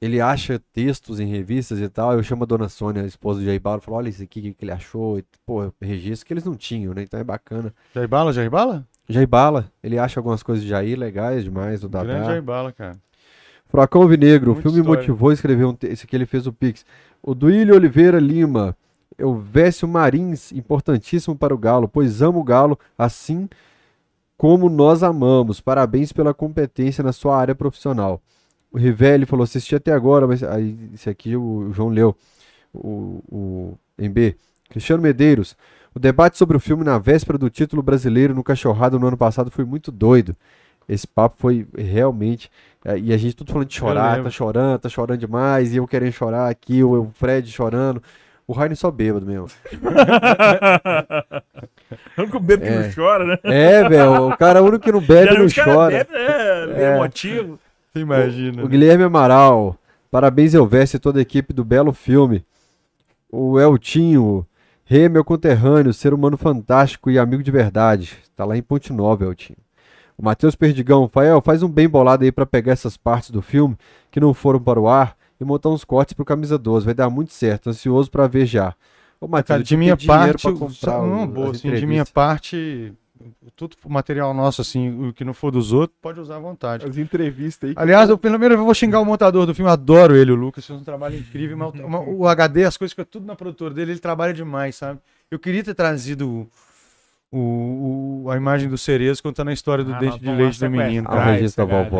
[0.00, 2.12] Ele acha textos em revistas e tal.
[2.12, 4.42] Eu chamo a dona Sônia, a esposa do Jay Bala, falou: olha isso aqui, o
[4.42, 5.18] que, que ele achou.
[5.18, 7.02] E, pô, registro que eles não tinham, né?
[7.02, 7.72] Então é bacana.
[7.94, 8.84] Jair Bala, Jair Bala?
[9.08, 12.24] Jair Bala, ele acha algumas coisas de Jair legais demais, do Grande Dadá.
[12.24, 12.96] Jair Bala, cara.
[13.68, 15.00] Furacão Alvinegro, o filme história.
[15.00, 16.84] motivou a escrever um te- Esse aqui ele fez o Pix.
[17.22, 18.76] O Duílio Oliveira Lima.
[19.18, 23.48] Elvésio Marins, importantíssimo para o Galo, pois amo o Galo assim
[24.36, 25.60] como nós amamos.
[25.60, 28.20] Parabéns pela competência na sua área profissional.
[28.70, 32.16] O Rivelli falou: assisti até agora, mas aí esse aqui o João leu.
[32.74, 34.36] O, o MB.
[34.68, 35.56] Cristiano Medeiros.
[35.94, 39.50] O debate sobre o filme na véspera do título brasileiro no Cachorrado no ano passado
[39.50, 40.36] foi muito doido.
[40.86, 42.50] Esse papo foi realmente.
[42.84, 45.86] é, E a gente tudo falando de chorar, tá chorando, tá chorando demais, e eu
[45.86, 48.02] querendo chorar aqui, o, o Fred chorando.
[48.48, 49.48] O Rainer só bêbado mesmo.
[52.16, 52.80] O único bebo que É.
[52.86, 53.38] não chora, né?
[53.44, 55.90] É, velho, o cara único que não bebe não Geralmente o cara chora.
[55.98, 56.96] Bebe, é, É.
[56.96, 57.58] emotivo.
[57.92, 58.64] Você imagina.
[58.64, 59.76] O Guilherme Amaral.
[60.10, 62.44] Parabéns, Elvésio e toda a equipe do belo filme.
[63.30, 64.46] O Eltinho.
[64.84, 68.16] Rê, meu conterrâneo, ser humano fantástico e amigo de verdade.
[68.34, 69.58] Tá lá em Ponte Nova, Eltinho.
[70.16, 71.08] O Matheus Perdigão.
[71.08, 73.76] Fael, faz um bem bolado aí pra pegar essas partes do filme
[74.10, 76.84] que não foram para o ar e montar uns cortes pro Camisa 12.
[76.84, 77.70] Vai dar muito certo.
[77.70, 78.74] Ansioso pra ver já.
[79.20, 81.86] Ô, Matheus, Cara, de minha parte, pra o- comprar não, o- boa, as assim, de
[81.86, 82.92] minha parte,
[83.56, 86.84] tudo o material nosso, assim, o que não for dos outros, pode usar à vontade.
[86.84, 87.74] As entrevistas aí.
[87.78, 90.66] Aliás, eu, pelo menos eu vou xingar o montador do filme, adoro ele, o Lucas,
[90.66, 93.92] fez um trabalho incrível, mas o- o HD, as coisas que tudo na produtora dele,
[93.92, 95.00] ele trabalha demais, sabe?
[95.30, 96.46] Eu queria ter trazido
[97.32, 100.70] o, o- a imagem do Cerezo contando a história do Ah, dente de leite do
[100.70, 101.30] menino, Ah, cara.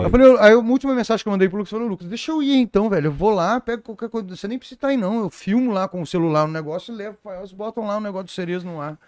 [0.07, 2.09] Eu falei, eu- aí a última mensagem que eu mandei pro Lucas, eu falei, Lucas,
[2.09, 3.07] deixa eu ir então, velho.
[3.09, 4.35] Eu vou lá, pego qualquer coisa.
[4.37, 5.21] Você nem precisa estar aí, não.
[5.21, 7.17] Eu filmo lá com o celular no negócio e levo.
[7.39, 8.99] Eles botam lá o negócio do cerezo no ar.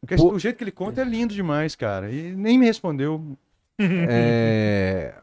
[0.00, 2.10] Porque Pô- o jeito que ele conta é lindo demais, cara.
[2.10, 3.36] E nem me respondeu.
[3.80, 5.14] É,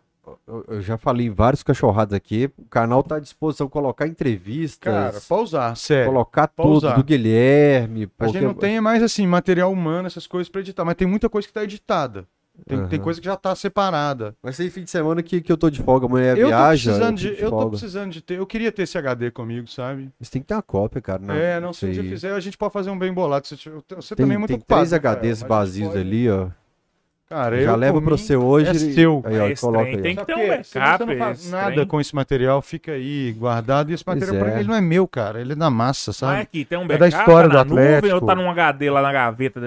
[0.48, 2.50] eu, eu já falei em vários cachorrados aqui.
[2.58, 6.12] O canal tá à disposição colocar entrevistas, Cara, pode usar, sério.
[6.12, 6.96] colocar tudo usar.
[6.96, 8.10] do Guilherme.
[8.20, 10.84] A gente porque- não tem mais, assim, material humano, essas coisas pra editar.
[10.86, 12.26] Mas tem muita coisa que tá editada.
[12.68, 13.04] Tem, tem Aham.
[13.06, 14.36] coisa que já tá separada.
[14.44, 16.92] Vai ser fim de semana que, que eu tô de folga, amanhã eu tô viaja.
[16.92, 17.42] precisando fico de.
[17.42, 18.38] Eu tô precisando de ter.
[18.38, 20.10] Eu queria ter esse HD comigo, sabe?
[20.20, 21.22] Mas tem que ter uma cópia, cara.
[21.22, 22.10] Não, é, não, se um isso dia aí.
[22.16, 23.48] fizer, a gente pode fazer um bem bolado.
[23.48, 24.82] Você, você Tem, também é muito tem ocupado.
[24.82, 25.16] três né, Rafael?
[25.20, 26.50] HDs Mas vazios pode- ali, ó.
[27.30, 28.70] Cara, Já eu, leva mim, você hoje.
[28.72, 29.22] é seu.
[29.24, 30.02] Aí, ó, Esse coloca aí.
[30.02, 31.86] tem que ter um backup, você não faz esse nada trem.
[31.88, 33.92] com esse material, fica aí guardado.
[33.92, 34.54] E esse material pra é.
[34.56, 35.40] mim, ele não é meu, cara.
[35.40, 36.42] Ele é da massa, Mas sabe?
[36.42, 38.16] aqui, tem um É backup da história tá do na nuvem Atlético.
[38.16, 39.62] ou tá num HD lá na gaveta?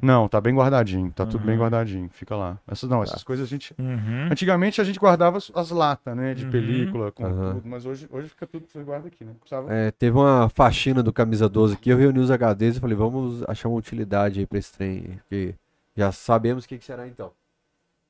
[0.00, 1.12] Não, tá bem guardadinho.
[1.14, 1.46] Tá tudo Uhum.
[1.46, 2.08] bem guardadinho.
[2.14, 2.56] Fica lá.
[2.66, 3.74] Essas, não, essas coisas a gente.
[3.78, 4.28] Uhum.
[4.30, 6.32] Antigamente a gente guardava as, as latas, né?
[6.32, 6.50] De Uhum.
[6.50, 7.62] película, com tudo.
[7.66, 9.32] Mas hoje, hoje fica tudo você guarda aqui, né?
[9.38, 9.70] Precisava...
[9.70, 13.42] É, teve uma faxina do Camisa 12 aqui, eu reuni os HDs e falei, vamos
[13.46, 15.54] achar uma utilidade aí pra esse trem, porque
[15.96, 17.32] já sabemos o que, que será então.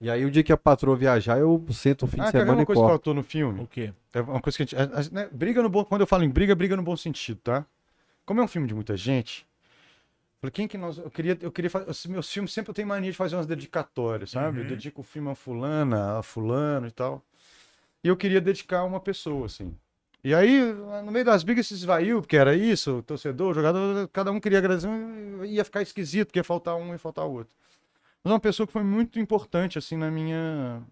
[0.01, 2.39] E aí o dia que a patroa viajar, eu sento o fim Ah, de ver
[2.39, 3.63] semana uma e coisa que faltou no filme?
[3.63, 3.93] O quê?
[4.13, 4.77] É uma coisa que a gente.
[4.77, 5.85] a- a- né, briga no bom.
[5.85, 7.65] Quando eu falo em briga, briga no bom sentido, tá?
[8.27, 9.47] Como é um filme de muita gente.
[10.41, 10.99] Falei, quem que nós.
[10.99, 11.89] Eu queria, eu queria fazer.
[11.89, 14.59] os Meus filmes sempre eu tenho mania de fazer umas dedicatórias, sabe?
[14.59, 14.69] Eu Uhum.
[14.71, 17.23] dedico o filme a fulana, a fulano e tal.
[18.03, 19.73] E eu queria dedicar a uma pessoa, assim.
[20.25, 20.61] E aí,
[21.05, 24.41] no meio das brigas se esvaiu, porque era isso, o torcedor, o jogador, cada um
[24.41, 24.89] queria agradecer,
[25.45, 27.55] ia ficar esquisito, porque ia faltar um e faltar o outro.
[28.23, 30.83] Mas é uma pessoa que foi muito importante, assim, na minha,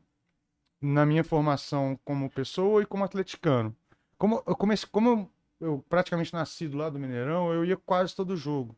[0.81, 3.75] na minha formação como pessoa e como atleticano.
[4.19, 8.37] Como eu comecei, como eu, praticamente nasci do lado do Mineirão, eu ia quase todo
[8.37, 8.77] jogo.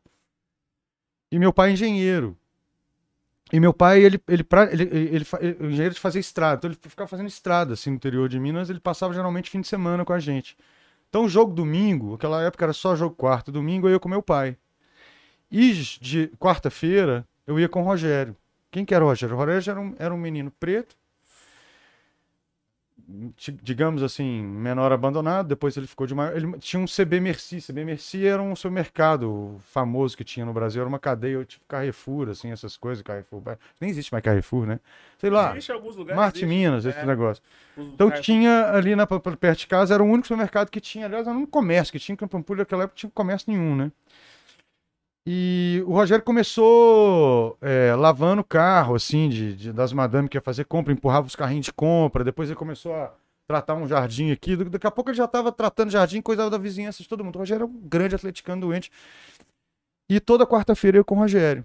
[1.31, 2.37] E meu pai é engenheiro.
[3.51, 6.57] E meu pai, ele, ele, ele, ele, ele, engenheiro de fazer estrada.
[6.57, 8.69] Então ele ficava fazendo estrada, assim, no interior de Minas.
[8.69, 10.57] Ele passava geralmente fim de semana com a gente.
[11.09, 13.51] Então jogo domingo, aquela época era só jogo quarto.
[13.51, 14.57] Domingo eu ia com meu pai.
[15.51, 18.35] E de quarta-feira eu ia com o Rogério.
[18.73, 19.35] Quem que era o Rogério?
[19.35, 20.95] O Rogério era um, era um menino preto,
[23.61, 26.35] digamos assim, menor abandonado, depois ele ficou de maior.
[26.35, 27.61] Ele tinha um CB Merci.
[27.61, 32.29] CB Merci era um supermercado famoso que tinha no Brasil, era uma cadeia tipo Carrefour,
[32.29, 33.03] assim, essas coisas.
[33.03, 33.43] Carrefour.
[33.79, 34.79] Nem existe mais Carrefour, né?
[35.19, 35.51] Sei lá.
[35.51, 36.19] Existe alguns lugares.
[36.19, 36.43] Marte.
[36.43, 37.05] Minas, esse É.
[37.05, 37.43] negócio.
[37.77, 41.27] Os Então tinha ali na, perto de casa, era o único supermercado que tinha, aliás,
[41.27, 43.91] era um comércio que tinha em Campo Ampulho, naquela época não tinha comércio nenhum, né?
[45.25, 50.41] E o Rogério começou é, lavando o carro, assim, de, de- das madames que ia
[50.41, 53.13] fazer compra, empurrava os carrinhos de compra, depois ele começou a
[53.47, 56.57] tratar um jardim aqui, da- daqui a pouco ele já estava tratando jardim, coisava da
[56.57, 57.35] vizinhança de todo mundo.
[57.37, 58.91] O Rogério é um grande atleticano doente.
[60.09, 61.63] E toda quarta-feira eu com o Rogério.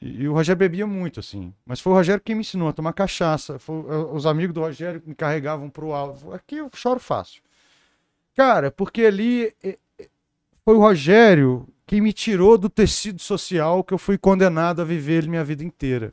[0.00, 1.54] E, e o Rogério bebia muito, assim.
[1.66, 3.58] Mas foi o Rogério que me ensinou a tomar cachaça.
[3.58, 3.76] Foi,
[4.12, 6.32] os amigos do Rogério me carregavam pro alto.
[6.32, 7.42] Aqui eu choro fácil.
[8.36, 9.54] Cara, porque ali
[10.66, 15.28] foi o Rogério que me tirou do tecido social que eu fui condenado a viver
[15.28, 16.12] minha vida inteira.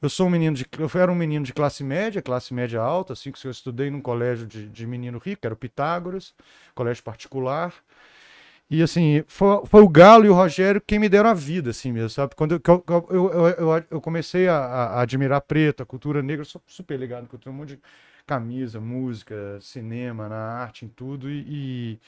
[0.00, 3.12] Eu sou um menino de, eu era um menino de classe média, classe média alta,
[3.12, 6.34] assim que eu estudei num colégio de, de menino rico, era o Pitágoras,
[6.74, 7.74] colégio particular.
[8.70, 11.92] E assim, foi, foi o Galo e o Rogério quem me deram a vida, assim
[11.92, 12.34] mesmo, sabe?
[12.34, 16.62] Quando eu, eu, eu, eu, comecei a, a admirar preto, a cultura negra, eu sou
[16.66, 17.80] super ligado, que eu tenho um monte de
[18.26, 21.30] camisa, música, cinema, na arte, em tudo.
[21.30, 21.98] E,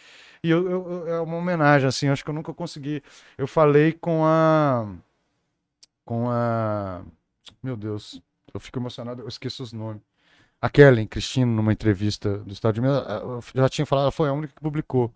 [0.42, 3.02] e, e eu, eu- eu- é uma homenagem, assim, acho que eu nunca consegui.
[3.38, 4.88] Eu falei com a.
[6.04, 7.02] Com a.
[7.62, 8.20] Meu Deus,
[8.54, 10.02] eu fico emocionado, eu esqueço os nomes.
[10.60, 14.28] A Kellen Cristina, numa entrevista do Estado de Minas, eu já tinha falado, ela foi
[14.28, 15.14] a única que publicou.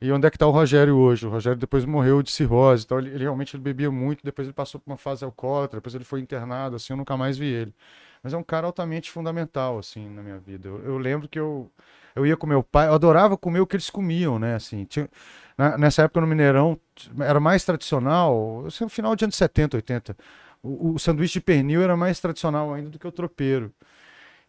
[0.00, 1.26] E onde é que está o Rogério hoje?
[1.26, 4.54] O Rogério depois morreu de cirrose, então ele, ele realmente ele bebia muito, depois ele
[4.54, 7.74] passou por uma fase alcoólatra, depois ele foi internado, assim, eu nunca mais vi ele.
[8.22, 10.68] Mas é um cara altamente fundamental, assim, na minha vida.
[10.68, 11.70] Eu, eu lembro que eu,
[12.14, 14.84] eu ia com meu pai, eu adorava comer o que eles comiam, né, assim.
[14.84, 15.08] Tinha,
[15.58, 16.78] na- nessa época no Mineirão,
[17.20, 20.16] era mais tradicional, assim, no final de anos 70, 80,
[20.62, 23.72] o, o sanduíche de pernil era mais tradicional ainda do que o tropeiro.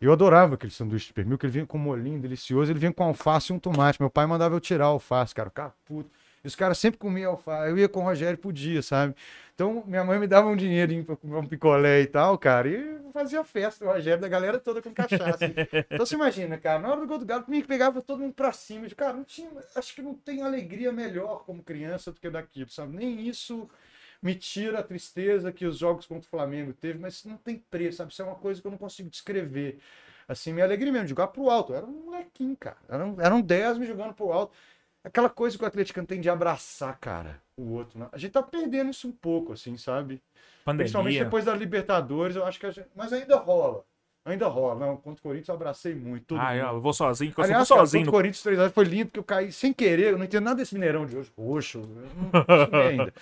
[0.01, 2.93] Eu adorava aquele sanduíche de pernil, que ele vinha com um molinho delicioso, ele vinha
[2.93, 4.01] com alface e um tomate.
[4.01, 6.09] Meu pai mandava eu tirar a alface, cara, cara, puto.
[6.43, 7.69] E os caras sempre comiam alface.
[7.69, 9.15] Eu ia com o Rogério por dia, sabe?
[9.55, 12.99] Então, minha mãe me dava um dinheirinho pra comer um picolé e tal, cara, e
[13.13, 15.45] fazia festa, o Rogério, da galera toda com cachaça.
[15.89, 18.51] então, você imagina, cara, na hora do gol do Galo, comigo pegava todo mundo pra
[18.51, 18.87] cima.
[18.87, 22.69] de, Cara, não tinha, acho que não tem alegria melhor como criança do que daquilo,
[22.69, 22.95] sabe?
[22.95, 23.69] Nem isso
[24.21, 27.57] me tira a tristeza que os jogos contra o Flamengo teve, mas isso não tem
[27.57, 28.11] preço, sabe?
[28.11, 29.79] Isso é uma coisa que eu não consigo descrever.
[30.27, 31.73] Assim, minha alegria mesmo, jogar pro alto.
[31.73, 32.77] Eu era um molequinho, cara.
[32.87, 34.55] Eram, eram 10 me jogando pro alto.
[35.03, 37.99] Aquela coisa que o atleticano tem de abraçar, cara, o outro.
[37.99, 38.07] né?
[38.11, 40.21] A gente tá perdendo isso um pouco, assim, sabe?
[40.65, 41.23] Principalmente Pandemia.
[41.25, 42.87] depois da Libertadores, eu acho que a gente...
[42.95, 43.83] Mas ainda rola.
[44.25, 44.79] Ainda rola.
[44.79, 46.27] Não, contra o Corinthians eu abracei muito.
[46.27, 48.05] todo Ah, eu vou sozinho, porque eu Aliás, sou cara, sozinho.
[48.05, 50.13] contra o Corinthians 3 foi lindo, porque eu caí sem querer.
[50.13, 51.29] Eu não entendo nada desse Mineirão de hoje.
[51.37, 51.79] Roxo.
[51.79, 51.87] Eu
[52.31, 53.13] não acostumei ainda.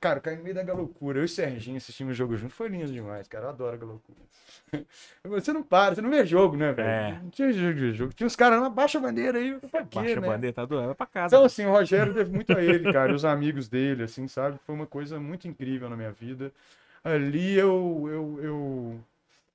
[0.00, 1.18] Cara, eu caí no meio da galoucura.
[1.18, 2.54] Eu e o Serginho assistimos o jogo junto.
[2.54, 3.46] Foi lindo demais, cara.
[3.46, 4.18] Eu adoro a galoucura.
[5.24, 6.88] Você não para, você não vê jogo, né, velho?
[6.88, 7.20] É.
[7.22, 8.12] Não tinha jogo de jogo.
[8.14, 9.58] Tinha os caras lá, baixa a bandeira aí.
[9.60, 10.28] Pra quê, Baixa a né?
[10.28, 10.86] bandeira, tá doendo.
[10.86, 11.34] Vai pra casa.
[11.34, 14.58] Então, assim, o Rogério deve muito a ele, cara, os amigos dele, assim, sabe?
[14.66, 16.50] Foi uma coisa muito incrível na minha vida.
[17.04, 19.00] Ali eu, eu, eu,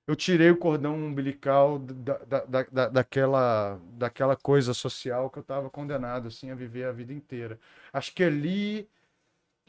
[0.08, 5.42] eu tirei o cordão umbilical da, da, da, da- daquela, daquela coisa social que eu
[5.42, 7.60] estava condenado, assim, a viver a vida inteira.
[7.92, 8.88] Acho que ali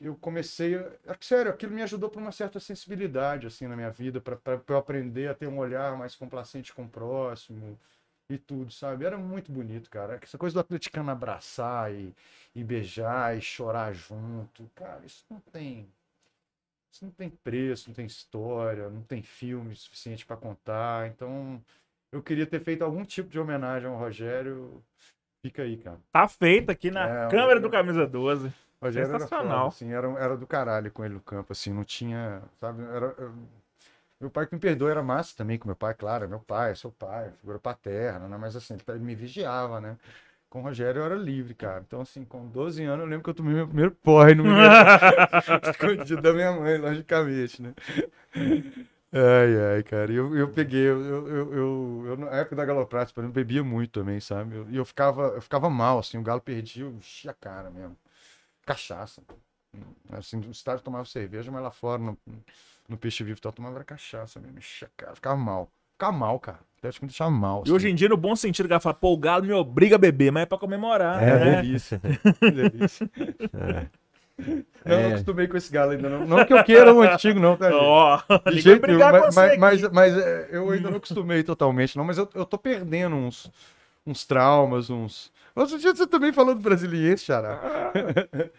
[0.01, 0.77] eu comecei.
[0.77, 4.39] a- é Sério, aquilo me ajudou para uma certa sensibilidade, assim, na minha vida, para
[4.69, 7.79] eu aprender a ter um olhar mais complacente com o próximo
[8.31, 9.05] e tudo, sabe?
[9.05, 10.19] Era muito bonito, cara.
[10.23, 12.15] Essa coisa do atleticano abraçar e,
[12.55, 15.89] e beijar e chorar junto, cara, isso não tem.
[16.93, 21.09] Isso não tem preço, não tem história, não tem filme suficiente para contar.
[21.09, 21.63] Então,
[22.11, 24.83] eu queria ter feito algum tipo de homenagem ao Rogério.
[25.45, 26.01] Fica aí, cara.
[26.13, 28.53] Tá feito aqui na É, câmera o- do Camisa 12.
[28.83, 32.43] Rogério era foda, assim, era, era do caralho com ele no campo, assim, não tinha,
[32.61, 33.35] sabe, era, eu-
[34.21, 36.73] meu pai que me perdoa era massa também com meu pai, claro, é meu pai,
[36.73, 39.99] é seu pai, figura paterna, né, mas assim, ele me vigiava, né,
[40.51, 43.31] com o Rogério eu era livre, cara, então assim, com 12 anos eu lembro que
[43.31, 44.87] eu tomei meu primeiro porre no Mineirão,
[45.63, 47.75] escondido da minha mãe, logicamente, né.
[49.13, 53.13] Ai, ai, cara, eu, eu peguei, eu, eu, eu, eu, eu na época da Galoprates,
[53.13, 56.23] por exemplo, bebia muito também, sabe, Eu- e eu, ficava, eu ficava mal, assim, o
[56.23, 57.97] Galo perdia, eu enchia a cara mesmo
[58.67, 59.23] cachaça.
[60.11, 62.19] Assim, no estádio tomava cerveja, mas lá fora, no,
[62.89, 64.59] no peixe vivo, tal, tomava cachaça mesmo.
[64.97, 65.71] cara, ficava mal.
[65.93, 66.59] Ficava mal, cara.
[66.79, 67.65] Até acho que me deixava mal.
[67.67, 69.97] E hoje em dia, no bom sentido, o cara fala, pô, o Galo me obriga
[69.97, 71.23] a beber, mas é pra comemorar.
[71.23, 71.63] É, né?
[71.63, 72.01] delícia.
[72.39, 73.11] Que delícia.
[74.85, 75.03] Não, É.
[75.03, 76.27] não acostumei com esse galo ainda, não.
[76.27, 77.71] Não que eu queira um antigo, não, tá?
[77.75, 78.21] Ó,
[78.51, 81.97] De jeito nenhum, brigar com mas, mas, mas, mas, é, eu ainda não acostumei totalmente,
[81.97, 82.05] não.
[82.05, 83.51] Mas eu, eu tô perdendo uns,
[84.07, 85.33] uns traumas, uns.
[85.57, 87.91] Outro dia você também falou do brasiliense, Xará.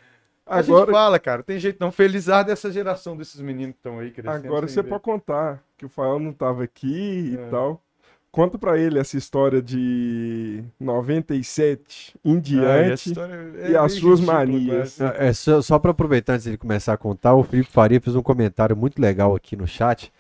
[0.50, 1.92] A gente Agora, fala, cara, tem jeito não.
[1.92, 4.48] Felizar dessa geração desses meninos que estão aí crescendo.
[4.48, 4.88] agora você ver.
[4.90, 7.50] pode contar que o Fael não tava aqui e É.
[7.50, 7.84] tal.
[8.32, 13.76] conta pra ele essa história de 97 em Ah, e diante essa história é e
[13.76, 14.95] as suas manias.
[14.98, 15.17] quase.
[15.22, 18.22] É, só, só para aproveitar antes dele começar a contar, o Felipe Faria fez um
[18.24, 20.11] comentário muito legal aqui no chat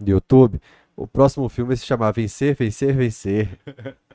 [0.00, 0.58] do YouTube.
[0.96, 3.48] O próximo filme vai se chamar Vencer, Vencer, Vencer.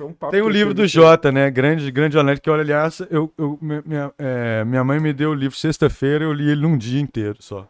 [0.00, 0.86] Um papo Tem o livro do.
[0.86, 1.50] Jota, né?
[1.50, 5.30] Grande, grande jornalista que olha, aliás, eu, eu- mi- minha, é, minha mãe me deu
[5.30, 7.68] o livro sexta-feira, eu li ele num dia inteiro só.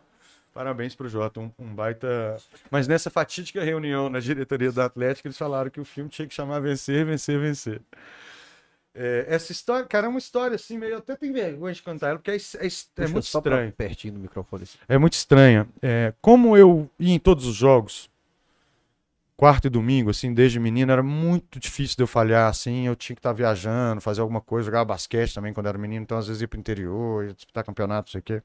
[0.55, 2.37] Parabéns pro Jota, um, um baita.
[2.71, 6.35] Mas nessa fatídica reunião na diretoria do Atlético, eles falaram que o filme tinha que
[6.35, 7.81] chamar Vencer, Vencer, Vencer.
[8.95, 10.93] É, essa história, cara, é uma história assim, meio.
[10.93, 12.69] Eu até tenho vergonha de contar ela, porque é, é
[13.05, 13.73] é muito estranho.
[13.73, 14.65] pertinho do microfone.
[14.65, 14.77] assim.
[14.87, 15.67] É muito estranha.
[15.81, 18.11] É, como eu ia em todos os jogos,
[19.43, 23.17] quarta e domingo, assim, desde menino, era muito difícil de eu falhar, assim, eu tinha
[23.17, 26.43] que estar viajando, fazer alguma coisa, jogar basquete também quando era menino, então às vezes
[26.43, 28.43] ia pro interior, ia disputar campeonato, não sei o quê.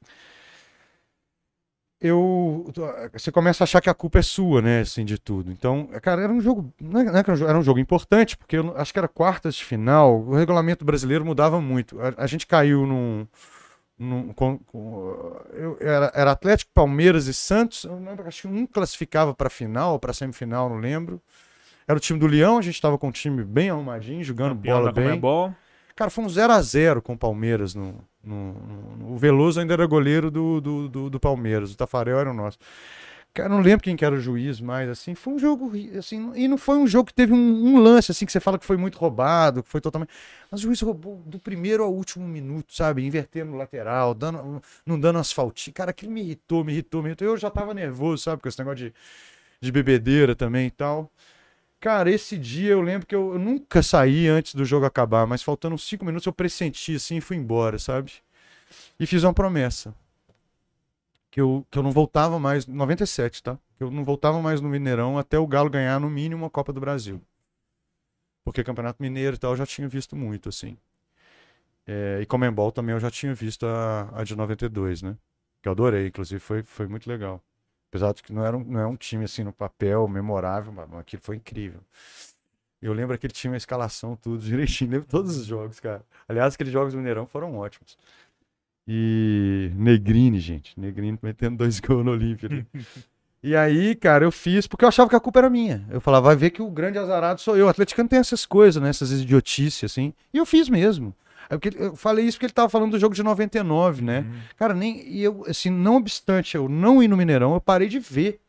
[2.02, 2.66] Eu,
[3.14, 5.52] você começa a achar que a culpa é sua, né, assim, de tudo.
[5.52, 8.92] Então, cara, era um jogo, não é, é era um jogo, importante, porque eu acho
[8.92, 12.00] que era quartas de final, o regulamento brasileiro mudava muito.
[12.02, 13.28] A, a gente caiu num,
[13.98, 17.84] num- com- com- eu- era, era Atlético, Palmeiras e Santos.
[17.84, 21.22] Eu lembro, acho que um classificava para final, para semifinal, não lembro.
[21.88, 24.80] Era o time do Leão, a gente estava com um time bem arrumadinho, jogando Campeão
[24.80, 25.06] bola bem.
[25.06, 25.56] Comebol.
[25.96, 27.74] Cara, foi um 0x0 com o Palmeiras.
[27.74, 32.20] No, no- no- o Veloso ainda era goleiro do, do, do, do Palmeiras, o Tafarel
[32.20, 32.58] era o nosso.
[33.38, 36.48] Cara, não lembro quem que era o juiz, mas assim, foi um jogo, assim, e
[36.48, 38.78] não foi um jogo que teve um, um lance, assim, que você fala que foi
[38.78, 40.10] muito roubado, que foi totalmente.
[40.50, 43.06] Mas o juiz roubou do primeiro ao último minuto, sabe?
[43.06, 45.72] Invertendo no lateral, dando, não dando asfaltinho.
[45.72, 47.28] Cara, aquilo me irritou, me irritou, me irritou.
[47.28, 48.42] Eu já tava nervoso, sabe?
[48.42, 48.94] Com esse negócio de,
[49.62, 51.08] de bebedeira também e tal.
[51.80, 55.44] Cara, esse dia eu lembro que eu, eu nunca saí antes do jogo acabar, mas
[55.44, 58.14] faltando cinco minutos eu pressenti assim e fui embora, sabe?
[59.00, 59.94] E fiz uma promessa.
[61.38, 63.60] Que eu, que eu não voltava mais, 97, tá?
[63.78, 66.74] Que eu não voltava mais no Mineirão até o Galo ganhar no mínimo a Copa
[66.74, 67.22] do Brasil.
[68.44, 70.80] Porque Campeonato Mineiro e tal eu já tinha visto muito, assim.
[71.86, 75.16] É, e Comembol também eu já tinha visto a, a de 92, né?
[75.62, 77.40] Que eu adorei, inclusive foi, foi muito legal.
[77.92, 80.92] Apesar de que não era um, não é um time assim no papel memorável, mas
[80.96, 81.82] aquilo foi incrível.
[82.82, 84.90] Eu lembro aquele time, a escalação, tudo direitinho.
[84.90, 86.04] Lembro todos os jogos, cara.
[86.28, 87.96] Aliás, aqueles jogos do Mineirão foram ótimos.
[88.88, 90.80] E Negrini, gente.
[90.80, 92.48] Negrini metendo dois gols no Olímpia.
[92.48, 92.66] né?
[93.44, 95.86] E aí, cara, eu fiz porque eu achava que a culpa era minha.
[95.90, 97.66] Eu falava, vai ver que o grande azarado sou eu.
[97.66, 98.90] O atleticano tem essas coisas, né?
[98.90, 100.14] Essas idiotices, assim.
[100.34, 101.14] E eu fiz mesmo.
[101.80, 104.20] Eu falei isso porque ele tava falando do jogo de 99, né?
[104.20, 104.40] Uhum.
[104.58, 105.08] Cara, nem.
[105.08, 108.40] E eu, assim, não obstante eu não ir no Mineirão, eu parei de ver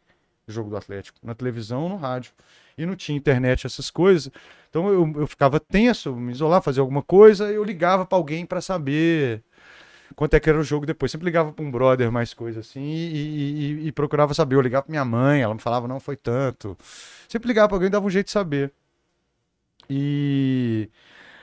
[0.48, 1.18] o jogo do Atlético.
[1.22, 2.32] Na televisão ou no rádio.
[2.76, 4.30] E não tinha internet, essas coisas.
[4.70, 8.60] Então eu, eu ficava tenso, me isolar, fazer alguma coisa, eu ligava pra alguém pra
[8.60, 9.42] saber
[10.16, 11.10] quanto é que era o jogo depois.
[11.12, 14.56] Sempre ligava pra um brother, mais coisa assim, e, e- e- e procurava saber.
[14.56, 16.76] Eu ligava pra minha mãe, ela me falava, não foi tanto.
[17.28, 18.72] Sempre ligava pra alguém, dava um jeito de saber.
[19.88, 20.88] E.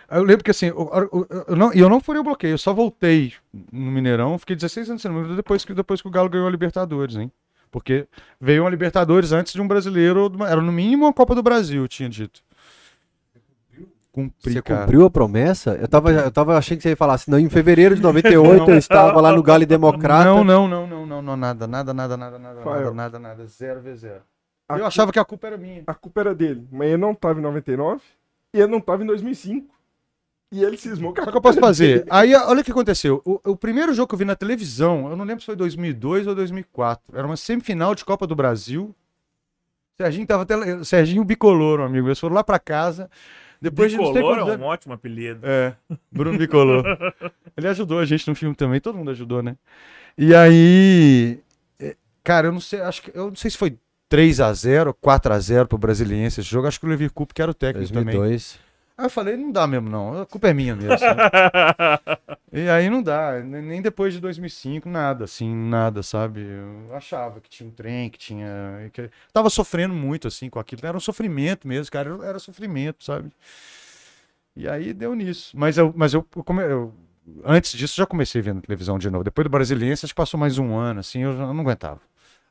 [0.10, 2.58] Eu lembro que assim, eu, eu- eu não, e eu não furei o bloqueio, eu
[2.60, 3.34] só voltei
[3.72, 7.16] no Mineirão, fiquei 16 anos número depois que, depois que o Galo ganhou a Libertadores,
[7.16, 7.32] hein?
[7.72, 8.08] Porque
[8.40, 12.08] veio uma Libertadores antes de um brasileiro, era no mínimo uma Copa do Brasil, tinha
[12.08, 12.44] dito.
[14.16, 14.82] Cumpri, Você cara.
[14.82, 15.72] cumpriu a promessa?
[15.76, 18.64] Eu tava, eu tava achando que você ia falar assim, não, em fevereiro de 98
[18.72, 20.24] eu estava lá no Galo Democrata.
[20.24, 22.94] Não, não, não, não, não, não, nada, nada, nada, nada, nada, Fael.
[22.94, 24.22] nada, nada, nada, zero vezes zero.
[24.69, 25.84] A, Eu cu- achava que a culpa era minha.
[25.85, 28.02] a culpa era dele, mas ele não tava em 99
[28.53, 29.68] e ele não tava em 2005.
[30.52, 32.06] E ele cismou com a Só que eu posso fazer.
[32.10, 33.22] Aí, olha o que aconteceu.
[33.26, 36.26] O, o primeiro jogo que eu vi na televisão, eu não lembro se foi 2002
[36.27, 37.03] ou 2004.
[37.18, 38.95] Era uma semifinal de Copa do Brasil.
[40.00, 40.84] Serginho tava até.
[40.85, 42.08] Serginho Bicolor, um amigo.
[42.08, 43.10] Eles foram lá pra casa.
[43.66, 45.40] Depois de Bicolor é quantos um ótimo apelido.
[45.44, 45.76] É,
[46.11, 46.85] Bruno Bicolor.
[47.58, 49.58] Ele ajudou a gente no filme também, todo mundo ajudou, né?
[50.16, 51.40] E aí,
[51.80, 53.76] é, cara, eu não sei, acho que eu não sei se foi
[54.08, 57.34] 3 a 0, 4 a 0 pro Brasiliense esse jogo, acho que o Levi Coupe
[57.34, 58.16] que era o técnico também.
[58.95, 58.98] 2002.
[58.98, 60.98] Aí eu falei, não dá mesmo não, a culpa é minha mesmo.
[62.51, 66.41] e aí não dá, ne- nem depois de 2005, nada, assim, nada, sabe?
[66.41, 68.90] Eu achava que tinha um trem, que tinha...
[68.93, 69.09] Que...
[69.33, 73.32] Tava sofrendo muito, assim, com aquilo, era um sofrimento mesmo, cara, era- sofrimento, sabe?
[74.56, 75.51] E aí deu nisso.
[75.57, 76.93] Mas eu, mas eu, eu come- eu-
[77.43, 79.24] antes disso já comecei vendo televisão de novo.
[79.24, 81.99] Depois do Brasiliense, acho que passou mais um ano, assim, eu não aguentava.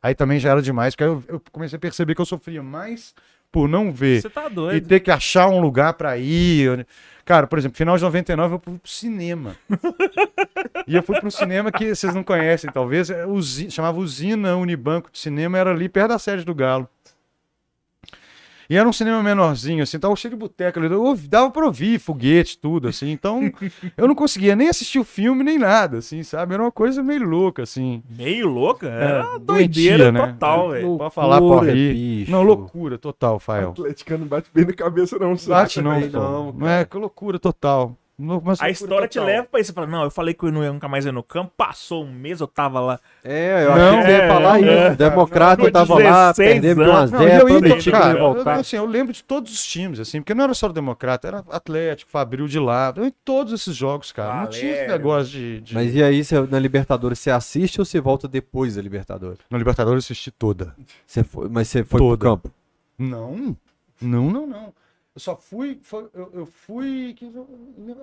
[0.02, 3.14] Aí também já era demais, porque eu, eu comecei a perceber que eu sofria mais
[3.54, 4.88] por não ver Você tá e doido.
[4.88, 6.84] ter que achar um lugar pra ir.
[7.24, 9.54] Cara, por exemplo, final de 99 eu fui pro cinema.
[10.88, 13.24] e eu fui pro cinema que vocês não conhecem, talvez, é
[13.70, 16.88] chamava Usina Unibanco de Cinema, era ali perto da sede do Galo.
[18.68, 20.90] E era um cinema menorzinho, assim, tava cheio de boteca ali.
[20.92, 23.10] Eu ouvi- dava pra ouvir foguete, tudo, assim.
[23.10, 23.40] Então,
[23.96, 26.54] eu não conseguia nem assistir o filme, nem nada, assim, sabe?
[26.54, 28.02] Era uma coisa meio louca, assim.
[28.16, 28.88] Meio louca?
[28.88, 30.26] Era uma doentia, doideira né?
[30.32, 30.96] total, velho.
[30.98, 32.30] Pode falar, bicho.
[32.30, 33.70] Não, loucura total, O Fael.
[33.70, 35.36] atleticano não bate bem na cabeça, não.
[35.36, 35.60] sabe?
[35.62, 36.18] Bate não, pô.
[36.18, 37.96] não, Não é, que loucura total.
[38.60, 39.70] A história te leva pra isso.
[39.70, 41.52] Você fala, não, eu falei que eu não ia nunca mais ir no campo.
[41.56, 43.00] Passou um mês, eu tava lá.
[43.24, 44.88] É, eu Não, achei que ia é, falar é.
[44.88, 44.96] isso.
[44.96, 47.10] Democrata Com tava lá, 16 perdendo de 1 a anos.
[47.10, 47.48] Não, e 0
[47.88, 50.68] eu, cara, eu, assim, eu lembro de todos os times, assim, porque não era só
[50.68, 54.42] o Democrata, era Atlético, Fabril de lado, eu, em todos esses jogos, cara.
[54.42, 54.92] Não tinha esse Valério.
[54.96, 55.60] negócio de.
[55.62, 55.74] de...
[55.74, 59.38] Mas e aí, você- na Libertadores, você assiste ou você volta depois da Libertadores?
[59.50, 60.74] No Libertadores eu assisti toda.
[61.04, 62.16] Você foi, mas você foi Toda.
[62.16, 62.50] pro campo?
[62.96, 63.56] Não,
[64.00, 64.72] não, não, não.
[65.14, 65.78] Eu só fui.
[65.82, 67.14] foi- eu, eu fui.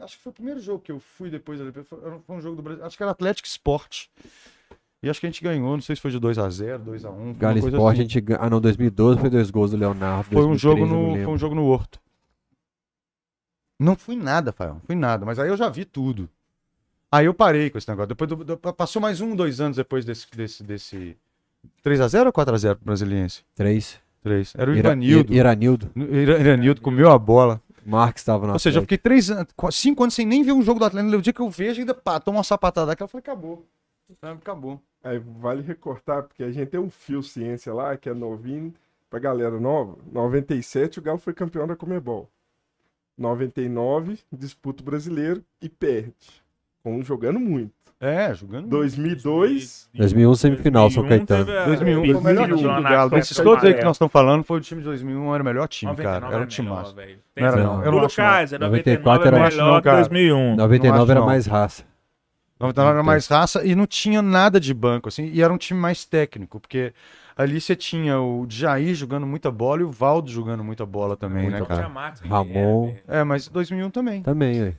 [0.02, 2.22] acho que foi o primeiro jogo que eu fui depois da Libertadores.
[2.26, 2.86] Foi, um jogo do Brasil.
[2.86, 4.08] Acho que era Atlético Sport.
[5.04, 7.02] E acho que a gente ganhou, não sei se foi de 2x0, 2x1.
[7.02, 8.00] foi uma Galo Sport, assim.
[8.00, 8.40] a gente ganha.
[8.42, 10.30] Ah, não, 2012 foi dois gols do Leonardo.
[10.30, 12.00] Foi um 2013 jogo no, foi um jogo no Horto.
[13.80, 16.30] Não fui nada, Fael, não fui nada, mas aí eu já vi tudo.
[17.12, 18.08] Aí eu parei com esse negócio.
[18.10, 21.18] Depois do- do- passou mais um, dois anos depois desse desse desse
[21.84, 23.44] 3x0 ou 4x0 pro Brasiliense?
[24.22, 24.52] Três.
[24.54, 24.56] 3.
[24.56, 25.34] Era o Ira- Ivanildo.
[25.34, 25.92] Iranildo.
[25.96, 27.62] Ira- Iranildo comeu a bola.
[27.86, 30.62] Marques estava na Ou seja, eu fiquei três anos, cinco anos sem nem ver um
[30.62, 31.16] jogo do Atlético.
[31.18, 33.66] O dia que eu vejo, ainda pá, toma uma sapatada daquela, eu falei, acabou.
[34.22, 34.80] Acabou.
[35.04, 38.72] Aí vale recortar, porque a gente tem um fio ciência lá, que é novinho,
[39.10, 39.98] pra galera nova.
[40.12, 42.30] 97, o Galo foi campeão da Comebol.
[43.18, 46.14] 99, disputa o brasileiro e perde.
[46.84, 47.72] Com jogando muito.
[48.00, 48.68] É, jogando.
[48.68, 51.46] 2002, 2001 semifinal, São 2001 Caetano.
[51.46, 53.12] teve a- 2001 foi o melhor time do Galo.
[53.16, 55.68] a todos aí que nós estamos falando, foi o time de 2001, era o melhor
[55.68, 56.26] time, 99 cara.
[56.26, 56.94] Era um melhor, time massa.
[56.96, 57.20] velho.
[57.38, 57.64] Não era, não.
[57.74, 58.28] Eu não Túlio acho, não.
[58.28, 59.98] Kaiser, 94 99 era- melhor que cara.
[59.98, 60.56] 2001.
[60.56, 61.84] 99 acho, era mais raça.
[62.60, 65.80] 99 era mais raça e não tinha nada de banco, assim, e era um time
[65.80, 66.94] mais técnico, porque
[67.38, 71.50] ali você tinha o Jair jogando muita bola e o Valdo jogando muita bola também,
[71.52, 71.88] né, cara?
[72.28, 72.96] Ramon.
[73.08, 74.22] É, mas 2001 também.
[74.24, 74.74] Também, aí.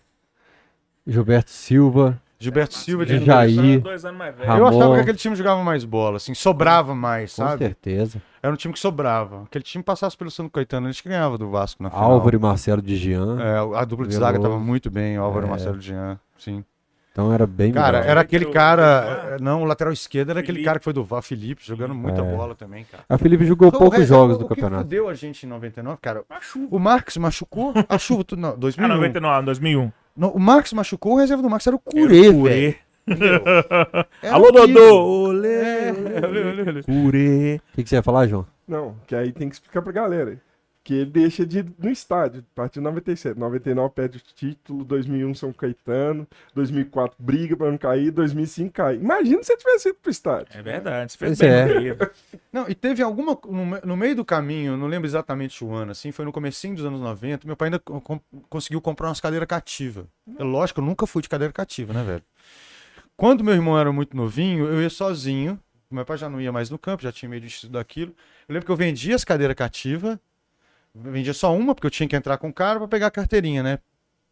[1.06, 2.20] Gilberto Silva.
[2.38, 3.54] Gilberto Silva de Jair.
[3.54, 4.50] dois anos- dois anos mais velho.
[4.52, 7.58] Eu achava que aquele time jogava mais bola, assim, sobrava mais, Com sabe?
[7.58, 8.20] certeza.
[8.42, 9.44] Era um time que sobrava.
[9.44, 12.10] Aquele time passasse pelo Santo Caetano, eles ganhava do Vasco na final.
[12.10, 13.38] Álvaro e Marcelo de Jean.
[13.40, 14.18] É, a dupla de Veloso.
[14.18, 15.46] zaga tava muito bem, Álvaro É.
[15.46, 16.64] e Marcelo Jean, sim.
[17.12, 18.10] Então era bem Cara, melhor.
[18.10, 19.36] era aquele cara.
[19.40, 20.64] Não, o lateral esquerdo era aquele Felipe.
[20.64, 22.36] cara que foi do VAR, Felipe, jogando muita É.
[22.36, 23.04] bola também, cara.
[23.08, 24.82] A Felipe jogou O poucos resto- jogos o do que campeonato.
[24.84, 26.24] fudeu a gente em 99, cara.
[26.28, 26.66] A chuva.
[26.74, 28.88] O Marcos machucou, a chuva, tu- não, Ah, 2001.
[28.96, 29.92] 99, 2001.
[30.16, 32.74] Não, o Marcos machucou, o reserva do Marcos era o Era Curê, o velho.
[34.22, 34.52] Era Alô.
[34.52, 35.04] Dodô!
[35.28, 36.82] Olê, É, olê, olê, olê, olê.
[36.82, 37.60] Curê.
[37.72, 38.46] O que, que você ia falar, João?
[38.68, 40.38] não, que aí tem que explicar pra galera.
[40.84, 43.38] Que ele deixa de ir no estádio, a partir de 97.
[43.38, 48.96] 99 perde o título, 2001 São Caetano, 2004 briga pra não cair, 2005 cai.
[48.96, 50.48] Imagina se você tivesse ido pro estádio.
[50.58, 52.10] É verdade, você fez bem é.
[52.52, 53.38] Não, e teve alguma.
[53.46, 56.32] No, me- no meio do caminho, eu não lembro exatamente o ano, assim, foi no
[56.32, 58.20] comecinho dos anos 90, meu pai ainda co- com-
[58.50, 60.04] conseguiu comprar umas cadeiras cativas.
[60.36, 62.22] É lógico, eu nunca fui de cadeira cativa, né, velho?
[63.16, 65.58] Quando meu irmão era muito novinho, eu ia sozinho.
[65.90, 68.14] Meu pai já não ia mais no campo, já tinha medo disso daquilo.
[68.48, 70.18] Eu lembro que eu vendia as cadeiras cativas.
[70.94, 73.62] Vendia só uma, porque eu tinha que entrar com o cara pra pegar a carteirinha,
[73.62, 73.78] né?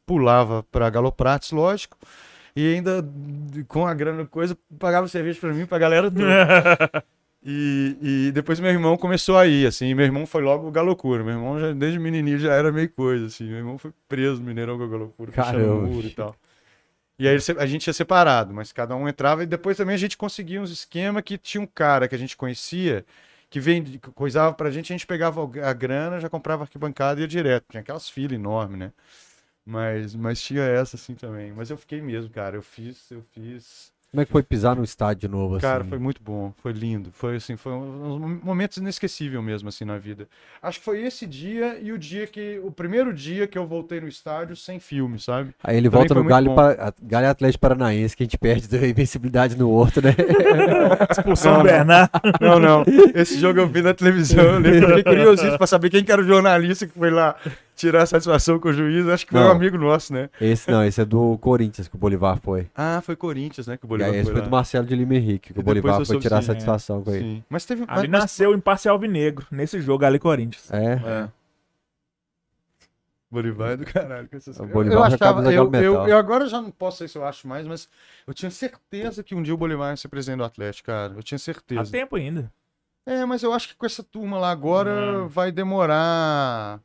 [0.05, 1.97] Pulava pra Galoprates, lógico.
[2.55, 3.09] E ainda,
[3.69, 7.05] com a grana coisa, pagava cerveja pra mim, e pra galera toda.
[7.43, 11.25] E, e depois meu irmão começou a ir, assim, meu irmão foi logo galocura.
[11.25, 13.45] Meu irmão, já, desde menininho, já era meio coisa, assim.
[13.45, 16.37] Meu irmão foi preso no Mineirão com a galocura, fechando muro e tal.
[17.19, 20.17] E aí a gente ia separado, mas cada um entrava e depois também a gente
[20.17, 23.05] conseguia uns esquema que tinha um cara que a gente conhecia
[23.51, 27.29] que vende, coisava pra gente, a gente pegava a grana, já comprava arquibancada e ia
[27.29, 27.67] direto.
[27.71, 28.93] Tinha aquelas filas enormes, né?
[29.65, 31.53] Mas, mas tinha essa assim também.
[31.53, 32.57] Mas eu fiquei mesmo, cara.
[32.57, 33.93] Eu fiz, eu fiz.
[34.13, 35.63] Como é que foi pisar no estádio de novo, assim?
[35.63, 39.85] Cara, foi muito bom, foi lindo, foi assim, foi um, uns momentos inesquecíveis mesmo assim
[39.85, 40.27] na vida.
[40.61, 44.01] Acho que foi esse dia e o dia que o primeiro dia que eu voltei
[44.01, 45.55] no estádio sem filme, sabe?
[45.63, 46.51] Aí ele Também volta no Galho,
[47.01, 50.13] Galho Atlético Paranaense, que a gente perde da invencibilidade no outro, né?
[51.09, 51.73] Expulsão Não, do não.
[51.73, 52.11] Bernardo.
[52.41, 52.85] Não, não.
[53.15, 56.11] Esse jogo eu vi na televisão, eu lembro, eu fiquei curiosíssimo pra saber quem que
[56.11, 57.37] era o jornalista que foi lá
[57.81, 59.07] tirar satisfação com o juiz.
[59.09, 59.51] Acho que foi um Não.
[59.51, 60.29] amigo nosso, né?
[60.41, 62.69] Esse não, esse é do Corinthians que o Bolivar foi.
[62.77, 63.77] Ah, foi Corinthians, né?
[63.77, 64.47] Que o E Bolívar aí esse foi foi lá.
[64.47, 66.47] do Marcelo de Lima Henrique, que o E depois Bolivar eu foi soube, tirar sim,
[66.49, 67.21] satisfação com ele.
[67.21, 67.45] Sim.
[67.49, 67.85] Mas teve.
[67.89, 70.71] Ali mas- nasceu o imparcial alvinegro, nesse jogo ali Corinthians.
[70.73, 70.93] É.
[70.95, 71.29] É.
[73.31, 74.29] Bolivar é do caralho.
[74.29, 74.75] com essas O coisas.
[74.75, 76.09] Bolivar eu, achava, eu, eu, Metal.
[76.09, 77.89] eu agora já não posso sei se eu acho mais, mas
[78.27, 81.13] eu tinha certeza que um dia o Bolivar ia ser presidente do Atlético, cara.
[81.17, 81.93] Eu tinha Há certeza.
[81.93, 82.53] tempo ainda.
[83.07, 85.29] É, mas eu acho que com essa turma lá agora Não.
[85.29, 86.81] vai demorar.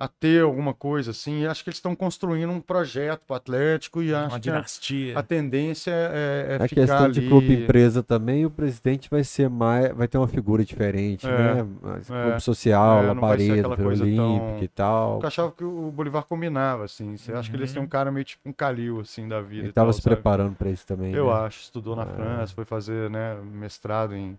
[0.00, 1.44] A ter alguma coisa assim.
[1.46, 4.52] Acho que eles estão construindo um projeto para o Atlético e acho Uma que a,
[4.52, 5.18] dinastia.
[5.18, 7.12] a tendência é, é A ficar questão ali...
[7.14, 11.30] de clube empresa também, o presidente vai ser mais, vai ter uma figura diferente, É,
[11.30, 11.66] né?
[11.98, 15.20] É, clube social, é, coisa olímpica tão- e tal.
[15.20, 17.16] Eu achava que o Bolivar combinava, assim.
[17.16, 19.62] Você acha que eles têm um cara meio tipo um Calil, assim, da vida.
[19.62, 20.14] Ele e tal, tava se sabe?
[20.14, 21.12] preparando para isso também.
[21.12, 21.32] Eu né?
[21.32, 21.60] acho.
[21.62, 22.06] Estudou na Ah.
[22.06, 24.38] França, foi fazer, né, mestrado em,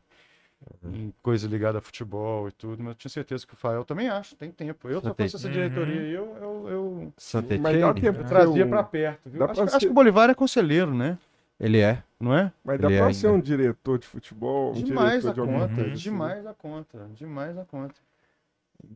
[0.84, 4.10] em coisa ligada a futebol e tudo, mas eu tinha certeza que o Fael também
[4.10, 4.88] acho, tem tempo.
[4.90, 5.54] Eu, se eu fosse essa Uhum.
[5.54, 9.28] diretoria aí, eu, eu, eu, Santa Mas dá tempo eu de trazia um- pra perto,
[9.30, 11.18] Acho, pra que- acho que o Bolivar é conselheiro, né?
[11.60, 12.04] Ele é.
[12.20, 12.52] Não é?
[12.64, 13.38] Mas dá Ele pra é ser ainda.
[13.38, 15.94] um diretor de futebol, um Demais diretor a de conta, assim.
[15.94, 17.96] demais a conta, demais a conta.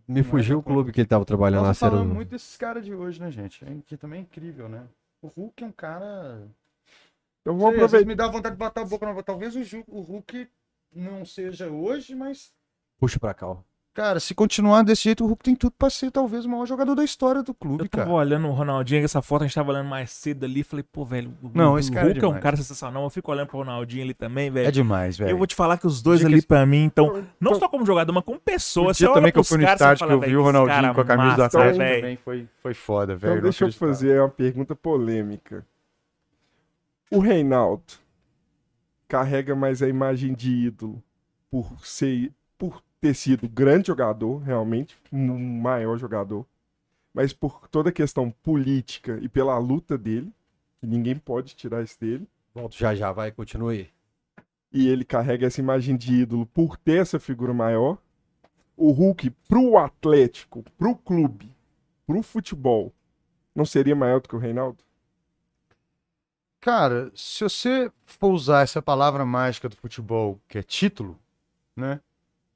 [0.07, 1.67] Me fugiu o é clube que ele tava trabalhando lá.
[1.69, 3.63] Nós muito desses caras de hoje, né, gente?
[3.65, 4.83] É, Que também é incrível, né?
[5.21, 6.41] O Hulk é um cara
[7.41, 8.07] Então vamos às vezes aproveitar.
[8.07, 9.23] me dá vontade de botar a boca na boca.
[9.23, 10.47] Talvez o, Ju- o Hulk
[10.95, 12.51] não seja hoje, mas.
[12.99, 13.57] Puxa pra cá, ó.
[13.95, 16.95] Cara, se continuar desse jeito, o Hulk tem tudo pra ser talvez o maior jogador
[16.95, 18.15] da história do clube, Eu tava cara.
[18.15, 21.31] olhando o Ronaldinho, essa foto a gente tava olhando mais cedo ali, falei, pô, velho,
[21.43, 22.43] o, Não, o esse cara é Hulk é um demais.
[22.43, 23.03] cara sensacional.
[23.03, 24.67] Eu fico olhando pro Ronaldinho ali também, velho.
[24.67, 25.29] É demais, velho.
[25.29, 27.05] Eu vou te falar que os dois Diga ali esse- pra mim, então,
[27.39, 28.89] não Então- só como jogador, mas como pessoa.
[28.89, 30.13] O Você dia olha também que eu pros fui no caras, você estádio, que fala,
[30.13, 32.01] eu vi velho, o Ronaldinho cara com a camisa do massa, Atlético velho.
[32.01, 33.31] também foi, foi foda, velho.
[33.33, 35.63] Então deixa eu fazer uma pergunta polêmica.
[37.11, 37.83] O Reinaldo
[39.13, 40.99] carrega mais a imagem de ídolo
[41.51, 46.43] por ser, por ter sido grande jogador, realmente, um maior jogador,
[47.13, 50.33] mas por toda a questão política e pela luta dele,
[50.79, 52.27] que ninguém pode tirar isso dele.
[52.55, 53.87] Volto já já, vai, continue.
[54.71, 57.99] e ele carrega essa imagem de ídolo por ter essa figura maior.
[58.75, 61.51] O Hulk, pro Atlético, pro clube,
[62.07, 62.91] pro futebol,
[63.53, 64.82] não seria maior do que o Reinaldo?
[66.63, 71.19] Cara, se você for usar essa palavra mágica do futebol, que é título,
[71.75, 71.99] né?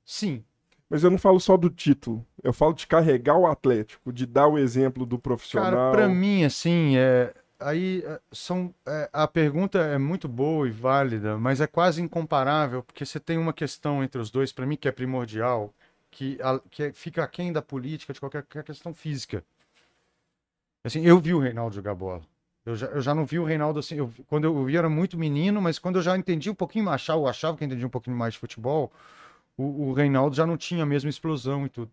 [0.06, 0.45] Sim.
[0.90, 4.48] Mas eu não falo só do título, eu falo de carregar o Atlético, de dar
[4.48, 5.69] o exemplo do profissional.
[5.72, 7.34] Cara, pra mim, assim, é.
[7.60, 8.74] Aí é, são.
[8.88, 13.38] é, a pergunta é muito boa e válida, mas é quase incomparável, porque você tem
[13.38, 15.74] uma questão entre os dois, pra mim, que é primordial,
[16.10, 19.44] que, a- que é- fica aquém da política, de qualquer, qualquer questão física.
[20.84, 22.24] Assim, eu vi o Reinaldo jogar bola.
[22.68, 23.96] Eu já, eu já não vi o Reinaldo assim.
[23.96, 27.08] eu- quando eu vi, era muito menino, mas quando eu já entendi um pouquinho mais,
[27.08, 28.92] eu achava que eu entendi um pouquinho mais de futebol,
[29.58, 31.90] o, o Reinaldo já não tinha a mesma explosão e tudo.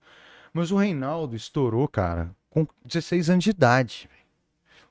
[0.53, 4.11] Mas o Reinaldo estourou, cara, com 16 anos de idade.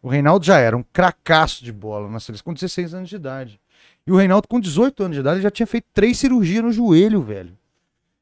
[0.02, 3.60] O Reinaldo já era um cracaço de bola na seleção com 16 anos de idade.
[4.08, 7.22] E o Reinaldo, com 18 anos de idade, já tinha feito três cirurgias no joelho,
[7.22, 7.58] velho.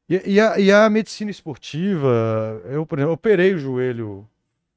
[0.08, 4.28] E, e a, e a medicina esportiva, eu, por exemplo, operei o joelho.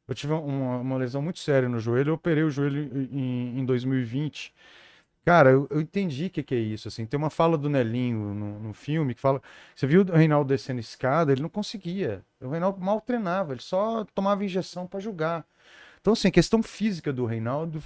[0.07, 3.65] Eu tive uma, uma lesão muito séria no joelho, eu operei o joelho em, em
[3.65, 4.53] 2020.
[5.25, 6.87] Cara, eu, eu entendi o que, que é isso.
[6.87, 7.05] Assim.
[7.05, 9.41] Tem uma fala do Nelinho no, no filme que fala.
[9.75, 12.23] Você viu o Reinaldo descendo escada, ele não conseguia.
[12.39, 15.43] O Reinaldo mal treinava, ele só tomava injeção para jogar.
[15.99, 17.81] Então, assim, a questão física do Reinaldo,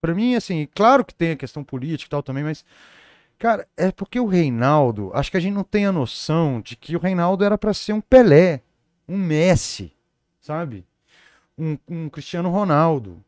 [0.00, 2.64] pra mim, assim, claro que tem a questão política e tal também, mas,
[3.38, 6.96] cara, é porque o Reinaldo, acho que a gente não tem a noção de que
[6.96, 8.62] o Reinaldo era pra ser um Pelé,
[9.08, 9.92] um Messi,
[10.40, 10.84] sabe?
[11.58, 13.22] Um, um Cristiano Ronaldo.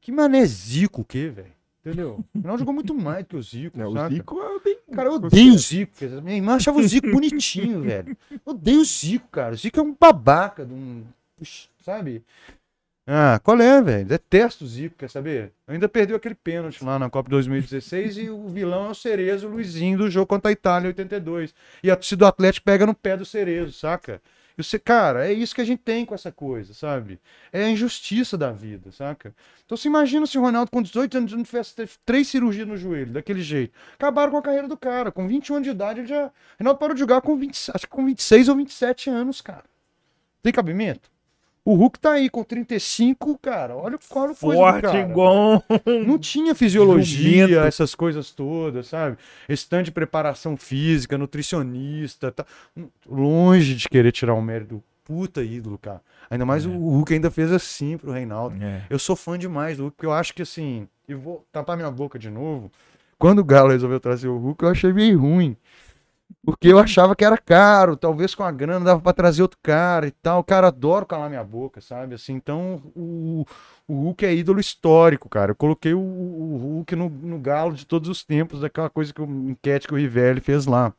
[0.00, 1.52] Que mané Zico o quê, velho?
[1.80, 2.22] Entendeu?
[2.34, 4.14] O Reinaldo jogou muito mais que o Zico, É, o saca?
[4.14, 4.76] Zico eu tenho...
[4.92, 5.92] Cara, eu odeio o Zico.
[6.22, 8.16] Minha irmã achava o Zico bonitinho, velho.
[8.30, 9.54] Eu odeio o Zico, cara.
[9.54, 11.04] O Zico é um babaca, de um.
[11.82, 12.22] Sabe?
[13.06, 14.04] Ah, qual é, velho?
[14.06, 15.52] Detesto o Zico, quer saber?
[15.66, 19.50] Ainda perdeu aquele pênalti lá na Copa 2016 e o vilão é o Cerezo, o
[19.50, 21.54] Luizinho, do jogo contra a Itália em 82.
[21.82, 24.20] E a torcida do Atlético pega no pé do Cerezo, saca?
[24.56, 27.20] E você, cara, é isso que a gente tem com essa coisa, sabe?
[27.52, 29.34] É a injustiça da vida, saca?
[29.64, 33.12] Então você imagina se o Ronaldo com 18 anos não tivesse três cirurgias no joelho,
[33.12, 33.72] daquele jeito.
[33.94, 35.12] Acabaram com a carreira do cara.
[35.12, 36.30] Com 21 anos de idade, ele já.
[36.58, 39.64] Ronaldo parou de jogar com 20, acho que com 26 ou 27 anos, cara.
[40.42, 41.10] Tem cabimento?
[41.64, 43.76] O Hulk tá aí com 35, cara.
[43.76, 45.00] Olha, o coisa do Forte cara.
[45.00, 47.66] igual um- Não tinha fisiologia, Jumento.
[47.66, 49.18] essas coisas todas, sabe?
[49.48, 52.44] Esse tanto de preparação física, nutricionista, tá
[53.08, 54.82] longe de querer tirar o mérito.
[55.04, 56.00] Puta ídolo, cara.
[56.30, 58.56] Ainda mais o Hulk ainda fez assim pro Reinaldo.
[58.62, 58.82] É.
[58.88, 61.90] Eu sou fã demais do Hulk, porque eu acho que assim, e vou tapar minha
[61.90, 62.70] boca de novo.
[63.18, 65.56] Quando o Galo resolveu trazer o Hulk, eu achei meio ruim.
[66.44, 70.06] Porque eu achava que era caro, talvez com a grana dava pra trazer outro cara
[70.06, 70.42] e tal.
[70.42, 72.14] Cara, adoro calar minha boca, sabe?
[72.14, 73.44] Assim, então o,
[73.86, 75.52] o Hulk é ídolo histórico, cara.
[75.52, 79.20] Eu coloquei o, o Hulk no, no galo de todos os tempos, daquela coisa que
[79.20, 80.94] o enquete que o Rivelli fez lá.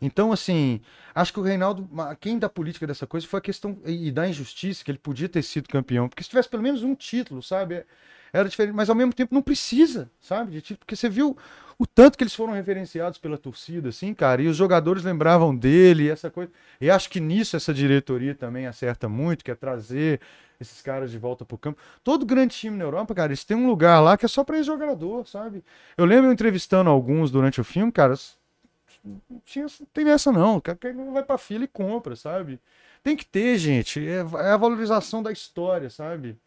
[0.00, 0.80] Então, assim,
[1.14, 1.88] acho que o Reinaldo,
[2.20, 5.42] quem da política dessa coisa foi a questão e da injustiça, que ele podia ter
[5.42, 6.08] sido campeão.
[6.08, 7.84] Porque se tivesse pelo menos um título, sabe?
[8.32, 10.50] Era diferente, mas ao mesmo tempo não precisa, sabe?
[10.50, 11.36] De título, porque você viu
[11.78, 16.10] o tanto que eles foram referenciados pela torcida, assim, cara, e os jogadores lembravam dele,
[16.10, 16.50] essa coisa.
[16.80, 20.20] E acho que nisso essa diretoria também acerta muito, que é trazer
[20.60, 21.80] esses caras de volta pro campo.
[22.02, 24.64] Todo grande time na Europa, cara, eles têm um lugar lá que é só esse
[24.64, 25.64] jogador, sabe?
[25.96, 28.14] Eu lembro eu entrevistando alguns durante o filme, cara,
[29.04, 32.60] não tinha, tem essa não, cara não vai pra fila e compra, sabe?
[33.02, 36.38] Tem que ter, gente, é, é a valorização da história, sabe?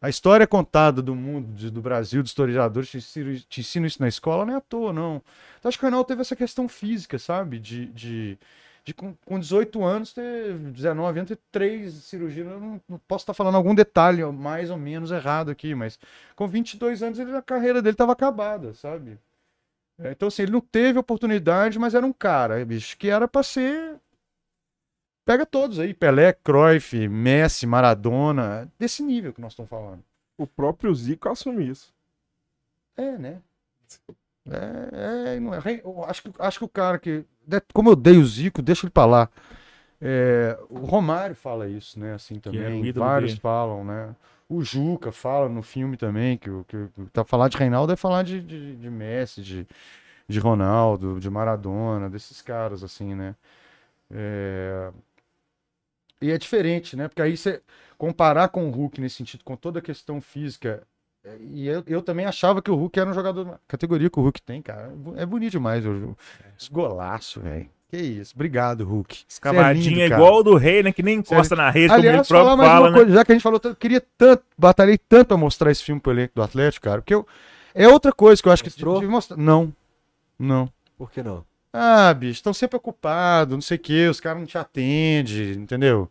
[0.00, 4.00] A história contada do mundo, de- do Brasil, dos historiadores, te ensinam, te ensinam isso
[4.00, 5.22] na escola, não é à toa, não.
[5.58, 7.58] Então, acho que o Reinaldo teve essa questão física, sabe?
[7.58, 8.38] De, de,
[8.84, 12.46] de com, com 18 anos, ter 19 anos, ter três cirurgias.
[12.46, 15.98] Eu não, não posso estar falando algum detalhe mais ou menos errado aqui, mas
[16.36, 19.18] com 22 anos, ele, a carreira dele estava acabada, sabe?
[19.98, 23.42] É, Então, assim, ele não teve oportunidade, mas era um cara, bicho, que era pra
[23.42, 23.96] ser.
[25.24, 30.02] Pega todos aí, Pelé, Cruyff, Messi, Maradona, desse nível que nós estamos falando.
[30.38, 31.92] O próprio Zico assume isso.
[32.96, 33.42] É, né?
[34.50, 35.58] É, é, não é.
[36.06, 37.24] Acho, que, acho que o cara que.
[37.74, 39.28] Como eu dei o Zico, deixa ele pra lá.
[40.00, 42.14] É, o Romário fala isso, né?
[42.14, 42.84] Assim o também.
[42.86, 44.14] ídolo Vários falam, né?
[44.48, 47.96] O Juca fala no filme também, que, o- que, o- tá falar de Reinaldo é
[47.96, 49.66] falar de, de, de Messi, de,
[50.28, 53.36] de Ronaldo, de Maradona, desses caras, assim, né?
[54.10, 54.92] É,
[56.20, 57.08] E é diferente, né?
[57.08, 57.62] Porque aí você
[57.96, 60.86] comparar com o Hulk nesse sentido, com toda a questão física.
[61.24, 63.60] é, E eu, eu também achava que o Hulk era um jogador.
[63.68, 64.92] categoria que o Hulk tem, cara.
[65.16, 65.84] É bonito demais.
[65.86, 66.16] o-
[66.58, 67.70] Esse golaço, velho.
[67.90, 68.34] Que isso.
[68.34, 69.24] Obrigado, Hulk.
[69.26, 70.14] Você é lindo, cara.
[70.14, 70.92] igual o do rei, né?
[70.92, 72.96] Que nem encosta na rede, como ele Aliás, próprio falar mais fala, uma né?
[72.98, 75.82] coisa, já que a gente falou tanto, eu queria tanto, batalhei tanto pra mostrar esse
[75.82, 77.26] filme pro elenco do Atlético, cara, porque eu,
[77.74, 78.94] é outra coisa que eu acho Mostrou?
[78.94, 79.36] que tive que mostrar.
[79.38, 79.72] Não,
[80.38, 80.70] não.
[80.98, 81.44] Por que não?
[81.72, 86.10] Ah, bicho, estão sempre ocupados, não sei o quê, os caras não te atendem, entendeu?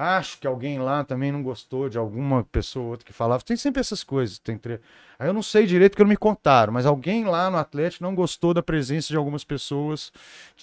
[0.00, 3.42] Acho que alguém lá também não gostou de alguma pessoa ou outra que falava.
[3.42, 4.38] Tem sempre essas coisas.
[4.38, 4.78] Tem tre...
[5.18, 8.14] Aí eu não sei direito porque não me contaram, mas alguém lá no Atlético não
[8.14, 10.12] gostou da presença de algumas pessoas,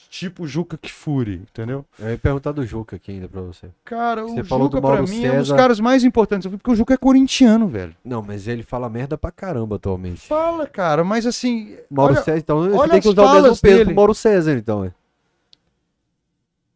[0.10, 1.84] tipo Juca Kfouri, entendeu?
[2.00, 3.68] Eu ia perguntar do Juca aqui ainda pra você.
[3.84, 5.58] Cara, Você o falou Juca do pra Mauro mim é um dos César.
[5.58, 7.94] caras mais importantes, porque o Juca é corintiano, velho.
[8.06, 10.22] Não, mas ele fala merda pra caramba atualmente.
[10.26, 11.76] Fala, cara, mas assim.
[11.92, 13.94] Mauro olha, César, então você olha tem que usar o mesmo peso dele.
[13.94, 14.90] Mauro César, então.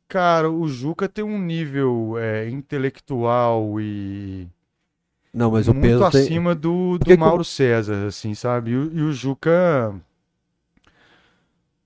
[0.10, 4.48] Cara, o Juca tem um nível é, intelectual e
[5.34, 6.22] Não, mas o muito peso tem...
[6.24, 8.72] acima do, do com- Mauro César, assim, sabe?
[8.72, 9.94] E, e o Juca.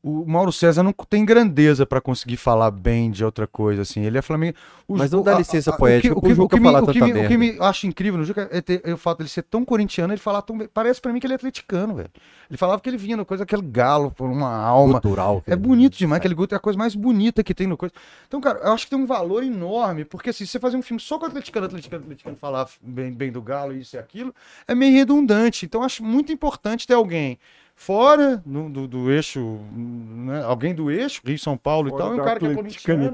[0.05, 4.01] O Mauro César não tem grandeza pra conseguir falar bem de outra coisa, assim.
[4.03, 4.57] Ele é flamengo.
[4.85, 7.27] Mas não dá licença a- poética o que, o que, me, o que, me, o
[7.29, 10.11] que me acho incrível no Juca é, ter, é o fato dele ser tão corintiano,
[10.11, 10.57] ele falar tão.
[10.73, 12.09] Parece pra mim que ele é atleticano, velho.
[12.49, 14.99] Ele falava que ele vinha no coisa, aquele galo por uma alma.
[14.99, 15.41] Cultural.
[15.47, 17.93] É bonito demais, aquele Guto é a coisa mais bonita que tem no coisa.
[18.27, 20.81] Então, cara, eu acho que tem um valor enorme, porque assim, se você fazer um
[20.81, 24.35] filme só com o atleticano, atleticano, atleticano falar bem, bem do Galo, isso e aquilo,
[24.67, 25.65] é meio redundante.
[25.65, 27.39] Então, eu acho muito importante ter alguém
[27.75, 32.15] fora no- do, do eixo, né, alguém do eixo, Rio São Paulo e Fora tal,
[32.15, 33.13] e um cara que é corintiano,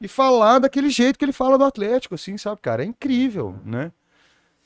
[0.00, 2.82] e falar daquele jeito que ele fala do Atlético, assim, sabe, cara?
[2.82, 3.92] É incrível, né?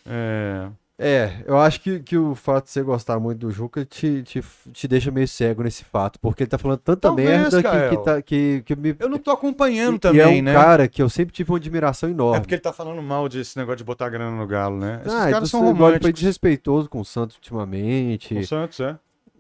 [0.05, 0.69] É.
[0.99, 4.43] É, eu acho que, que o fato de você gostar muito do Juca te, te,
[4.73, 7.91] te deixa meio cego nesse fato, porque ele tá falando tanta Talvez, merda que, Kael.
[7.91, 8.97] que, tá, que, que me.
[8.99, 10.55] Eu não tô acompanhando e também, é um né?
[10.55, 12.41] cara que eu sempre tive uma admiração É enorme.
[12.41, 15.03] porque ele tá falando mal desse negócio de botar grana no Galo, né?
[15.05, 16.13] Esses ah, caras são negócio foi românticos.
[16.15, 18.35] desrespeitoso com o Santos ultimamente.
[18.35, 18.99] O Santos, é?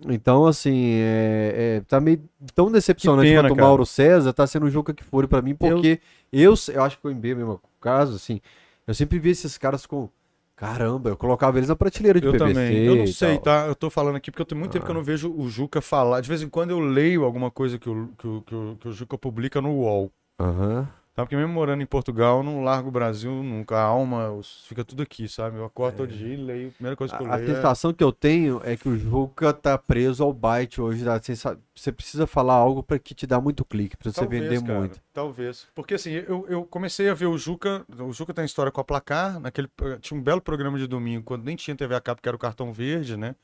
[0.08, 2.20] Então, assim, é, é, tá meio
[2.54, 3.62] tão decepcionante pena, quanto o.
[3.62, 6.00] Mauro César, tá sendo o Juca que for pra mim, porque
[6.32, 8.40] eu, eu, acho que o MB é mesmo caso, assim,
[8.86, 10.08] eu sempre vi esses caras com.
[10.54, 12.48] Caramba, eu colocava eles na prateleira de Eu PVC.
[12.54, 12.84] também.
[12.84, 13.66] Eu não sei, tá?
[13.66, 14.98] Eu tô falando aqui porque eu tenho muito tempo que eu Ah.
[14.98, 16.22] não vejo o Juca falar.
[16.22, 18.88] De vez em quando eu leio alguma coisa que o, que o, que o, que
[18.88, 20.10] o Juca publica no UOL.
[20.40, 20.88] Aham.
[21.16, 21.24] Tá?
[21.24, 23.74] Porque mesmo morando em Portugal, eu não largo o Brasil nunca.
[23.74, 24.38] A alma
[24.68, 25.56] fica tudo aqui, sabe?
[25.56, 26.68] Eu acordo todo dia e leio.
[26.68, 27.30] A primeira coisa que eu É.
[27.30, 27.54] A, a leio é...
[27.54, 31.02] sensação que eu tenho é que o Juca tá preso ao byte hoje.
[31.02, 34.60] da sensa- Você precisa falar algo pra que te dá muito clique, pra você vender
[34.62, 35.00] cara, muito.
[35.10, 35.66] Talvez.
[35.74, 37.86] Porque assim, eu, eu comecei a ver o Juca.
[37.98, 39.40] O Juca tem história com a placar.
[39.40, 39.70] Naquele,
[40.02, 42.38] tinha um belo programa de domingo, quando nem tinha TV a cabo, que era o
[42.38, 43.34] cartão verde, né?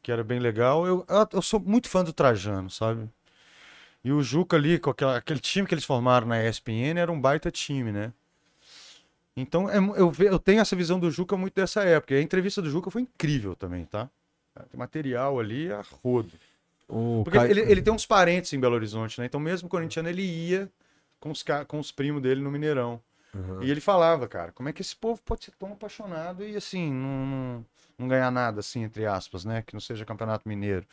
[0.00, 0.86] Que era bem legal.
[0.86, 3.10] Eu, eu, eu sou muito fã do Trajano, sabe?
[4.02, 7.20] E o Juca ali, com aquela- aquele time que eles formaram na ESPN, era um
[7.20, 8.12] baita time, né?
[9.36, 12.14] Então é eu, eu tenho essa visão do Juca muito dessa época.
[12.14, 14.08] E a entrevista do Juca foi incrível também, tá?
[14.70, 16.32] Tem material ali a rodo.
[16.88, 19.26] O Porque Caio- ele, ele tem uns parentes em Belo Horizonte, né?
[19.26, 20.68] Então, mesmo corintiano, ele ia
[21.20, 23.00] com os, com os primos dele no Mineirão.
[23.34, 23.62] Aham.
[23.62, 26.92] E ele falava, cara, como é que esse povo pode ser tão apaixonado e, assim,
[26.92, 29.62] não, não, não ganhar nada, assim, entre aspas, né?
[29.62, 30.84] Que não seja campeonato mineiro.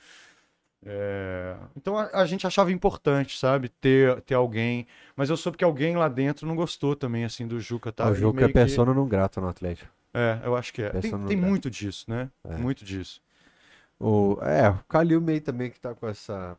[0.85, 4.85] É, Então a, a gente achava importante, sabe, ter, ter alguém.
[5.15, 8.09] Mas eu soube que alguém lá dentro não gostou também, assim, do Juca, tá?
[8.09, 9.91] o jogo é meio que- persona não grata no Atlético.
[10.13, 10.89] É, eu acho que é.
[10.89, 12.29] Tem, Persona tem muito disso, né?
[12.43, 12.55] É.
[12.57, 13.21] Muito disso.
[13.99, 16.55] O, é, o Calil meio também que tá com essa.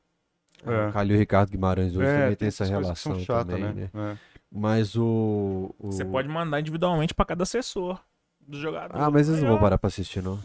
[0.65, 0.89] É.
[0.89, 3.91] O Calil e Ricardo Guimarães hoje também tem essa relação são chatas, também, né?
[3.95, 4.17] É.
[4.51, 8.01] Mas o, o- Você pode mandar individualmente pra cada assessor
[8.41, 8.97] do jogador.
[9.01, 10.39] Ah, mas eles não vão parar pra assistir, não.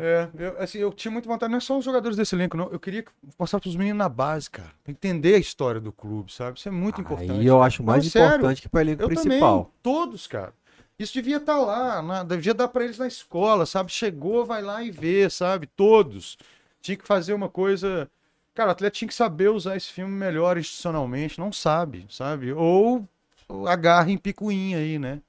[0.00, 2.68] É, eu, assim, eu tinha muita vontade, não é só os jogadores desse elenco, não.
[2.70, 3.04] Eu queria
[3.38, 4.70] passar pros meninos na base, cara.
[4.82, 6.58] Pra entender a história do clube, sabe?
[6.58, 7.30] Isso é muito importante.
[7.32, 8.36] Aí eu acho mais Não, sério.
[8.36, 9.64] importante que pro elenco Eu principal.
[9.64, 10.52] também, todos, cara.
[10.98, 13.90] Isso devia estar lá, na- devia dar pra eles na escola, sabe?
[13.90, 15.66] Chegou, vai lá e vê, sabe?
[15.66, 16.38] Todos.
[16.80, 18.08] Tinha que fazer uma coisa.
[18.54, 22.52] Cara, o atleta tinha que saber usar esse filme melhor institucionalmente, não sabe, sabe?
[22.52, 23.08] Ou
[23.48, 25.20] ou agarra em picuinha aí, né?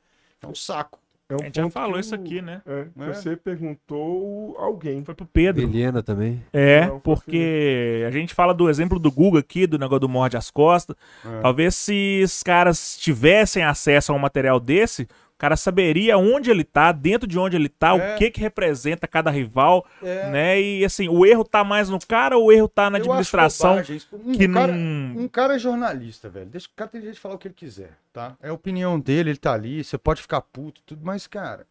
[0.41, 0.99] É um saco.
[1.27, 2.61] É um A gente já falou isso aqui, né?
[2.67, 3.13] É, É.
[3.13, 5.03] Você perguntou alguém.
[5.03, 5.63] Foi pro Pedro.
[5.63, 6.43] Eliana também.
[6.53, 10.37] É, Não, porque a gente fala do exemplo do Google aqui, do negócio do morde
[10.37, 10.95] as costas.
[11.25, 11.41] É.
[11.41, 16.63] Talvez se os caras tivessem acesso a um material desse, o cara saberia onde ele
[16.63, 18.15] tá, dentro de onde ele tá, É.
[18.15, 20.29] o que que representa cada rival, É.
[20.29, 20.61] né?
[20.61, 23.75] E assim, o erro tá mais no cara ou o erro tá na administração.
[24.13, 25.21] Um que cara, não...
[25.23, 26.45] Um cara é jornalista, velho.
[26.45, 28.37] Deixa o cara tem jeito de falar o que ele quiser, tá?
[28.41, 31.67] É a opinião dele, ele tá ali, você pode ficar puto, tudo, mas, cara,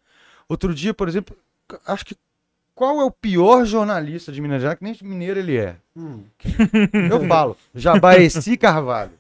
[0.47, 1.35] outro dia, por exemplo,
[1.87, 2.15] acho que
[2.75, 5.77] qual é o pior jornalista de Minas Gerais, que nem mineiro ele é?
[7.11, 9.13] Eu falo, Jabaeci Carvalho.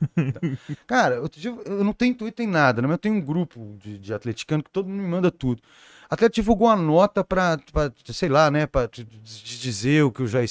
[0.87, 2.89] Cara, outro dia, eu não tenho Twitter, tem nada, né?
[2.89, 5.63] mas eu tenho um grupo de, de atleticano que todo mundo me manda tudo.
[6.11, 8.89] O atleta divulgou uma nota pra, pra, sei lá, né, pra
[9.23, 10.49] dizer o que o Jair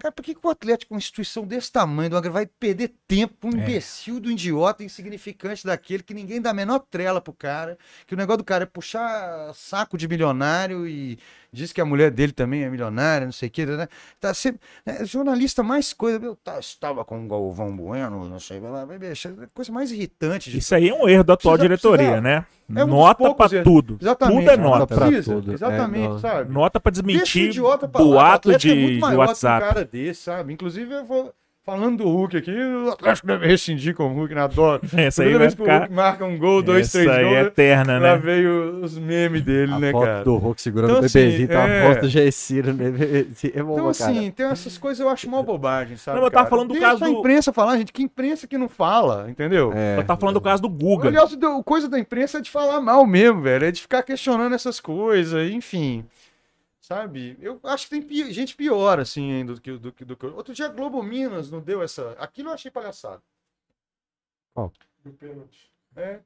[0.00, 3.60] Cara, por que, que o Atlético, uma instituição desse tamanho, vai perder tempo com um
[3.60, 3.62] É.
[3.62, 7.76] imbecil do idiota insignificante daquele que ninguém dá a menor trela pro cara,
[8.06, 11.18] que o negócio do cara é puxar saco de milionário e
[11.52, 13.88] diz que a mulher dele também é milionária, não sei o que, né?
[14.20, 18.60] Tá sempre, é, jornalista mais coisa, eu tá- estava com o Galvão Bueno, não sei,
[18.60, 18.86] lá,
[19.54, 22.46] coisa mais irritante de Isso aí é um erro da atual Precisa- diretoria, precisa- né?
[22.76, 23.64] É um Nota erros.
[23.64, 23.98] tudo.
[24.00, 24.38] Exatamente.
[24.40, 24.94] Tudo é nota nota.
[24.94, 25.50] pra tudo.
[25.50, 26.18] É, Exatamente, não.
[26.20, 26.52] sabe?
[26.52, 29.66] Nota o desmentir o boato de, é muito de que um WhatsApp.
[29.66, 30.52] cara desse, sabe?
[30.52, 31.34] Inclusive, eu vou
[31.70, 34.40] falando do Hulk aqui, o Atlético deve rescindir com o Hulk, né?
[34.42, 34.80] Adoro.
[34.96, 35.78] Essa aí Toda vai vez que o ficar...
[35.80, 38.16] Hulk marca um gol, dois, Essa três aí gols, é eterna, lá né?
[38.16, 40.24] veio os memes dele, A né, foto cara?
[40.24, 41.86] do Hulk segurando Então, o bebezinho, assim, tá é.
[41.86, 42.32] a foto do Jair
[42.66, 42.72] né?
[42.72, 46.18] Bebezinho, É bom Então, assim, tem essas coisas eu acho mal bobagem, sabe?
[46.18, 46.50] Não, eu tava cara?
[46.50, 47.92] falando do Deixa caso a do- imprensa falar, gente.
[47.92, 49.72] Que imprensa que não fala, entendeu?
[49.74, 51.08] É, Eu tava falando do caso do Guga.
[51.08, 53.64] Aliás, coisa da imprensa é de falar mal mesmo, velho.
[53.66, 56.04] É de ficar questionando essas coisas, enfim.
[56.90, 57.38] Sabe?
[57.40, 60.26] Eu acho que tem pi- gente pior, assim, ainda do que, do, que- do que.
[60.26, 62.16] Outro dia a Globo Minas não deu essa.
[62.18, 63.22] Aquilo eu achei palhaçada.
[65.04, 65.70] Do pênalti.
[65.94, 66.18] É.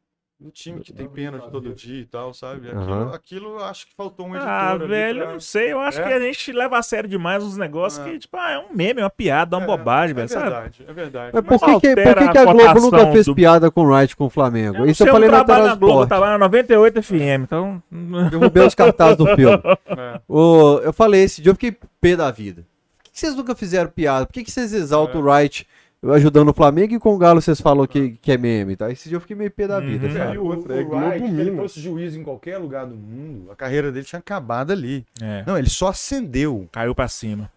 [0.44, 2.68] Do time que tem pênalti todo dia e tal, sabe?
[2.68, 3.10] Aquilo, Aham.
[3.14, 4.46] aquilo acho que faltou um editor.
[4.52, 5.72] Ah, ali velho, pra- eu não sei.
[5.72, 6.06] Eu acho É?
[6.06, 8.10] que a gente leva a sério demais uns negócios É.
[8.10, 10.28] que, tipo, ah, é um meme, é uma piada, é uma É, bobagem, é velho,
[10.28, 10.42] sabe?
[10.44, 11.30] verdade, é verdade.
[11.32, 13.70] Mas Mas por que, que, por que, que a a Globo nunca fez do- piada
[13.70, 14.76] com o Wright com o Flamengo?
[14.80, 17.82] Eu Isso sei, eu falei na na Globo, eu tava na 98 FM, então...
[18.30, 19.58] Derrubei os cartazes do filme.
[19.96, 20.20] É.
[20.28, 22.66] Ô, eu falei esse dia, eu fiquei pé da vida.
[22.98, 24.26] Por que, que vocês nunca fizeram piada?
[24.26, 25.66] Por que, que vocês exaltam o Wright
[26.12, 28.90] ajudando o Flamengo e com o Galo vocês falam que, que é meme, tá?
[28.90, 30.12] Esse dia eu fiquei meio pé da vida, Uhum.
[30.12, 30.34] sabe?
[30.34, 33.56] E outra, é o Wright, se ele fosse juiz em qualquer lugar do mundo, a
[33.56, 35.04] carreira dele tinha acabado ali.
[35.22, 36.68] É, Não, ele só acendeu.
[36.72, 37.50] caiu pra cima.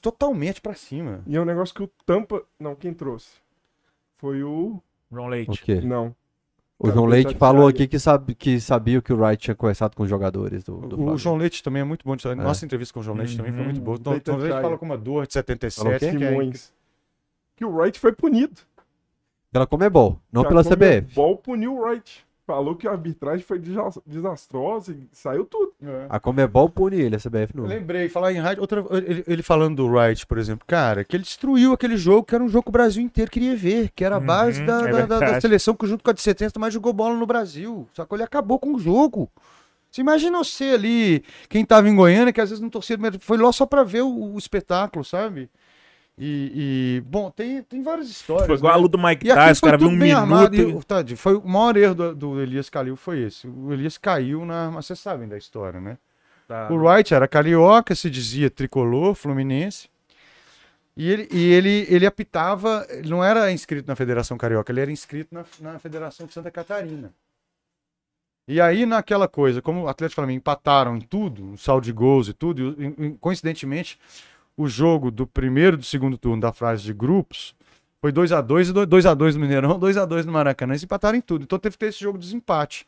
[0.00, 1.20] Totalmente pra cima.
[1.26, 2.42] E é um negócio que o Tampa.
[2.58, 3.28] Não, quem trouxe?
[4.18, 4.80] Foi o.
[5.10, 5.62] João O Leite.
[5.62, 5.80] quê?
[5.80, 6.14] Não.
[6.78, 10.02] O João Leite falou aqui que, sabe, que sabia que o Wright tinha conversado com
[10.02, 11.16] os jogadores do, do O.
[11.16, 12.16] João Leite também é muito bom.
[12.16, 12.34] de- É.
[12.34, 13.66] Nossa entrevista com o João Leite também foi Uhum.
[13.66, 13.96] muito boa.
[13.98, 15.98] Então, o João Leite fala com uma dor de Falou o 77.
[16.00, 16.16] quê?
[16.18, 16.32] Que é.
[17.62, 18.60] Que o Wright foi punido.
[19.52, 21.14] Pela Comebol, não Que a pela CBF.
[21.14, 22.26] Comebol puniu o Wright.
[22.44, 25.72] Falou que a arbitragem foi desa- desastrosa e saiu tudo.
[25.80, 26.06] É.
[26.08, 27.68] A Comebol pune ele, a CBF Eu não.
[27.68, 31.22] lembrei, falar em rádio, outra, ele, ele falando do Wright, por exemplo, cara, que ele
[31.22, 34.16] destruiu aquele jogo que era um jogo que o Brasil inteiro queria ver, que era
[34.16, 36.74] a Uhum, base da, é da- da- seleção que junto com a de 70 mais
[36.74, 37.88] jogou bola no Brasil.
[37.92, 39.30] Só que ele acabou com o jogo.
[39.88, 43.38] Você imagina você ali, quem tava em Goiânia, que às vezes não torcia, mas foi
[43.38, 45.48] lá só pra ver o, o espetáculo, sabe?
[46.18, 48.46] E, e, bom, tem, tem várias histórias.
[48.46, 48.82] Foi igual a né?
[48.82, 50.16] luta do Mike Tyson, o cara viu um minuto.
[50.16, 50.54] armado.
[50.56, 53.46] e- Tadinho, foi o maior erro do, do Elias Calil foi esse.
[53.46, 54.70] O Elias caiu na.
[54.70, 55.96] Mas vocês sabem da história, né?
[56.46, 56.68] Tá.
[56.70, 59.88] O Wright era carioca, se dizia tricolor, fluminense.
[60.94, 64.92] E ele, e ele, ele apitava, ele não era inscrito na Federação Carioca, ele era
[64.92, 67.10] inscrito na, na Federação de Santa Catarina.
[68.46, 72.28] E aí, naquela coisa, como o Atlético Flamengo empataram em tudo, um saldo de gols
[72.28, 73.98] e tudo, e, e, coincidentemente,
[74.62, 77.54] o jogo do primeiro e do segundo turno da fase de grupos
[78.00, 81.42] foi 2x2 e 2x2 no Mineirão, 2x2 no Maracanã, eles empataram em tudo.
[81.44, 82.86] Então teve que ter esse jogo de desempate.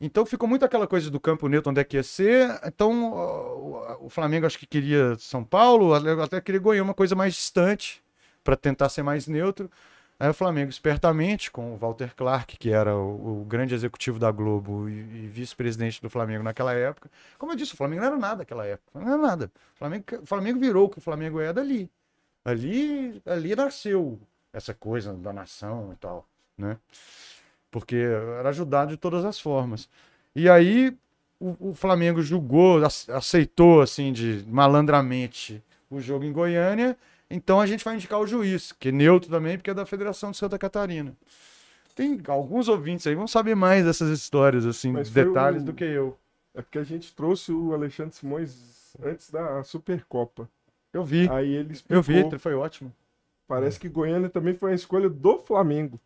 [0.00, 2.58] Então ficou muito aquela coisa do campo neutro, onde é que ia ser.
[2.64, 7.34] Então o, o Flamengo acho que queria São Paulo, até queria Goiânia, uma coisa mais
[7.34, 8.02] distante,
[8.42, 9.70] para tentar ser mais neutro.
[10.20, 14.30] Aí o Flamengo, espertamente, com o Walter Clark, que era o, o grande executivo da
[14.30, 17.10] Globo e, e vice-presidente do Flamengo naquela época.
[17.38, 19.00] Como eu disse, o Flamengo não era nada naquela época.
[19.00, 19.50] Não era nada.
[19.74, 21.90] O Flamengo, Flamengo virou o que o Flamengo é dali.
[22.44, 24.20] Ali, ali nasceu
[24.52, 26.26] essa coisa da nação e tal,
[26.56, 26.76] né?
[27.70, 29.88] Porque era ajudado de todas as formas.
[30.36, 30.94] E aí
[31.38, 36.94] o, o Flamengo julgou, aceitou assim de malandramente o jogo em Goiânia.
[37.30, 40.32] Então a gente vai indicar o juiz, que é neutro também, porque é da Federação
[40.32, 41.14] de Santa Catarina.
[41.94, 45.66] Tem alguns ouvintes aí vão saber mais dessas histórias, assim, detalhes o...
[45.66, 46.18] do que eu.
[46.54, 50.48] É porque a gente trouxe o Alexandre Simões antes da Supercopa.
[50.92, 51.28] Eu vi.
[51.30, 51.96] Aí ele explicou.
[51.96, 52.92] Eu vi, foi ótimo.
[53.46, 56.00] Parece que Goiânia também foi a escolha do Flamengo.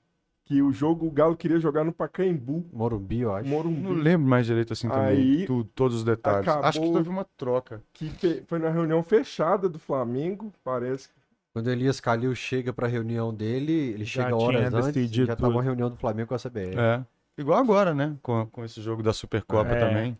[0.44, 2.66] Que o jogo o Galo queria jogar no Pacaembu.
[2.70, 3.48] Morumbi, eu acho.
[3.48, 3.80] Morumbi.
[3.80, 5.06] Não lembro mais direito assim também.
[5.06, 6.46] Aí, tu, todos os detalhes.
[6.46, 7.82] Acho que teve uma troca.
[7.92, 11.08] Que foi na reunião fechada do Flamengo, parece.
[11.54, 15.62] Quando Elias Calil chega pra reunião dele, ele já chega horas antes, já tava uma
[15.62, 16.76] reunião do Flamengo com a CBF.
[16.76, 17.04] É.
[17.38, 18.16] Igual agora, né?
[18.22, 19.78] Com, com esse jogo da Supercopa é.
[19.78, 20.18] também.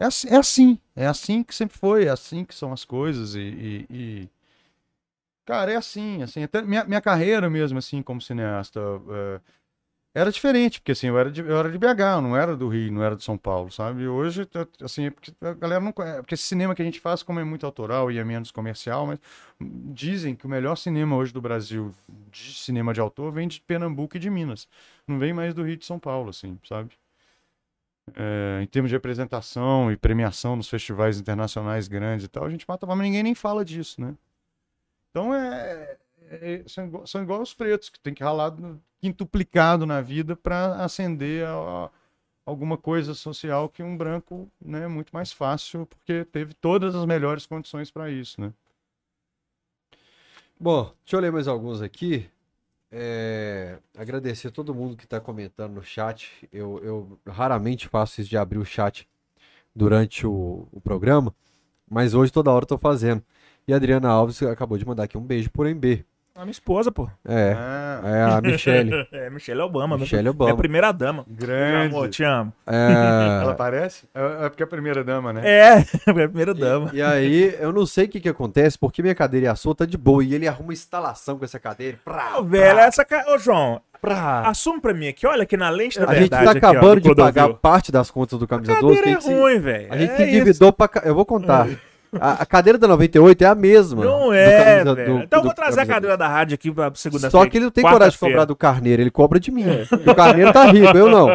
[0.00, 3.34] É assim, é assim, é assim que sempre foi, é assim que são as coisas
[3.34, 4.28] e, e, e...
[5.44, 8.80] cara, é assim, assim, até minha, minha carreira mesmo, assim, como cineasta,
[9.10, 9.40] é,
[10.14, 12.68] era diferente, porque assim, eu era, de, eu era de BH, eu não era do
[12.68, 14.06] Rio, não era de São Paulo, sabe?
[14.08, 14.48] Hoje,
[14.82, 17.40] assim, é porque a galera não conhece, porque esse cinema que a gente faz, como
[17.40, 19.18] é muito autoral e é menos comercial, mas
[19.60, 21.92] dizem que o melhor cinema hoje do Brasil,
[22.30, 24.68] de cinema de autor, vem de Pernambuco e de Minas,
[25.08, 26.90] não vem mais do Rio de São Paulo, assim, sabe?
[28.16, 32.64] é, em termos de representação e premiação nos festivais internacionais grandes e tal, a gente
[32.68, 34.14] mata mas ninguém nem fala disso, né?
[35.12, 35.98] Então é,
[36.30, 38.56] é, é são, são igual os pretos, que tem que ralar
[38.98, 41.90] quintuplicado na vida para ascender a, a,
[42.46, 47.04] alguma coisa social que um branco né, é muito mais fácil, porque teve todas as
[47.04, 48.52] melhores condições para isso, né?
[50.58, 52.30] Bom, deixa eu ler mais alguns aqui.
[52.90, 56.48] É, agradecer a todo mundo que está comentando no chat.
[56.52, 59.08] Eu, eu, raramente faço isso de abrir o chat
[59.74, 61.34] durante o, o programa,
[61.90, 63.24] mas hoje toda hora estou fazendo.
[63.66, 66.04] E a Adriana Alves acabou de mandar aqui um beijo por MB.
[66.34, 67.10] A minha esposa, pô.
[67.28, 67.54] É.
[67.54, 68.00] Ah.
[68.04, 69.06] É a Michelle.
[69.12, 69.98] é, Michelle Obama.
[69.98, 70.50] Michelle Obama.
[70.50, 71.26] É a primeira dama.
[71.28, 71.94] Grande.
[71.94, 72.52] Amor, te amo.
[72.66, 73.42] É...
[73.44, 74.06] Ela parece?
[74.14, 75.42] É, é porque é a primeira dama, né?
[75.44, 76.90] É, é a primeira dama.
[76.94, 79.86] E, e aí, eu não sei o que que acontece, porque minha cadeira ia solta
[79.86, 81.98] de boa e ele arruma instalação com essa cadeira.
[82.02, 83.26] Pra, Ô, velho, essa ca...
[83.28, 84.40] Ô, João, pra...
[84.48, 86.48] assume pra mim aqui, olha aqui na lente da a verdade.
[86.48, 88.98] A gente tá acabando aqui, ó, de pagar parte das contas do camisa 12.
[88.98, 89.92] A cadeira é ruim, velho.
[89.92, 90.88] A gente é se endividou pra...
[91.04, 91.68] Eu vou contar.
[92.20, 94.04] A, a, cadeira da 98 é a mesma.
[94.04, 97.30] Não é, do, do, Então eu vou trazer a cadeira da rádio aqui pra segunda-feira.
[97.30, 99.64] Só que ele não tem coragem de cobrar do Carneiro, ele cobra de mim.
[99.64, 100.10] É.
[100.10, 101.28] o Carneiro tá rico, eu não.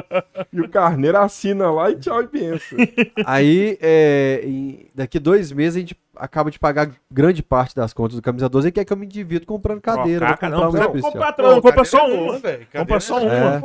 [0.53, 2.77] E o Carneiro assina lá e tchau e benção.
[3.25, 4.47] Aí, é,
[4.93, 8.67] daqui dois meses, a gente acaba de pagar grande parte das contas do Camisa 12
[8.67, 10.27] e quer que eu me divido comprando cadeira.
[10.27, 12.39] Caca, não, não, não compra, não, compra só uma.
[12.72, 13.61] Compra só uma.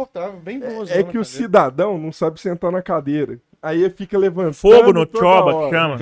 [0.89, 3.39] É, é que o cidadão não sabe sentar na cadeira.
[3.63, 4.55] Aí fica levantando.
[4.55, 5.97] Fogo no choba, chama.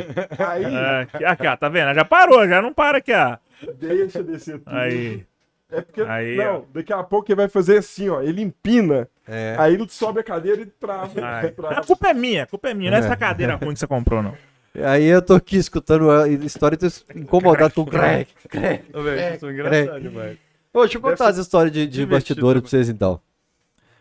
[0.49, 0.65] Aí.
[0.65, 1.93] É, aqui, ó, tá vendo?
[1.95, 3.37] Já parou, já não para aqui, ó.
[3.79, 4.75] Deixa descer tudo.
[4.75, 5.27] Aí.
[5.71, 6.63] É porque, aí, não, ó.
[6.73, 8.23] daqui a pouco ele vai fazer assim, ó.
[8.23, 9.07] Ele empina.
[9.29, 9.55] É.
[9.59, 11.09] Aí ele sobe a cadeira e trava.
[11.55, 11.81] trava.
[11.81, 12.91] A culpa é minha, a culpa é minha.
[12.91, 14.35] Não é essa cadeira ruim que você comprou, não.
[14.83, 18.33] Aí eu tô aqui escutando a história e tô incomodado com o crack.
[18.49, 18.85] Crack.
[18.91, 19.45] Crack.
[19.45, 20.39] engraçado demais.
[20.73, 23.21] Ô, deixa eu contar as histórias de, de bastidores pra vocês então.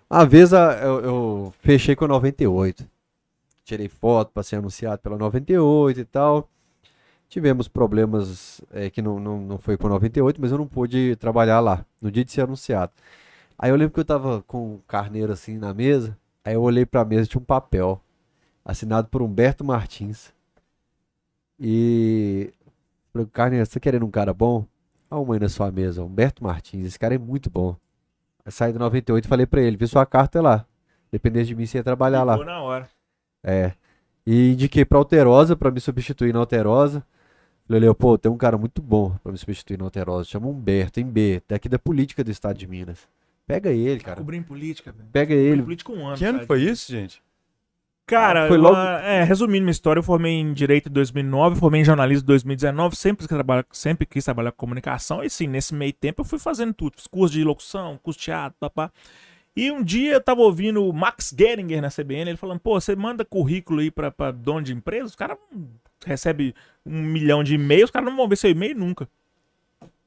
[0.09, 0.59] Uma vez eu,
[1.03, 2.87] eu fechei com 98
[3.69, 6.49] tirei foto para ser anunciado pela 98 e tal.
[7.27, 11.59] Tivemos problemas é, que não, não, não foi com 98, mas eu não pude trabalhar
[11.59, 12.91] lá no dia de ser anunciado.
[13.57, 16.85] Aí eu lembro que eu tava com o carneiro assim na mesa, aí eu olhei
[16.85, 18.01] para a mesa e tinha um papel
[18.65, 20.33] assinado por Humberto Martins.
[21.59, 22.51] E
[23.11, 24.65] falei, Carneiro, você tá querendo um cara bom?
[25.11, 27.75] Arruma aí na sua mesa, Humberto Martins, esse cara é muito bom.
[28.43, 30.65] Aí saí do 98 e falei para ele, vi sua carta lá.
[31.11, 32.45] Dependendo de mim, você ia trabalhar Ficou lá.
[32.45, 32.89] na hora.
[33.43, 33.73] É.
[34.25, 37.03] E indiquei pra Alterosa pra me substituir na Alterosa.
[37.67, 40.27] Falei, pô, tem um cara muito bom pra me substituir na Alterosa.
[40.27, 43.07] Chama Humberto, em B, daqui da política do estado de Minas.
[43.45, 44.17] Pega ele, cara.
[44.17, 45.09] Cobrindo política, velho.
[45.11, 45.63] Pega ele.
[45.63, 46.17] política um ano.
[46.17, 47.21] Que ano foi isso, gente?
[48.09, 48.75] Cara, foi logo...
[48.75, 52.95] é, resumindo minha história, eu formei em Direito em 2009, formei em Jornalismo em 2019,
[52.95, 56.73] sempre, trabalho, sempre quis trabalhar com comunicação, e sim, nesse meio tempo eu fui fazendo
[56.73, 58.91] tudo, fiz curso de locução, curso de teatro, papá.
[59.55, 62.95] E um dia eu tava ouvindo o Max Geringer na CBN, ele falando, pô, você
[62.95, 65.37] manda currículo aí pra, pra dono de empresa, os caras
[66.05, 66.53] recebem
[66.85, 69.07] um milhão de e-mails, os caras não vão ver seu e-mail nunca.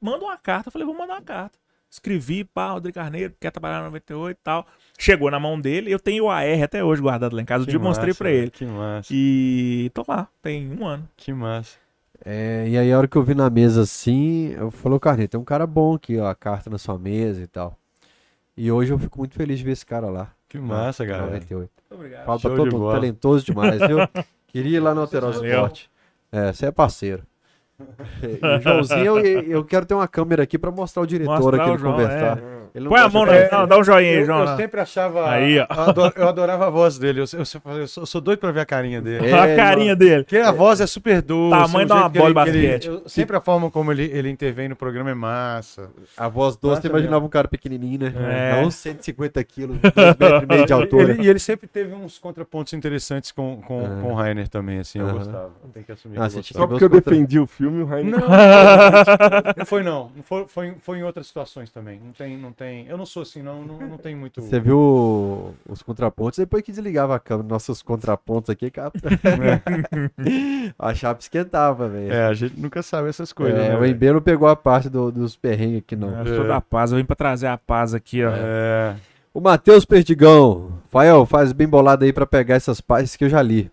[0.01, 0.67] Manda uma carta.
[0.67, 1.57] Eu falei, vou mandar uma carta.
[1.89, 4.65] Escrevi, pá, Rodrigo Carneiro, quer trabalhar no 98 e tal.
[4.97, 7.65] Chegou na mão dele, eu tenho o AR até hoje guardado lá em casa.
[7.65, 8.51] Que dia eu mostrei massa, pra velho, ele.
[8.51, 9.09] Que massa.
[9.13, 11.07] E tô lá, tem um ano.
[11.15, 11.77] Que massa.
[12.25, 15.39] É, e aí a hora que eu vi na mesa assim, eu falei, Carneiro, tem
[15.39, 17.77] um cara bom aqui, ó, a carta na sua mesa e tal.
[18.55, 20.31] E hoje eu fico muito feliz de ver esse cara lá.
[20.47, 21.25] Que massa, galera.
[21.27, 21.71] 98.
[21.89, 22.25] Obrigado.
[22.25, 23.97] Fala pra todo de mundo, talentoso demais, viu?
[24.47, 25.45] Queria ir lá no Alterosa.
[25.45, 25.89] Esporte.
[26.31, 27.23] É, você é parceiro.
[28.57, 31.71] O Joãozinho, eu, eu quero ter uma câmera aqui pra mostrar o diretor Mostrar aqui
[31.71, 32.37] no João, conversar.
[32.37, 32.63] é.
[32.75, 33.35] Ele Põe a mão na.
[33.35, 34.39] É, não, dá um joinha aí, Eu, João.
[34.45, 35.29] eu sempre achava.
[35.29, 35.67] Aí, ó.
[35.69, 37.19] Eu, ador- eu adorava a voz dele.
[37.19, 39.29] Eu, eu, eu, eu sou, eu sou doido pra ver a carinha dele.
[39.29, 40.23] É, a carinha dele.
[40.23, 41.51] Porque a voz é super doce.
[41.51, 42.87] Tamanho de uma bola de ele- que ele- basquete.
[42.87, 45.91] eu- sempre a forma como ele, ele intervém no programa é massa.
[46.17, 48.13] A voz doce, você imaginava um cara pequenininho, né?
[48.57, 48.61] É.
[48.63, 51.11] Não 150 quilos, 2 metros e meio de altura.
[51.13, 54.01] Ele- e ele sempre teve uns contrapontos interessantes com, com, É.
[54.01, 55.51] com o Rainer também, assim, eu gostava.
[55.71, 56.59] Tem que assumir Ah, que eu gostava.
[56.59, 58.19] Só que porque eu defendi o filme, o Rainer.
[59.57, 61.99] Não foi não, não foi, foi, foi em outras situações também.
[62.03, 62.85] Não tem, não tem.
[62.87, 64.41] Eu não sou assim, não, não, não tem muito.
[64.41, 68.91] Você viu os contrapontos, depois que desligava a câmera, nossos contrapontos aqui, cara.
[70.77, 72.11] a chapa esquentava, velho.
[72.13, 73.59] É, a gente nunca sabe essas coisas.
[73.59, 73.85] É, né, o?
[73.85, 76.09] Embe não pegou a parte do- dos perrengues aqui, não.
[76.25, 78.31] Eu sou da paz, eu vim pra trazer a paz aqui, ó.
[78.33, 78.95] É.
[79.33, 80.71] O Matheus Perdigão.
[80.89, 83.71] Fael, faz bem bolado aí pra pegar essas partes que eu já li.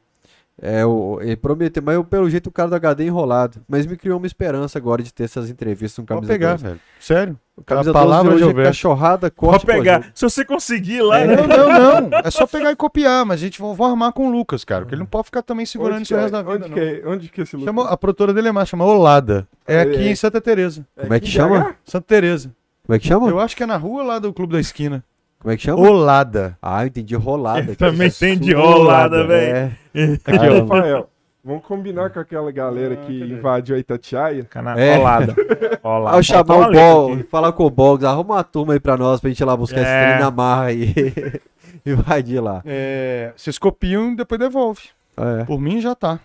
[0.62, 3.62] É, o, ele prometeu, mas eu, pelo jeito o cara do HD é enrolado.
[3.66, 6.64] Mas me criou uma esperança agora de ter essas entrevistas no Pode camisa pegar, 12.
[6.64, 6.80] velho.
[7.00, 7.38] Sério?
[7.56, 9.94] O camisa A palavra 12 de hoje é cachorrada, Pode corte pegar.
[10.00, 10.12] pós-jogo.
[10.14, 11.36] Se você conseguir lá, É, né?
[11.36, 12.18] não, não, não.
[12.22, 14.82] É só pegar e copiar, mas a gente vai vou armar com o Lucas, cara.
[14.82, 16.20] Porque ele não pode ficar também segurando Onde isso o é?
[16.20, 16.64] resto da vida.
[16.66, 17.02] Onde que é?
[17.06, 17.72] Onde que é esse lugar?
[17.72, 19.48] Chama, a produtora dele é massa, chama Olada.
[19.66, 20.10] É É, aqui é.
[20.10, 20.86] em Santa Teresa.
[20.94, 21.74] Como é que em chama?
[21.86, 22.50] Santa Teresa.
[22.86, 23.28] Como é que chama?
[23.30, 25.02] Eu acho que é na rua lá do Clube da Esquina.
[25.40, 25.80] Como é que chama?
[25.80, 26.56] Olada.
[26.60, 27.72] Ah, eu entendi rolada.
[27.72, 29.72] Eu também entendi rolada, velho.
[29.94, 30.12] É.
[30.26, 30.60] Aqui, ó.
[30.60, 31.10] Rafael,
[31.42, 33.32] vamos combinar com aquela galera Ah, que cadê?
[33.32, 34.44] invadiu a Itatiaia?
[34.44, 34.78] Cana...
[34.78, 34.96] É.
[34.96, 35.34] Rolada.
[35.34, 36.16] Ah, Rolada.
[36.18, 37.22] eu chamar o Bog, aqui.
[37.30, 39.80] falar com o Boggs, arruma uma turma aí pra nós, pra gente ir lá buscar
[39.80, 40.08] esse É.
[40.10, 40.94] trem na marra aí.
[41.86, 42.62] Invadir lá.
[42.66, 44.82] É, vocês copiam e depois devolve.
[45.16, 45.44] É.
[45.44, 46.20] Por mim já tá.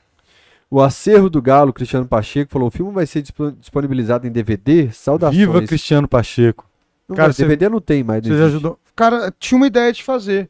[0.69, 4.90] O acervo do Galo, Cristiano Pacheco, falou: o filme vai ser dispo- disponibilizado em DVD?
[4.92, 5.38] Saudações.
[5.38, 6.66] Viva Cristiano Pacheco.
[7.08, 8.22] Não, Cara, mas você- DVD não tem mais.
[8.24, 8.48] Vocês existe.
[8.56, 8.77] ajudou.
[8.96, 10.50] Cara, tinha uma ideia de fazer.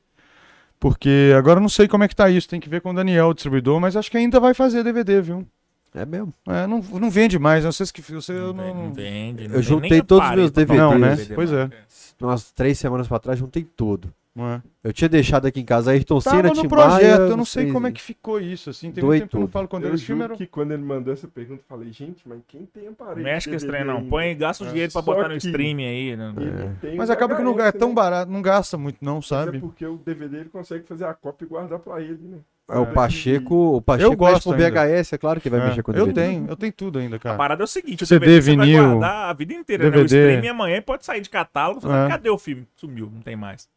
[0.80, 2.48] Porque agora eu não sei como é que tá isso.
[2.48, 5.22] Tem que ver com o Daniel, o distribuidor, mas acho que ainda vai fazer DVD,
[5.22, 5.48] viu?
[5.94, 6.34] É mesmo.
[6.48, 7.64] É, não, não vende mais.
[7.64, 8.94] Não sei se que você eu Não não.
[8.94, 10.78] vende, Eu juntei todos os meus DVDs.
[10.78, 11.16] Não, né?
[11.34, 11.70] Pois é.
[12.22, 14.14] Umas três semanas pra trás, juntei tudo.
[14.38, 14.62] É.
[14.84, 17.46] Eu tinha deixado aqui em casa Ayrton Tava Senna, no Tim projeto, Maia, eu não
[17.46, 18.92] sei como é que ficou isso, assim.
[18.92, 20.36] Tem muito tempo que eu não falo quando Eu juro era.
[20.36, 23.24] que quando ele mandou essa pergunta, eu falei, gente, mas quem tem aparelho?
[23.24, 24.08] Mexe com esse DVD trem, não.
[24.10, 26.16] Põe, gasta o É, dinheiro pra botar no streaming aí.
[26.16, 26.34] Né?
[26.36, 27.96] Não tem Mas o acaba que não é tão né?
[27.96, 29.58] barato, não gasta muito, não, Mas sabe?
[29.58, 32.38] É porque o DVD ele consegue fazer a cópia e guardar pra ele, né?
[32.70, 34.58] É, o Pacheco, o Pacheco Eu gosto com.
[34.58, 36.22] VHS, é claro que vai É, mexer com eu DVD.
[36.22, 37.38] tenho, eu tenho tudo ainda, A cara.
[37.38, 39.90] parada é o seguinte, o CD, DVD você vai vinil, guardar a vida inteira, né?
[39.90, 40.16] O DVD.
[40.28, 42.10] streaming amanhã pode sair de catálogo, É.
[42.10, 42.68] cadê o filme?
[42.76, 43.70] Sumiu, não tem mais.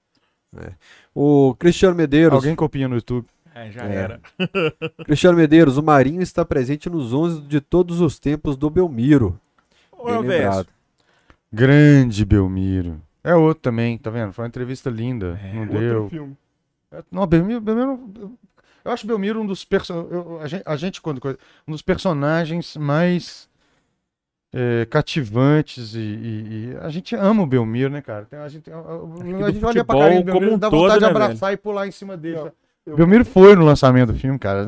[1.15, 3.27] O Cristiano Medeiros, Alguém copia no YouTube.
[3.55, 3.95] É, já É.
[3.95, 4.21] era.
[5.05, 9.39] Cristiano Medeiros, o Marinho está presente nos 11 de todos os tempos do Belmiro.
[9.93, 10.05] Ô.
[11.53, 13.01] Grande Belmiro.
[13.25, 14.33] É outro também, tá vendo?
[14.33, 15.39] Foi uma entrevista linda.
[15.43, 16.09] É, não Outro deu.
[16.09, 16.37] filme.
[16.93, 18.01] É, Não, Belmiro, Belmiro.
[18.85, 20.63] eu- acho Belmiro um dos personagens.
[20.65, 21.21] A gente, quando.
[21.67, 23.48] Um dos personagens mais
[24.53, 28.25] é, cativantes e, e- e A gente ama o Belmiro, né, cara?
[28.25, 28.83] Tem- a gente, a, a-
[29.23, 31.53] que a gente olha pra carinha do Belmiro, um dá todo, vontade de né, abraçar
[31.53, 32.39] e pular em cima dele.
[32.39, 32.53] Sabe?
[32.87, 34.67] eu- Belmiro foi no lançamento do filme, cara.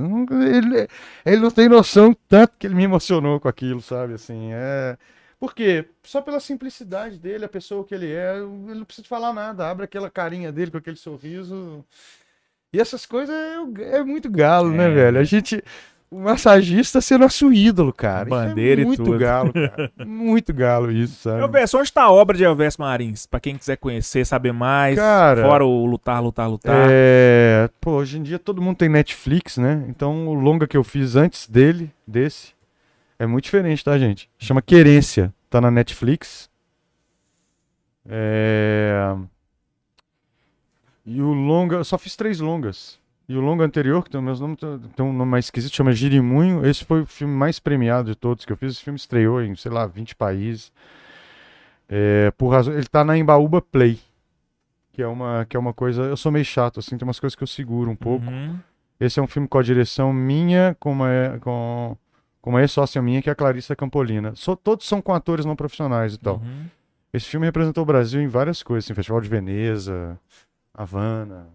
[0.54, 0.86] Ele,
[1.24, 4.12] ele não tem noção tanto que ele me emocionou com aquilo, sabe?
[4.14, 4.98] Assim, é.
[5.38, 5.86] Por quê?
[6.02, 9.70] Só pela simplicidade dele, a pessoa que ele é, ele não precisa falar nada.
[9.70, 11.82] Abre aquela carinha dele com aquele sorriso.
[12.72, 14.94] E essas coisas é, é muito galo, né, É.
[14.94, 15.18] velho?
[15.18, 15.64] A gente.
[16.10, 18.28] O massagista ser nosso ídolo, cara.
[18.28, 19.16] Isso Bandeira é e muito tudo.
[19.16, 19.92] galo, cara.
[20.04, 21.40] muito galo isso, sabe?
[21.40, 23.26] Elvis, onde tá a obra de Elvis Marins?
[23.26, 26.88] Pra quem quiser conhecer, saber mais, Cara, fora o lutar, lutar, lutar.
[26.90, 29.84] É, pô, hoje em dia todo mundo tem Netflix, né?
[29.88, 32.54] Então o longa que eu fiz antes dele, desse,
[33.16, 34.28] é muito diferente, tá, gente?
[34.36, 36.50] Chama Querência, tá na Netflix.
[38.08, 39.14] É...
[41.06, 42.98] E o longa, eu só fiz três longas.
[43.30, 44.58] E o longa anterior, que tem, meus nomes,
[44.96, 46.66] tem um nome mais esquisito, chama Girimunho.
[46.66, 48.72] Esse foi o filme mais premiado de todos que eu fiz.
[48.72, 50.72] Esse filme estreou em, sei lá, 20 países.
[51.88, 54.00] É, por razão, ele tá na Embaúba Play
[54.92, 57.36] que é uma que é uma coisa eu sou meio chato assim tem umas coisas
[57.36, 58.58] que eu seguro um pouco Uhum.
[58.98, 61.96] esse é um filme com a direção minha com uma com,
[62.40, 66.14] com uma ex-sócia minha que é a Clarissa Campolina todos são com atores não profissionais
[66.14, 66.64] e tal Uhum.
[67.12, 70.18] esse filme representou o Brasil em várias coisas assim, Festival de Veneza
[70.74, 71.46] Havana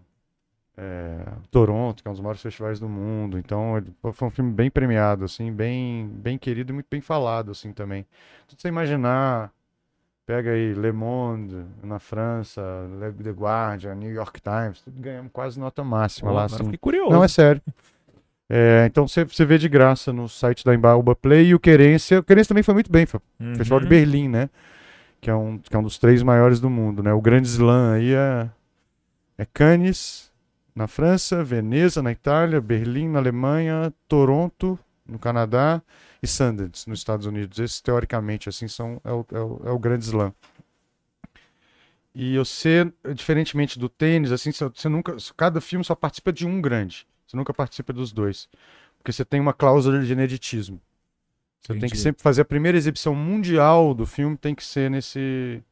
[0.76, 1.18] é,
[1.50, 4.70] Toronto que é um dos maiores festivais do mundo então ele foi um filme bem
[4.70, 8.04] premiado assim bem bem querido e muito bem falado assim também
[8.46, 9.50] Tudo você imaginar
[10.26, 12.60] Pega aí Le Monde na França,
[12.98, 16.46] Le- The Guardian, New York Times, tudo ganhamos quase nota máxima Pô, lá.
[16.46, 16.64] Assim.
[16.64, 17.12] fiquei curioso.
[17.12, 17.62] Não, é sério.
[18.50, 22.18] É, então você você vê de graça no site da Embaúba Play e o Querência.
[22.18, 23.54] O Querência também foi muito bem, foi Uhum.
[23.54, 24.50] Festival de Berlim, né?
[25.20, 27.12] Que é, um, que é um dos três maiores do mundo, né?
[27.12, 28.48] O grande slam aí é,
[29.38, 30.32] é Cannes,
[30.76, 35.82] na França, Veneza, na Itália, Berlim, na Alemanha, Toronto, no Canadá
[36.22, 37.58] e Sundance, nos Estados Unidos.
[37.58, 40.34] Esses, teoricamente, assim, são, é, o, é, o, é o grande slam.
[42.14, 47.06] E você, diferentemente do tênis, assim, você nunca, cada filme só participa de um grande.
[47.26, 48.46] Você nunca participa dos dois.
[48.98, 50.80] Porque você tem uma cláusula de ineditismo.
[51.60, 52.02] Você tem que Entendi.
[52.02, 55.62] sempre fazer a primeira exibição mundial do filme, tem que ser nesse.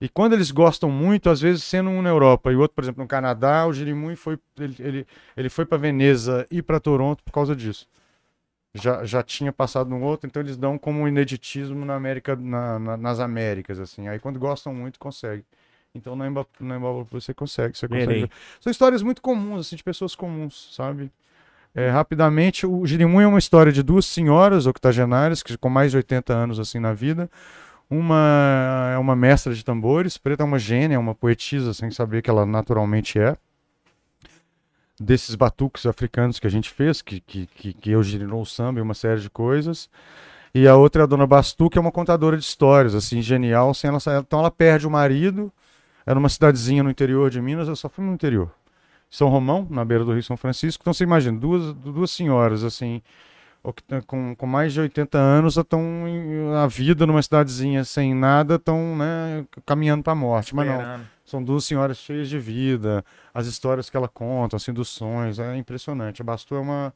[0.00, 2.84] E quando eles gostam muito, às vezes sendo um na Europa e o outro, por
[2.84, 7.22] exemplo, no Canadá, o Girimui foi ele, ele, ele foi para Veneza e para Toronto
[7.24, 7.88] por causa disso.
[8.74, 12.78] Já, já tinha passado no outro, então eles dão como um ineditismo na América, na,
[12.78, 14.06] na- nas Américas, assim.
[14.06, 15.42] Aí quando gostam muito, consegue.
[15.94, 18.06] Então na Emba, na Emba você consegue, você consegue.
[18.06, 18.30] Verei.
[18.60, 21.10] São histórias muito comuns, assim, de pessoas comuns, sabe?
[21.74, 25.96] É, rapidamente, o Girimum é uma história de duas senhoras octogenárias, que com mais de
[25.98, 27.30] 80 anos assim na vida.
[27.90, 32.28] Uma é uma mestra de tambores, preta é uma gênia, uma poetisa, sem saber que
[32.28, 33.36] ela naturalmente é.
[35.00, 38.80] Desses batuques africanos que a gente fez, que, que, que, que eu girinou o samba
[38.80, 39.88] e uma série de coisas.
[40.54, 43.72] E a outra é a dona Bastu, que é uma contadora de histórias, assim, genial.
[43.72, 45.52] Sem ela, então ela perde o marido,
[46.04, 48.50] era uma cidadezinha no interior de Minas, eu só fui no interior.
[49.10, 50.82] São Romão, na beira do Rio São Francisco.
[50.82, 53.00] Então você imagina, duas, duas senhoras, assim,
[53.62, 55.82] o que com, com mais de 80 anos, estão
[56.62, 60.54] a vida numa cidadezinha sem nada, estão né, caminhando para a morte.
[60.54, 63.04] Mas não, são duas senhoras cheias de vida,
[63.34, 66.22] as histórias que ela conta, assim, dos sonhos, é impressionante.
[66.22, 66.94] A Bastu é uma.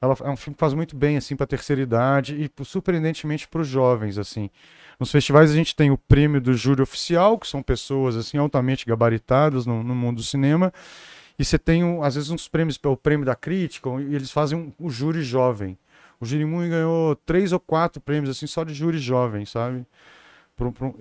[0.00, 3.60] Ela é um filme que faz muito bem, assim, para terceira idade e, surpreendentemente, para
[3.60, 4.50] os jovens, assim.
[4.98, 8.84] Nos festivais a gente tem o prêmio do júri oficial, que são pessoas, assim, altamente
[8.84, 10.72] gabaritadas no, no mundo do cinema.
[11.42, 14.56] E você tem, um- às vezes, uns prêmios, o prêmio da crítica, e eles fazem
[14.56, 15.76] um, o júri jovem.
[16.20, 19.84] O Girimui ganhou três ou quatro prêmios, assim, só de júri jovem, sabe?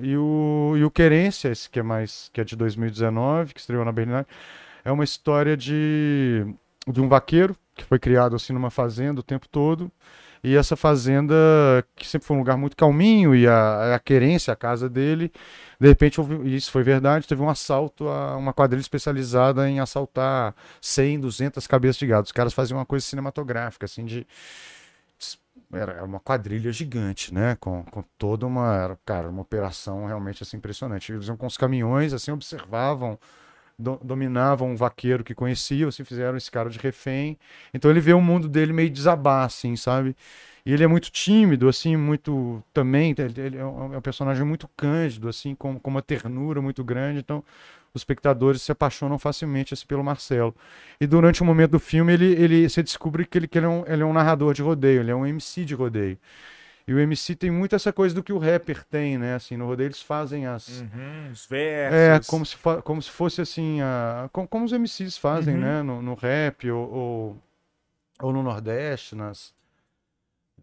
[0.02, 3.86] E, o, e o Querência, esse que é mais que é de 2019, que estreou
[3.86, 4.26] na Berlinale,
[4.84, 6.44] é uma história de,
[6.88, 9.92] de um vaqueiro que foi criado assim numa fazenda o tempo todo.
[10.44, 11.36] E essa fazenda,
[11.96, 15.32] que sempre foi um lugar muito calminho, e a, a querência, a casa dele,
[15.80, 20.56] de repente, houve, isso foi verdade, teve um assalto a uma quadrilha especializada em assaltar
[20.82, 22.26] 100, 200 cabeças de gado.
[22.26, 24.26] Os caras faziam uma coisa cinematográfica, assim, de
[25.74, 27.56] era uma quadrilha gigante, né?
[27.60, 31.12] Com, com toda uma, era, cara, uma operação realmente assim impressionante.
[31.12, 33.18] Eles iam com os caminhões, assim, observavam,
[33.78, 37.38] do- dominavam um vaqueiro que conheciam, assim, fizeram esse cara de refém.
[37.74, 40.16] Então ele vê o mundo dele meio desabar, assim, sabe?
[40.66, 43.16] E ele é muito tímido, assim, muito também.
[43.18, 47.20] Ele, é um é um personagem muito cândido, assim, com, com uma ternura muito grande.
[47.20, 47.44] Então
[47.94, 50.56] os espectadores se apaixonam facilmente assim, pelo Marcelo.
[51.00, 53.70] E durante um momento do filme, ele, ele você descobre que, ele, que ele, é
[53.70, 56.18] um, ele é um narrador de rodeio, ele é um MC de rodeio.
[56.88, 59.36] E o MC tem muito essa coisa do que o rapper tem, né?
[59.36, 60.82] Assim, no rodeio eles fazem as.
[60.82, 62.28] Uhum, os É, versos.
[62.28, 65.62] como se, como se fosse assim, a, como, como os MCs fazem, Uhum.
[65.62, 65.84] né?
[65.84, 67.38] No, no rap ou, ou,
[68.22, 69.54] ou no Nordeste, nas.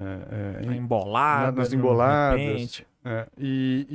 [0.01, 1.53] é, é, embolada.
[1.53, 2.83] nas emboladas.
[3.05, 3.87] é, e,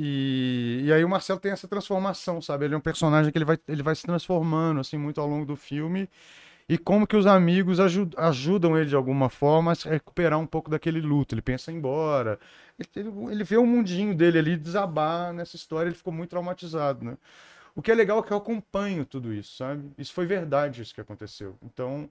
[0.82, 2.64] e, e aí o Marcelo tem essa transformação, sabe?
[2.64, 5.46] Ele é um personagem que ele vai, ele vai se transformando, assim, muito ao longo
[5.46, 6.08] do filme.
[6.68, 10.46] E como que os amigos aju- ajudam ele de alguma forma a se recuperar um
[10.46, 11.34] pouco daquele luto.
[11.34, 12.38] Ele pensa em ir embora.
[12.78, 17.16] Ele, ele- vê o mundinho dele ali desabar nessa história, ele ficou muito traumatizado, né?
[17.74, 19.90] O que é legal é que eu acompanho tudo isso, sabe?
[19.98, 21.56] Isso foi verdade, isso que aconteceu.
[21.62, 22.08] Então,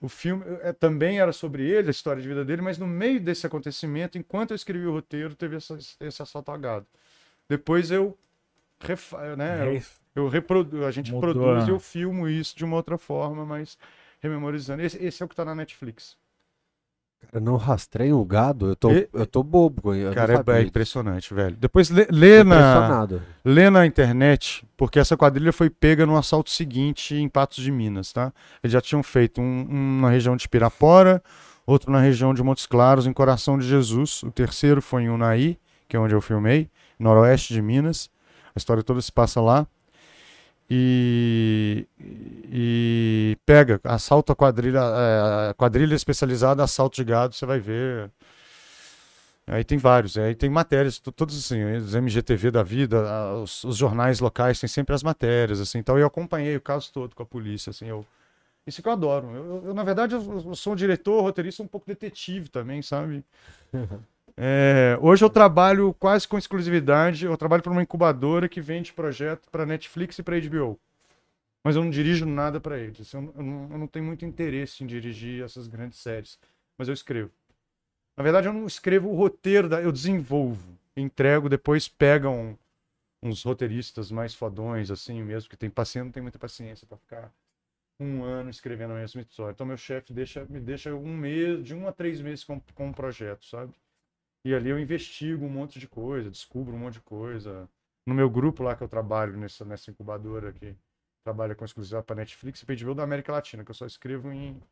[0.00, 3.20] o filme é, também era sobre ele, a história de vida dele, mas no meio
[3.20, 6.86] desse acontecimento, enquanto eu escrevi o roteiro, teve essa, esse assalto a gado.
[7.48, 8.16] Depois eu,
[8.80, 9.82] refa, né, eu,
[10.16, 13.78] eu reprodu, a gente Mudou produz e eu filmo isso de uma outra forma, mas
[14.20, 14.82] rememorizando.
[14.82, 16.16] Esse, esse é o que tá na Netflix.
[17.20, 18.68] Cara, não rastreio o gado?
[18.68, 19.94] Eu tô, E- eu tô bobo.
[19.94, 21.56] Eu Cara, é, é impressionante, velho.
[21.56, 23.06] Depois lê, lê na,
[23.44, 28.12] lê na internet, porque essa quadrilha foi pega no assalto seguinte em Patos de Minas,
[28.12, 28.32] tá?
[28.62, 31.22] Eles já tinham feito um, um na região de Pirapora,
[31.66, 34.22] outro na região de Montes Claros, em Coração de Jesus.
[34.22, 38.10] O terceiro foi em Unai, que é onde eu filmei, noroeste de Minas.
[38.54, 39.66] A história toda se passa lá.
[40.68, 44.80] E, e pega, assalto a quadrilha,
[45.50, 48.10] é, quadrilha especializada, assalto de gado, você vai ver.
[49.46, 52.96] Aí tem vários, aí tem matérias, to- todos assim, os MGTV da vida,
[53.42, 57.14] os, os jornais locais têm sempre as matérias, assim, então eu acompanhei o caso todo
[57.14, 58.04] com a polícia, assim, eu,
[58.66, 59.28] isso que eu adoro.
[59.30, 62.82] Eu, eu- eu, na verdade, eu, eu sou um diretor, roteirista, um pouco detetive também,
[62.82, 63.24] sabe?
[64.38, 67.24] É, hoje eu trabalho quase com exclusividade.
[67.24, 70.78] Eu trabalho para uma incubadora que vende projeto para Netflix e para HBO.
[71.64, 73.12] Mas eu não dirijo nada para eles.
[73.12, 76.38] Eu, eu não, eu não tenho muito interesse em dirigir essas grandes séries.
[76.78, 77.32] Mas eu escrevo.
[78.16, 80.78] Na verdade, eu não escrevo o roteiro, da, eu desenvolvo.
[80.96, 82.58] Entrego, depois pegam
[83.22, 87.32] uns roteiristas mais fodões, assim mesmo, que tem paciência, não tem muita paciência para ficar
[87.98, 89.52] um ano escrevendo a mesma história.
[89.52, 92.88] Então, meu chefe deixa, me deixa um mês, de um a três meses com, com
[92.88, 93.74] um projeto, sabe?
[94.46, 97.68] E ali eu investigo um monte de coisa, descubro um monte de coisa.
[98.06, 100.76] No meu grupo lá que eu trabalho, nessa, nessa incubadora que
[101.24, 104.62] trabalha com exclusiva para Netflix e HBO da América Latina, que eu só escrevo em,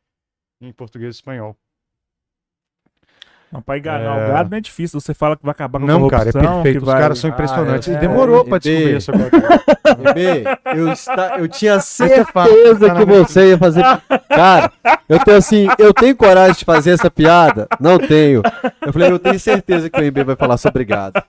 [0.60, 1.58] em português e espanhol.
[3.52, 4.24] Não, pra enganar É.
[4.24, 4.98] o gado não é difícil.
[5.00, 6.78] Você fala que vai acabar com a Não, cara, é perfeito.
[6.78, 7.89] Os vai- caras são Ah, impressionantes.
[7.89, 9.31] é, e demorou é, pra descobrir essa coisa.
[10.02, 13.84] Bebê, eu, está, eu tinha certeza que você ia fazer.
[14.28, 14.73] Cara,
[15.08, 17.68] eu tenho assim, eu tenho coragem de fazer essa piada?
[17.78, 18.42] Não tenho.
[18.84, 21.23] Eu falei, eu tenho certeza que o MB vai falar sobre gado.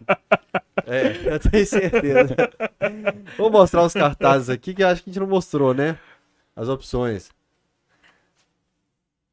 [0.88, 2.36] É, eu tenho certeza.
[3.38, 5.96] Vou mostrar os cartazes aqui que eu acho que a gente não mostrou, né?
[6.56, 7.30] As opções.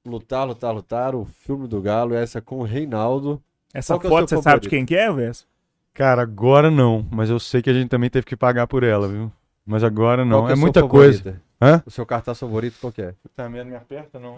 [0.05, 3.41] Lutar, lutar, lutar, o filme do Galo, essa com o Reinaldo.
[3.73, 4.71] Essa Qual é foto, seu você sabe de favorito?
[4.71, 5.47] quem que é, Verso?
[5.95, 7.07] Cara, agora não.
[7.11, 9.31] Mas eu sei que a gente também teve que pagar por ela, viu?
[9.65, 10.41] Mas agora não.
[10.41, 11.23] É o seu muita favorito?
[11.23, 11.43] coisa.
[11.61, 11.83] Hã?
[11.87, 13.15] O seu cartaz favorito qual que é?
[13.37, 13.49] Tá?
[13.49, 14.37] Me aperta, não.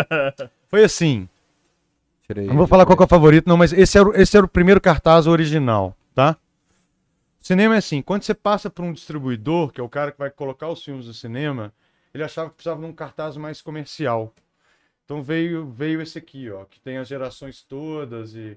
[0.68, 1.28] Foi assim.
[2.26, 4.34] Tirei Não vou falar qual que é o favorito, não, mas esse era, o- esse
[4.34, 6.36] era o primeiro cartaz original, tá?
[7.38, 10.30] Cinema é assim, quando você passa por um distribuidor, que é o cara que vai
[10.30, 11.70] colocar os filmes no cinema,
[12.14, 14.32] ele achava que precisava de um cartaz mais comercial.
[15.04, 18.56] Então veio, veio esse aqui, ó, que tem as gerações todas e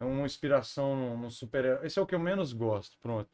[0.00, 3.28] é uma inspiração no, no super Esse é o que eu menos gosto, pronto.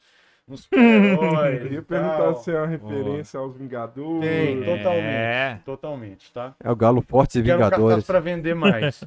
[0.47, 1.59] No super-herói.
[1.67, 4.29] Eu ia perguntar se é uma referência aos Vingadores.
[4.29, 5.07] Tem, totalmente.
[5.07, 5.61] É.
[5.65, 6.55] Totalmente, tá?
[6.63, 8.05] É o Galo Fortes e Vingadores.
[8.05, 9.05] para vender mais.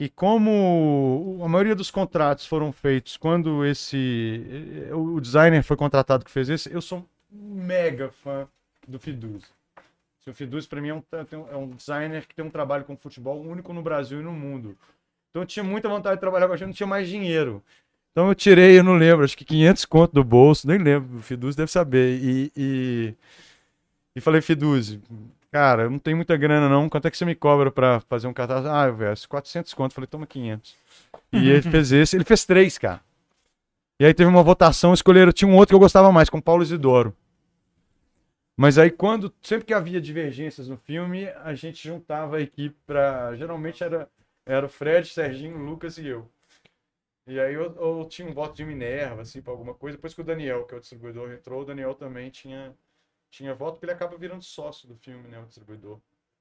[0.00, 4.44] e como a maioria dos contratos foram feitos quando esse
[4.92, 8.48] o designer foi contratado que fez esse, eu sou um mega fã
[8.86, 8.98] do
[10.22, 10.26] Fiduz.
[10.26, 11.02] O Fiduz para mim é um,
[11.50, 14.76] é um designer que tem um trabalho com futebol único no Brasil e no mundo.
[15.30, 17.62] Então eu tinha muita vontade de trabalhar com a gente, não tinha mais dinheiro.
[18.12, 21.22] Então eu tirei, eu não lembro, acho que 500 conto do bolso, nem lembro, o
[21.22, 22.18] Fiduz deve saber.
[22.20, 23.14] E, e,
[24.14, 24.98] e falei, Fiduz,
[25.50, 28.26] cara, eu não tenho muita grana não, quanto é que você me cobra pra fazer
[28.26, 28.66] um cartaz?
[28.66, 29.94] Ah, eu verso 400 conto.
[29.94, 30.76] Falei, toma 500.
[31.32, 33.00] E ele fez esse, ele fez três, cara.
[33.98, 36.62] E aí teve uma votação, escolheram, tinha um outro que eu gostava mais, com Paulo
[36.62, 37.16] Isidoro.
[38.56, 43.34] Mas aí quando, sempre que havia divergências no filme, a gente juntava a equipe pra,
[43.34, 44.08] geralmente era,
[44.44, 46.30] era o Fred, Serginho, Lucas e eu.
[47.26, 49.96] E aí eu, eu tinha um voto de Minerva, assim, pra alguma coisa.
[49.96, 52.74] Depois que o Daniel, que é o distribuidor, entrou, o Daniel também tinha,
[53.30, 55.98] tinha voto, porque ele acaba virando sócio do filme, né, o distribuidor.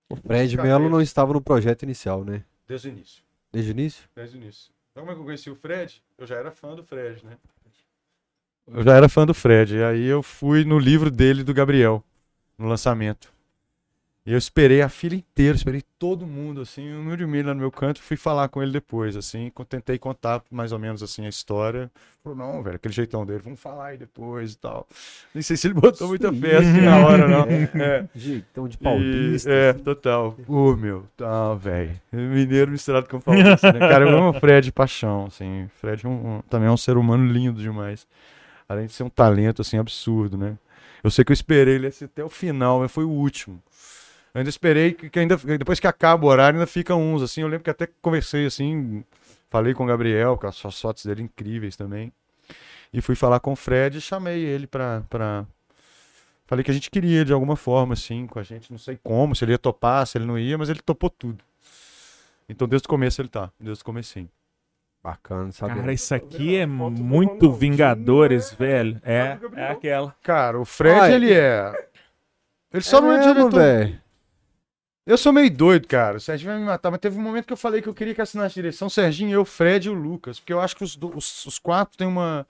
[0.09, 2.43] O Fred Melo não estava no projeto inicial, né?
[2.67, 3.23] Desde o início.
[3.51, 4.09] Desde o início?
[4.13, 4.71] Desde o início.
[4.91, 6.03] Então, como é que eu conheci o Fred?
[6.17, 7.37] Eu já era fã do Fred, né?
[8.73, 9.75] Eu já era fã do Fred.
[9.77, 12.03] E aí eu fui no livro dele, do Gabriel,
[12.57, 13.29] no lançamento.
[14.23, 18.03] E eu esperei a fila inteira, esperei todo mundo, assim, humildemente lá no meu canto,
[18.03, 21.89] fui falar com ele depois, assim, tentei contar mais ou menos, assim, a história.
[22.23, 24.87] Falou, não, velho, aquele jeitão dele, vamos falar aí depois e tal.
[25.33, 27.47] Nem sei se ele botou muita fé, assim, na hora, não.
[27.81, 28.05] É.
[28.13, 29.49] Jeitão de E- paulista.
[29.49, 30.33] é, total.
[30.45, 31.99] Pô, meu, tá, velho.
[32.13, 33.79] Mineiro misturado com paulista, né?
[33.79, 35.67] Cara, eu amo o Fred de paixão, assim.
[35.79, 38.05] Fred é um- um- também é um ser humano lindo demais.
[38.71, 40.57] Além de ser um talento, assim, absurdo, né?
[41.03, 43.61] Eu sei que eu esperei ele assim, até o final, mas foi o último.
[44.33, 47.41] Eu ainda esperei que, que ainda, depois que acaba o horário, ainda fica uns, assim.
[47.41, 49.03] Eu lembro que até conversei, assim,
[49.49, 52.13] falei com o Gabriel, com as suas fotos dele incríveis também.
[52.93, 55.45] E fui falar com o Fred e chamei ele pra, pra,
[56.51, 58.71] Falei que a gente queria de alguma forma, assim, com a gente.
[58.71, 61.41] Não sei como, se ele ia topar, se ele não ia, mas ele topou tudo.
[62.49, 63.49] Então desde o começo ele tá.
[63.57, 64.29] Desde o comecinho.
[65.03, 65.75] Bacana, sabe?
[65.79, 68.57] Cara, isso aqui é muito Vingadores, né?
[68.59, 69.01] velho.
[69.03, 70.15] É, é aquela.
[70.21, 71.89] Cara, o Fred, Ah, ele é.
[72.71, 73.51] Ele só é não é diretor.
[73.51, 74.01] velho.
[75.05, 76.17] Eu sou meio doido, cara.
[76.17, 78.13] O Serginho vai me matar, mas teve um momento que eu falei que eu queria
[78.13, 80.39] que assinasse direção Serginho, eu, Fred e o Lucas.
[80.39, 82.45] Porque eu acho que os, os, os quatro têm uma,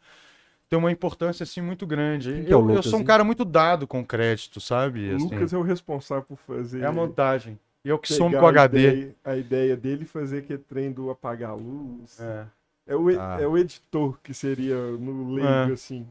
[0.70, 2.34] têm uma importância, assim, muito grande.
[2.34, 3.06] É Eu, eu Lucas, sou um hein?
[3.08, 5.10] cara muito dado com crédito, sabe?
[5.14, 6.82] O Assim, Lucas é o responsável por fazer.
[6.82, 7.58] é a montagem.
[7.84, 8.80] E eu que somo com o a HD.
[8.80, 12.19] Ideia, a ideia dele fazer aquele trem do apagar a luz.
[12.19, 12.45] É.
[12.88, 13.38] É, o, Ah.
[13.42, 15.74] é o editor que seria no leigo, É.
[15.74, 16.08] assim.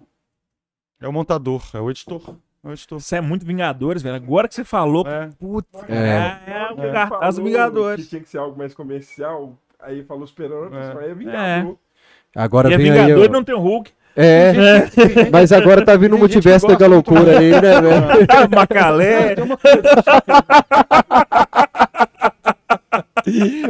[1.00, 2.36] É o montador, é o editor.
[2.64, 2.98] É o editor.
[2.98, 4.16] Isso é muito Vingadores, velho.
[4.16, 5.28] Agora que você falou, É.
[5.38, 6.40] putz, É.
[6.46, 8.04] é, o Ele cartaz falou Vingadores.
[8.04, 9.56] Que tinha que ser algo mais comercial.
[9.78, 11.06] Aí falou esperando, É.
[11.06, 11.76] é, é Vingador.
[12.34, 12.98] Agora E é vem aí.
[13.00, 13.32] Vingadores ó.
[13.32, 13.92] não tem o Hulk.
[14.16, 14.52] É,
[15.30, 18.50] mas agora tá vindo o multiverso da loucura aí, né, velho?
[18.54, 19.36] Macalé.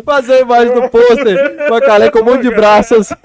[0.05, 3.11] Fazer a imagem do pôster com a Calé com um monte de braços.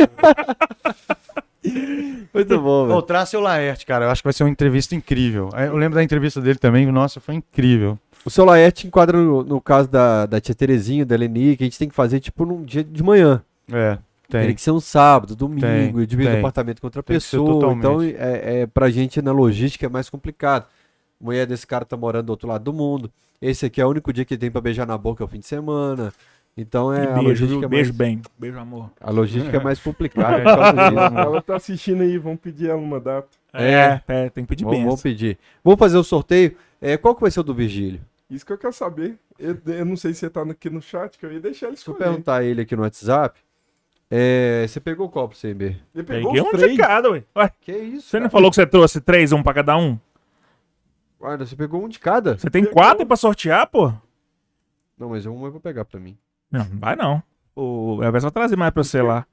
[2.33, 3.01] Muito bom, velho.
[3.01, 4.05] traça o Laerte, cara.
[4.05, 5.49] Eu acho que vai ser uma entrevista incrível.
[5.55, 6.85] Eu lembro da entrevista dele também.
[6.91, 7.97] Nossa, foi incrível.
[8.25, 11.65] O seu Laerte enquadra no, no caso da, da tia Terezinha, da Leni, que a
[11.67, 13.41] gente tem que fazer tipo num dia de manhã.
[13.71, 13.97] É,
[14.29, 14.55] Tem tem.
[14.55, 16.39] que ser um sábado, domingo, Tem, e dividir o tem.
[16.39, 17.73] apartamento com outra Tem pessoa.
[17.73, 20.65] Então, é, é, pra gente na logística é mais complicado.
[21.21, 23.11] A mulher desse cara tá morando do outro lado do mundo.
[23.41, 25.39] Esse aqui é o único dia que tem pra beijar na boca, é o fim
[25.39, 26.11] de semana.
[26.57, 27.65] Então é E a beijo, logística viu?
[27.65, 28.21] é beijo mais, bem.
[28.39, 28.89] Beijo, amor.
[29.01, 30.37] a logística é mais complicada.
[30.39, 31.19] É, causa disso.
[31.19, 33.27] Ela tá assistindo aí, vamos pedir ela uma data.
[33.53, 34.83] É, é, tem que pedir bem.
[34.85, 35.37] vamos pedir.
[35.63, 36.55] Vamos fazer o sorteio.
[36.81, 37.99] É, qual que vai ser o do Virgílio?
[38.29, 39.17] Isso que eu quero saber.
[39.37, 41.75] Eu, eu não sei se você tá aqui no chat, que eu ia deixar ele
[41.75, 42.09] Deixa eu escolher.
[42.09, 43.37] perguntar a ele aqui no WhatsApp.
[44.17, 45.75] É, você pegou qual pro CB?
[45.93, 46.71] Ele pegou Peguei os um três.
[46.71, 47.23] de cada, ué.
[47.35, 48.07] Ué, Que isso?
[48.07, 48.31] Você não cara?
[48.31, 49.99] falou que você trouxe três, um pra cada um?
[51.19, 52.37] Guarda, você pegou um de cada?
[52.37, 52.75] Você tem Pegou.
[52.81, 53.91] quatro pra sortear, pô?
[54.97, 56.17] Não, mas um eu vou pegar pra mim.
[56.51, 57.21] Não, não vai não.
[57.55, 59.25] O Elvis vai trazer mais pra você lá.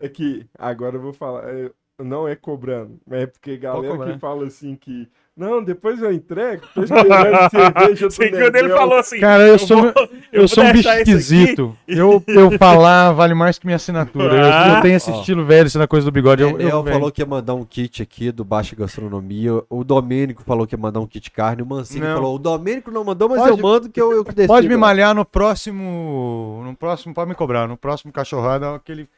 [0.00, 1.48] É que agora eu vou falar.
[1.48, 5.08] é, não é cobrando, mas é porque galera que fala assim que.
[5.36, 6.62] Não, depois eu entrego.
[6.72, 9.18] Tô esperando cerveja do Sei que o dele Nedel." falou assim.
[9.18, 9.92] Cara, eu sou, vou-
[10.32, 11.76] eu vou sou um bicho esquisito.
[11.88, 14.32] Eu, eu falar vale mais que minha assinatura.
[14.32, 14.80] Eu- Eu, Ah.
[14.80, 15.18] tenho esse Ó.
[15.18, 16.40] estilo velho, essa coisa do bigode.
[16.42, 16.94] Eu, eu, velho.
[16.96, 19.60] falou que ia mandar um kit aqui do Baixa Gastronomia.
[19.68, 21.62] O Domênico falou que ia mandar um kit carne.
[21.62, 22.14] O Mancini Não.
[22.14, 24.52] falou: o Domênico não mandou, mas Pode- eu mando que eu, eu que decido.
[24.54, 26.62] Pode me malhar no próximo.
[26.64, 27.66] No próximo, pode me cobrar.
[27.66, 29.08] No próximo cachorrada, aquele.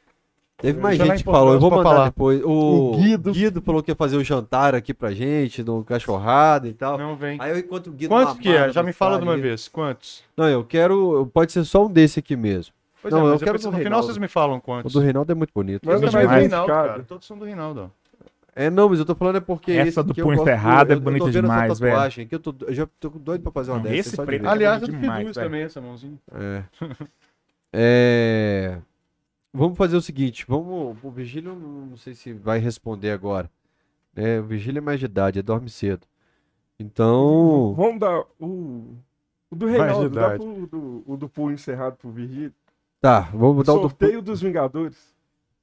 [0.58, 2.04] Teve mais Deixa lá gente que falou, eu vou mandar pra falar.
[2.06, 2.42] depois.
[2.42, 3.32] O, O Guido.
[3.32, 6.96] Guido falou que ia fazer o jantar aqui pra gente, no cachorrada e tal.
[6.96, 7.36] Não vem.
[7.40, 8.70] Aí eu encontro o Guido Quantos que é?
[8.72, 9.68] Já me fala de uma vez.
[9.68, 10.22] Quantos?
[10.36, 11.30] Não, eu quero.
[11.34, 12.72] Pode ser só um desse aqui mesmo.
[13.02, 14.92] Pois Não, é, eu mas quero no final vocês me falam O quantos.
[14.94, 15.86] do Reinaldo é muito bonito.
[15.86, 16.88] Manda Esse mais é do um Reinaldo, cada.
[16.88, 17.02] cara.
[17.04, 17.80] Todos são do Reinaldo.
[17.92, 18.06] ó.
[18.58, 20.90] É, não, mas eu tô falando é porque Essa esse do eu punho gosto cerrado
[20.90, 21.92] é eu- eu tô bonita vendo essa demais, velho.
[21.92, 24.08] tatuagem Aqui, eu, tô, eu já tô doido pra fazer uma Não, dessa.
[24.08, 25.46] esse preto é Aliás, é demais, Piduz velho.
[25.48, 26.18] também, essa mãozinha.
[26.34, 26.62] É.
[27.78, 28.78] É,
[29.56, 30.96] Vamos fazer o seguinte, vamos.
[31.02, 33.50] O Vigílio não não sei se vai responder agora.
[34.14, 36.06] É, o Vigílio é mais de idade, ele dorme cedo.
[36.78, 37.74] Então.
[37.76, 38.94] Vamos dar o.
[39.50, 42.52] O do Reinaldo, dá pro, do, o do punho encerrado pro Virgílio.
[43.00, 43.82] Tá, vamos dar o do.
[43.82, 44.96] Sorteio dos Vingadores.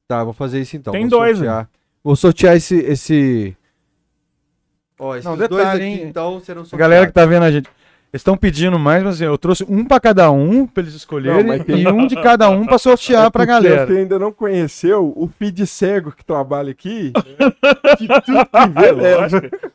[0.08, 0.94] Tá, vou fazer isso então.
[0.94, 1.70] Tem vou dois, sortear.
[2.04, 2.76] Vou sortear esse.
[2.78, 3.58] esse...
[5.00, 6.08] Ó, esses Não, dois detalhe, aqui hein?
[6.08, 6.80] então serão A sorteados.
[6.80, 7.70] galera que tá vendo a gente.
[8.14, 11.43] Eles estão pedindo mais, mas assim, eu trouxe um pra cada um, pra eles escolherem,
[11.43, 13.88] Não, tem- e um de cada um pra sortear É pra porque galera.
[13.88, 17.11] Você ainda não conheceu o feed cego que trabalha aqui.
[17.98, 19.27] que tudo que vê leva.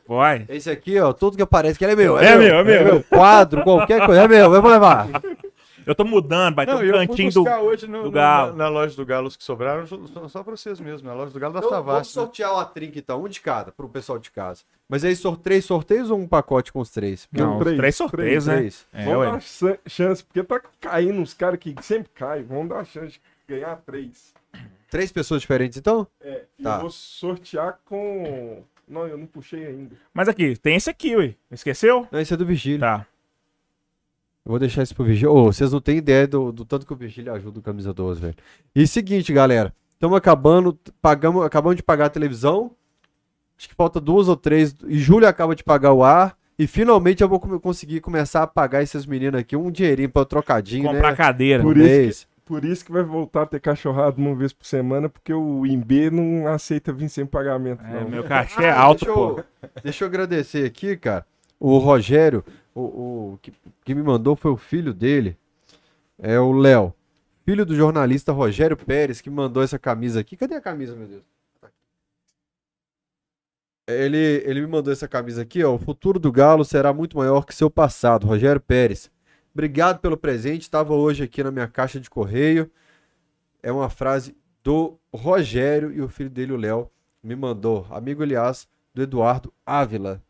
[0.07, 0.45] Vai.
[0.47, 2.17] Esse aqui, ó, tudo que aparece que ele é meu.
[2.17, 3.03] É meu, é meu.
[3.09, 5.07] Quadro, qualquer coisa, é meu, eu vou levar.
[5.89, 7.43] Eu tô mudando, vai ter Não, um eu fui cantinho do.
[7.43, 8.51] buscar hoje no, do no- Galo.
[8.51, 11.31] Na, na loja do Galo os que sobraram, só, só pra vocês mesmo, na loja
[11.33, 12.09] do Galo da Então, vamos Savassi.
[12.17, 12.23] né?
[12.23, 14.61] sortear uma trinca então, um de cada, pro pessoal de casa.
[14.87, 17.25] Mas aí, sor três sorteios ou um pacote com os três?
[17.25, 18.57] Porque Não, três, três sorteios, né?
[18.57, 18.85] três.
[18.93, 19.71] É, Vamos ué.
[19.83, 22.43] dar chance, porque tá caindo uns caras que sempre caem.
[22.43, 23.21] Vamos dar uma chance de
[23.55, 24.31] ganhar três.
[24.91, 26.05] Três pessoas diferentes, então?
[26.21, 26.75] É, Tá.
[26.75, 28.63] eu vou sortear com.
[28.87, 29.95] Não, eu não puxei ainda.
[30.13, 31.35] Mas aqui, tem esse aqui, ué.
[31.51, 32.07] Esqueceu?
[32.11, 32.79] Não, esse é do Vigílio.
[32.79, 33.05] Tá.
[34.49, 35.31] Eu vou deixar isso pro Vigílio.
[35.31, 38.19] Ô, vocês não têm ideia do, do tanto que o Vigílio ajuda o Camisa 12,
[38.19, 38.35] velho.
[38.75, 39.71] E seguinte, galera.
[39.91, 42.71] Estamos acabando, pagamos, acabamos de pagar a televisão.
[43.55, 44.75] Acho que falta duas ou três.
[44.87, 46.35] E Júlio acaba de pagar o ar.
[46.57, 50.85] E finalmente eu vou conseguir começar a pagar esses meninos aqui um dinheirinho pra trocadinho,
[50.89, 51.15] Comprar né?
[51.15, 51.61] cadeira.
[51.61, 52.27] Por Um isso mês.
[52.43, 56.09] Por isso que vai voltar a ter cachorrado uma vez por semana, porque o IMB
[56.11, 58.09] não aceita vir sem pagamento, É, não.
[58.09, 59.37] meu cachê é Ah, alto, deixa pô.
[59.37, 59.43] eu,
[59.83, 61.23] deixa eu agradecer aqui, cara.
[61.59, 65.37] O Rogério, o, o que, que me mandou foi o filho dele.
[66.17, 66.93] É o Léo.
[67.45, 70.37] Filho do jornalista Rogério Pérez, que mandou essa camisa aqui.
[70.37, 71.23] Cadê a camisa, meu Deus?
[71.59, 71.69] Tá.
[73.87, 75.73] Ele, ele me mandou essa camisa aqui, ó.
[75.73, 78.27] O futuro do Galo será muito maior que seu passado.
[78.27, 79.09] Rogério Pérez.
[79.53, 80.61] Obrigado pelo presente.
[80.61, 82.69] Estava hoje aqui na minha caixa de correio.
[83.63, 86.89] É uma frase do Rogério e o filho dele, o Léo,
[87.23, 87.87] me mandou.
[87.89, 90.21] Amigo, aliás, do Eduardo Ávila.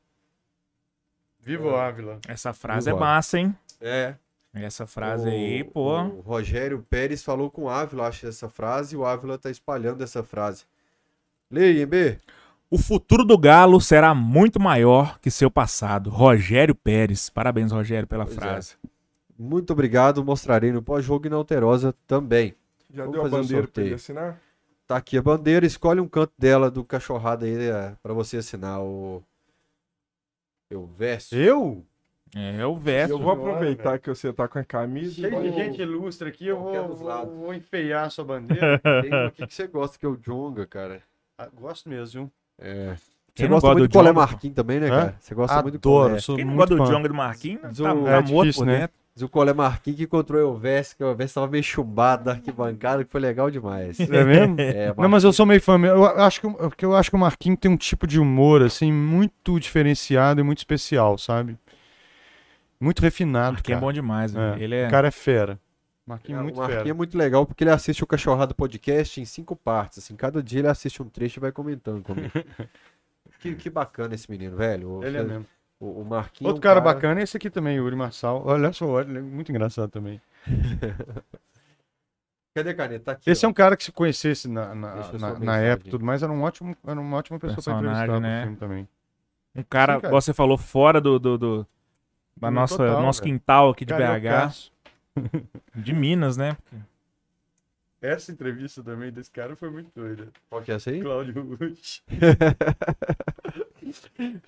[1.39, 2.19] Viva o Ávila.
[2.27, 3.55] Essa frase é massa, hein?
[3.81, 4.15] É.
[4.53, 6.01] Essa frase o, aí, pô.
[6.01, 10.03] O Rogério Pérez falou com o Ávila, acho, essa frase, e o Ávila tá espalhando
[10.03, 10.65] essa frase.
[11.49, 12.17] Leia, B.
[12.69, 16.09] O futuro do Galo será muito maior que seu passado.
[16.09, 17.29] Rogério Pérez.
[17.29, 18.39] Parabéns, Rogério, pela Pois é.
[18.39, 18.75] frase.
[19.37, 22.53] Muito obrigado, mostrarei no pós-jogo e na Alterosa também.
[22.93, 24.39] Já Vamos deu a bandeira pra ele assinar?
[24.85, 28.81] Tá aqui a bandeira, escolhe um canto dela do cachorrada aí é, pra você assinar
[28.81, 29.23] o.
[30.69, 31.35] Eu verso.
[31.35, 31.85] Eu?
[32.35, 33.13] É o verso.
[33.13, 35.15] Eu vou aproveitar que você tá com a camisa.
[35.15, 38.79] Cheio de gente ilustre aqui, eu vou, vou, vou enfeiar a sua bandeira.
[39.01, 41.01] Tem aqui que você gosta, que é o Jonga, cara.
[41.39, 42.31] Ah, Gosto mesmo, viu?
[42.59, 42.95] É.
[43.33, 44.11] Você gosta gosta muito do Colé?
[44.11, 44.89] Marquinhos também, né, Hã?
[44.89, 45.15] cara?
[45.19, 46.19] Você gosta muito do Adoro, Colé.
[46.19, 46.85] sou Quem não gosta do.
[46.85, 47.77] Jonga e do Marquinhos?
[47.77, 48.79] Tá, o- tá é morto difícil, por né?
[48.79, 48.95] dentro.
[49.19, 52.31] Mas o Colé Marquinhos que encontrou o Elvésio, que o Elvésio tava meio chumbado da
[52.31, 53.99] arquibancada, que foi legal demais.
[53.99, 54.55] É mesmo?
[54.59, 55.77] É, Não, mas eu sou meio fã.
[55.77, 55.97] mesmo.
[55.97, 58.93] Eu acho que, porque eu acho que o Marquinhos tem um tipo de humor, assim,
[58.93, 61.57] muito diferenciado e muito especial, sabe?
[62.79, 64.39] Muito refinado, Marquinhos é bom demais, É.
[64.51, 64.63] velho.
[64.63, 64.87] Ele é.
[64.87, 65.59] O cara é fera.
[66.07, 66.95] Marquinhos É, é o muito Marquinhos é fera.
[66.95, 69.97] muito legal porque ele assiste o Cachorrada Podcast em cinco partes.
[69.99, 72.31] Assim, cada dia ele assiste um trecho e vai comentando comigo.
[73.41, 74.89] que, que bacana esse menino, velho.
[74.89, 75.45] O, Ele é mesmo.
[75.79, 76.49] O, o Marquinhos.
[76.49, 78.43] Outro cara, um bacana é esse aqui também, Yuri Marçal.
[78.45, 80.21] Olha só, olha, é muito engraçado também.
[82.55, 83.05] Cadê a caneta?
[83.05, 83.29] Tá aqui.
[83.29, 83.51] Esse é ó.
[83.51, 86.41] um cara que se conhecesse na, na, na, na época e tudo mais, era um
[86.41, 88.35] ótimo, era uma ótima pessoa pra Personagem, entrevistar né?
[88.37, 88.87] pro filme também.
[89.55, 90.09] Um cara, Sim, cara.
[90.11, 91.67] igual você falou, fora do, do, do-
[92.35, 93.33] da nossa, total, nosso velho.
[93.33, 94.71] quintal aqui de BH, Cariocaço.
[95.75, 96.57] de Minas, né?
[98.01, 100.29] Essa entrevista também desse cara foi muito doida.
[100.49, 101.01] Qual que é essa aí?
[101.01, 101.99] Cláudio Ruth.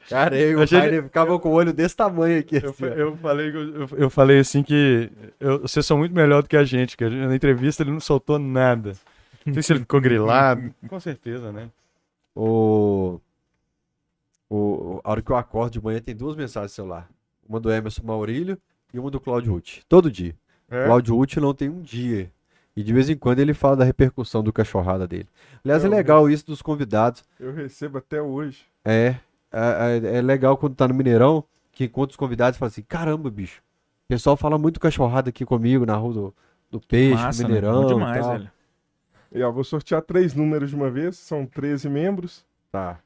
[0.08, 2.58] Cara, eu e o Rainer ficava com o olho desse tamanho aqui.
[2.64, 6.50] Eu, assim, eu falei, eu, eu falei assim que eu- vocês são muito melhor do
[6.50, 8.94] que a gente, que gente- na entrevista ele não soltou nada.
[9.46, 10.74] Não sei se ele ficou grilado.
[10.88, 11.70] Com certeza, né?
[12.36, 13.20] O...
[14.50, 15.02] o...
[15.04, 17.10] A hora que eu acordo de manhã tem duas mensagens no celular.
[17.48, 18.58] Uma do Emerson Maurílio
[18.94, 19.80] e uma do Claudio Ruth.
[19.90, 20.36] Todo dia.
[20.70, 20.86] É.
[20.86, 22.32] Cláudio Ruth não tem um dia.
[22.76, 25.28] E de vez em quando ele fala da repercussão do cachorrada dele.
[25.64, 27.24] Aliás, é Eu legal isso dos convidados.
[27.40, 28.64] Eu recebo até hoje.
[28.86, 29.16] É,
[29.52, 32.82] é, é- é legal quando tá no Mineirão, que encontra os convidados e fala assim:
[32.84, 33.62] caramba, bicho.
[34.06, 36.36] O pessoal fala muito cachorrada aqui comigo na rua do,
[36.72, 37.56] do Peixe, Massa, no né?
[37.56, 37.82] Mineirão.
[37.82, 38.32] Bom demais, tal.
[38.38, 38.52] velho.
[39.34, 41.18] E ó, vou sortear três números de uma vez.
[41.18, 42.46] São 13 membros.
[42.72, 43.00] Tá.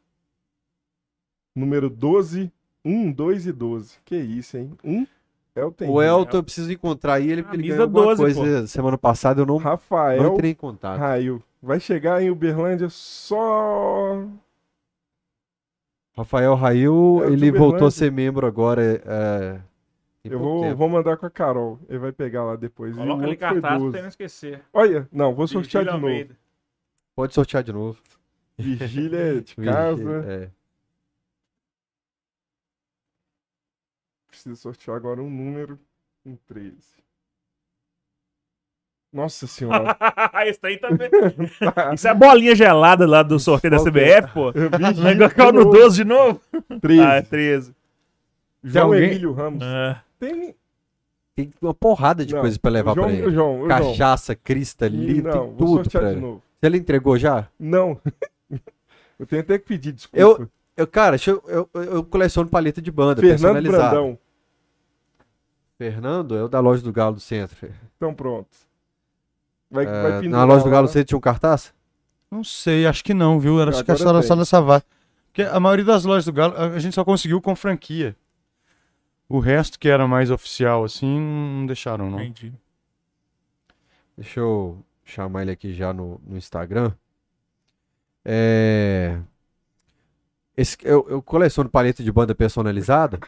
[1.55, 2.51] Número 12,
[2.83, 3.97] 1, 2 e 12.
[4.03, 4.71] Que isso, hein?
[4.83, 5.05] 1
[5.55, 5.73] é o.
[5.87, 9.41] O Elton eu preciso encontrar aí ele porque ele ganhou alguma 12, coisa semana passada,
[9.41, 10.99] eu não, não Rafael entrei em contato.
[10.99, 11.41] Raio.
[11.61, 14.23] Vai chegar em Uberlândia só.
[16.15, 18.81] Rafael Rail, É, ele voltou a ser membro agora.
[19.05, 19.59] É,
[20.23, 20.75] Eu vou, tempo.
[20.77, 21.79] vou mandar com a Carol.
[21.89, 22.93] Ele vai pegar lá depois.
[22.95, 23.91] O Coloca foi cartaz pra 12.
[23.91, 24.61] você não esquecer.
[24.73, 26.07] Olha, não, vou sortear Virgílio de novo.
[26.07, 26.37] Almeida.
[27.15, 27.97] Pode sortear de novo.
[28.57, 30.25] Vigília é de casa.
[30.27, 30.49] É.
[34.45, 35.79] Preciso sortear agora um número.
[36.23, 36.75] Um 13.
[39.11, 39.97] Nossa senhora.
[40.45, 41.09] Esse aí também.
[41.95, 43.79] Isso é bolinha gelada lá do sorteio da?
[43.83, 44.51] CBF, pô.
[44.51, 45.71] Negócio caiu no novo.
[45.77, 46.41] 12 de novo.
[46.79, 47.01] 13.
[47.01, 47.75] Ah, é 13.
[48.63, 49.63] João alguém- Emílio Ramos.
[49.63, 50.55] Ah, Tem.
[51.35, 53.31] Tem uma porrada de Não, coisas pra levar João, pra ele.
[53.31, 53.67] João, o João.
[53.67, 56.21] Cachaça, crista, Não, vou tudo pra ele.
[56.21, 57.47] Você ele entregou já?
[57.59, 57.99] Não.
[59.19, 60.19] eu tenho até que pedir desculpa.
[60.21, 63.89] Eu- Eu, cara, deixa eu, eu, eu coleciono paleta de banda Fernando personalizada.
[63.91, 64.19] Brandão.
[65.77, 67.69] Fernando é o da loja do Galo do Centro.
[67.97, 68.49] Então pronto.
[69.69, 69.87] Vai, É,
[70.19, 70.69] vai na loja do.
[70.69, 71.73] Galo do Centro tinha um cartaz?
[72.31, 73.59] Não sei, acho que não, viu?
[73.61, 74.85] Era acho que era só nessa vaga.
[75.27, 78.15] Porque a maioria das lojas do Galo a a gente só conseguiu com franquia.
[79.27, 82.21] O resto que era mais oficial, assim, não deixaram, não.
[82.21, 82.53] entendi.
[84.15, 86.91] Deixa eu chamar ele aqui já no, no Instagram.
[88.23, 89.19] É...
[90.55, 93.19] Esse, eu, eu coleciono paleta de banda personalizada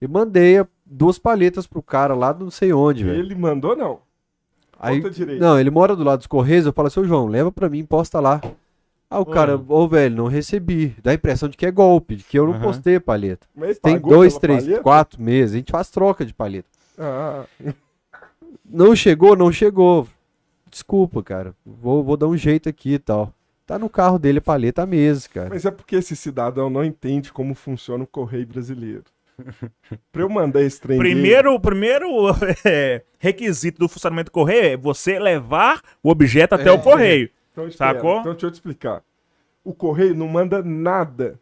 [0.00, 3.18] e mandei a- duas paletas pro cara lá do não sei onde, velho.
[3.18, 4.00] Ele mandou, não.
[4.80, 5.02] Aí,
[5.40, 8.20] não, ele mora do lado dos Correios, eu falo, seu João, leva pra mim, posta
[8.20, 8.40] lá.
[9.10, 10.94] Aí o cara, ô velho, não recebi.
[11.02, 12.62] Dá a impressão de que é golpe, de que eu não Aham.
[12.62, 13.46] postei a paleta.
[13.56, 14.82] Mas ele Tem dois, três, palheta?
[14.82, 16.68] quatro meses, a gente faz troca de paleta.
[16.98, 17.44] Ah,
[18.64, 20.06] Não chegou, não chegou.
[20.70, 21.54] Desculpa, cara.
[21.64, 23.32] Vou, vou dar um jeito aqui e tal.
[23.66, 25.48] Tá no carro dele a paleta há meses, cara.
[25.50, 29.04] mas é porque esse cidadão não entende como funciona o correio brasileiro.
[30.12, 32.06] pra eu mandar esse trem Primeiro, o primeiro
[32.64, 36.72] é, requisito do funcionamento do correio é você levar o objeto até É.
[36.72, 37.30] o correio.
[37.52, 37.94] Então, espera.
[37.94, 38.20] Sacou?
[38.20, 39.02] Então deixa eu te explicar.
[39.64, 41.38] O correio não manda nada.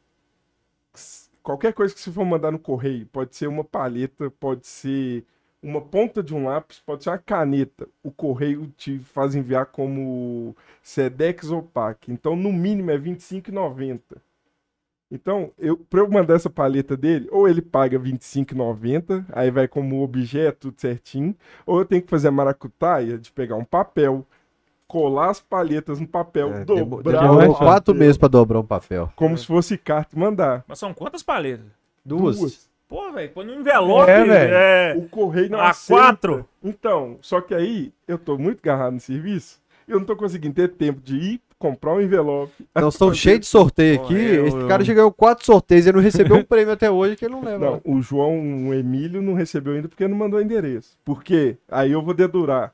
[1.43, 5.25] Qualquer coisa que você for mandar no correio, pode ser uma palheta, pode ser
[5.63, 7.87] uma ponta de um lápis, pode ser uma caneta.
[8.03, 12.11] O correio te faz enviar como Sedex ou PAC.
[12.11, 14.01] Então, no mínimo, é R$ 25,90.
[15.11, 19.69] Então, eu, pra eu mandar essa paleta dele, ou ele paga R$ 25,90, aí vai
[19.69, 24.27] como objeto tudo certinho, ou eu tenho que fazer a maracutaia de pegar um papel,
[24.89, 28.59] colar as palhetas no papel, É, demo- dobrar demorou o quatro papel, meses pra dobrar
[28.61, 29.13] um papel.
[29.15, 30.65] como se fosse carta e mandar.
[30.67, 31.67] Mas são quantas paletas?
[32.05, 32.39] Duas.
[32.39, 32.71] Duas.
[32.89, 34.11] Pô, velho, põe no envelope.
[34.11, 34.55] É, velho.
[34.55, 36.03] É, O correio não A aceita.
[36.03, 36.49] quatro?
[36.63, 40.69] Então, só que aí eu tô muito agarrado no serviço, eu não tô conseguindo ter
[40.69, 42.53] tempo de ir comprar um envelope.
[42.71, 44.15] Então estão cheios de sorteio aqui.
[44.15, 47.17] eu- Esse eu- cara já ganhou quatro sorteios e não recebeu um prêmio até hoje
[47.17, 47.59] que ele não leva.
[47.59, 50.97] Não, o João Emílio não recebeu ainda porque não mandou endereço.
[51.05, 51.57] Por quê?
[51.71, 52.73] Aí eu vou dedurar.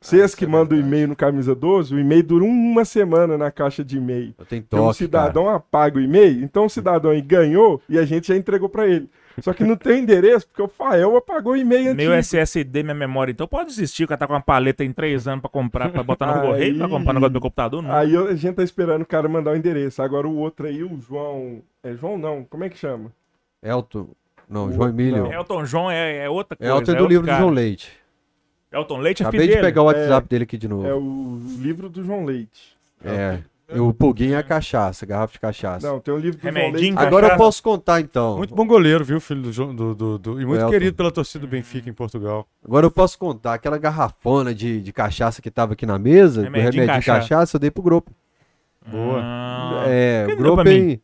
[0.00, 3.36] Vocês isso que é mandam o e-mail no Camisa 12, o e-mail dura uma semana
[3.38, 4.34] na caixa de e-mail.
[4.52, 8.36] Então o cidadão apaga o e-mail, então o cidadão aí ganhou e a gente já
[8.36, 9.08] entregou pra ele.
[9.40, 12.14] Só que não tem endereço, porque o Fael apagou o e-mail Meu antigo.
[12.14, 15.40] SSD, minha memória, então pode desistir, o cara tá com uma paleta em três anos
[15.42, 17.92] pra comprar, pra botar no Aí- correio, pra comprar no negócio do meu computador, não.
[17.92, 20.00] Aí a gente tá esperando o cara mandar o endereço.
[20.02, 21.60] Agora o outro aí, o João.
[21.82, 23.12] É João não, como é que chama?
[23.62, 24.08] Elton.
[24.48, 25.24] Não, O- João Emílio.
[25.24, 25.32] não.
[25.32, 26.72] Elton John é, é outra coisa.
[26.72, 27.40] Elton é do outro livro do cara.
[27.40, 27.92] João Leite.
[28.72, 29.66] Elton Leite é Acabei filho de dele.
[29.68, 30.86] pegar o WhatsApp dele aqui de novo.
[30.86, 32.74] É o livro do João Leite.
[33.04, 33.38] É.
[33.74, 35.86] O Puguinho é a cachaça, garrafa de cachaça.
[35.90, 36.96] Não, tem o livro do Remedinho.
[36.98, 38.36] Agora eu posso contar então.
[38.38, 40.70] Muito bom goleiro, viu, filho do, João- do, do, do- E muito Elton.
[40.70, 42.46] querido pela torcida do Benfica em Portugal.
[42.64, 43.54] Agora eu posso contar.
[43.54, 47.28] Aquela garrafona de, de cachaça que tava aqui na mesa, Remedinho do remédio de cachaça.
[47.28, 48.12] cachaça, eu dei pro grupo.
[48.86, 49.20] Boa.
[49.20, 49.84] Ah.
[49.88, 51.02] é, Por que o não deu pra Gruppen.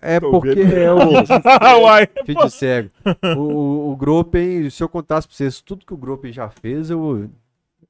[0.00, 0.76] É Tô porque vendo.
[0.78, 2.08] é o Uai.
[2.24, 2.90] filho de cego.
[3.36, 6.88] O, o, o Gruppen, se eu contasse pra vocês tudo que o Gruppen já fez,
[6.88, 7.28] eu.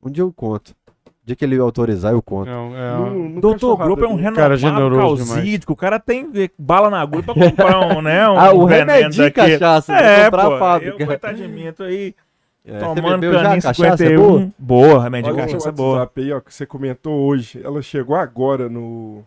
[0.03, 0.75] Um dia eu conto.
[1.23, 2.49] O dia que ele autorizar, eu conto.
[2.51, 4.17] Não, é, No- no Doutor Grupo é um.
[4.33, 5.73] Cara renomado generoso causídico.
[5.73, 6.29] O cara tem
[6.59, 8.29] bala na agulha pra comprar um, né?
[8.29, 9.59] Um ah, o remedinho daquele.
[9.59, 10.55] cachaça, É, vou comprar pô.
[10.55, 11.03] a fábrica.
[11.03, 12.15] Eu, coitado de mim, tô aí
[12.65, 13.75] É, tomando caninho cachaça?
[13.75, 14.13] 51.
[14.13, 14.51] É boa?
[14.59, 15.99] boa, remedinho Olha o cachaça é boa.
[15.99, 17.61] WhatsApp aí, ó, que você comentou hoje.
[17.63, 19.23] Ela chegou agora no,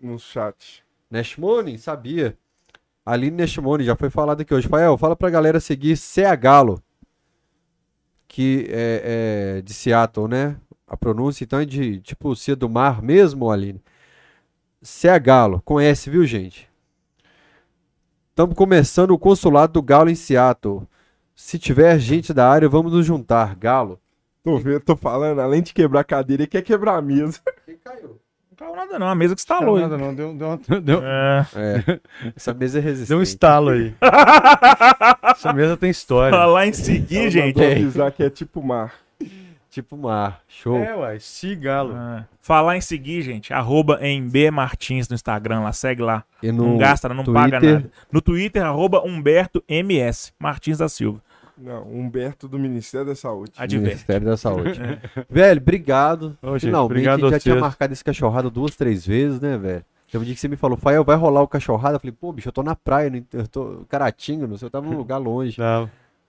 [0.00, 0.82] no chat.
[1.10, 2.36] Nashmone, sabia.
[3.06, 4.68] Aline Nashmone, já foi falado aqui hoje.
[4.68, 6.82] Fael, fala pra galera seguir CA Galo.
[8.26, 10.56] Que é, é de Seattle, né?
[10.88, 13.82] A pronúncia então é de tipo Cia do Mar mesmo, Aline.
[14.82, 16.68] CA Galo, com S, viu, gente?
[18.30, 20.82] Estamos começando o consulado do Galo em Seattle.
[21.34, 23.54] Se tiver gente da área, vamos nos juntar.
[23.56, 24.00] Galo.
[24.42, 27.40] Tô vendo, tô falando, além de quebrar a cadeira, ele quer quebrar a mesa.
[27.66, 28.18] Quem caiu?
[28.50, 29.78] Não caiu nada não, a mesa que Não, instalou.
[29.80, 31.46] nada não, deu, deu, uma- deu, É.
[31.54, 32.00] É.
[32.34, 33.08] Essa mesa é resistente.
[33.10, 33.94] deu um estalo aí.
[35.34, 36.36] Essa mesa tem história.
[36.36, 37.62] Falar em seguir, Ela gente.
[37.62, 38.94] avisar que é tipo mar.
[39.78, 40.40] Tipo mar.
[40.48, 40.76] Show.
[40.76, 41.94] É, uai, cigalo.
[41.96, 42.26] É.
[42.40, 43.52] Falar em seguir, gente.
[43.54, 46.24] Arroba MB Martins no Instagram lá, segue lá.
[46.42, 47.74] E Não no gasta, não paga Twitter?
[47.74, 47.90] nada.
[48.10, 51.22] No Twitter, arroba Humberto MS Martins da Silva.
[51.56, 53.52] Não, Humberto do Ministério da Saúde.
[53.56, 53.86] Adverte.
[53.94, 54.80] Ministério da Saúde.
[55.30, 56.36] velho, obrigado.
[56.42, 59.56] Ô, gente, Finalmente, obrigado a gente já tinha marcado esse cachorrada duas, três vezes, né,
[59.56, 59.84] velho?
[60.10, 61.96] Teve um dia que você me falou, Fael, vai rolar o cachorrada?
[61.96, 64.70] Eu falei, pô, bicho, eu tô na praia, não- eu tô Caratinga, não sei, eu
[64.70, 65.88] tava num lugar longe, Não.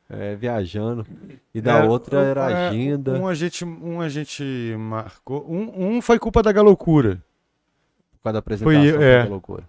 [0.09, 1.05] É, viajando.
[1.53, 3.13] E da É, outra era é, agenda.
[3.13, 5.45] Um a gente, um a gente marcou.
[5.49, 7.21] Um, um foi culpa da Galocura.
[8.13, 9.23] Por causa da apresentação, Foi, é.
[9.23, 9.63] loucura.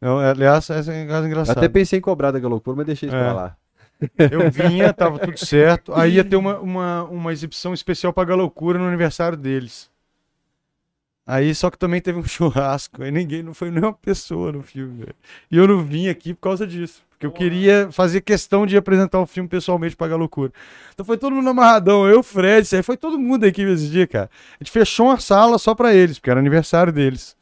[0.00, 1.56] Não, é, aliás, essa é engraçado.
[1.56, 3.22] até pensei em cobrar da loucura, mas deixei isso É.
[3.22, 3.56] pra lá.
[4.18, 5.94] Eu vinha, tava tudo certo.
[5.94, 9.90] Aí ia ter uma, uma, uma exibição especial pra Galocura no aniversário deles.
[11.26, 13.02] Aí só que também teve um churrasco.
[13.02, 15.14] Aí ninguém, não foi nenhuma pessoa no filme, velho.
[15.50, 17.02] E eu não vim aqui por causa disso.
[17.16, 20.52] Porque eu queria fazer questão de apresentar o filme pessoalmente pra Galocura.
[20.92, 22.06] Então foi todo mundo amarradão.
[22.06, 24.28] Eu, Fred, isso aí foi todo mundo da equipe esse dia, cara.
[24.60, 27.34] A gente fechou uma sala só pra eles, porque era aniversário deles.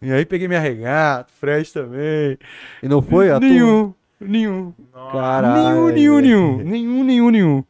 [0.00, 2.38] E aí peguei minha regata, Fred também.
[2.82, 4.72] E não foi a Nenhum, nenhum.
[5.12, 5.86] Caralho.
[5.86, 6.56] Nenhum, nenhum, nenhum.
[6.64, 7.64] Nenhum, nenhum, nenhum.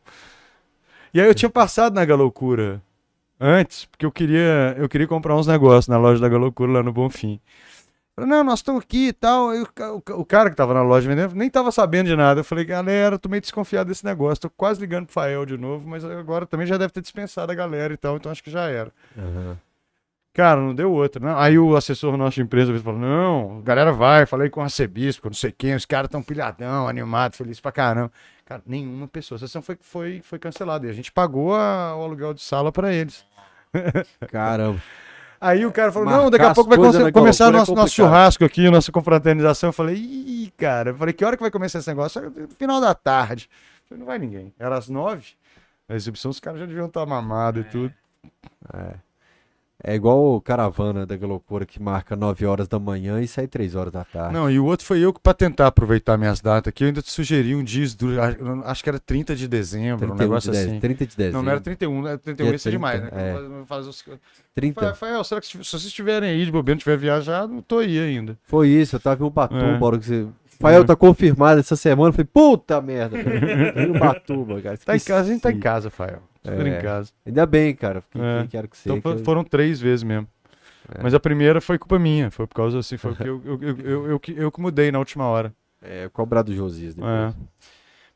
[1.13, 2.81] E aí eu tinha passado na Galocura
[3.41, 6.93] antes, porque eu queria, eu queria comprar uns negócios na loja da Galocura lá no
[6.93, 7.41] Bonfim.
[8.17, 9.49] Falei, não, nós estamos aqui e tal.
[9.49, 9.67] O, o
[10.03, 12.41] ca- o cara que tava na loja vendendo nem tava sabendo de nada.
[12.41, 14.43] Eu falei, galera, eu tô meio desconfiado desse negócio.
[14.43, 17.55] Tô quase ligando pro Fael de novo, mas agora também já deve ter dispensado a
[17.55, 18.93] galera e tal, então acho que já era.
[19.19, 19.59] Aham.
[20.33, 21.25] Cara, não deu outra.
[21.25, 21.39] Não.
[21.39, 25.35] Aí o assessor nosso de empresa falou: não, galera vai, falei com o arcebispo, não
[25.35, 28.11] sei quem, os caras tão pilhadão, animado, feliz pra caramba.
[28.45, 29.37] Cara, nenhuma pessoa.
[29.37, 30.87] A sessão foi, foi, foi cancelada.
[30.87, 33.25] E a gente pagou a- o aluguel de sala pra eles.
[34.31, 34.81] Caramba.
[35.47, 37.61] Aí o cara falou: Marcar não, daqui a pouco vai come- começar o loucura é
[37.61, 39.69] nosso, nosso churrasco aqui, nossa confraternização.
[39.69, 40.91] Eu falei: ih, cara.
[40.91, 42.33] Eu falei: que hora que vai começar esse negócio?
[42.59, 43.49] Final da tarde.
[43.83, 44.55] Eu falei, não vai ninguém.
[44.59, 45.27] Era às nove.
[45.89, 47.95] A exibição, os caras já deviam estar mamados e tudo.
[48.73, 48.95] É
[49.87, 53.93] igual o caravana da loucura que marca 9 horas da manhã e sai 3 horas
[53.93, 54.33] da tarde.
[54.33, 57.03] Não, e o outro foi eu que, pra tentar aproveitar minhas datas aqui, eu ainda
[57.03, 57.85] te sugeri um dia,
[58.65, 60.81] acho que era 30 de dezembro, um 31 negócio de dez- assim.
[60.81, 61.37] 30 de dezembro.
[61.39, 62.17] Não, não era 31, né?
[62.17, 63.09] 31 Dia ia ser demais, né?
[63.11, 63.65] 30, é.
[63.67, 64.05] Faz- os-
[64.55, 64.87] 30.
[64.87, 67.99] Rafael, será que se se vocês estiverem aí de bobeira, não tiver viajado, tô aí
[67.99, 68.39] ainda.
[68.45, 69.79] Foi isso, eu tava em Ubatuba, É.
[69.83, 70.27] hora que você...
[70.61, 73.83] Fael tá confirmado essa semana, eu falei, puta merda, cara.
[73.85, 74.79] em Ubatuba, cara.
[74.79, 75.63] Tá em casa, a gente tá em esqueci.
[75.63, 76.23] casa, Rafael.
[76.45, 76.79] Super É.
[76.79, 77.11] em casa.
[77.25, 78.47] Ainda bem, cara, porque É.
[78.51, 79.03] quero que Então seja.
[79.03, 80.29] fo- que eu- foram três vezes mesmo.
[80.95, 81.03] É.
[81.03, 83.79] Mas a primeira foi culpa minha, foi por causa assim, foi porque eu, eu, eu,
[83.81, 85.53] eu, eu, que- eu que mudei na última hora.
[85.83, 87.13] É, cobrar do Josias depois.
[87.13, 87.35] É.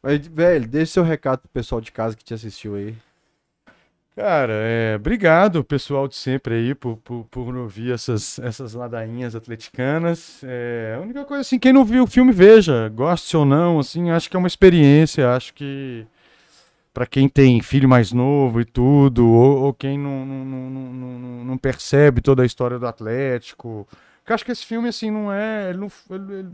[0.03, 2.95] Mas, velho, deixa seu recado pro pessoal de casa que te assistiu aí.
[4.17, 10.41] Cara, é, obrigado pessoal de sempre aí por, por, por ouvir essas, essas ladainhas atleticanas.
[10.43, 14.11] É, a única coisa assim, quem não viu o filme, veja, goste ou não, assim,
[14.11, 16.05] acho que é uma experiência, acho que
[16.99, 21.57] para quem tem filho mais novo e tudo, ou, ou quem não, não, não, não,
[21.57, 23.87] percebe toda a história do Atlético,
[24.19, 25.79] porque eu acho que esse filme, assim, não é, ele
[26.11, 26.51] ele, ele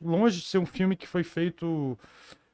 [0.00, 1.98] longe de ser um filme que foi feito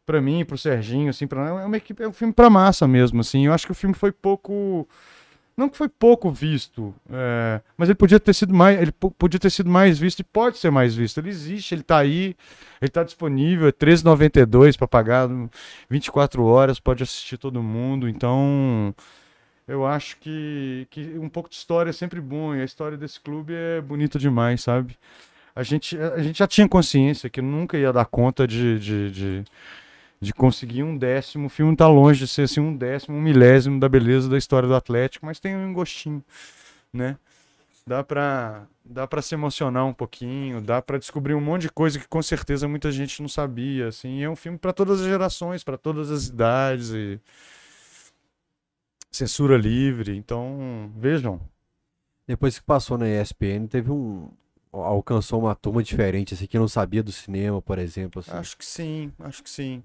[0.04, 3.20] pra mim, pro Serginho, assim, pra, é uma equipe, é um filme pra massa mesmo,
[3.20, 3.46] assim.
[3.46, 4.88] Eu acho que o filme foi pouco
[5.58, 9.50] não que foi pouco visto, é, mas ele podia ter sido mais, ele podia ter
[9.50, 11.18] sido mais visto e pode ser mais visto.
[11.18, 12.36] Ele existe, ele está aí,
[12.80, 15.28] ele está disponível, é 13,92 para pagar
[15.90, 18.08] 24 horas, pode assistir todo mundo.
[18.08, 18.94] Então,
[19.66, 23.18] eu acho que, que um pouco de história é sempre bom e a história desse
[23.18, 24.96] clube é bonita demais, sabe?
[25.56, 29.44] A gente, a gente já tinha consciência que nunca ia dar conta de, de, de
[30.20, 31.46] de conseguir um décimo.
[31.46, 34.68] O filme está longe de ser assim, um décimo, um milésimo da beleza da história
[34.68, 36.24] do Atlético, mas tem um gostinho,
[36.92, 37.16] né?
[37.86, 41.98] Dá para dá para se emocionar um pouquinho, dá para descobrir um monte de coisa
[41.98, 44.22] que com certeza muita gente não sabia, assim.
[44.22, 47.20] É um filme para todas as gerações, para todas as idades e
[49.10, 50.16] censura livre.
[50.16, 51.40] Então, vejam.
[52.26, 54.28] Depois que passou na ESPN, teve um
[54.70, 58.20] alcançou uma turma diferente, assim, que não sabia do cinema, por exemplo.
[58.20, 58.30] Assim.
[58.32, 59.82] Acho que sim, acho que sim.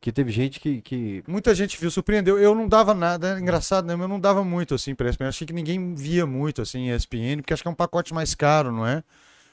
[0.00, 1.24] Que teve gente que, que.
[1.26, 2.38] Muita gente viu, surpreendeu.
[2.38, 3.94] Eu não dava nada, é engraçado, né?
[3.94, 5.28] Eu não dava muito assim pra ESPN.
[5.28, 8.70] Achei que ninguém via muito assim ESPN, porque acho que é um pacote mais caro,
[8.70, 9.02] não é?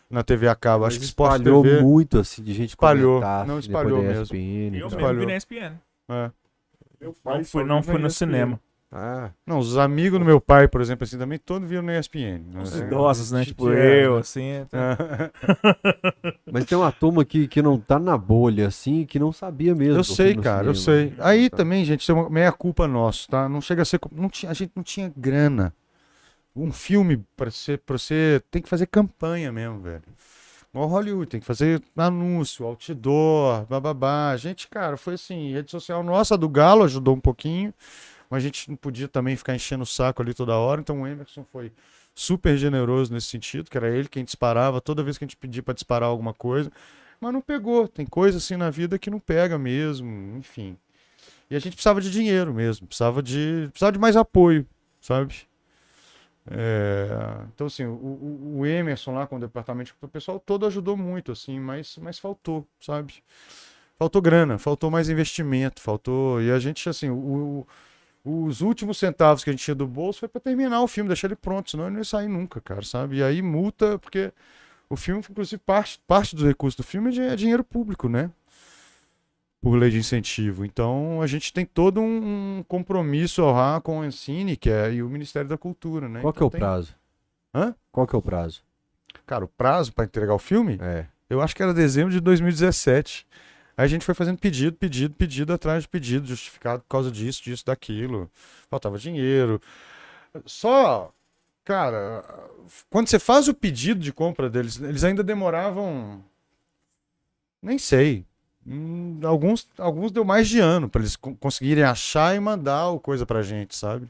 [0.09, 0.83] Na TV a cabo.
[0.83, 1.81] Acho que espalhou TV...
[1.81, 4.23] muito assim de gente espalhou, não espalhou mesmo.
[4.23, 5.79] ESPN, eu mesmo vi na ESPN.
[6.09, 6.31] É.
[6.99, 8.59] Meu pai não fui, não fui no cinema.
[8.91, 9.29] Ah.
[9.45, 12.41] Não, os amigos do meu pai, por exemplo, assim, também todos viram no ESPN.
[12.51, 12.61] Né?
[12.61, 13.45] Os idosos, né?
[13.45, 14.49] Tipo eu, assim.
[14.49, 14.67] É.
[16.51, 19.99] Mas tem uma turma que, que não tá na bolha, assim, que não sabia mesmo.
[19.99, 20.69] Eu sei, cara, cinema.
[20.71, 21.13] eu sei.
[21.19, 21.57] Aí tá.
[21.57, 23.47] também, gente, isso é uma meia culpa nossa, tá?
[23.47, 23.99] Não chega a ser.
[24.11, 25.71] Não tinha, a gente não tinha grana.
[26.55, 28.41] Um filme, pra você, pra você.
[28.49, 30.01] Tem que fazer campanha mesmo, velho.
[30.73, 34.31] Igual Hollywood, tem que fazer anúncio, outdoor, bababá.
[34.31, 37.73] A gente, cara, foi assim, rede social nossa, do Galo ajudou um pouquinho
[38.29, 40.81] mas a gente não podia também ficar enchendo o saco ali toda hora.
[40.81, 41.71] Então o Emerson foi
[42.13, 45.63] super generoso nesse sentido, que era ele quem disparava toda vez que a gente pedia
[45.63, 46.71] para disparar alguma coisa.
[47.19, 47.87] Mas não pegou.
[47.87, 50.77] Tem coisa assim na vida que não pega mesmo, enfim.
[51.49, 54.67] E a gente precisava de dinheiro mesmo, precisava de, precisava de mais apoio,
[55.01, 55.49] sabe?
[56.51, 57.09] É,
[57.53, 61.59] então, assim, o, o, Emerson lá com o departamento, o pessoal todo ajudou muito, assim,
[61.59, 63.23] mas, mas faltou, sabe?
[63.97, 66.41] Faltou grana, faltou mais investimento, faltou.
[66.41, 67.67] E a gente, assim, o,
[68.23, 71.27] os últimos centavos que a gente tinha do bolso foi para terminar o filme, deixar
[71.27, 73.17] ele pronto, senão ele não ia sair nunca, cara, sabe?
[73.17, 74.31] E aí multa, porque
[74.89, 78.31] o filme, inclusive, parte, parte dos recursos do filme é, é dinheiro público, né?
[79.61, 80.65] Por lei de incentivo.
[80.65, 83.43] Então a gente tem todo um compromisso
[83.83, 86.21] com o Ensine, que é e o Ministério da Cultura, né?
[86.21, 86.59] Qual então, que é o tem...
[86.59, 86.95] prazo?
[87.53, 87.75] Hã?
[87.91, 88.61] Qual que é o prazo?
[89.25, 90.77] Cara, o prazo para entregar o filme?
[90.81, 91.05] É.
[91.29, 93.27] Eu acho que era dezembro de 2017.
[93.79, 97.41] Aí a gente foi fazendo pedido, pedido, pedido atrás de pedido, justificado por causa disso,
[97.41, 98.29] disso, daquilo.
[98.69, 99.61] Faltava dinheiro.
[100.45, 101.13] Só,
[101.63, 102.25] cara,
[102.89, 106.21] quando você faz o pedido de compra deles, eles ainda demoravam.
[107.61, 108.25] Nem sei.
[108.67, 113.25] Hum, alguns, alguns deu mais de ano para eles conseguirem achar e mandar o coisa
[113.25, 114.09] pra gente, sabe?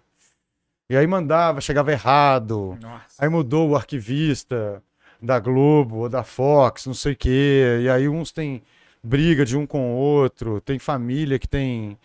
[0.89, 2.75] E aí mandava, chegava errado.
[2.81, 3.23] Nossa.
[3.23, 4.81] Aí mudou o arquivista
[5.22, 7.81] da Globo ou da Fox, não sei o quê.
[7.83, 8.64] E aí uns tem
[9.03, 11.98] briga de um com o outro, tem família que tem.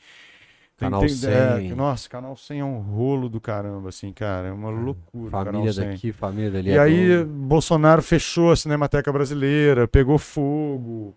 [0.76, 1.30] Canal tem, 100.
[1.30, 4.48] É, nossa, Canal 100 é um rolo do caramba, assim, cara.
[4.48, 5.30] É uma é, loucura.
[5.30, 6.70] Família daqui, família dali.
[6.70, 11.14] E aí, Bolsonaro fechou a Cinemateca Brasileira, pegou fogo.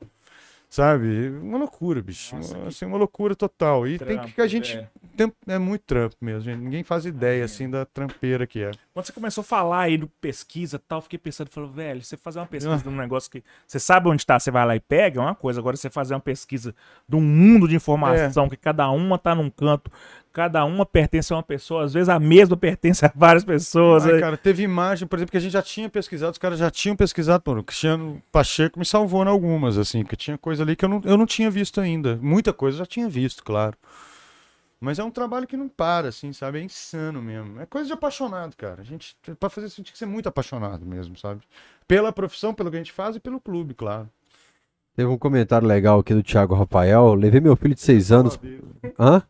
[0.69, 1.29] Sabe?
[1.29, 2.35] Uma loucura, bicho.
[2.35, 3.87] Nossa, assim, uma loucura total.
[3.87, 4.77] E trampo, tem que a gente.
[4.77, 4.87] É.
[5.15, 6.59] Tem, é muito trampo mesmo, gente.
[6.59, 7.45] Ninguém faz ideia, é.
[7.45, 8.71] assim, da trampeira que é.
[8.93, 12.39] Quando você começou a falar aí do pesquisa tal, fiquei pensando, falou, velho, você fazer
[12.39, 12.77] uma pesquisa ah.
[12.79, 13.41] de um negócio que.
[13.65, 15.59] Você sabe onde tá, você vai lá e pega, é uma coisa.
[15.61, 16.75] Agora você fazer uma pesquisa
[17.07, 18.49] de um mundo de informação, é.
[18.49, 19.89] que cada uma tá num canto,
[20.33, 24.05] cada uma pertence a uma pessoa, às vezes a mesma pertence a várias pessoas.
[24.05, 26.69] Ai, cara, teve imagem, por exemplo, que a gente já tinha pesquisado, os caras já
[26.69, 30.75] tinham pesquisado, pô, o Cristiano Pacheco me salvou em algumas, assim, porque tinha coisa ali
[30.75, 32.17] que eu não, eu não tinha visto ainda.
[32.21, 33.77] Muita coisa eu já tinha visto, claro.
[34.79, 36.59] Mas é um trabalho que não para, assim, sabe?
[36.59, 37.59] É insano mesmo.
[37.59, 38.81] É coisa de apaixonado, cara.
[38.81, 41.41] A gente, pra fazer isso, tem que ser muito apaixonado mesmo, sabe?
[41.87, 44.07] Pela profissão, pelo que a gente faz e pelo clube, claro.
[44.95, 47.13] Teve um comentário legal aqui do Thiago Rafael.
[47.15, 48.39] Levei meu filho de seis anos.
[48.99, 49.21] Hã?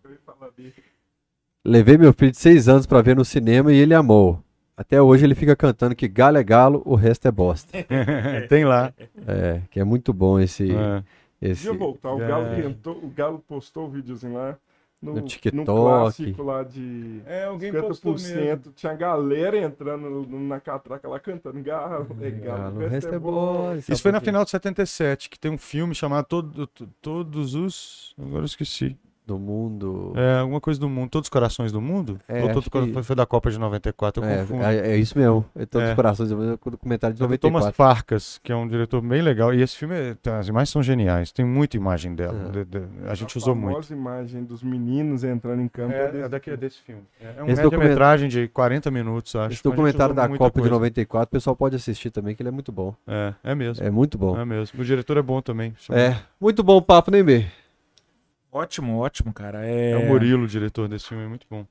[1.67, 4.41] Levei meu filho de 6 anos para ver no cinema e ele amou.
[4.77, 7.77] Até hoje ele fica cantando que galo é galo, o resto é bosta.
[8.47, 8.93] Tem lá.
[9.27, 10.71] É, que é muito bom esse.
[10.71, 11.03] É.
[11.41, 11.63] esse...
[11.65, 12.13] Deixa eu voltar.
[12.13, 12.61] O Galo, é.
[12.61, 14.57] tentou, o Galo postou o um videozinho lá.
[15.01, 15.57] No, no TikTok.
[15.57, 18.73] No clássico lá de é, alguém 50%.
[18.73, 23.91] Tinha galera entrando na catraca lá cantando Galo, é Galo, o resto é, é bosta.
[23.91, 26.65] Isso foi na final de 77, que tem um filme chamado Todo,
[27.01, 28.15] Todos os...
[28.17, 28.97] Agora eu esqueci.
[29.27, 30.13] Do mundo.
[30.15, 31.09] É, alguma coisa do mundo.
[31.09, 32.17] Todos os corações do mundo?
[32.27, 34.23] É, Ou todos os corações que- foi da Copa de 94?
[34.23, 34.63] Eu É, confundo.
[34.63, 35.45] é, é isso mesmo.
[35.53, 35.91] É todos É.
[35.91, 36.31] os corações.
[36.31, 37.73] É o documentário de É do Thomas 94.
[37.75, 39.53] Farkas, que é um diretor bem legal.
[39.53, 41.31] E esse filme, é- tem- as imagens são geniais.
[41.31, 42.47] Tem muita imagem dela.
[42.47, 42.51] É.
[42.51, 43.71] De- de- a gente usou muito.
[43.73, 45.93] famosa imagem dos meninos entrando em campo.
[45.93, 46.57] É, desse é daqui, filme.
[46.57, 47.01] desse filme.
[47.21, 49.53] É um Esse média-metragem de 40 minutos, acho.
[49.53, 50.69] Esse a documentário da Copa de coisa.
[50.69, 52.95] 94, o pessoal pode assistir também, que ele é muito bom.
[53.05, 53.85] É, é mesmo.
[53.85, 54.39] É muito bom.
[54.39, 54.79] É mesmo.
[54.79, 55.73] O diretor é bom também.
[55.77, 57.45] chama- É, muito bom o papo, né, B?
[58.51, 59.65] Ótimo, ótimo, cara.
[59.65, 61.65] É, É o Murilo, o diretor desse filme, é muito bom.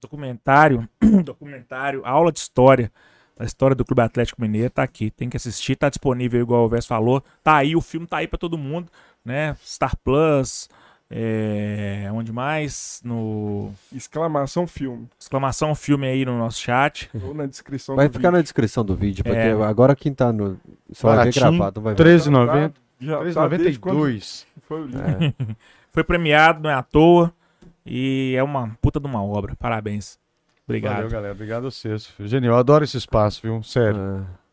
[0.00, 0.88] documentário,
[1.24, 2.90] documentário, aula de história
[3.36, 6.68] da história do Clube Atlético Mineiro tá aqui, tem que assistir, tá disponível igual o
[6.68, 8.90] Vés falou, tá aí, o filme tá aí pra todo mundo,
[9.24, 9.56] né?
[9.64, 10.68] Star Plus,
[11.08, 13.00] é, onde mais?
[13.04, 15.08] No Exclamação filme.
[15.18, 17.08] exclamação filme aí no nosso chat.
[17.22, 18.42] Ou na descrição Vai do ficar na vídeo.
[18.44, 19.52] descrição do vídeo, porque É.
[19.52, 20.58] agora quem tá no.
[20.92, 22.02] Só vai ver gravado, vai ver.
[22.04, 22.72] 13,90.
[23.00, 24.46] Já tá desde quando 3,92.
[24.62, 25.00] foi o livro.
[25.02, 25.32] É.
[25.98, 27.34] Foi premiado, não é à toa,
[27.84, 30.16] e é uma puta de uma obra, parabéns.
[30.64, 30.94] Obrigado.
[30.94, 31.34] Valeu, galera.
[31.34, 32.08] Obrigado a vocês.
[32.20, 32.54] Genial.
[32.54, 33.60] Eu adoro esse espaço, viu?
[33.64, 33.98] Sério.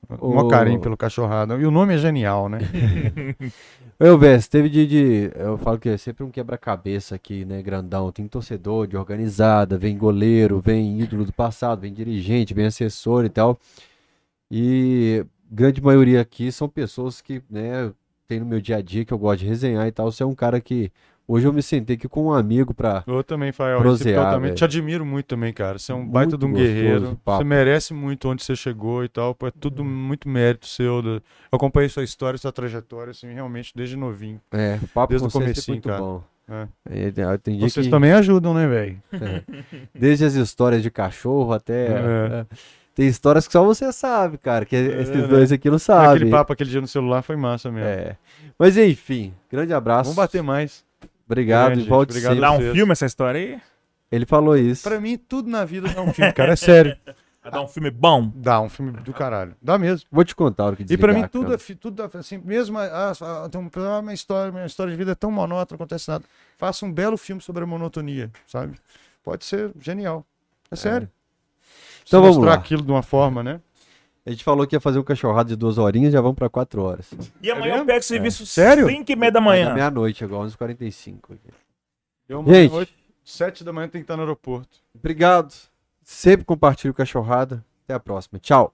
[0.09, 0.15] É.
[0.19, 1.55] O maior Ô- carinho pelo cachorrada.
[1.55, 2.57] E o nome é genial, né?
[3.99, 8.11] Eu, Vess, teve de, de- Eu falo que é sempre um quebra-cabeça aqui, né, grandão.
[8.11, 13.29] Tem torcedor de organizada, vem goleiro, vem ídolo do passado, vem dirigente, vem assessor e
[13.29, 13.59] tal.
[14.49, 17.91] E grande maioria aqui são pessoas que, né,
[18.27, 20.11] tem no meu dia a dia que eu gosto de resenhar e tal.
[20.11, 20.91] Você é um cara que.
[21.27, 23.03] Hoje eu me sentei aqui com um amigo pra.
[23.07, 23.79] Eu também, Fael.
[23.81, 24.53] Prosear.
[24.53, 25.79] Te admiro muito também, cara.
[25.79, 27.19] Você é um Muito baita de um guerreiro.
[27.25, 27.39] papo.
[27.39, 29.35] Você merece muito onde você chegou e tal.
[29.43, 31.03] É tudo muito mérito seu.
[31.03, 31.21] Eu
[31.51, 34.39] acompanhei sua história, sua trajetória, assim, realmente, desde novinho.
[34.51, 35.99] É, o papo Desde o é comecinho, muito cara.
[35.99, 36.23] bom.
[36.47, 36.67] É.
[36.91, 37.11] É,
[37.59, 39.01] Vocês que- também ajudam, né, velho?
[39.95, 41.87] Desde as histórias de cachorro até.
[41.87, 41.91] É.
[41.91, 42.45] é,
[42.93, 44.63] Tem histórias que só você sabe, cara.
[44.63, 45.27] Que esses né?
[45.27, 46.29] dois aqui não Aquele sabem.
[46.29, 47.89] papo aquele dia no celular foi massa mesmo.
[47.89, 48.15] É.
[48.59, 50.03] Mas enfim, grande abraço.
[50.11, 50.84] Vamos bater mais.
[51.25, 52.09] Obrigado, Grande, e volte.
[52.11, 52.41] Obrigado sempre.
[52.41, 53.61] Dá um filme essa história aí?
[54.11, 54.83] Ele falou isso.
[54.83, 56.53] Pra mim, tudo na vida dá um filme, cara.
[56.53, 56.95] É sério.
[57.41, 58.31] Vai dar um filme bom?
[58.35, 59.55] Dá um filme do caralho.
[59.61, 60.07] Dá mesmo.
[60.11, 62.77] Vou te contar o que E desligar pra mim tudo, é, tudo é assim, mesmo
[62.79, 66.09] a, a, tem um- uma história, minha história de vida é tão monótona, não acontece
[66.09, 66.23] nada.
[66.57, 68.73] Faça um belo filme sobre a monotonia, sabe?
[69.23, 70.25] Pode ser genial.
[70.71, 71.07] É sério.
[72.07, 72.57] Então Você vamos mostrar lá.
[72.59, 73.59] aquilo de uma forma, né?
[74.25, 76.81] A gente falou que ia fazer um cachorrado de duas horinhas, já vamos pra quatro
[76.81, 77.11] horas.
[77.41, 77.81] E amanhã mesmo?
[77.83, 78.87] eu pego serviço Sério?
[78.87, 79.73] 5 e meia da manhã.
[79.73, 81.15] Meia-noite agora, 11h45.
[81.33, 81.53] aqui.
[82.27, 82.71] Eu, Gente.
[82.71, 84.79] noite, sete da manhã tem que estar no aeroporto.
[84.95, 85.53] Obrigado.
[86.03, 87.63] Sempre compartilhe o cachorrada.
[87.83, 88.39] Até a próxima.
[88.39, 88.73] Tchau.